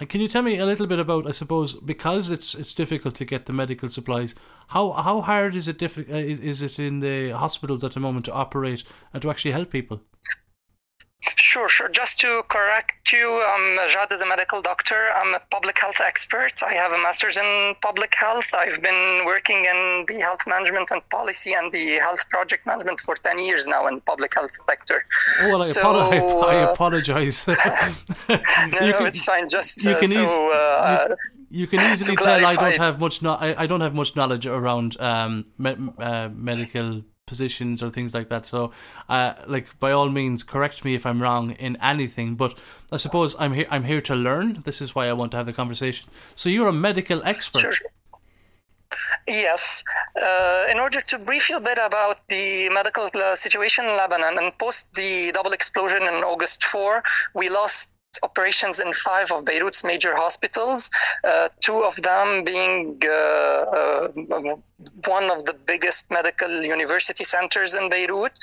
And 0.00 0.08
can 0.08 0.20
you 0.20 0.26
tell 0.28 0.42
me 0.42 0.58
a 0.58 0.66
little 0.66 0.88
bit 0.88 0.98
about, 0.98 1.26
I 1.26 1.30
suppose, 1.30 1.74
because 1.74 2.28
it's 2.28 2.54
it's 2.54 2.74
difficult 2.74 3.14
to 3.16 3.24
get 3.24 3.46
the 3.46 3.52
medical 3.52 3.88
supplies, 3.88 4.34
how 4.68 4.92
how 4.92 5.20
hard 5.20 5.54
is 5.54 5.68
it 5.68 5.78
diffi- 5.78 6.10
uh, 6.10 6.16
is, 6.16 6.40
is 6.40 6.62
it 6.62 6.78
in 6.80 7.00
the 7.00 7.30
hospitals 7.30 7.84
at 7.84 7.92
the 7.92 8.00
moment 8.00 8.24
to 8.24 8.32
operate 8.32 8.82
and 9.12 9.22
to 9.22 9.30
actually 9.30 9.52
help 9.52 9.70
people? 9.70 10.00
Sure, 11.36 11.68
sure. 11.68 11.88
Just 11.88 12.20
to 12.20 12.42
correct 12.48 13.12
you, 13.12 13.28
um, 13.28 13.78
Jad 13.88 14.12
is 14.12 14.22
a 14.22 14.26
medical 14.26 14.60
doctor. 14.60 15.10
I'm 15.14 15.34
a 15.34 15.40
public 15.50 15.78
health 15.78 16.00
expert. 16.00 16.62
I 16.66 16.74
have 16.74 16.92
a 16.92 16.98
master's 16.98 17.36
in 17.36 17.74
public 17.80 18.14
health. 18.14 18.52
I've 18.54 18.82
been 18.82 19.24
working 19.24 19.64
in 19.64 20.04
the 20.08 20.18
health 20.20 20.42
management 20.46 20.90
and 20.90 21.06
policy 21.10 21.54
and 21.54 21.72
the 21.72 21.98
health 22.00 22.28
project 22.28 22.66
management 22.66 23.00
for 23.00 23.14
10 23.14 23.38
years 23.38 23.66
now 23.68 23.86
in 23.86 23.96
the 23.96 24.00
public 24.02 24.34
health 24.34 24.50
sector. 24.50 25.04
Well, 25.44 25.58
I, 25.58 25.60
so, 25.62 25.82
apolo- 25.82 26.44
I, 26.48 26.72
apologize. 26.72 27.46
no, 27.48 27.56
can, 28.28 29.06
it's 29.06 29.24
fine. 29.24 29.48
Just 29.48 29.84
you 29.84 29.96
can, 29.96 30.08
so, 30.08 30.52
uh, 30.52 31.14
you, 31.50 31.60
you, 31.60 31.66
can 31.66 31.80
easily 31.92 32.16
tell 32.16 32.46
I 32.46 32.54
don't 32.54 32.76
have 32.76 33.00
much. 33.00 33.22
No- 33.22 33.34
I, 33.34 33.62
I 33.62 33.66
don't 33.66 33.80
have 33.80 33.94
much 33.94 34.16
knowledge 34.16 34.46
around 34.46 35.00
um, 35.00 35.46
me- 35.58 35.76
uh, 35.98 36.28
medical 36.28 37.02
positions 37.26 37.82
or 37.82 37.90
things 37.90 38.14
like 38.14 38.28
that. 38.28 38.46
So, 38.46 38.72
uh, 39.08 39.34
like 39.46 39.78
by 39.80 39.92
all 39.92 40.08
means, 40.08 40.42
correct 40.42 40.84
me 40.84 40.94
if 40.94 41.06
I'm 41.06 41.22
wrong 41.22 41.52
in 41.52 41.76
anything. 41.76 42.34
But 42.34 42.54
I 42.92 42.96
suppose 42.96 43.36
I'm 43.38 43.52
here. 43.52 43.66
I'm 43.70 43.84
here 43.84 44.00
to 44.02 44.14
learn. 44.14 44.62
This 44.64 44.80
is 44.80 44.94
why 44.94 45.08
I 45.08 45.12
want 45.12 45.30
to 45.32 45.36
have 45.36 45.46
the 45.46 45.52
conversation. 45.52 46.08
So 46.34 46.48
you're 46.48 46.68
a 46.68 46.72
medical 46.72 47.22
expert. 47.24 47.60
Sure. 47.60 47.72
Yes. 49.26 49.84
Uh, 50.20 50.66
in 50.70 50.78
order 50.78 51.00
to 51.00 51.18
brief 51.18 51.48
you 51.48 51.56
a 51.56 51.60
bit 51.60 51.78
about 51.78 52.16
the 52.28 52.68
medical 52.72 53.08
uh, 53.14 53.34
situation 53.34 53.84
in 53.84 53.96
Lebanon, 53.96 54.38
and 54.38 54.56
post 54.58 54.94
the 54.94 55.32
double 55.32 55.52
explosion 55.52 56.02
in 56.02 56.22
August 56.22 56.64
4, 56.64 57.00
we 57.34 57.48
lost 57.48 57.93
operations 58.22 58.80
in 58.80 58.92
five 58.92 59.30
of 59.32 59.44
Beirut's 59.44 59.84
major 59.84 60.14
hospitals, 60.16 60.90
uh, 61.24 61.48
two 61.60 61.82
of 61.82 61.96
them 61.96 62.44
being 62.44 63.00
uh, 63.04 63.08
uh, 63.08 64.08
one 65.06 65.30
of 65.30 65.44
the 65.46 65.56
biggest 65.66 66.10
medical 66.10 66.62
university 66.62 67.24
centers 67.24 67.74
in 67.74 67.90
Beirut, 67.90 68.38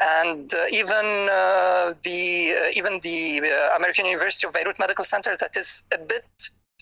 and 0.00 0.52
uh, 0.54 0.64
even 0.72 1.06
uh, 1.30 1.94
the 2.02 2.54
uh, 2.60 2.78
even 2.78 3.00
the 3.02 3.38
American 3.76 4.06
University 4.06 4.46
of 4.46 4.52
Beirut 4.52 4.78
Medical 4.78 5.04
Center 5.04 5.36
that 5.38 5.56
is 5.56 5.84
a 5.92 5.98
bit 5.98 6.24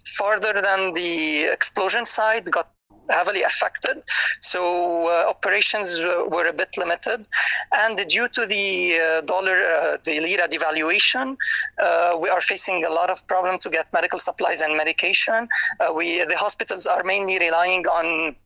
farther 0.05 0.53
than 0.53 0.93
the 0.93 1.45
explosion 1.53 2.05
site 2.05 2.51
got 2.51 2.71
heavily 3.11 3.43
affected. 3.43 4.03
So 4.41 5.09
uh, 5.11 5.31
operations 5.31 6.01
were 6.03 6.47
a 6.47 6.53
bit 6.53 6.77
limited, 6.77 7.27
and 7.73 7.97
due 8.09 8.29
to 8.29 8.47
the 8.47 8.99
uh, 8.99 9.21
dollar, 9.23 9.57
uh, 9.57 9.97
the 10.05 10.21
lira 10.21 10.49
devaluation, 10.49 11.37
uh, 11.83 12.19
we 12.21 12.29
are 12.29 12.41
facing 12.41 12.85
a 12.85 12.91
lot 12.91 13.11
of 13.11 13.27
problems 13.27 13.63
to 13.63 13.71
get 13.71 13.93
medical 13.93 14.19
supplies 14.19 14.63
and 14.63 14.77
medication. 14.77 15.49
Uh, 15.81 15.93
we 15.95 16.25
the 16.25 16.37
hospitals 16.37 16.87
are 16.87 17.03
mainly 17.05 17.39
relying 17.39 17.87
on 17.87 18.37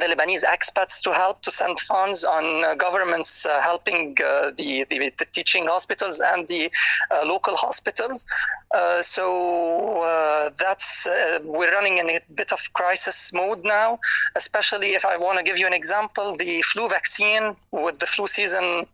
the 0.00 0.06
Lebanese 0.06 0.44
expats 0.44 1.02
to 1.02 1.12
help 1.12 1.42
to 1.42 1.50
send 1.50 1.78
funds 1.78 2.24
on 2.24 2.64
uh, 2.64 2.74
governments 2.74 3.46
uh, 3.46 3.60
helping 3.60 4.16
uh, 4.24 4.50
the, 4.56 4.86
the, 4.88 5.12
the, 5.18 5.26
teaching 5.32 5.66
hospitals 5.66 6.20
and 6.20 6.46
the 6.48 6.70
uh, 7.10 7.26
local 7.26 7.56
hospitals. 7.56 8.32
Uh, 8.74 9.02
so 9.02 10.00
uh, 10.02 10.50
that's 10.58 11.08
we're 11.44 11.72
running 11.72 11.98
in 11.98 12.10
a 12.10 12.18
bit 12.34 12.52
of 12.52 12.72
crisis 12.72 13.32
mode 13.32 13.64
now, 13.64 13.98
especially 14.34 14.88
if 14.88 15.04
I 15.04 15.16
want 15.16 15.38
to 15.38 15.44
give 15.44 15.58
you 15.58 15.66
an 15.66 15.74
example, 15.74 16.36
the 16.36 16.62
flu 16.62 16.88
vaccine 16.88 17.56
with 17.70 17.98
the 17.98 18.06
flu 18.06 18.26
season 18.26 18.86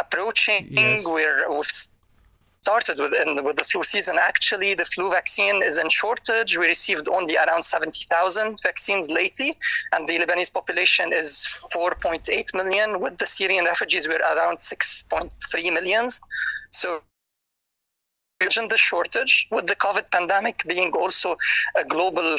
approaching, 0.00 0.68
yes. 0.70 1.04
we're, 1.06 1.50
we've 1.50 1.93
started 2.64 2.98
with, 2.98 3.12
in, 3.22 3.44
with 3.44 3.56
the 3.56 3.64
flu 3.64 3.82
season. 3.82 4.16
Actually, 4.18 4.72
the 4.72 4.86
flu 4.86 5.10
vaccine 5.10 5.62
is 5.62 5.76
in 5.76 5.88
shortage. 5.90 6.56
We 6.56 6.66
received 6.66 7.06
only 7.08 7.36
around 7.36 7.62
70,000 7.62 8.58
vaccines 8.62 9.10
lately, 9.10 9.50
and 9.92 10.08
the 10.08 10.16
Lebanese 10.18 10.52
population 10.58 11.12
is 11.12 11.28
4.8 11.74 12.54
million. 12.54 13.00
With 13.00 13.18
the 13.18 13.26
Syrian 13.26 13.66
refugees, 13.66 14.08
we're 14.08 14.26
around 14.34 14.56
6.3 14.56 15.74
millions. 15.74 16.22
So 16.70 17.02
the 18.52 18.76
shortage 18.76 19.48
with 19.50 19.66
the 19.66 19.76
COVID 19.76 20.10
pandemic 20.10 20.64
being 20.66 20.92
also 20.92 21.36
a 21.76 21.84
global 21.84 22.36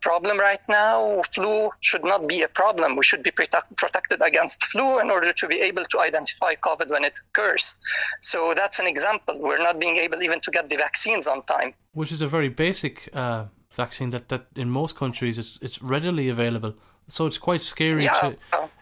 problem 0.00 0.38
right 0.38 0.60
now. 0.68 1.22
Flu 1.22 1.70
should 1.80 2.04
not 2.04 2.26
be 2.28 2.42
a 2.42 2.48
problem. 2.48 2.96
We 2.96 3.04
should 3.04 3.22
be 3.22 3.30
protect- 3.30 3.76
protected 3.76 4.20
against 4.22 4.64
flu 4.64 5.00
in 5.00 5.10
order 5.10 5.32
to 5.32 5.48
be 5.48 5.60
able 5.60 5.84
to 5.84 6.00
identify 6.00 6.54
COVID 6.54 6.90
when 6.90 7.04
it 7.04 7.18
occurs. 7.30 7.76
So 8.20 8.54
that's 8.54 8.78
an 8.78 8.86
example. 8.86 9.38
We're 9.38 9.58
not 9.58 9.78
being 9.78 9.96
able 9.96 10.22
even 10.22 10.40
to 10.40 10.50
get 10.50 10.68
the 10.68 10.76
vaccines 10.76 11.26
on 11.26 11.42
time. 11.44 11.74
Which 11.92 12.12
is 12.12 12.22
a 12.22 12.26
very 12.26 12.48
basic 12.48 13.08
uh, 13.12 13.44
vaccine 13.72 14.10
that, 14.10 14.28
that 14.28 14.46
in 14.56 14.70
most 14.70 14.96
countries 14.96 15.38
it's, 15.38 15.58
it's 15.62 15.82
readily 15.82 16.28
available. 16.28 16.74
So 17.08 17.26
it's 17.26 17.38
quite 17.38 17.62
scary 17.62 18.04
yeah. 18.04 18.14
to 18.14 18.36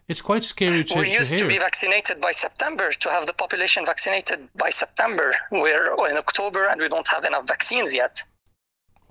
It's 0.09 0.23
quite 0.23 0.44
scary 0.44 0.85
to, 0.85 0.94
We're 0.94 1.05
to 1.05 1.11
used 1.11 1.32
hear. 1.32 1.40
to 1.40 1.48
be 1.48 1.59
vaccinated 1.59 2.20
by 2.20 2.32
September, 2.32 2.90
to 2.90 3.09
have 3.11 3.27
the 3.27 3.32
population 3.32 3.85
vaccinated 3.86 4.48
by 4.57 4.70
September. 4.70 5.32
We're 5.51 6.11
in 6.11 6.16
October 6.16 6.66
and 6.66 6.81
we 6.81 6.89
don't 6.89 7.09
have 7.09 7.24
enough 7.24 7.47
vaccines 7.48 7.94
yet. 7.94 8.23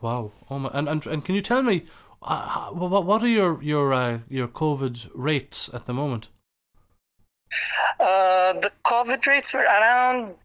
Wow. 0.01 0.31
Oh 0.49 0.59
my, 0.59 0.69
and, 0.73 0.87
and 0.87 1.05
and 1.07 1.25
can 1.25 1.35
you 1.35 1.41
tell 1.41 1.61
me 1.61 1.85
uh, 2.21 2.69
what 2.69 3.05
what 3.05 3.23
are 3.23 3.27
your 3.27 3.61
your 3.63 3.93
uh, 3.93 4.19
your 4.29 4.47
COVID 4.47 5.09
rates 5.13 5.69
at 5.73 5.85
the 5.85 5.93
moment? 5.93 6.29
Uh, 7.99 8.53
the 8.53 8.71
COVID 8.83 9.25
rates 9.27 9.53
were 9.53 9.61
around, 9.61 10.35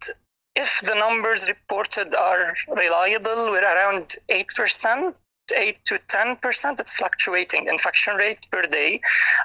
if 0.55 0.81
the 0.81 0.95
numbers 0.95 1.49
reported 1.49 2.15
are 2.15 2.53
reliable, 2.67 3.49
we're 3.49 3.63
around 3.63 4.15
8%. 4.29 5.15
8 5.51 5.85
to 5.85 5.95
10%. 5.95 6.79
It's 6.79 6.93
fluctuating 6.93 7.67
infection 7.67 8.15
rate 8.15 8.47
per 8.51 8.63
day. 8.63 8.99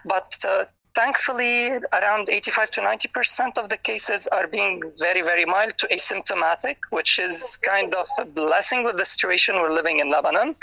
But 0.04 0.36
uh, 0.46 0.64
thankfully, 0.96 1.68
around 1.98 2.28
85 2.30 2.70
to 2.72 2.80
90% 2.80 3.58
of 3.62 3.68
the 3.68 3.76
cases 3.76 4.26
are 4.28 4.46
being 4.46 4.82
very, 4.98 5.22
very 5.22 5.44
mild 5.44 5.76
to 5.78 5.86
asymptomatic, 5.88 6.76
which 6.90 7.18
is 7.18 7.58
kind 7.62 7.94
of 7.94 8.06
a 8.18 8.24
blessing 8.24 8.82
with 8.82 8.96
the 8.96 9.04
situation 9.04 9.56
we're 9.56 9.76
living 9.80 10.00
in 10.00 10.10
Lebanon. 10.10 10.56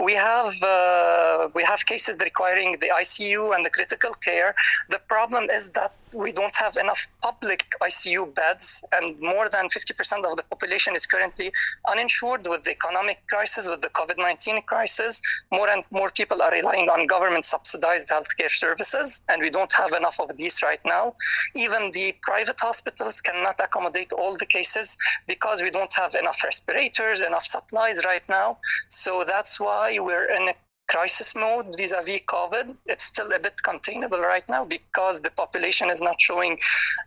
We 0.00 0.14
have 0.14 0.52
uh, 0.62 1.48
we 1.54 1.62
have 1.62 1.86
cases 1.86 2.16
requiring 2.20 2.72
the 2.82 2.90
ICU 3.02 3.54
and 3.54 3.64
the 3.64 3.70
critical 3.70 4.12
care. 4.28 4.54
The 4.90 5.00
problem 5.14 5.44
is 5.58 5.70
that 5.78 5.92
we 6.16 6.32
don't 6.32 6.56
have 6.64 6.76
enough 6.76 7.02
public 7.22 7.60
ICU 7.80 8.34
beds, 8.34 8.84
and 8.92 9.16
more 9.20 9.48
than 9.48 9.66
50% 9.68 10.24
of 10.30 10.36
the 10.36 10.44
population 10.50 10.94
is 10.94 11.06
currently 11.06 11.50
uninsured 11.92 12.46
with 12.48 12.62
the 12.64 12.72
economic 12.72 13.18
crisis, 13.28 13.68
with 13.68 13.82
the 13.82 13.88
COVID 13.90 14.18
19 14.18 14.62
crisis. 14.62 15.22
More 15.52 15.68
and 15.68 15.84
more 15.90 16.10
people 16.10 16.42
are 16.42 16.50
relying 16.50 16.88
on 16.88 17.06
government 17.06 17.44
subsidized 17.44 18.08
healthcare 18.08 18.50
services, 18.50 19.22
and 19.28 19.40
we 19.42 19.50
don't 19.50 19.75
have 19.76 19.92
enough 19.92 20.20
of 20.20 20.36
these 20.36 20.62
right 20.62 20.82
now. 20.84 21.14
Even 21.54 21.90
the 21.92 22.14
private 22.22 22.60
hospitals 22.60 23.20
cannot 23.20 23.60
accommodate 23.60 24.12
all 24.12 24.36
the 24.36 24.46
cases 24.46 24.98
because 25.26 25.62
we 25.62 25.70
don't 25.70 25.92
have 25.94 26.14
enough 26.14 26.42
respirators, 26.44 27.20
enough 27.20 27.44
supplies 27.44 28.04
right 28.04 28.26
now. 28.28 28.58
So 28.88 29.24
that's 29.24 29.60
why 29.60 29.98
we're 29.98 30.30
in 30.30 30.48
a 30.48 30.54
crisis 30.88 31.34
mode 31.34 31.66
vis-a-vis 31.76 32.20
COVID. 32.26 32.76
It's 32.86 33.02
still 33.02 33.32
a 33.32 33.38
bit 33.38 33.62
containable 33.62 34.20
right 34.20 34.44
now 34.48 34.64
because 34.64 35.20
the 35.20 35.30
population 35.30 35.90
is 35.90 36.00
not 36.00 36.20
showing 36.20 36.58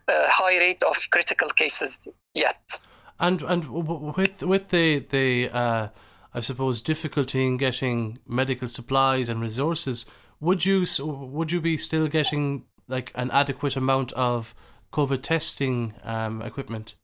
a 0.08 0.28
high 0.28 0.58
rate 0.58 0.82
of 0.82 0.96
critical 1.10 1.48
cases 1.48 2.08
yet. 2.34 2.80
And 3.18 3.42
and 3.42 3.68
with 3.68 4.42
with 4.42 4.70
the 4.70 5.00
the 5.00 5.50
uh, 5.50 5.88
I 6.32 6.40
suppose 6.40 6.80
difficulty 6.80 7.44
in 7.44 7.58
getting 7.58 8.18
medical 8.26 8.68
supplies 8.68 9.28
and 9.28 9.40
resources, 9.40 10.06
would 10.40 10.64
you 10.64 10.86
would 11.00 11.52
you 11.52 11.60
be 11.60 11.76
still 11.76 12.08
getting 12.08 12.64
like 12.88 13.12
an 13.14 13.30
adequate 13.30 13.76
amount 13.76 14.12
of 14.12 14.54
COVID 14.92 15.22
testing 15.22 15.94
um, 16.02 16.42
equipment? 16.42 16.96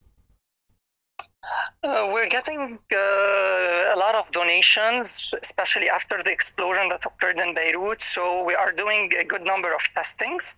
Uh, 1.83 2.11
we're 2.13 2.29
getting 2.29 2.79
uh, 2.93 2.97
a 2.97 3.97
lot 3.97 4.17
of 4.17 4.31
donations, 4.33 5.33
especially 5.41 5.89
after 5.89 6.21
the 6.23 6.33
explosion 6.33 6.89
that 6.89 7.07
occurred 7.07 7.39
in 7.39 7.55
Beirut. 7.55 8.03
So 8.03 8.45
we 8.45 8.55
are 8.55 8.73
doing 8.73 9.13
a 9.19 9.25
good 9.25 9.43
number 9.43 9.73
of 9.73 9.81
testings 9.95 10.57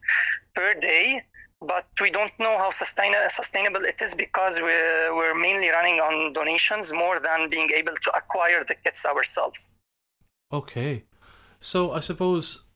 per 0.55 0.75
day, 0.75 1.23
but 1.61 1.87
we 2.01 2.11
don't 2.11 2.33
know 2.41 2.57
how 2.57 2.71
sustain- 2.71 3.29
sustainable 3.29 3.85
it 3.85 4.01
is 4.01 4.15
because 4.15 4.59
we're, 4.63 5.15
we're 5.15 5.39
mainly 5.39 5.69
running 5.69 6.01
on 6.01 6.33
donations 6.33 6.95
more 6.95 7.19
than 7.21 7.51
being 7.51 7.69
able 7.77 7.95
to 7.95 8.11
acquire 8.17 8.65
the 8.67 8.75
kits 8.83 9.05
ourselves. 9.05 9.77
Okay. 10.51 11.05
So 11.61 11.93
I 11.93 12.01
suppose 12.01 12.68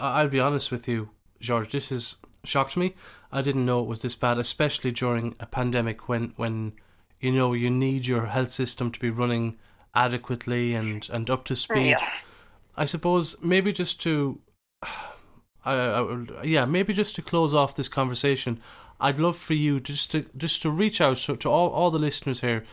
I'll 0.00 0.28
be 0.28 0.40
honest 0.40 0.70
with 0.70 0.88
you, 0.88 1.10
George, 1.40 1.72
this 1.72 1.88
has 1.90 2.16
shocked 2.44 2.76
me. 2.76 2.94
I 3.30 3.42
didn't 3.42 3.66
know 3.66 3.80
it 3.80 3.86
was 3.86 4.02
this 4.02 4.14
bad, 4.14 4.38
especially 4.38 4.90
during 4.90 5.34
a 5.40 5.46
pandemic 5.46 6.08
when 6.08 6.32
when 6.36 6.72
you 7.20 7.32
know 7.32 7.52
you 7.52 7.70
need 7.70 8.06
your 8.06 8.26
health 8.26 8.50
system 8.50 8.90
to 8.92 9.00
be 9.00 9.10
running 9.10 9.58
adequately 9.94 10.74
and 10.74 11.08
and 11.10 11.30
up 11.30 11.44
to 11.46 11.56
speed. 11.56 11.86
Yes. 11.86 12.30
I 12.76 12.84
suppose 12.84 13.40
maybe 13.42 13.72
just 13.72 14.00
to 14.02 14.40
I, 15.64 15.74
I, 15.74 16.42
yeah, 16.42 16.64
maybe 16.64 16.92
just 16.92 17.14
to 17.16 17.22
close 17.22 17.54
off 17.54 17.76
this 17.76 17.88
conversation, 17.88 18.60
I'd 19.00 19.20
love 19.20 19.36
for 19.36 19.54
you 19.54 19.80
just 19.80 20.10
to 20.10 20.26
just 20.36 20.62
to 20.62 20.70
reach 20.70 21.00
out 21.00 21.18
to, 21.18 21.36
to 21.36 21.50
all, 21.50 21.70
all 21.70 21.90
the 21.90 21.98
listeners 21.98 22.40
here. 22.40 22.64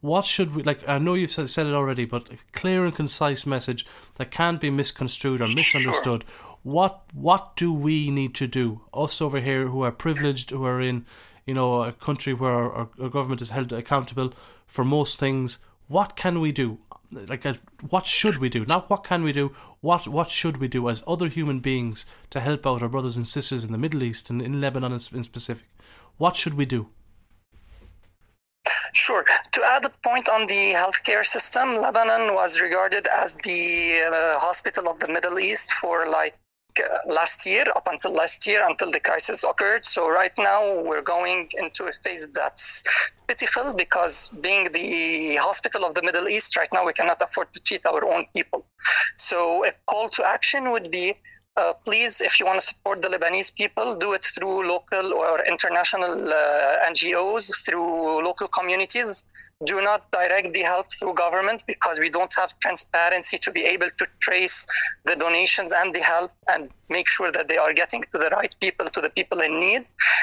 What 0.00 0.24
should 0.24 0.54
we 0.54 0.62
like? 0.62 0.86
I 0.88 0.98
know 0.98 1.14
you've 1.14 1.30
said 1.30 1.66
it 1.66 1.74
already, 1.74 2.06
but 2.06 2.32
a 2.32 2.38
clear 2.52 2.86
and 2.86 2.94
concise 2.94 3.44
message 3.44 3.84
that 4.16 4.30
can't 4.30 4.60
be 4.60 4.70
misconstrued 4.70 5.40
or 5.40 5.44
misunderstood. 5.44 6.24
Sure. 6.24 6.56
What 6.62 7.02
what 7.12 7.56
do 7.56 7.72
we 7.72 8.10
need 8.10 8.34
to 8.36 8.46
do? 8.46 8.80
Us 8.94 9.20
over 9.20 9.40
here 9.40 9.68
who 9.68 9.82
are 9.82 9.92
privileged, 9.92 10.50
who 10.50 10.64
are 10.64 10.80
in 10.80 11.04
you 11.44 11.52
know 11.52 11.82
a 11.82 11.92
country 11.92 12.32
where 12.32 12.52
our, 12.52 12.88
our 13.00 13.08
government 13.10 13.42
is 13.42 13.50
held 13.50 13.72
accountable 13.72 14.32
for 14.66 14.84
most 14.84 15.18
things. 15.18 15.58
What 15.88 16.16
can 16.16 16.40
we 16.40 16.52
do? 16.52 16.78
Like, 17.12 17.44
a, 17.44 17.58
what 17.88 18.06
should 18.06 18.38
we 18.38 18.48
do? 18.48 18.64
Not 18.64 18.88
what 18.88 19.02
can 19.02 19.22
we 19.22 19.32
do. 19.32 19.52
What 19.82 20.08
what 20.08 20.30
should 20.30 20.58
we 20.58 20.68
do 20.68 20.88
as 20.88 21.04
other 21.06 21.28
human 21.28 21.58
beings 21.58 22.06
to 22.30 22.40
help 22.40 22.66
out 22.66 22.82
our 22.82 22.88
brothers 22.88 23.16
and 23.16 23.26
sisters 23.26 23.64
in 23.64 23.72
the 23.72 23.78
Middle 23.78 24.02
East 24.02 24.30
and 24.30 24.40
in 24.40 24.62
Lebanon 24.62 24.92
in 24.92 25.24
specific? 25.24 25.66
What 26.16 26.36
should 26.36 26.54
we 26.54 26.64
do? 26.64 26.88
Sure. 28.92 29.24
To 29.52 29.62
add 29.64 29.84
a 29.84 29.90
point 30.02 30.28
on 30.28 30.46
the 30.46 30.72
healthcare 30.74 31.24
system, 31.24 31.80
Lebanon 31.80 32.34
was 32.34 32.60
regarded 32.60 33.06
as 33.06 33.36
the 33.36 34.10
uh, 34.12 34.38
hospital 34.38 34.88
of 34.88 34.98
the 35.00 35.08
Middle 35.08 35.38
East 35.38 35.72
for 35.72 36.08
like 36.08 36.36
uh, 36.78 37.12
last 37.12 37.46
year, 37.46 37.64
up 37.74 37.86
until 37.90 38.12
last 38.12 38.46
year, 38.46 38.66
until 38.66 38.90
the 38.90 39.00
crisis 39.00 39.44
occurred. 39.44 39.84
So 39.84 40.08
right 40.08 40.32
now 40.38 40.82
we're 40.82 41.02
going 41.02 41.48
into 41.58 41.84
a 41.84 41.92
phase 41.92 42.32
that's 42.32 43.12
pitiful 43.26 43.74
because 43.74 44.28
being 44.28 44.70
the 44.72 45.36
hospital 45.40 45.84
of 45.84 45.94
the 45.94 46.02
Middle 46.02 46.28
East, 46.28 46.56
right 46.56 46.68
now 46.72 46.84
we 46.86 46.92
cannot 46.92 47.20
afford 47.22 47.52
to 47.52 47.60
treat 47.62 47.84
our 47.86 48.04
own 48.12 48.24
people. 48.34 48.66
So 49.16 49.64
a 49.64 49.70
call 49.86 50.08
to 50.10 50.24
action 50.26 50.70
would 50.72 50.90
be 50.90 51.14
uh, 51.60 51.74
please, 51.84 52.20
if 52.20 52.40
you 52.40 52.46
want 52.46 52.60
to 52.60 52.66
support 52.66 53.02
the 53.02 53.08
Lebanese 53.08 53.54
people, 53.54 53.96
do 53.96 54.14
it 54.14 54.24
through 54.24 54.66
local 54.66 55.12
or 55.12 55.44
international 55.44 56.32
uh, 56.32 56.88
NGOs, 56.90 57.64
through 57.66 58.24
local 58.24 58.48
communities. 58.48 59.26
Do 59.62 59.82
not 59.82 60.10
direct 60.10 60.54
the 60.54 60.60
help 60.60 60.86
through 60.90 61.14
government 61.14 61.64
because 61.66 62.00
we 62.00 62.08
don't 62.08 62.34
have 62.36 62.58
transparency 62.60 63.36
to 63.38 63.50
be 63.52 63.62
able 63.66 63.88
to 63.88 64.06
trace 64.18 64.66
the 65.04 65.16
donations 65.16 65.74
and 65.74 65.94
the 65.94 66.00
help 66.00 66.32
and 66.48 66.70
make 66.88 67.08
sure 67.08 67.30
that 67.30 67.46
they 67.48 67.58
are 67.58 67.74
getting 67.74 68.02
to 68.12 68.18
the 68.18 68.30
right 68.30 68.54
people, 68.58 68.86
to 68.86 69.02
the 69.02 69.10
people 69.10 69.40
in 69.40 69.60
need. 69.60 69.82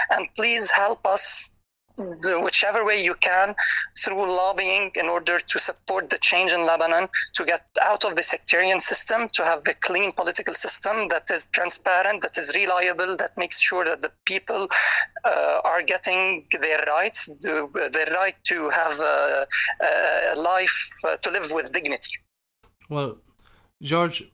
And 0.09 0.27
please 0.35 0.71
help 0.71 1.05
us 1.05 1.55
whichever 1.97 2.85
way 2.85 3.03
you 3.03 3.15
can 3.15 3.55
through 3.97 4.27
lobbying 4.27 4.91
in 4.95 5.07
order 5.07 5.39
to 5.39 5.59
support 5.59 6.09
the 6.09 6.17
change 6.19 6.51
in 6.51 6.65
Lebanon, 6.65 7.07
to 7.33 7.45
get 7.45 7.65
out 7.81 8.05
of 8.05 8.15
the 8.15 8.23
sectarian 8.23 8.79
system, 8.79 9.27
to 9.33 9.43
have 9.43 9.61
a 9.67 9.73
clean 9.73 10.11
political 10.11 10.53
system 10.53 11.07
that 11.09 11.29
is 11.31 11.47
transparent, 11.47 12.21
that 12.21 12.37
is 12.37 12.53
reliable, 12.55 13.17
that 13.17 13.31
makes 13.37 13.59
sure 13.59 13.85
that 13.85 14.01
the 14.01 14.11
people 14.25 14.67
uh, 15.25 15.59
are 15.63 15.83
getting 15.83 16.45
their 16.61 16.83
rights, 16.87 17.27
the, 17.41 17.89
their 17.91 18.15
right 18.15 18.35
to 18.43 18.69
have 18.69 18.99
a, 18.99 19.47
a 20.33 20.39
life, 20.39 20.91
uh, 21.07 21.15
to 21.17 21.31
live 21.31 21.47
with 21.51 21.71
dignity. 21.73 22.11
Well, 22.89 23.17
George, 23.81 24.31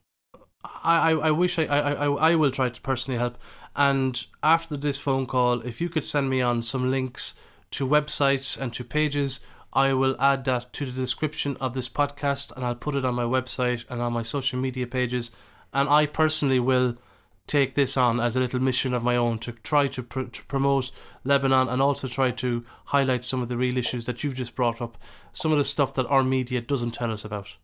I, 0.64 1.11
I, 1.11 1.27
I 1.27 1.31
wish 1.31 1.57
I, 1.60 1.65
I, 1.65 1.94
I, 1.94 2.06
I 2.31 2.35
will 2.35 2.52
try 2.52 2.69
to 2.69 2.81
personally 2.81 3.19
help. 3.19 3.38
And 3.76 4.23
after 4.44 4.77
this 4.77 4.99
phone 4.99 5.26
call, 5.26 5.61
if 5.61 5.81
you 5.81 5.90
could 5.90 6.06
send 6.06 6.30
me 6.30 6.41
on 6.41 6.61
some 6.61 6.91
links 6.91 7.34
to 7.73 7.87
websites 7.87 8.59
and 8.59 8.73
to 8.73 8.83
pages. 8.83 9.39
I 9.73 9.93
will 9.93 10.15
add 10.19 10.45
that 10.45 10.71
to 10.73 10.85
the 10.85 10.91
description 10.91 11.57
of 11.59 11.73
this 11.73 11.89
podcast 11.89 12.55
and 12.55 12.65
I'll 12.65 12.75
put 12.75 12.95
it 12.95 13.05
on 13.05 13.15
my 13.15 13.23
website 13.23 13.85
and 13.89 14.01
on 14.01 14.13
my 14.13 14.21
social 14.21 14.59
media 14.59 14.87
pages. 14.87 15.31
And 15.73 15.89
I 15.89 16.05
personally 16.05 16.59
will 16.59 16.95
take 17.47 17.75
this 17.75 17.97
on 17.97 18.19
as 18.19 18.35
a 18.35 18.39
little 18.39 18.61
mission 18.61 18.93
of 18.93 19.03
my 19.03 19.15
own 19.15 19.37
to 19.39 19.51
try 19.51 19.87
to, 19.87 20.03
pr- 20.03 20.23
to 20.23 20.43
promote 20.45 20.91
Lebanon 21.23 21.67
and 21.67 21.81
also 21.81 22.07
try 22.07 22.31
to 22.31 22.63
highlight 22.85 23.25
some 23.25 23.41
of 23.41 23.49
the 23.49 23.57
real 23.57 23.77
issues 23.77 24.05
that 24.05 24.23
you've 24.23 24.35
just 24.35 24.55
brought 24.55 24.81
up, 24.81 24.97
some 25.33 25.51
of 25.51 25.57
the 25.57 25.63
stuff 25.63 25.93
that 25.95 26.05
our 26.07 26.23
media 26.23 26.61
doesn't 26.61 26.91
tell 26.91 27.11
us 27.11 27.25
about. 27.25 27.57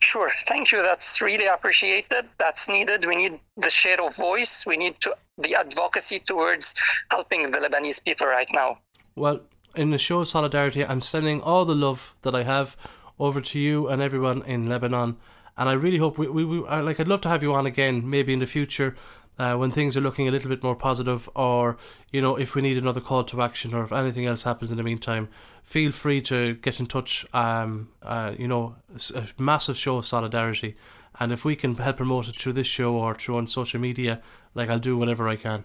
Sure, 0.00 0.30
thank 0.42 0.70
you. 0.70 0.82
That's 0.82 1.20
really 1.20 1.46
appreciated. 1.46 2.24
That's 2.38 2.68
needed. 2.68 3.04
We 3.04 3.16
need 3.16 3.40
the 3.56 3.70
share 3.70 4.00
of 4.00 4.16
voice. 4.16 4.64
We 4.66 4.76
need 4.76 5.00
to 5.00 5.14
the 5.38 5.56
advocacy 5.56 6.18
towards 6.18 6.74
helping 7.10 7.50
the 7.50 7.58
Lebanese 7.58 8.04
people 8.04 8.26
right 8.26 8.48
now. 8.52 8.78
Well, 9.14 9.40
in 9.74 9.90
the 9.90 9.98
show 9.98 10.20
of 10.20 10.28
solidarity, 10.28 10.84
I'm 10.84 11.00
sending 11.00 11.40
all 11.42 11.64
the 11.64 11.74
love 11.74 12.14
that 12.22 12.34
I 12.34 12.42
have 12.42 12.76
over 13.18 13.40
to 13.40 13.58
you 13.58 13.88
and 13.88 14.00
everyone 14.02 14.42
in 14.42 14.68
Lebanon. 14.68 15.16
And 15.56 15.68
I 15.68 15.72
really 15.72 15.98
hope 15.98 16.18
we, 16.18 16.28
we, 16.28 16.44
we 16.44 16.60
like. 16.60 17.00
I'd 17.00 17.08
love 17.08 17.20
to 17.22 17.28
have 17.28 17.42
you 17.42 17.52
on 17.52 17.66
again, 17.66 18.08
maybe 18.08 18.32
in 18.32 18.38
the 18.38 18.46
future, 18.46 18.94
uh, 19.38 19.54
when 19.56 19.70
things 19.70 19.96
are 19.96 20.00
looking 20.00 20.28
a 20.28 20.30
little 20.30 20.48
bit 20.48 20.62
more 20.62 20.74
positive, 20.76 21.28
or 21.34 21.76
you 22.12 22.20
know, 22.20 22.36
if 22.36 22.54
we 22.54 22.62
need 22.62 22.76
another 22.76 23.00
call 23.00 23.24
to 23.24 23.42
action, 23.42 23.74
or 23.74 23.84
if 23.84 23.92
anything 23.92 24.26
else 24.26 24.42
happens 24.42 24.70
in 24.70 24.76
the 24.76 24.82
meantime, 24.82 25.28
feel 25.62 25.92
free 25.92 26.20
to 26.22 26.54
get 26.54 26.80
in 26.80 26.86
touch. 26.86 27.26
Um, 27.32 27.90
uh, 28.02 28.34
you 28.38 28.48
know, 28.48 28.76
a 29.14 29.24
massive 29.38 29.76
show 29.76 29.96
of 29.96 30.06
solidarity, 30.06 30.76
And 31.20 31.32
if 31.32 31.44
we 31.44 31.56
can 31.56 31.74
help 31.74 31.96
promote 31.96 32.28
it 32.28 32.36
through 32.36 32.52
this 32.54 32.66
show 32.66 32.94
or 32.94 33.14
through 33.14 33.38
on 33.38 33.46
social 33.46 33.80
media, 33.80 34.20
like 34.54 34.70
I'll 34.70 34.78
do 34.78 34.96
whatever 34.96 35.28
I 35.28 35.36
can. 35.36 35.64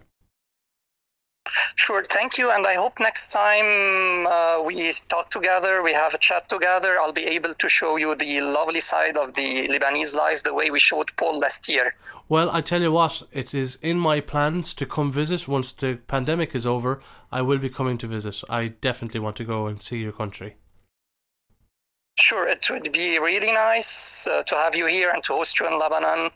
Sure, 1.76 2.03
thank 2.03 2.38
you. 2.38 2.52
And 2.52 2.65
I 2.65 2.76
hope 2.76 2.99
next 2.99 3.32
time 3.32 4.28
uh, 4.28 4.61
we 4.64 4.91
talk 5.10 5.30
together, 5.30 5.84
we 5.84 5.94
have 5.94 6.14
a 6.14 6.18
chat 6.18 6.48
together, 6.48 6.99
I'll 6.99 7.11
be 7.11 7.26
able 7.26 7.53
to 7.53 7.70
show 7.70 7.98
you 7.98 8.15
the 8.15 8.41
lovely 8.41 8.80
side 8.80 9.18
of 9.18 9.34
the 9.34 9.68
Lebanese 9.68 10.15
life 10.15 10.44
the 10.44 10.53
way 10.53 10.70
we 10.70 10.80
showed 10.80 11.15
Paul 11.18 11.40
last 11.40 11.68
year. 11.68 11.95
Well, 12.30 12.49
I 12.52 12.61
tell 12.61 12.82
you 12.82 12.91
what, 12.91 13.24
it 13.32 13.53
is 13.53 13.78
in 13.82 13.99
my 13.99 14.22
plans 14.22 14.74
to 14.76 14.86
come 14.86 15.11
visit 15.11 15.48
once 15.48 15.74
the 15.74 15.99
pandemic 16.07 16.56
is 16.56 16.65
over. 16.65 17.02
I 17.32 17.41
will 17.41 17.60
be 17.60 17.70
coming 17.70 17.98
to 17.99 18.07
visit. 18.07 18.41
I 18.49 18.70
definitely 18.70 19.20
want 19.20 19.36
to 19.38 19.44
go 19.44 19.68
and 19.68 19.82
see 19.82 19.98
your 19.98 20.14
country. 20.14 20.56
Sure, 22.19 22.48
it 22.48 22.69
would 22.69 22.91
be 22.91 23.18
really 23.18 23.52
nice 23.52 24.27
uh, 24.27 24.44
to 24.44 24.56
have 24.56 24.76
you 24.76 24.85
here 24.85 25.10
and 25.10 25.23
to 25.23 25.34
host 25.34 25.60
you 25.60 25.68
in 25.68 25.80
Lebanon 25.80 26.30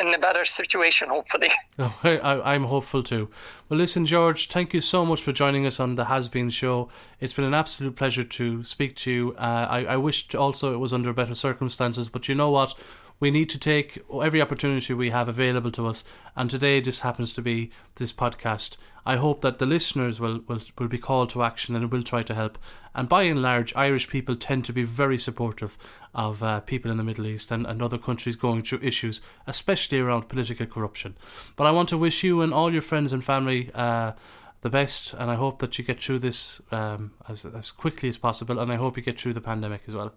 in 0.00 0.14
a 0.14 0.18
better 0.18 0.44
situation, 0.44 1.08
hopefully. 1.08 1.48
Oh, 1.78 1.98
I, 2.04 2.54
am 2.54 2.64
hopeful 2.64 3.02
too. 3.02 3.30
Well, 3.68 3.78
listen, 3.78 4.04
George, 4.04 4.48
thank 4.48 4.74
you 4.74 4.80
so 4.80 5.06
much 5.06 5.22
for 5.22 5.32
joining 5.32 5.64
us 5.64 5.80
on 5.80 5.94
the 5.94 6.04
Has 6.04 6.28
Been 6.28 6.50
show. 6.50 6.90
It's 7.18 7.32
been 7.32 7.44
an 7.44 7.54
absolute 7.54 7.96
pleasure 7.96 8.24
to 8.24 8.62
speak 8.62 8.94
to 8.96 9.10
you. 9.10 9.34
Uh, 9.38 9.66
I, 9.70 9.84
I 9.84 9.96
wished 9.96 10.34
also 10.34 10.74
it 10.74 10.78
was 10.78 10.92
under 10.92 11.12
better 11.12 11.34
circumstances, 11.34 12.08
but 12.08 12.28
you 12.28 12.34
know 12.34 12.50
what? 12.50 12.74
we 13.22 13.30
need 13.30 13.48
to 13.48 13.56
take 13.56 14.02
every 14.20 14.42
opportunity 14.42 14.92
we 14.92 15.10
have 15.10 15.28
available 15.28 15.70
to 15.70 15.86
us, 15.86 16.02
and 16.34 16.50
today 16.50 16.80
just 16.80 17.02
happens 17.02 17.32
to 17.32 17.40
be 17.40 17.70
this 17.94 18.12
podcast. 18.12 18.76
I 19.04 19.16
hope 19.16 19.40
that 19.40 19.58
the 19.58 19.66
listeners 19.66 20.20
will, 20.20 20.40
will, 20.46 20.60
will 20.78 20.88
be 20.88 20.98
called 20.98 21.30
to 21.30 21.42
action 21.42 21.74
and 21.74 21.90
will 21.90 22.02
try 22.02 22.22
to 22.22 22.34
help. 22.34 22.58
And 22.94 23.08
by 23.08 23.22
and 23.22 23.42
large, 23.42 23.74
Irish 23.74 24.08
people 24.08 24.36
tend 24.36 24.64
to 24.66 24.72
be 24.72 24.84
very 24.84 25.18
supportive 25.18 25.76
of 26.14 26.42
uh, 26.42 26.60
people 26.60 26.90
in 26.90 26.98
the 26.98 27.04
Middle 27.04 27.26
East 27.26 27.50
and, 27.50 27.66
and 27.66 27.82
other 27.82 27.98
countries 27.98 28.36
going 28.36 28.62
through 28.62 28.80
issues, 28.82 29.20
especially 29.46 29.98
around 29.98 30.28
political 30.28 30.66
corruption. 30.66 31.16
But 31.56 31.66
I 31.66 31.72
want 31.72 31.88
to 31.88 31.98
wish 31.98 32.22
you 32.22 32.42
and 32.42 32.54
all 32.54 32.72
your 32.72 32.82
friends 32.82 33.12
and 33.12 33.24
family 33.24 33.70
uh, 33.74 34.12
the 34.60 34.70
best, 34.70 35.14
and 35.14 35.30
I 35.30 35.34
hope 35.34 35.58
that 35.58 35.76
you 35.78 35.84
get 35.84 36.00
through 36.00 36.20
this 36.20 36.60
um, 36.70 37.12
as, 37.28 37.44
as 37.44 37.72
quickly 37.72 38.08
as 38.08 38.18
possible, 38.18 38.60
and 38.60 38.72
I 38.72 38.76
hope 38.76 38.96
you 38.96 39.02
get 39.02 39.20
through 39.20 39.32
the 39.32 39.40
pandemic 39.40 39.82
as 39.88 39.96
well. 39.96 40.12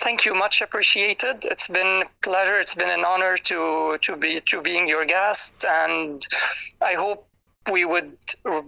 Thank 0.00 0.24
you, 0.24 0.34
much 0.34 0.62
appreciated. 0.62 1.44
It's 1.44 1.68
been 1.68 2.02
a 2.06 2.10
pleasure. 2.22 2.58
It's 2.58 2.74
been 2.74 2.90
an 2.90 3.04
honor 3.04 3.36
to 3.36 3.98
to 4.00 4.16
be 4.16 4.40
to 4.46 4.62
being 4.62 4.88
your 4.88 5.04
guest, 5.04 5.64
and 5.68 6.20
I 6.80 6.94
hope 6.94 7.26
we 7.72 7.84
would 7.84 8.16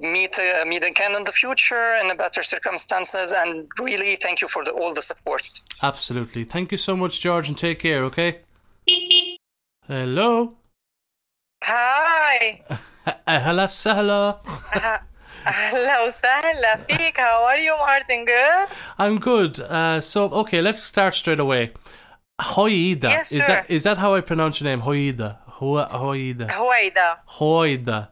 meet 0.00 0.38
uh, 0.38 0.64
meet 0.66 0.84
again 0.84 1.12
in 1.16 1.24
the 1.24 1.32
future 1.32 1.94
in 2.02 2.16
better 2.16 2.42
circumstances. 2.42 3.32
And 3.32 3.68
really, 3.78 4.16
thank 4.16 4.40
you 4.40 4.48
for 4.48 4.64
the, 4.64 4.72
all 4.72 4.94
the 4.94 5.02
support. 5.02 5.42
Absolutely, 5.82 6.44
thank 6.44 6.72
you 6.72 6.78
so 6.78 6.96
much, 6.96 7.20
George, 7.20 7.48
and 7.48 7.56
take 7.56 7.80
care. 7.80 8.04
Okay. 8.04 8.40
Hello. 9.86 10.54
Hi. 11.62 12.62
Hello, 13.26 13.66
hello. 13.66 15.00
Hello, 15.44 16.08
Sahla 16.08 16.78
Fik. 16.80 17.16
How 17.16 17.44
are 17.44 17.56
you, 17.56 17.74
Martin? 17.78 18.24
Good? 18.26 18.68
I'm 18.98 19.18
good. 19.18 19.58
Uh, 19.60 20.00
so, 20.00 20.26
okay, 20.26 20.60
let's 20.60 20.82
start 20.82 21.14
straight 21.14 21.40
away. 21.40 21.72
Hoida. 22.40 23.02
Yeah, 23.02 23.22
sure. 23.22 23.38
Is 23.38 23.46
that 23.46 23.70
is 23.70 23.82
that 23.84 23.98
how 23.98 24.14
I 24.14 24.20
pronounce 24.20 24.60
your 24.60 24.68
name? 24.70 24.80
Hoida. 24.80 25.38
Hoida. 25.58 26.48
Hoida. 26.50 27.16
Hoida. 27.28 28.08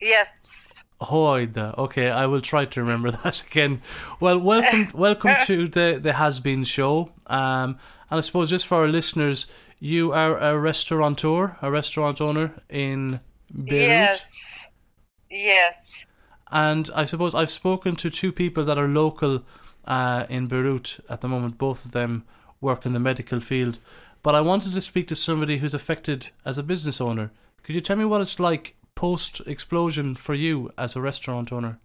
Yes. 0.00 0.72
Hoida. 1.00 1.76
Okay, 1.78 2.08
I 2.10 2.26
will 2.26 2.40
try 2.40 2.64
to 2.64 2.80
remember 2.80 3.10
that 3.22 3.42
again. 3.42 3.82
Well, 4.20 4.38
welcome 4.38 4.88
welcome 4.94 5.34
to 5.44 5.68
the 5.68 5.98
the 6.02 6.14
Has 6.14 6.40
Been 6.40 6.64
show. 6.64 7.12
Um, 7.26 7.78
and 8.10 8.18
I 8.18 8.20
suppose 8.20 8.50
just 8.50 8.66
for 8.66 8.78
our 8.78 8.88
listeners, 8.88 9.46
you 9.78 10.12
are 10.12 10.38
a 10.38 10.58
restaurateur, 10.58 11.56
a 11.62 11.70
restaurant 11.70 12.20
owner 12.20 12.52
in 12.68 13.20
Beirut. 13.52 13.88
Yes. 13.88 14.68
Yes. 15.30 16.05
And 16.50 16.90
I 16.94 17.04
suppose 17.04 17.34
I've 17.34 17.50
spoken 17.50 17.96
to 17.96 18.10
two 18.10 18.32
people 18.32 18.64
that 18.64 18.78
are 18.78 18.88
local 18.88 19.42
uh, 19.84 20.26
in 20.28 20.46
Beirut 20.46 21.00
at 21.08 21.20
the 21.20 21.28
moment. 21.28 21.58
Both 21.58 21.84
of 21.84 21.92
them 21.92 22.24
work 22.60 22.86
in 22.86 22.92
the 22.92 23.00
medical 23.00 23.40
field. 23.40 23.78
But 24.22 24.34
I 24.34 24.40
wanted 24.40 24.72
to 24.72 24.80
speak 24.80 25.08
to 25.08 25.16
somebody 25.16 25.58
who's 25.58 25.74
affected 25.74 26.30
as 26.44 26.58
a 26.58 26.62
business 26.62 27.00
owner. 27.00 27.30
Could 27.62 27.74
you 27.74 27.80
tell 27.80 27.96
me 27.96 28.04
what 28.04 28.20
it's 28.20 28.40
like 28.40 28.76
post 28.94 29.40
explosion 29.46 30.14
for 30.14 30.34
you 30.34 30.72
as 30.78 30.96
a 30.96 31.00
restaurant 31.00 31.52
owner? 31.52 31.78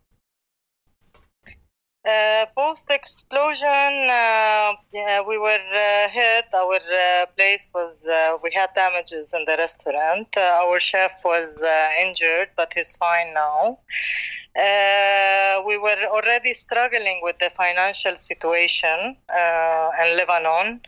Uh, 2.03 2.47
post 2.57 2.89
explosion, 2.89 3.67
uh, 4.09 4.73
yeah, 4.91 5.21
we 5.21 5.37
were 5.37 5.53
uh, 5.53 6.09
hit. 6.09 6.45
Our 6.51 6.77
uh, 6.77 7.25
place 7.37 7.69
was, 7.75 8.07
uh, 8.07 8.37
we 8.41 8.51
had 8.55 8.71
damages 8.73 9.35
in 9.37 9.45
the 9.45 9.55
restaurant. 9.55 10.35
Uh, 10.35 10.63
our 10.63 10.79
chef 10.79 11.21
was 11.23 11.63
injured, 12.01 12.49
but 12.57 12.73
he's 12.73 12.95
fine 12.97 13.33
now. 13.35 13.77
we 15.67 15.77
were 15.77 16.03
already 16.07 16.53
struggling 16.53 17.19
with 17.21 17.37
the 17.37 17.51
financial 17.51 18.15
situation 18.15 19.15
in 19.29 20.17
Lebanon. 20.17 20.81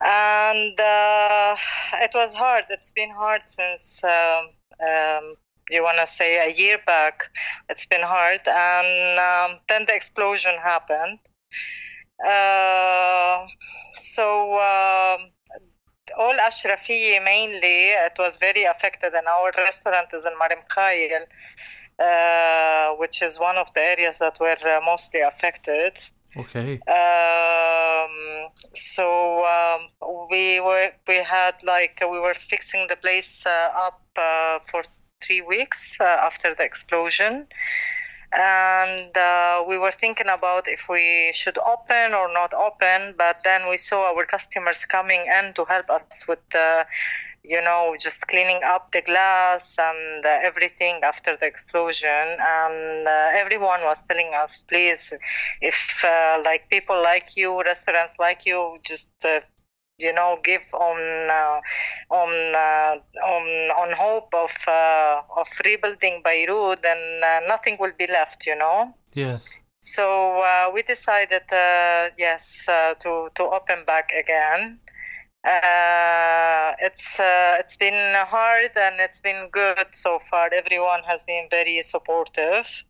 And 0.00 0.74
it 2.02 2.12
was 2.14 2.34
hard. 2.34 2.64
It's 2.70 2.90
been 2.90 3.10
hard 3.10 3.42
since 3.46 4.02
um, 4.02 4.48
um, 4.84 5.36
you 5.70 5.82
want 5.82 5.98
to 5.98 6.06
say 6.06 6.38
a 6.38 6.52
year 6.52 6.78
back. 6.86 7.30
It's 7.68 7.86
been 7.86 8.02
hard, 8.02 8.40
and 8.46 9.18
um, 9.18 9.60
then 9.68 9.84
the 9.86 9.94
explosion 9.94 10.54
happened. 10.62 11.18
Uh, 12.24 13.46
so 13.94 14.52
um, 14.54 15.30
all 16.18 16.34
Ashrafiya 16.34 17.24
mainly, 17.24 17.90
it 17.90 18.16
was 18.18 18.38
very 18.38 18.64
affected, 18.64 19.12
and 19.14 19.26
our 19.26 19.52
restaurant 19.56 20.12
is 20.12 20.26
in 20.26 20.38
Mar 20.38 20.50
Mikhael, 20.50 21.26
uh, 21.98 22.96
which 22.96 23.22
is 23.22 23.38
one 23.38 23.56
of 23.56 23.72
the 23.74 23.80
areas 23.80 24.18
that 24.18 24.38
were 24.40 24.56
uh, 24.64 24.80
mostly 24.84 25.20
affected. 25.20 25.98
Okay. 26.36 26.80
Um, 26.86 28.50
so 28.74 29.44
um, 29.46 29.88
we 30.30 30.60
were 30.60 30.90
we 31.08 31.16
had 31.16 31.54
like 31.64 31.98
we 32.02 32.20
were 32.20 32.34
fixing 32.34 32.86
the 32.88 32.96
place 32.96 33.46
uh, 33.46 33.70
up 33.74 34.02
uh, 34.18 34.58
for 34.70 34.82
three 35.20 35.40
weeks 35.40 36.00
uh, 36.00 36.04
after 36.04 36.54
the 36.54 36.64
explosion. 36.64 37.46
And 38.32 39.16
uh, 39.16 39.64
we 39.68 39.78
were 39.78 39.92
thinking 39.92 40.26
about 40.28 40.68
if 40.68 40.88
we 40.88 41.30
should 41.32 41.58
open 41.58 42.12
or 42.12 42.32
not 42.32 42.52
open, 42.54 43.14
but 43.16 43.42
then 43.44 43.68
we 43.70 43.76
saw 43.76 44.12
our 44.12 44.26
customers 44.26 44.84
coming 44.84 45.24
in 45.38 45.54
to 45.54 45.64
help 45.64 45.88
us 45.90 46.26
with 46.28 46.40
the 46.50 46.86
you 47.48 47.62
know, 47.62 47.94
just 47.98 48.26
cleaning 48.26 48.60
up 48.64 48.90
the 48.92 49.02
glass 49.02 49.78
and 49.78 50.24
uh, 50.24 50.38
everything 50.42 51.00
after 51.04 51.36
the 51.36 51.46
explosion. 51.46 52.10
And 52.10 53.06
uh, 53.06 53.30
everyone 53.34 53.80
was 53.82 54.02
telling 54.02 54.32
us, 54.36 54.58
please, 54.58 55.12
if 55.60 56.04
uh, 56.04 56.42
like 56.44 56.68
people 56.68 57.00
like 57.00 57.36
you, 57.36 57.62
restaurants 57.62 58.18
like 58.18 58.46
you, 58.46 58.78
just 58.82 59.12
you 59.98 60.12
know 60.12 60.38
give 60.42 60.62
on 60.74 61.30
uh, 61.30 61.60
on 62.10 62.54
uh, 62.54 62.96
on 63.24 63.44
on 63.70 63.92
hope 63.92 64.34
of 64.34 64.52
uh, 64.68 65.22
of 65.36 65.46
rebuilding 65.64 66.22
Beirut, 66.22 66.82
then 66.82 67.20
uh, 67.24 67.40
nothing 67.48 67.76
will 67.80 67.92
be 67.98 68.06
left. 68.06 68.46
You 68.46 68.56
know. 68.56 68.92
Yes. 69.14 69.62
So 69.80 70.40
uh, 70.40 70.70
we 70.74 70.82
decided, 70.82 71.52
uh, 71.52 72.10
yes, 72.18 72.66
to 72.66 73.28
to 73.34 73.42
open 73.44 73.84
back 73.86 74.10
again. 74.12 74.80
it's 76.80 77.20
it's 77.20 77.76
been 77.76 78.14
hard 78.26 78.70
and 78.76 78.96
it's 79.00 79.20
been 79.20 79.48
good 79.52 79.86
so 79.92 80.18
far. 80.18 80.50
Everyone 80.52 81.02
has 81.06 81.24
been 81.24 81.46
very 81.50 81.80
supportive. 81.82 82.84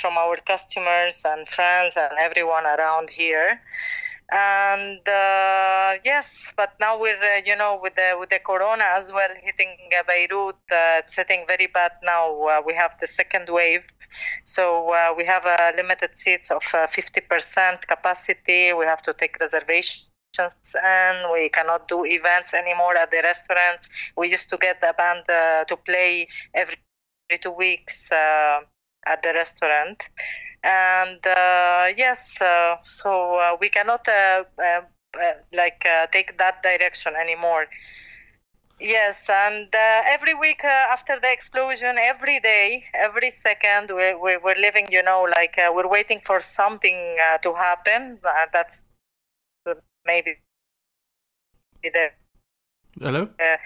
from 0.00 0.18
our 0.18 0.36
customers 0.44 1.24
and 1.24 1.48
friends 1.48 1.96
and 1.96 2.12
everyone 2.18 2.66
around 2.66 3.08
here 3.08 3.58
and 4.30 5.08
uh, 5.08 5.94
yes 6.04 6.52
but 6.54 6.74
now 6.78 7.00
we're 7.00 7.16
uh, 7.16 7.40
you 7.46 7.56
know 7.56 7.80
with 7.82 7.94
the 7.94 8.14
with 8.20 8.28
the 8.28 8.38
corona 8.38 8.84
as 8.94 9.10
well 9.10 9.30
hitting 9.42 9.74
uh, 9.98 10.02
beirut 10.06 10.54
uh, 10.70 11.00
it's 11.00 11.16
hitting 11.16 11.44
very 11.48 11.66
bad 11.66 11.92
now. 12.02 12.42
Uh, 12.42 12.60
we 12.64 12.74
have 12.74 12.94
the 13.00 13.06
second 13.06 13.48
wave. 13.48 13.88
So 14.44 14.90
uh, 14.90 15.14
we 15.16 15.24
have 15.24 15.46
a 15.46 15.72
limited 15.76 16.14
seats 16.14 16.50
of 16.50 16.62
50% 16.62 17.86
capacity. 17.86 18.72
We 18.72 18.84
have 18.84 19.02
to 19.02 19.12
take 19.14 19.38
reservations 19.40 20.10
and 20.82 21.32
we 21.32 21.48
cannot 21.48 21.88
do 21.88 22.04
events 22.04 22.54
anymore 22.54 22.96
at 22.96 23.10
the 23.10 23.20
restaurants. 23.22 23.90
We 24.16 24.30
used 24.30 24.50
to 24.50 24.58
get 24.58 24.82
a 24.82 24.92
band 24.92 25.24
to 25.26 25.76
play 25.76 26.28
every 26.54 26.76
two 27.40 27.52
weeks 27.52 28.12
at 28.12 29.22
the 29.22 29.32
restaurant 29.32 30.10
and 30.62 31.26
uh, 31.26 31.86
yes, 31.96 32.40
uh, 32.40 32.76
so 32.82 33.36
uh, 33.36 33.56
we 33.60 33.68
cannot 33.68 34.06
like 35.52 35.86
take 36.12 36.36
that 36.38 36.62
direction 36.62 37.14
anymore. 37.14 37.66
Yes, 38.80 39.28
and 39.28 39.74
uh, 39.74 40.02
every 40.06 40.34
week 40.34 40.62
uh, 40.64 40.68
after 40.68 41.18
the 41.20 41.32
explosion, 41.32 41.96
every 41.98 42.38
day, 42.38 42.84
every 42.94 43.32
second, 43.32 43.90
we, 43.90 44.14
we, 44.14 44.36
we're 44.36 44.54
living, 44.54 44.86
you 44.90 45.02
know, 45.02 45.26
like 45.36 45.58
uh, 45.58 45.72
we're 45.74 45.88
waiting 45.88 46.20
for 46.22 46.38
something 46.38 47.16
to 47.42 47.54
happen. 47.54 48.18
that's 48.52 48.84
maybe 50.06 50.36
there. 51.82 52.12
Hello. 53.00 53.22
Uh, 53.22 53.56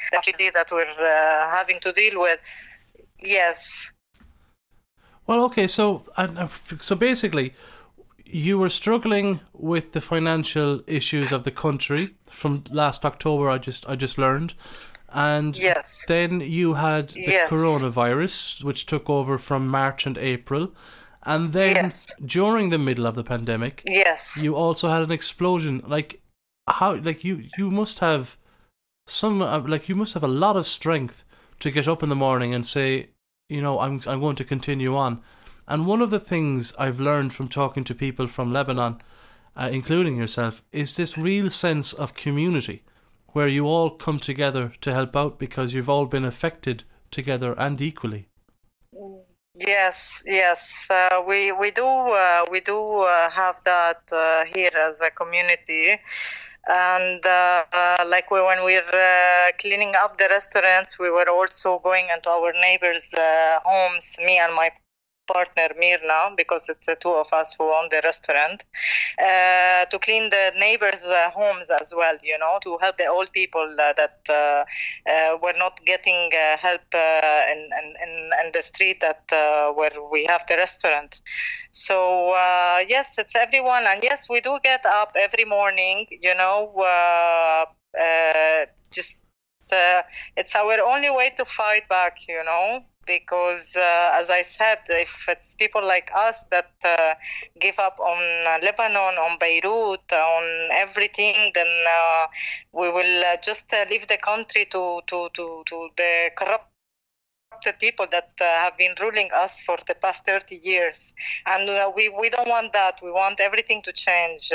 that 0.54 0.68
we're 0.70 0.84
uh, 0.84 1.50
having 1.56 1.80
to 1.80 1.92
deal 1.92 2.20
with. 2.20 2.44
Yes. 3.20 3.90
Well, 5.32 5.44
okay, 5.46 5.66
so 5.66 6.04
uh, 6.18 6.48
so 6.78 6.94
basically, 6.94 7.54
you 8.26 8.58
were 8.58 8.68
struggling 8.68 9.40
with 9.54 9.92
the 9.92 10.02
financial 10.02 10.82
issues 10.86 11.32
of 11.32 11.44
the 11.44 11.50
country 11.50 12.10
from 12.28 12.64
last 12.70 13.06
October. 13.06 13.48
I 13.48 13.56
just 13.56 13.88
I 13.88 13.96
just 13.96 14.18
learned, 14.18 14.52
and 15.08 15.56
yes. 15.56 16.04
then 16.06 16.40
you 16.40 16.74
had 16.74 17.08
the 17.08 17.22
Yes. 17.22 17.50
coronavirus, 17.50 18.62
which 18.62 18.84
took 18.84 19.08
over 19.08 19.38
from 19.38 19.68
March 19.68 20.04
and 20.06 20.18
April, 20.18 20.74
and 21.22 21.54
then 21.54 21.76
Yes. 21.76 22.10
during 22.22 22.68
the 22.68 22.78
middle 22.78 23.06
of 23.06 23.14
the 23.14 23.24
pandemic, 23.24 23.82
Yes. 23.86 24.38
you 24.42 24.54
also 24.54 24.90
had 24.90 25.02
an 25.02 25.12
explosion. 25.12 25.82
Like 25.86 26.20
how? 26.68 26.96
Like 26.96 27.24
you 27.24 27.44
you 27.56 27.70
must 27.70 28.00
have 28.00 28.36
some 29.06 29.40
uh, 29.40 29.60
like 29.66 29.88
you 29.88 29.94
must 29.96 30.12
have 30.12 30.26
a 30.26 30.34
lot 30.46 30.56
of 30.56 30.66
strength 30.66 31.24
to 31.60 31.70
get 31.70 31.88
up 31.88 32.02
in 32.02 32.10
the 32.10 32.22
morning 32.26 32.54
and 32.54 32.66
say, 32.66 33.08
you 33.48 33.60
know, 33.60 33.80
I'm 33.80 34.00
I'm 34.06 34.20
going 34.20 34.36
to 34.36 34.44
continue 34.44 34.96
on. 34.96 35.22
And 35.68 35.86
one 35.86 36.02
of 36.02 36.10
the 36.10 36.20
things 36.20 36.74
I've 36.78 37.00
learned 37.00 37.32
from 37.32 37.48
talking 37.48 37.84
to 37.84 37.94
people 37.94 38.26
from 38.26 38.52
Lebanon, 38.52 38.98
uh, 39.56 39.68
including 39.70 40.16
yourself, 40.16 40.62
is 40.72 40.96
this 40.96 41.16
real 41.16 41.50
sense 41.50 41.92
of 41.92 42.14
community, 42.14 42.82
where 43.28 43.48
you 43.48 43.66
all 43.66 43.90
come 43.90 44.18
together 44.18 44.72
to 44.80 44.92
help 44.92 45.16
out 45.16 45.38
because 45.38 45.72
you've 45.72 45.90
all 45.90 46.06
been 46.06 46.24
affected 46.24 46.84
together 47.10 47.54
and 47.58 47.80
equally. 47.80 48.28
Yes, 49.54 50.24
yes, 50.26 50.88
uh, 50.90 51.22
we 51.26 51.52
we 51.52 51.70
do 51.70 51.86
uh, 51.86 52.44
we 52.50 52.60
do 52.60 53.00
uh, 53.02 53.30
have 53.30 53.56
that 53.64 54.00
uh, 54.10 54.44
here 54.54 54.70
as 54.76 55.02
a 55.02 55.10
community, 55.10 56.00
and 56.68 57.24
uh, 57.26 57.64
uh, 57.72 58.04
like 58.06 58.30
we, 58.30 58.40
when 58.40 58.64
we're 58.64 58.80
uh, 58.80 59.52
cleaning 59.58 59.94
up 59.96 60.18
the 60.18 60.28
restaurants, 60.30 60.98
we 60.98 61.10
were 61.10 61.28
also 61.28 61.78
going 61.80 62.08
into 62.14 62.30
our 62.30 62.52
neighbors' 62.60 63.14
uh, 63.14 63.58
homes. 63.64 64.18
Me 64.24 64.38
and 64.38 64.54
my 64.54 64.70
partner 65.32 65.68
Mirna, 65.80 66.36
because 66.36 66.68
it's 66.68 66.86
the 66.86 66.96
two 66.96 67.12
of 67.12 67.32
us 67.32 67.54
who 67.56 67.64
own 67.64 67.88
the 67.90 68.00
restaurant, 68.04 68.64
uh, 69.18 69.84
to 69.86 69.98
clean 69.98 70.30
the 70.30 70.52
neighbors' 70.58 71.06
uh, 71.06 71.30
homes 71.34 71.70
as 71.80 71.92
well. 71.96 72.16
You 72.22 72.38
know, 72.38 72.58
to 72.62 72.78
help 72.80 72.96
the 72.98 73.06
old 73.06 73.32
people 73.32 73.66
uh, 73.80 73.92
that 73.94 74.18
uh, 74.28 75.38
were 75.42 75.54
not 75.56 75.80
getting 75.84 76.30
help 76.60 76.94
in, 76.94 77.68
in, 77.82 78.30
in, 78.44 78.52
the 78.52 78.62
street 78.62 79.00
that 79.00 79.24
where 79.76 79.92
we 80.10 80.24
have 80.26 80.44
the 80.46 80.56
restaurant. 80.56 81.20
So 81.70 82.34
yes, 82.88 83.18
it's 83.18 83.36
everyone, 83.36 83.84
and 83.86 84.02
yes, 84.02 84.28
we 84.28 84.40
do 84.40 84.58
get 84.62 84.84
up 84.86 85.12
every 85.16 85.44
morning. 85.44 86.06
You 86.10 86.34
know, 86.34 86.72
just 88.90 89.24
uh, 89.72 90.02
it's 90.36 90.54
our 90.54 90.80
only 90.80 91.10
way 91.10 91.30
to 91.36 91.44
fight 91.44 91.88
back. 91.88 92.16
You 92.28 92.44
know. 92.44 92.84
Because, 93.06 93.76
uh, 93.76 94.10
as 94.14 94.30
I 94.30 94.42
said, 94.42 94.78
if 94.88 95.26
it's 95.28 95.54
people 95.56 95.84
like 95.86 96.10
us 96.14 96.44
that 96.50 96.70
uh, 96.84 97.14
give 97.58 97.78
up 97.78 97.98
on 98.00 98.18
uh, 98.46 98.58
Lebanon, 98.64 99.18
on 99.18 99.38
Beirut, 99.38 100.12
on 100.12 100.68
everything, 100.72 101.50
then 101.54 101.84
uh, 101.88 102.26
we 102.72 102.90
will 102.90 103.24
uh, 103.24 103.36
just 103.42 103.72
leave 103.90 104.06
the 104.06 104.18
country 104.18 104.66
to, 104.66 105.00
to, 105.06 105.28
to, 105.34 105.62
to 105.66 105.88
the 105.96 106.30
corrupt 106.36 106.68
people 107.80 108.06
that 108.10 108.30
have 108.38 108.76
been 108.76 108.94
ruling 109.00 109.30
us 109.34 109.60
for 109.60 109.76
the 109.86 109.94
past 109.94 110.24
30 110.24 110.56
years. 110.56 111.14
And 111.46 111.94
we, 111.94 112.08
we 112.08 112.30
don't 112.30 112.48
want 112.48 112.72
that. 112.72 113.00
We 113.02 113.10
want 113.10 113.40
everything 113.40 113.82
to 113.82 113.92
change. 113.92 114.52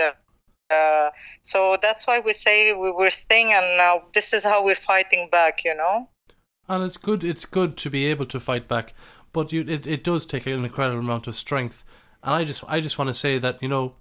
So 1.41 1.78
that's 1.82 2.06
why 2.07 2.19
we 2.19 2.34
say 2.34 2.74
we, 2.74 2.91
we're 2.91 3.10
staying, 3.10 3.53
and 3.53 3.80
uh, 3.80 3.99
this 4.14 4.34
is 4.34 4.44
how 4.44 4.64
we're 4.64 4.76
fighting 4.76 5.30
back, 5.32 5.64
you 5.64 5.76
know? 5.76 6.10
And 6.69 6.84
it's 6.84 6.98
good. 6.98 7.23
It's 7.23 7.45
good 7.45 7.77
to 7.77 7.89
be 7.89 8.06
able 8.07 8.26
to 8.27 8.39
fight 8.39 8.68
back, 8.68 8.94
but 9.31 9.53
you, 9.53 9.61
it 9.61 9.88
it 9.88 10.03
does 10.03 10.26
take 10.26 10.45
an 10.45 10.65
incredible 10.65 10.99
amount 10.99 11.27
of 11.27 11.35
strength. 11.35 11.84
And 12.23 12.35
I 12.35 12.44
just 12.44 12.64
I 12.68 12.80
just 12.80 12.98
want 12.98 13.10
to 13.10 13.14
say 13.14 13.39
that 13.39 13.61
you 13.61 13.69
know, 13.69 13.95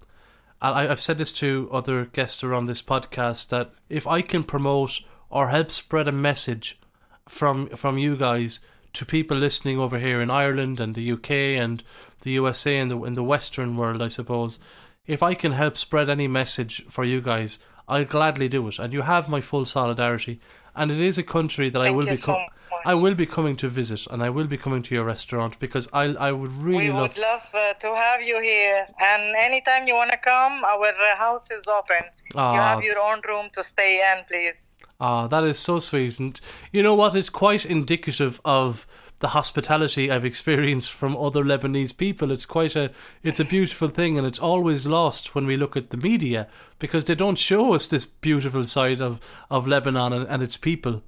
I 0.61 0.87
I've 0.87 1.01
said 1.01 1.17
this 1.17 1.31
to 1.33 1.69
other 1.71 2.05
guests 2.05 2.43
around 2.43 2.65
this 2.65 2.81
podcast 2.81 3.49
that 3.49 3.71
if 3.89 4.05
I 4.05 4.21
can 4.21 4.43
promote 4.43 5.01
or 5.29 5.49
help 5.49 5.71
spread 5.71 6.07
a 6.07 6.11
message 6.11 6.79
from 7.27 7.67
from 7.69 7.97
you 7.97 8.17
guys 8.17 8.59
to 8.93 9.05
people 9.05 9.37
listening 9.37 9.79
over 9.79 9.99
here 9.99 10.19
in 10.21 10.31
Ireland 10.31 10.79
and 10.79 10.95
the 10.95 11.11
UK 11.11 11.31
and 11.31 11.83
the 12.21 12.31
USA 12.31 12.77
and 12.79 12.89
the 12.91 13.01
in 13.03 13.13
the 13.13 13.23
Western 13.23 13.77
world, 13.77 14.01
I 14.01 14.07
suppose, 14.07 14.59
if 15.05 15.23
I 15.23 15.35
can 15.35 15.53
help 15.53 15.77
spread 15.77 16.09
any 16.09 16.27
message 16.27 16.83
for 16.87 17.05
you 17.05 17.21
guys, 17.21 17.59
I'll 17.87 18.05
gladly 18.05 18.49
do 18.49 18.67
it. 18.67 18.79
And 18.79 18.91
you 18.91 19.03
have 19.03 19.29
my 19.29 19.39
full 19.39 19.65
solidarity. 19.65 20.41
And 20.75 20.91
it 20.91 21.01
is 21.01 21.17
a 21.17 21.23
country 21.23 21.69
that 21.69 21.81
I 21.81 21.89
will 21.89 22.05
be 22.05 22.15
so 22.15 22.33
co-. 22.33 22.45
I 22.87 22.95
will 22.95 23.15
be 23.15 23.25
coming 23.25 23.57
to 23.57 23.67
visit, 23.67 24.07
and 24.09 24.23
I 24.23 24.29
will 24.29 24.47
be 24.47 24.57
coming 24.57 24.81
to 24.83 24.95
your 24.95 25.03
restaurant 25.03 25.59
because 25.59 25.89
I 25.91 26.03
I 26.27 26.31
would 26.31 26.53
really 26.53 26.85
we 26.85 26.93
love. 26.93 27.01
would 27.01 27.17
love 27.21 27.45
uh, 27.53 27.73
to 27.83 27.89
have 27.93 28.21
you 28.21 28.41
here. 28.41 28.87
And 29.11 29.35
anytime 29.35 29.87
you 29.87 29.95
want 29.95 30.11
to 30.11 30.17
come, 30.17 30.63
our 30.63 30.91
uh, 31.07 31.17
house 31.17 31.51
is 31.51 31.67
open. 31.67 32.03
Ah. 32.35 32.53
You 32.53 32.59
have 32.61 32.83
your 32.83 32.99
own 33.09 33.19
room 33.27 33.49
to 33.57 33.61
stay 33.63 33.93
in, 34.11 34.23
please. 34.29 34.77
Ah, 35.01 35.27
that 35.27 35.43
is 35.43 35.59
so 35.59 35.79
sweet, 35.79 36.17
and 36.17 36.39
you 36.71 36.81
know 36.81 36.95
what? 36.95 37.13
It's 37.13 37.29
quite 37.29 37.65
indicative 37.65 38.39
of 38.45 38.87
the 39.19 39.29
hospitality 39.29 40.09
I've 40.09 40.23
experienced 40.23 40.91
from 40.93 41.17
other 41.17 41.43
Lebanese 41.43 41.97
people. 41.97 42.31
It's 42.31 42.45
quite 42.45 42.77
a 42.77 42.91
it's 43.21 43.41
a 43.41 43.51
beautiful 43.57 43.89
thing, 43.89 44.17
and 44.17 44.25
it's 44.25 44.39
always 44.39 44.87
lost 44.87 45.35
when 45.35 45.45
we 45.45 45.57
look 45.57 45.75
at 45.75 45.89
the 45.89 45.97
media 45.97 46.47
because 46.79 47.03
they 47.03 47.15
don't 47.15 47.37
show 47.37 47.73
us 47.73 47.87
this 47.87 48.05
beautiful 48.05 48.63
side 48.63 49.01
of 49.01 49.19
of 49.49 49.67
Lebanon 49.67 50.13
and, 50.13 50.25
and 50.29 50.41
its 50.41 50.55
people. 50.55 51.01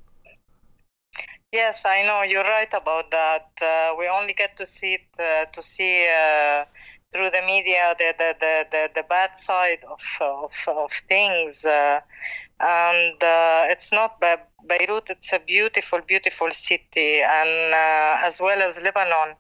Yes, 1.52 1.86
I 1.86 2.04
know 2.04 2.22
you're 2.24 2.44
right 2.44 2.72
about 2.74 3.10
that. 3.12 3.48
Uh, 3.62 3.96
we 3.98 4.08
only 4.08 4.34
get 4.34 4.56
to 4.58 4.66
see 4.68 4.94
it, 4.96 5.20
uh, 5.20 5.46
to 5.46 5.64
see 5.64 6.06
uh, 6.08 6.66
through 7.12 7.32
the 7.32 7.42
media 7.42 7.96
the 7.98 8.14
the, 8.18 8.36
the, 8.40 8.66
the, 8.72 8.90
the 8.96 9.04
bad 9.04 9.36
side 9.36 9.84
of 9.90 10.02
of, 10.22 10.54
of 10.68 10.92
things, 10.92 11.66
uh, 11.66 12.02
and 12.60 13.24
uh, 13.24 13.66
it's 13.74 13.92
not 13.92 14.22
Be- 14.22 14.46
Beirut. 14.68 15.10
It's 15.10 15.34
a 15.34 15.40
beautiful, 15.40 16.02
beautiful 16.02 16.52
city, 16.52 17.22
and 17.22 17.74
uh, 17.74 18.28
as 18.28 18.40
well 18.40 18.62
as 18.62 18.80
Lebanon. 18.84 19.36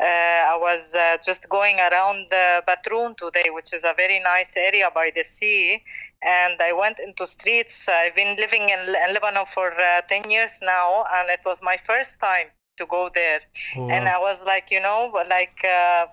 I 0.00 0.56
was 0.60 0.96
just 1.24 1.48
going 1.48 1.78
around 1.78 2.32
uh, 2.32 2.62
Batroun 2.66 3.16
today, 3.16 3.50
which 3.50 3.72
is 3.72 3.84
a 3.84 3.94
very 3.96 4.20
nice 4.20 4.56
area 4.56 4.90
by 4.94 5.10
the 5.14 5.24
sea, 5.24 5.82
and 6.22 6.60
I 6.60 6.72
went 6.72 6.98
into 6.98 7.26
streets. 7.26 7.88
I've 7.88 8.14
been 8.14 8.36
living 8.36 8.62
in, 8.62 8.80
in 8.80 9.14
Lebanon 9.14 9.46
for 9.46 9.72
uh, 9.72 10.00
10 10.08 10.30
years 10.30 10.60
now, 10.62 11.04
and 11.14 11.30
it 11.30 11.40
was 11.44 11.62
my 11.62 11.76
first 11.76 12.20
time 12.20 12.48
to 12.78 12.86
go 12.86 13.08
there. 13.12 13.40
Oh, 13.76 13.88
And 13.88 14.08
I 14.08 14.18
was 14.18 14.44
like, 14.44 14.70
you 14.70 14.80
know, 14.80 15.12
like, 15.28 15.64
uh, 15.64 16.06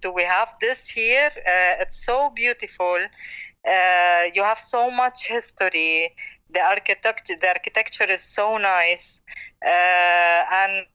do 0.00 0.12
we 0.12 0.22
have 0.24 0.54
this 0.60 0.88
here? 0.88 1.30
Uh, 1.36 1.82
it's 1.82 2.04
so 2.04 2.30
beautiful. 2.34 2.98
Uh, 3.64 4.22
you 4.34 4.42
have 4.42 4.58
so 4.58 4.90
much 4.90 5.26
history. 5.28 6.14
The 6.50 6.60
architecture, 6.60 7.36
the 7.40 7.48
architecture 7.48 8.10
is 8.10 8.20
so 8.20 8.58
nice, 8.58 9.22
uh, 9.64 9.68
and 9.68 10.86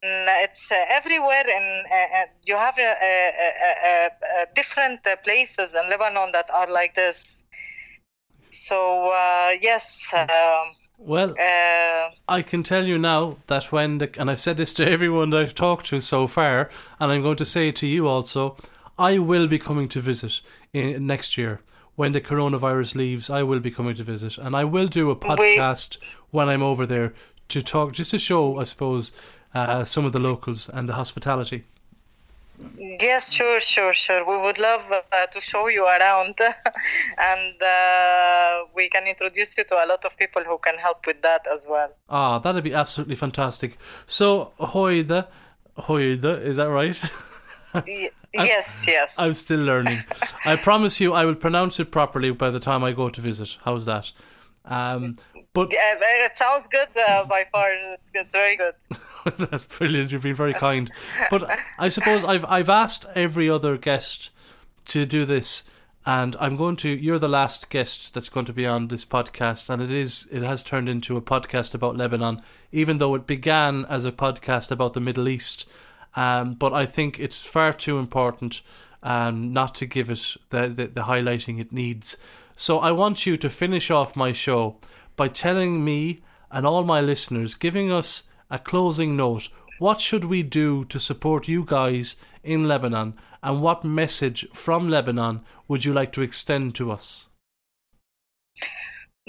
it's 0.44 0.72
uh, 0.72 0.76
everywhere. 0.90 1.46
And 1.50 2.30
you 2.46 2.56
have 2.56 2.76
different 4.54 5.00
places 5.24 5.74
in 5.74 5.90
Lebanon 5.90 6.32
that 6.34 6.52
are 6.54 6.70
like 6.72 6.94
this. 6.94 7.44
So 8.58 9.12
uh, 9.12 9.52
yes, 9.62 10.14
um, 10.14 10.76
well, 10.98 11.32
uh, 11.40 12.10
I 12.28 12.42
can 12.42 12.64
tell 12.64 12.86
you 12.86 12.98
now 12.98 13.38
that 13.48 13.72
when 13.72 14.00
the 14.00 14.10
and 14.20 14.32
I've 14.32 14.40
said 14.40 14.58
this 14.58 14.74
to 14.76 14.90
everyone 14.96 15.30
that 15.30 15.42
I've 15.42 15.56
talked 15.56 15.86
to 15.88 16.02
so 16.02 16.28
far, 16.28 16.70
and 17.00 17.12
I'm 17.12 17.22
going 17.22 17.38
to 17.38 17.46
say 17.46 17.70
it 17.70 17.76
to 17.78 17.88
you 17.88 18.08
also. 18.08 18.58
I 19.00 19.20
will 19.20 19.48
be 19.48 19.60
coming 19.60 19.88
to 19.90 20.02
visit 20.02 20.42
in, 20.74 21.06
next 21.06 21.38
year 21.38 21.62
when 21.96 22.14
the 22.14 22.22
coronavirus 22.22 22.96
leaves. 22.96 23.30
I 23.30 23.44
will 23.44 23.60
be 23.60 23.70
coming 23.70 23.96
to 23.96 24.04
visit, 24.04 24.40
and 24.40 24.56
I 24.56 24.64
will 24.64 24.88
do 24.88 25.12
a 25.12 25.16
podcast 25.16 25.98
when 26.32 26.50
I'm 26.50 26.64
over 26.64 26.88
there 26.88 27.14
to 27.50 27.62
talk, 27.62 27.94
just 27.94 28.12
to 28.12 28.20
show, 28.20 28.60
I 28.60 28.64
suppose, 28.64 29.12
uh, 29.54 29.84
some 29.84 30.06
of 30.06 30.14
the 30.14 30.20
locals 30.20 30.68
and 30.68 30.90
the 30.90 30.94
hospitality. 30.94 31.64
Yes, 32.78 33.32
sure, 33.34 33.60
sure, 33.60 33.94
sure. 33.94 34.26
We 34.26 34.38
would 34.38 34.60
love 34.60 34.92
uh, 34.92 35.26
to 35.28 35.42
show 35.42 35.68
you 35.68 35.86
around, 35.86 36.40
and 37.18 37.62
uh, 37.62 38.64
we 38.76 38.90
can 38.90 39.08
introduce 39.08 39.58
you 39.58 39.64
to 39.66 39.76
a 39.76 39.86
lot 39.88 40.06
of 40.06 40.18
people 40.18 40.44
who 40.44 40.58
can 40.58 40.78
help 40.78 41.06
with 41.06 41.22
that 41.22 41.46
as 41.52 41.68
well. 41.70 41.90
Ah, 42.10 42.40
that'd 42.40 42.64
be 42.64 42.74
absolutely 42.74 43.16
fantastic. 43.16 43.78
So, 44.08 44.54
Hoida, 44.60 45.28
Hoida, 45.78 46.42
is 46.42 46.56
that 46.58 46.70
right? 46.70 47.00
Y- 47.86 48.10
yes, 48.34 48.86
yes. 48.88 49.20
I'm 49.20 49.34
still 49.36 49.62
learning. 49.62 50.00
I 50.46 50.56
promise 50.56 51.00
you, 51.00 51.14
I 51.14 51.26
will 51.26 51.36
pronounce 51.36 51.80
it 51.80 51.92
properly 51.92 52.32
by 52.32 52.50
the 52.50 52.60
time 52.60 52.84
I 52.84 52.92
go 52.92 53.10
to 53.10 53.22
visit. 53.22 53.58
How's 53.64 53.86
that? 53.86 54.12
Um, 54.66 55.18
but 55.54 55.72
Yeah, 55.72 55.96
it 56.26 56.38
sounds 56.38 56.68
good 56.68 56.90
uh, 56.98 57.26
by 57.26 57.46
far. 57.52 57.72
It's, 57.94 58.12
it's 58.14 58.34
very 58.34 58.58
good. 58.58 58.74
that's 59.38 59.66
brilliant. 59.66 60.12
You've 60.12 60.24
been 60.24 60.36
very 60.36 60.54
kind. 60.54 60.92
But 61.30 61.50
I 61.78 61.90
suppose 61.90 62.24
I've 62.24 62.46
I've 62.46 62.70
asked 62.70 63.06
every 63.16 63.50
other 63.50 63.78
guest 63.78 64.32
to 64.90 65.06
do 65.06 65.26
this, 65.26 65.64
and 66.06 66.36
I'm 66.40 66.56
going 66.56 66.76
to. 66.78 66.90
You're 66.90 67.20
the 67.20 67.28
last 67.28 67.70
guest 67.70 68.14
that's 68.14 68.30
going 68.30 68.46
to 68.46 68.54
be 68.54 68.66
on 68.66 68.88
this 68.88 69.06
podcast, 69.06 69.70
and 69.70 69.82
it 69.82 69.92
is. 69.92 70.28
It 70.32 70.44
has 70.44 70.64
turned 70.64 70.90
into 70.90 71.18
a 71.18 71.22
podcast 71.22 71.74
about 71.74 71.98
Lebanon, 71.98 72.42
even 72.72 72.98
though 72.98 73.16
it 73.16 73.28
began 73.28 73.86
as 73.86 74.06
a 74.06 74.12
podcast 74.12 74.72
about 74.72 74.94
the 74.94 75.02
Middle 75.02 75.28
East. 75.28 75.68
Um, 76.16 76.54
but 76.54 76.74
I 76.74 76.86
think 76.86 77.20
it's 77.20 77.44
far 77.44 77.74
too 77.74 78.00
important 78.00 78.62
um, 79.04 79.54
not 79.54 79.76
to 79.76 79.86
give 79.86 80.10
it 80.10 80.36
the, 80.50 80.68
the 80.70 80.88
the 80.88 81.04
highlighting 81.04 81.60
it 81.60 81.72
needs. 81.72 82.18
So 82.56 82.80
I 82.80 82.92
want 82.92 83.26
you 83.26 83.38
to 83.38 83.50
finish 83.50 83.92
off 83.92 84.16
my 84.16 84.32
show 84.32 84.78
by 85.16 85.28
telling 85.28 85.86
me 85.86 86.20
and 86.50 86.66
all 86.66 86.84
my 86.84 87.02
listeners, 87.02 87.56
giving 87.56 87.92
us 87.92 88.24
a 88.50 88.60
closing 88.60 89.16
note. 89.16 89.50
What 89.80 90.02
should 90.02 90.26
we 90.26 90.44
do 90.44 90.86
to 90.86 91.00
support 91.00 91.48
you 91.48 91.64
guys 91.66 92.16
in 92.44 92.68
Lebanon? 92.68 93.14
and 93.44 93.62
what 93.62 93.84
message 93.84 94.48
from 94.54 94.90
Lebanon 94.90 95.42
would 95.68 95.86
you 95.86 95.94
like 95.94 96.12
to 96.14 96.22
extend 96.22 96.76
to 96.76 96.92
us? 96.92 97.30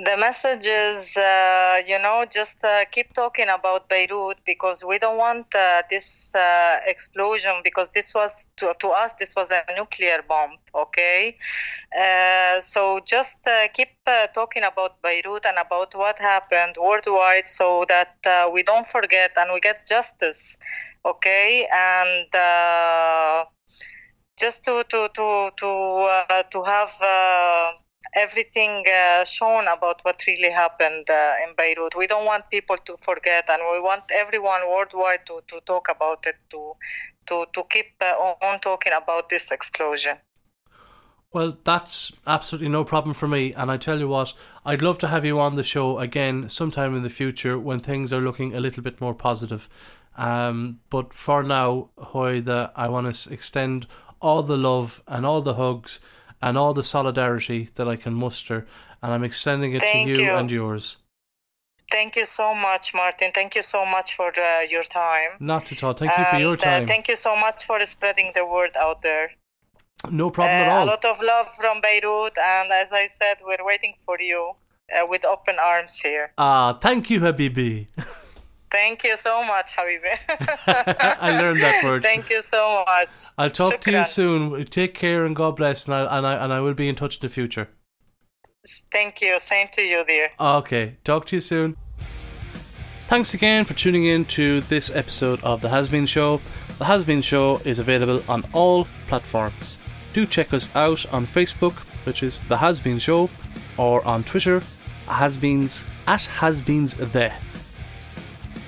The 0.01 0.17
message 0.17 0.65
is, 0.65 1.17
uh, 1.17 1.83
you 1.85 1.99
know, 1.99 2.25
just 2.31 2.63
uh, 2.63 2.85
keep 2.85 3.13
talking 3.13 3.49
about 3.49 3.89
Beirut 3.89 4.39
because 4.47 4.85
we 4.85 4.97
don't 5.01 5.17
want 5.17 5.53
uh, 5.57 5.83
this 5.91 6.33
uh, 6.37 6.79
explosion 6.87 7.55
because 7.65 7.91
this 7.91 8.15
was, 8.15 8.47
to, 8.59 8.77
to, 8.79 8.91
us, 8.91 9.15
this 9.15 9.35
was 9.35 9.51
a 9.51 9.65
nuclear 9.77 10.23
bomb, 10.23 10.53
okay? 10.73 11.37
Uh, 11.93 12.61
so 12.61 13.01
just 13.05 13.45
uh, 13.49 13.67
keep 13.75 13.89
talking 14.33 14.63
about 14.63 15.03
Beirut 15.03 15.45
and 15.45 15.59
about 15.59 15.93
what 15.97 16.21
happened 16.21 16.77
worldwide 16.81 17.49
so 17.49 17.85
that 17.89 18.15
we 18.53 18.63
don't 18.63 18.87
forget 18.87 19.33
and 19.37 19.51
we 19.53 19.59
get 19.59 19.85
justice, 19.85 20.59
okay? 21.05 21.67
And 21.73 23.35
just 24.39 24.65
to 24.65 24.85
to 24.91 25.09
to 25.13 25.51
to 25.57 26.45
to 26.53 26.63
have 26.63 26.93
everything 28.15 28.85
uh, 28.87 29.25
shown 29.25 29.67
about 29.69 30.01
what 30.03 30.23
really 30.27 30.51
happened 30.51 31.09
uh, 31.11 31.35
in 31.47 31.55
Beirut. 31.57 31.97
We 31.97 32.07
don't 32.07 32.27
want 32.27 32.51
people 32.51 32.77
to 32.77 32.97
forget, 32.97 33.49
and 33.51 33.61
we 33.73 33.81
want 33.81 34.05
everyone 34.15 34.61
worldwide 34.69 35.27
to, 35.27 35.41
to 35.49 35.61
talk 35.67 35.89
about 35.89 36.27
it, 36.27 36.37
to 36.51 36.73
to 37.27 37.47
to 37.53 37.65
keep 37.69 37.87
uh, 38.01 38.15
on 38.43 38.61
talking 38.61 38.93
about 38.93 39.29
this 39.29 39.51
explosion. 39.51 40.17
Well, 41.31 41.59
that's 41.63 42.13
absolutely 42.27 42.71
no 42.71 42.85
problem 42.85 43.13
for 43.13 43.29
me. 43.29 43.53
And 43.53 43.71
I 43.71 43.77
tell 43.77 43.99
you 43.99 44.09
what, 44.09 44.33
I'd 44.65 44.81
love 44.81 44.99
to 45.01 45.09
have 45.09 45.27
you 45.27 45.39
on 45.39 45.57
the 45.57 45.63
show 45.63 45.99
again 45.99 46.49
sometime 46.49 46.97
in 46.97 47.03
the 47.03 47.11
future 47.11 47.59
when 47.59 47.81
things 47.81 48.15
are 48.15 48.21
looking 48.21 48.55
a 48.55 48.61
little 48.61 48.83
bit 48.83 48.99
more 48.99 49.15
positive. 49.15 49.69
Um, 50.17 50.81
but 50.89 51.13
for 51.13 51.43
now, 51.43 51.91
Hoida, 51.99 52.73
I 52.75 52.89
want 52.89 53.15
to 53.15 53.33
extend 53.33 53.87
all 54.21 54.43
the 54.43 54.57
love 54.57 55.03
and 55.07 55.27
all 55.27 55.43
the 55.43 55.55
hugs 55.55 56.01
and 56.41 56.57
all 56.57 56.75
the 56.75 56.83
solidarity 56.83 57.69
that 57.75 57.89
I 57.89 57.97
can 57.97 58.15
muster, 58.15 58.67
and 59.03 59.13
I'm 59.13 59.25
extending 59.25 59.73
it 59.73 59.83
Thank 59.83 60.07
to 60.07 60.13
you, 60.13 60.23
you, 60.27 60.35
and 60.35 60.51
yours. 60.51 60.99
Thank 61.91 62.17
you 62.17 62.27
so 62.27 62.55
much, 62.55 62.93
Martin. 62.95 63.31
Thank 63.35 63.55
you 63.55 63.63
so 63.63 63.87
much 63.87 64.15
for 64.15 64.31
uh, 64.39 64.61
your 64.61 64.83
time. 64.83 65.31
Not 65.41 65.73
at 65.73 65.83
all. 65.83 65.95
Thank 65.95 66.13
you 66.19 66.25
for 66.25 66.39
your 66.39 66.57
time. 66.57 66.85
Uh, 66.85 66.87
thank 66.87 67.09
you 67.09 67.17
so 67.17 67.35
much 67.35 67.65
for 67.65 67.83
spreading 67.85 68.33
the 68.35 68.45
word 68.45 68.77
out 68.77 69.01
there. 69.01 69.31
No 70.11 70.31
problem 70.31 70.55
at 70.55 70.69
all. 70.69 70.83
Uh, 70.83 70.85
a 70.85 70.93
lot 70.93 71.05
of 71.05 71.21
love 71.23 71.49
from 71.55 71.81
Beirut, 71.81 72.37
and 72.39 72.71
as 72.73 72.93
I 72.93 73.07
said, 73.07 73.39
we're 73.43 73.65
waiting 73.65 73.95
for 74.05 74.17
you 74.21 74.53
uh, 74.95 75.07
with 75.07 75.25
open 75.25 75.57
arms 75.61 75.99
here. 75.99 76.33
Ah, 76.39 76.75
thank 76.75 77.11
you, 77.11 77.21
Habibi. 77.21 77.89
Thank 78.71 79.05
you 79.05 79.17
so 79.17 79.43
much, 79.45 79.73
Habibi. 79.73 80.19
I 81.21 81.41
learned 81.41 81.61
that 81.61 81.83
word. 81.83 82.03
Thank 82.03 82.29
you 82.31 82.43
so 82.43 82.85
much. 82.87 83.15
I'll 83.39 83.51
talk 83.51 83.75
Shukran. 83.75 83.81
to 83.81 83.91
you 83.93 84.05
soon. 84.05 84.65
Take 84.67 84.95
care 84.95 85.25
and 85.25 85.35
God 85.35 85.57
bless, 85.57 85.87
and 85.87 85.95
I 85.95 86.19
and 86.19 86.27
I 86.27 86.35
and 86.35 86.53
I 86.53 86.61
will 86.61 86.75
be 86.75 86.89
in 86.89 86.95
touch 86.95 87.17
in 87.17 87.23
the 87.23 87.29
future. 87.29 87.69
Thank 88.93 89.23
you. 89.23 89.39
Same 89.39 89.69
to 89.73 89.83
you, 89.83 90.05
dear. 90.05 90.31
Okay, 90.39 90.99
talk 91.05 91.25
to 91.27 91.37
you 91.37 91.41
soon. 91.41 91.77
Thanks 93.09 93.33
again 93.33 93.65
for 93.65 93.73
tuning 93.73 94.05
in 94.05 94.27
to 94.27 94.61
this 94.63 94.95
episode 94.95 95.43
of 95.43 95.63
The 95.63 95.71
Has 95.71 95.89
Been 95.89 96.05
Show. 96.05 96.43
The 96.79 96.85
Has 96.85 97.05
Been 97.05 97.23
Show 97.23 97.57
is 97.65 97.79
available 97.79 98.23
on 98.29 98.45
all 98.53 98.87
platforms. 99.07 99.79
Do 100.13 100.27
check 100.27 100.53
us 100.53 100.75
out 100.77 101.11
on 101.11 101.25
Facebook, 101.25 101.73
which 102.05 102.23
is 102.23 102.43
The 102.43 102.59
Has 102.59 102.81
Been 102.81 102.99
Show, 102.99 103.31
or 103.79 104.05
on 104.07 104.25
Twitter, 104.25 104.61
Has 105.07 105.39
Beens 105.39 105.87
at 106.07 106.27
Has 106.27 106.61
Beens 106.61 106.97
The. 106.97 107.33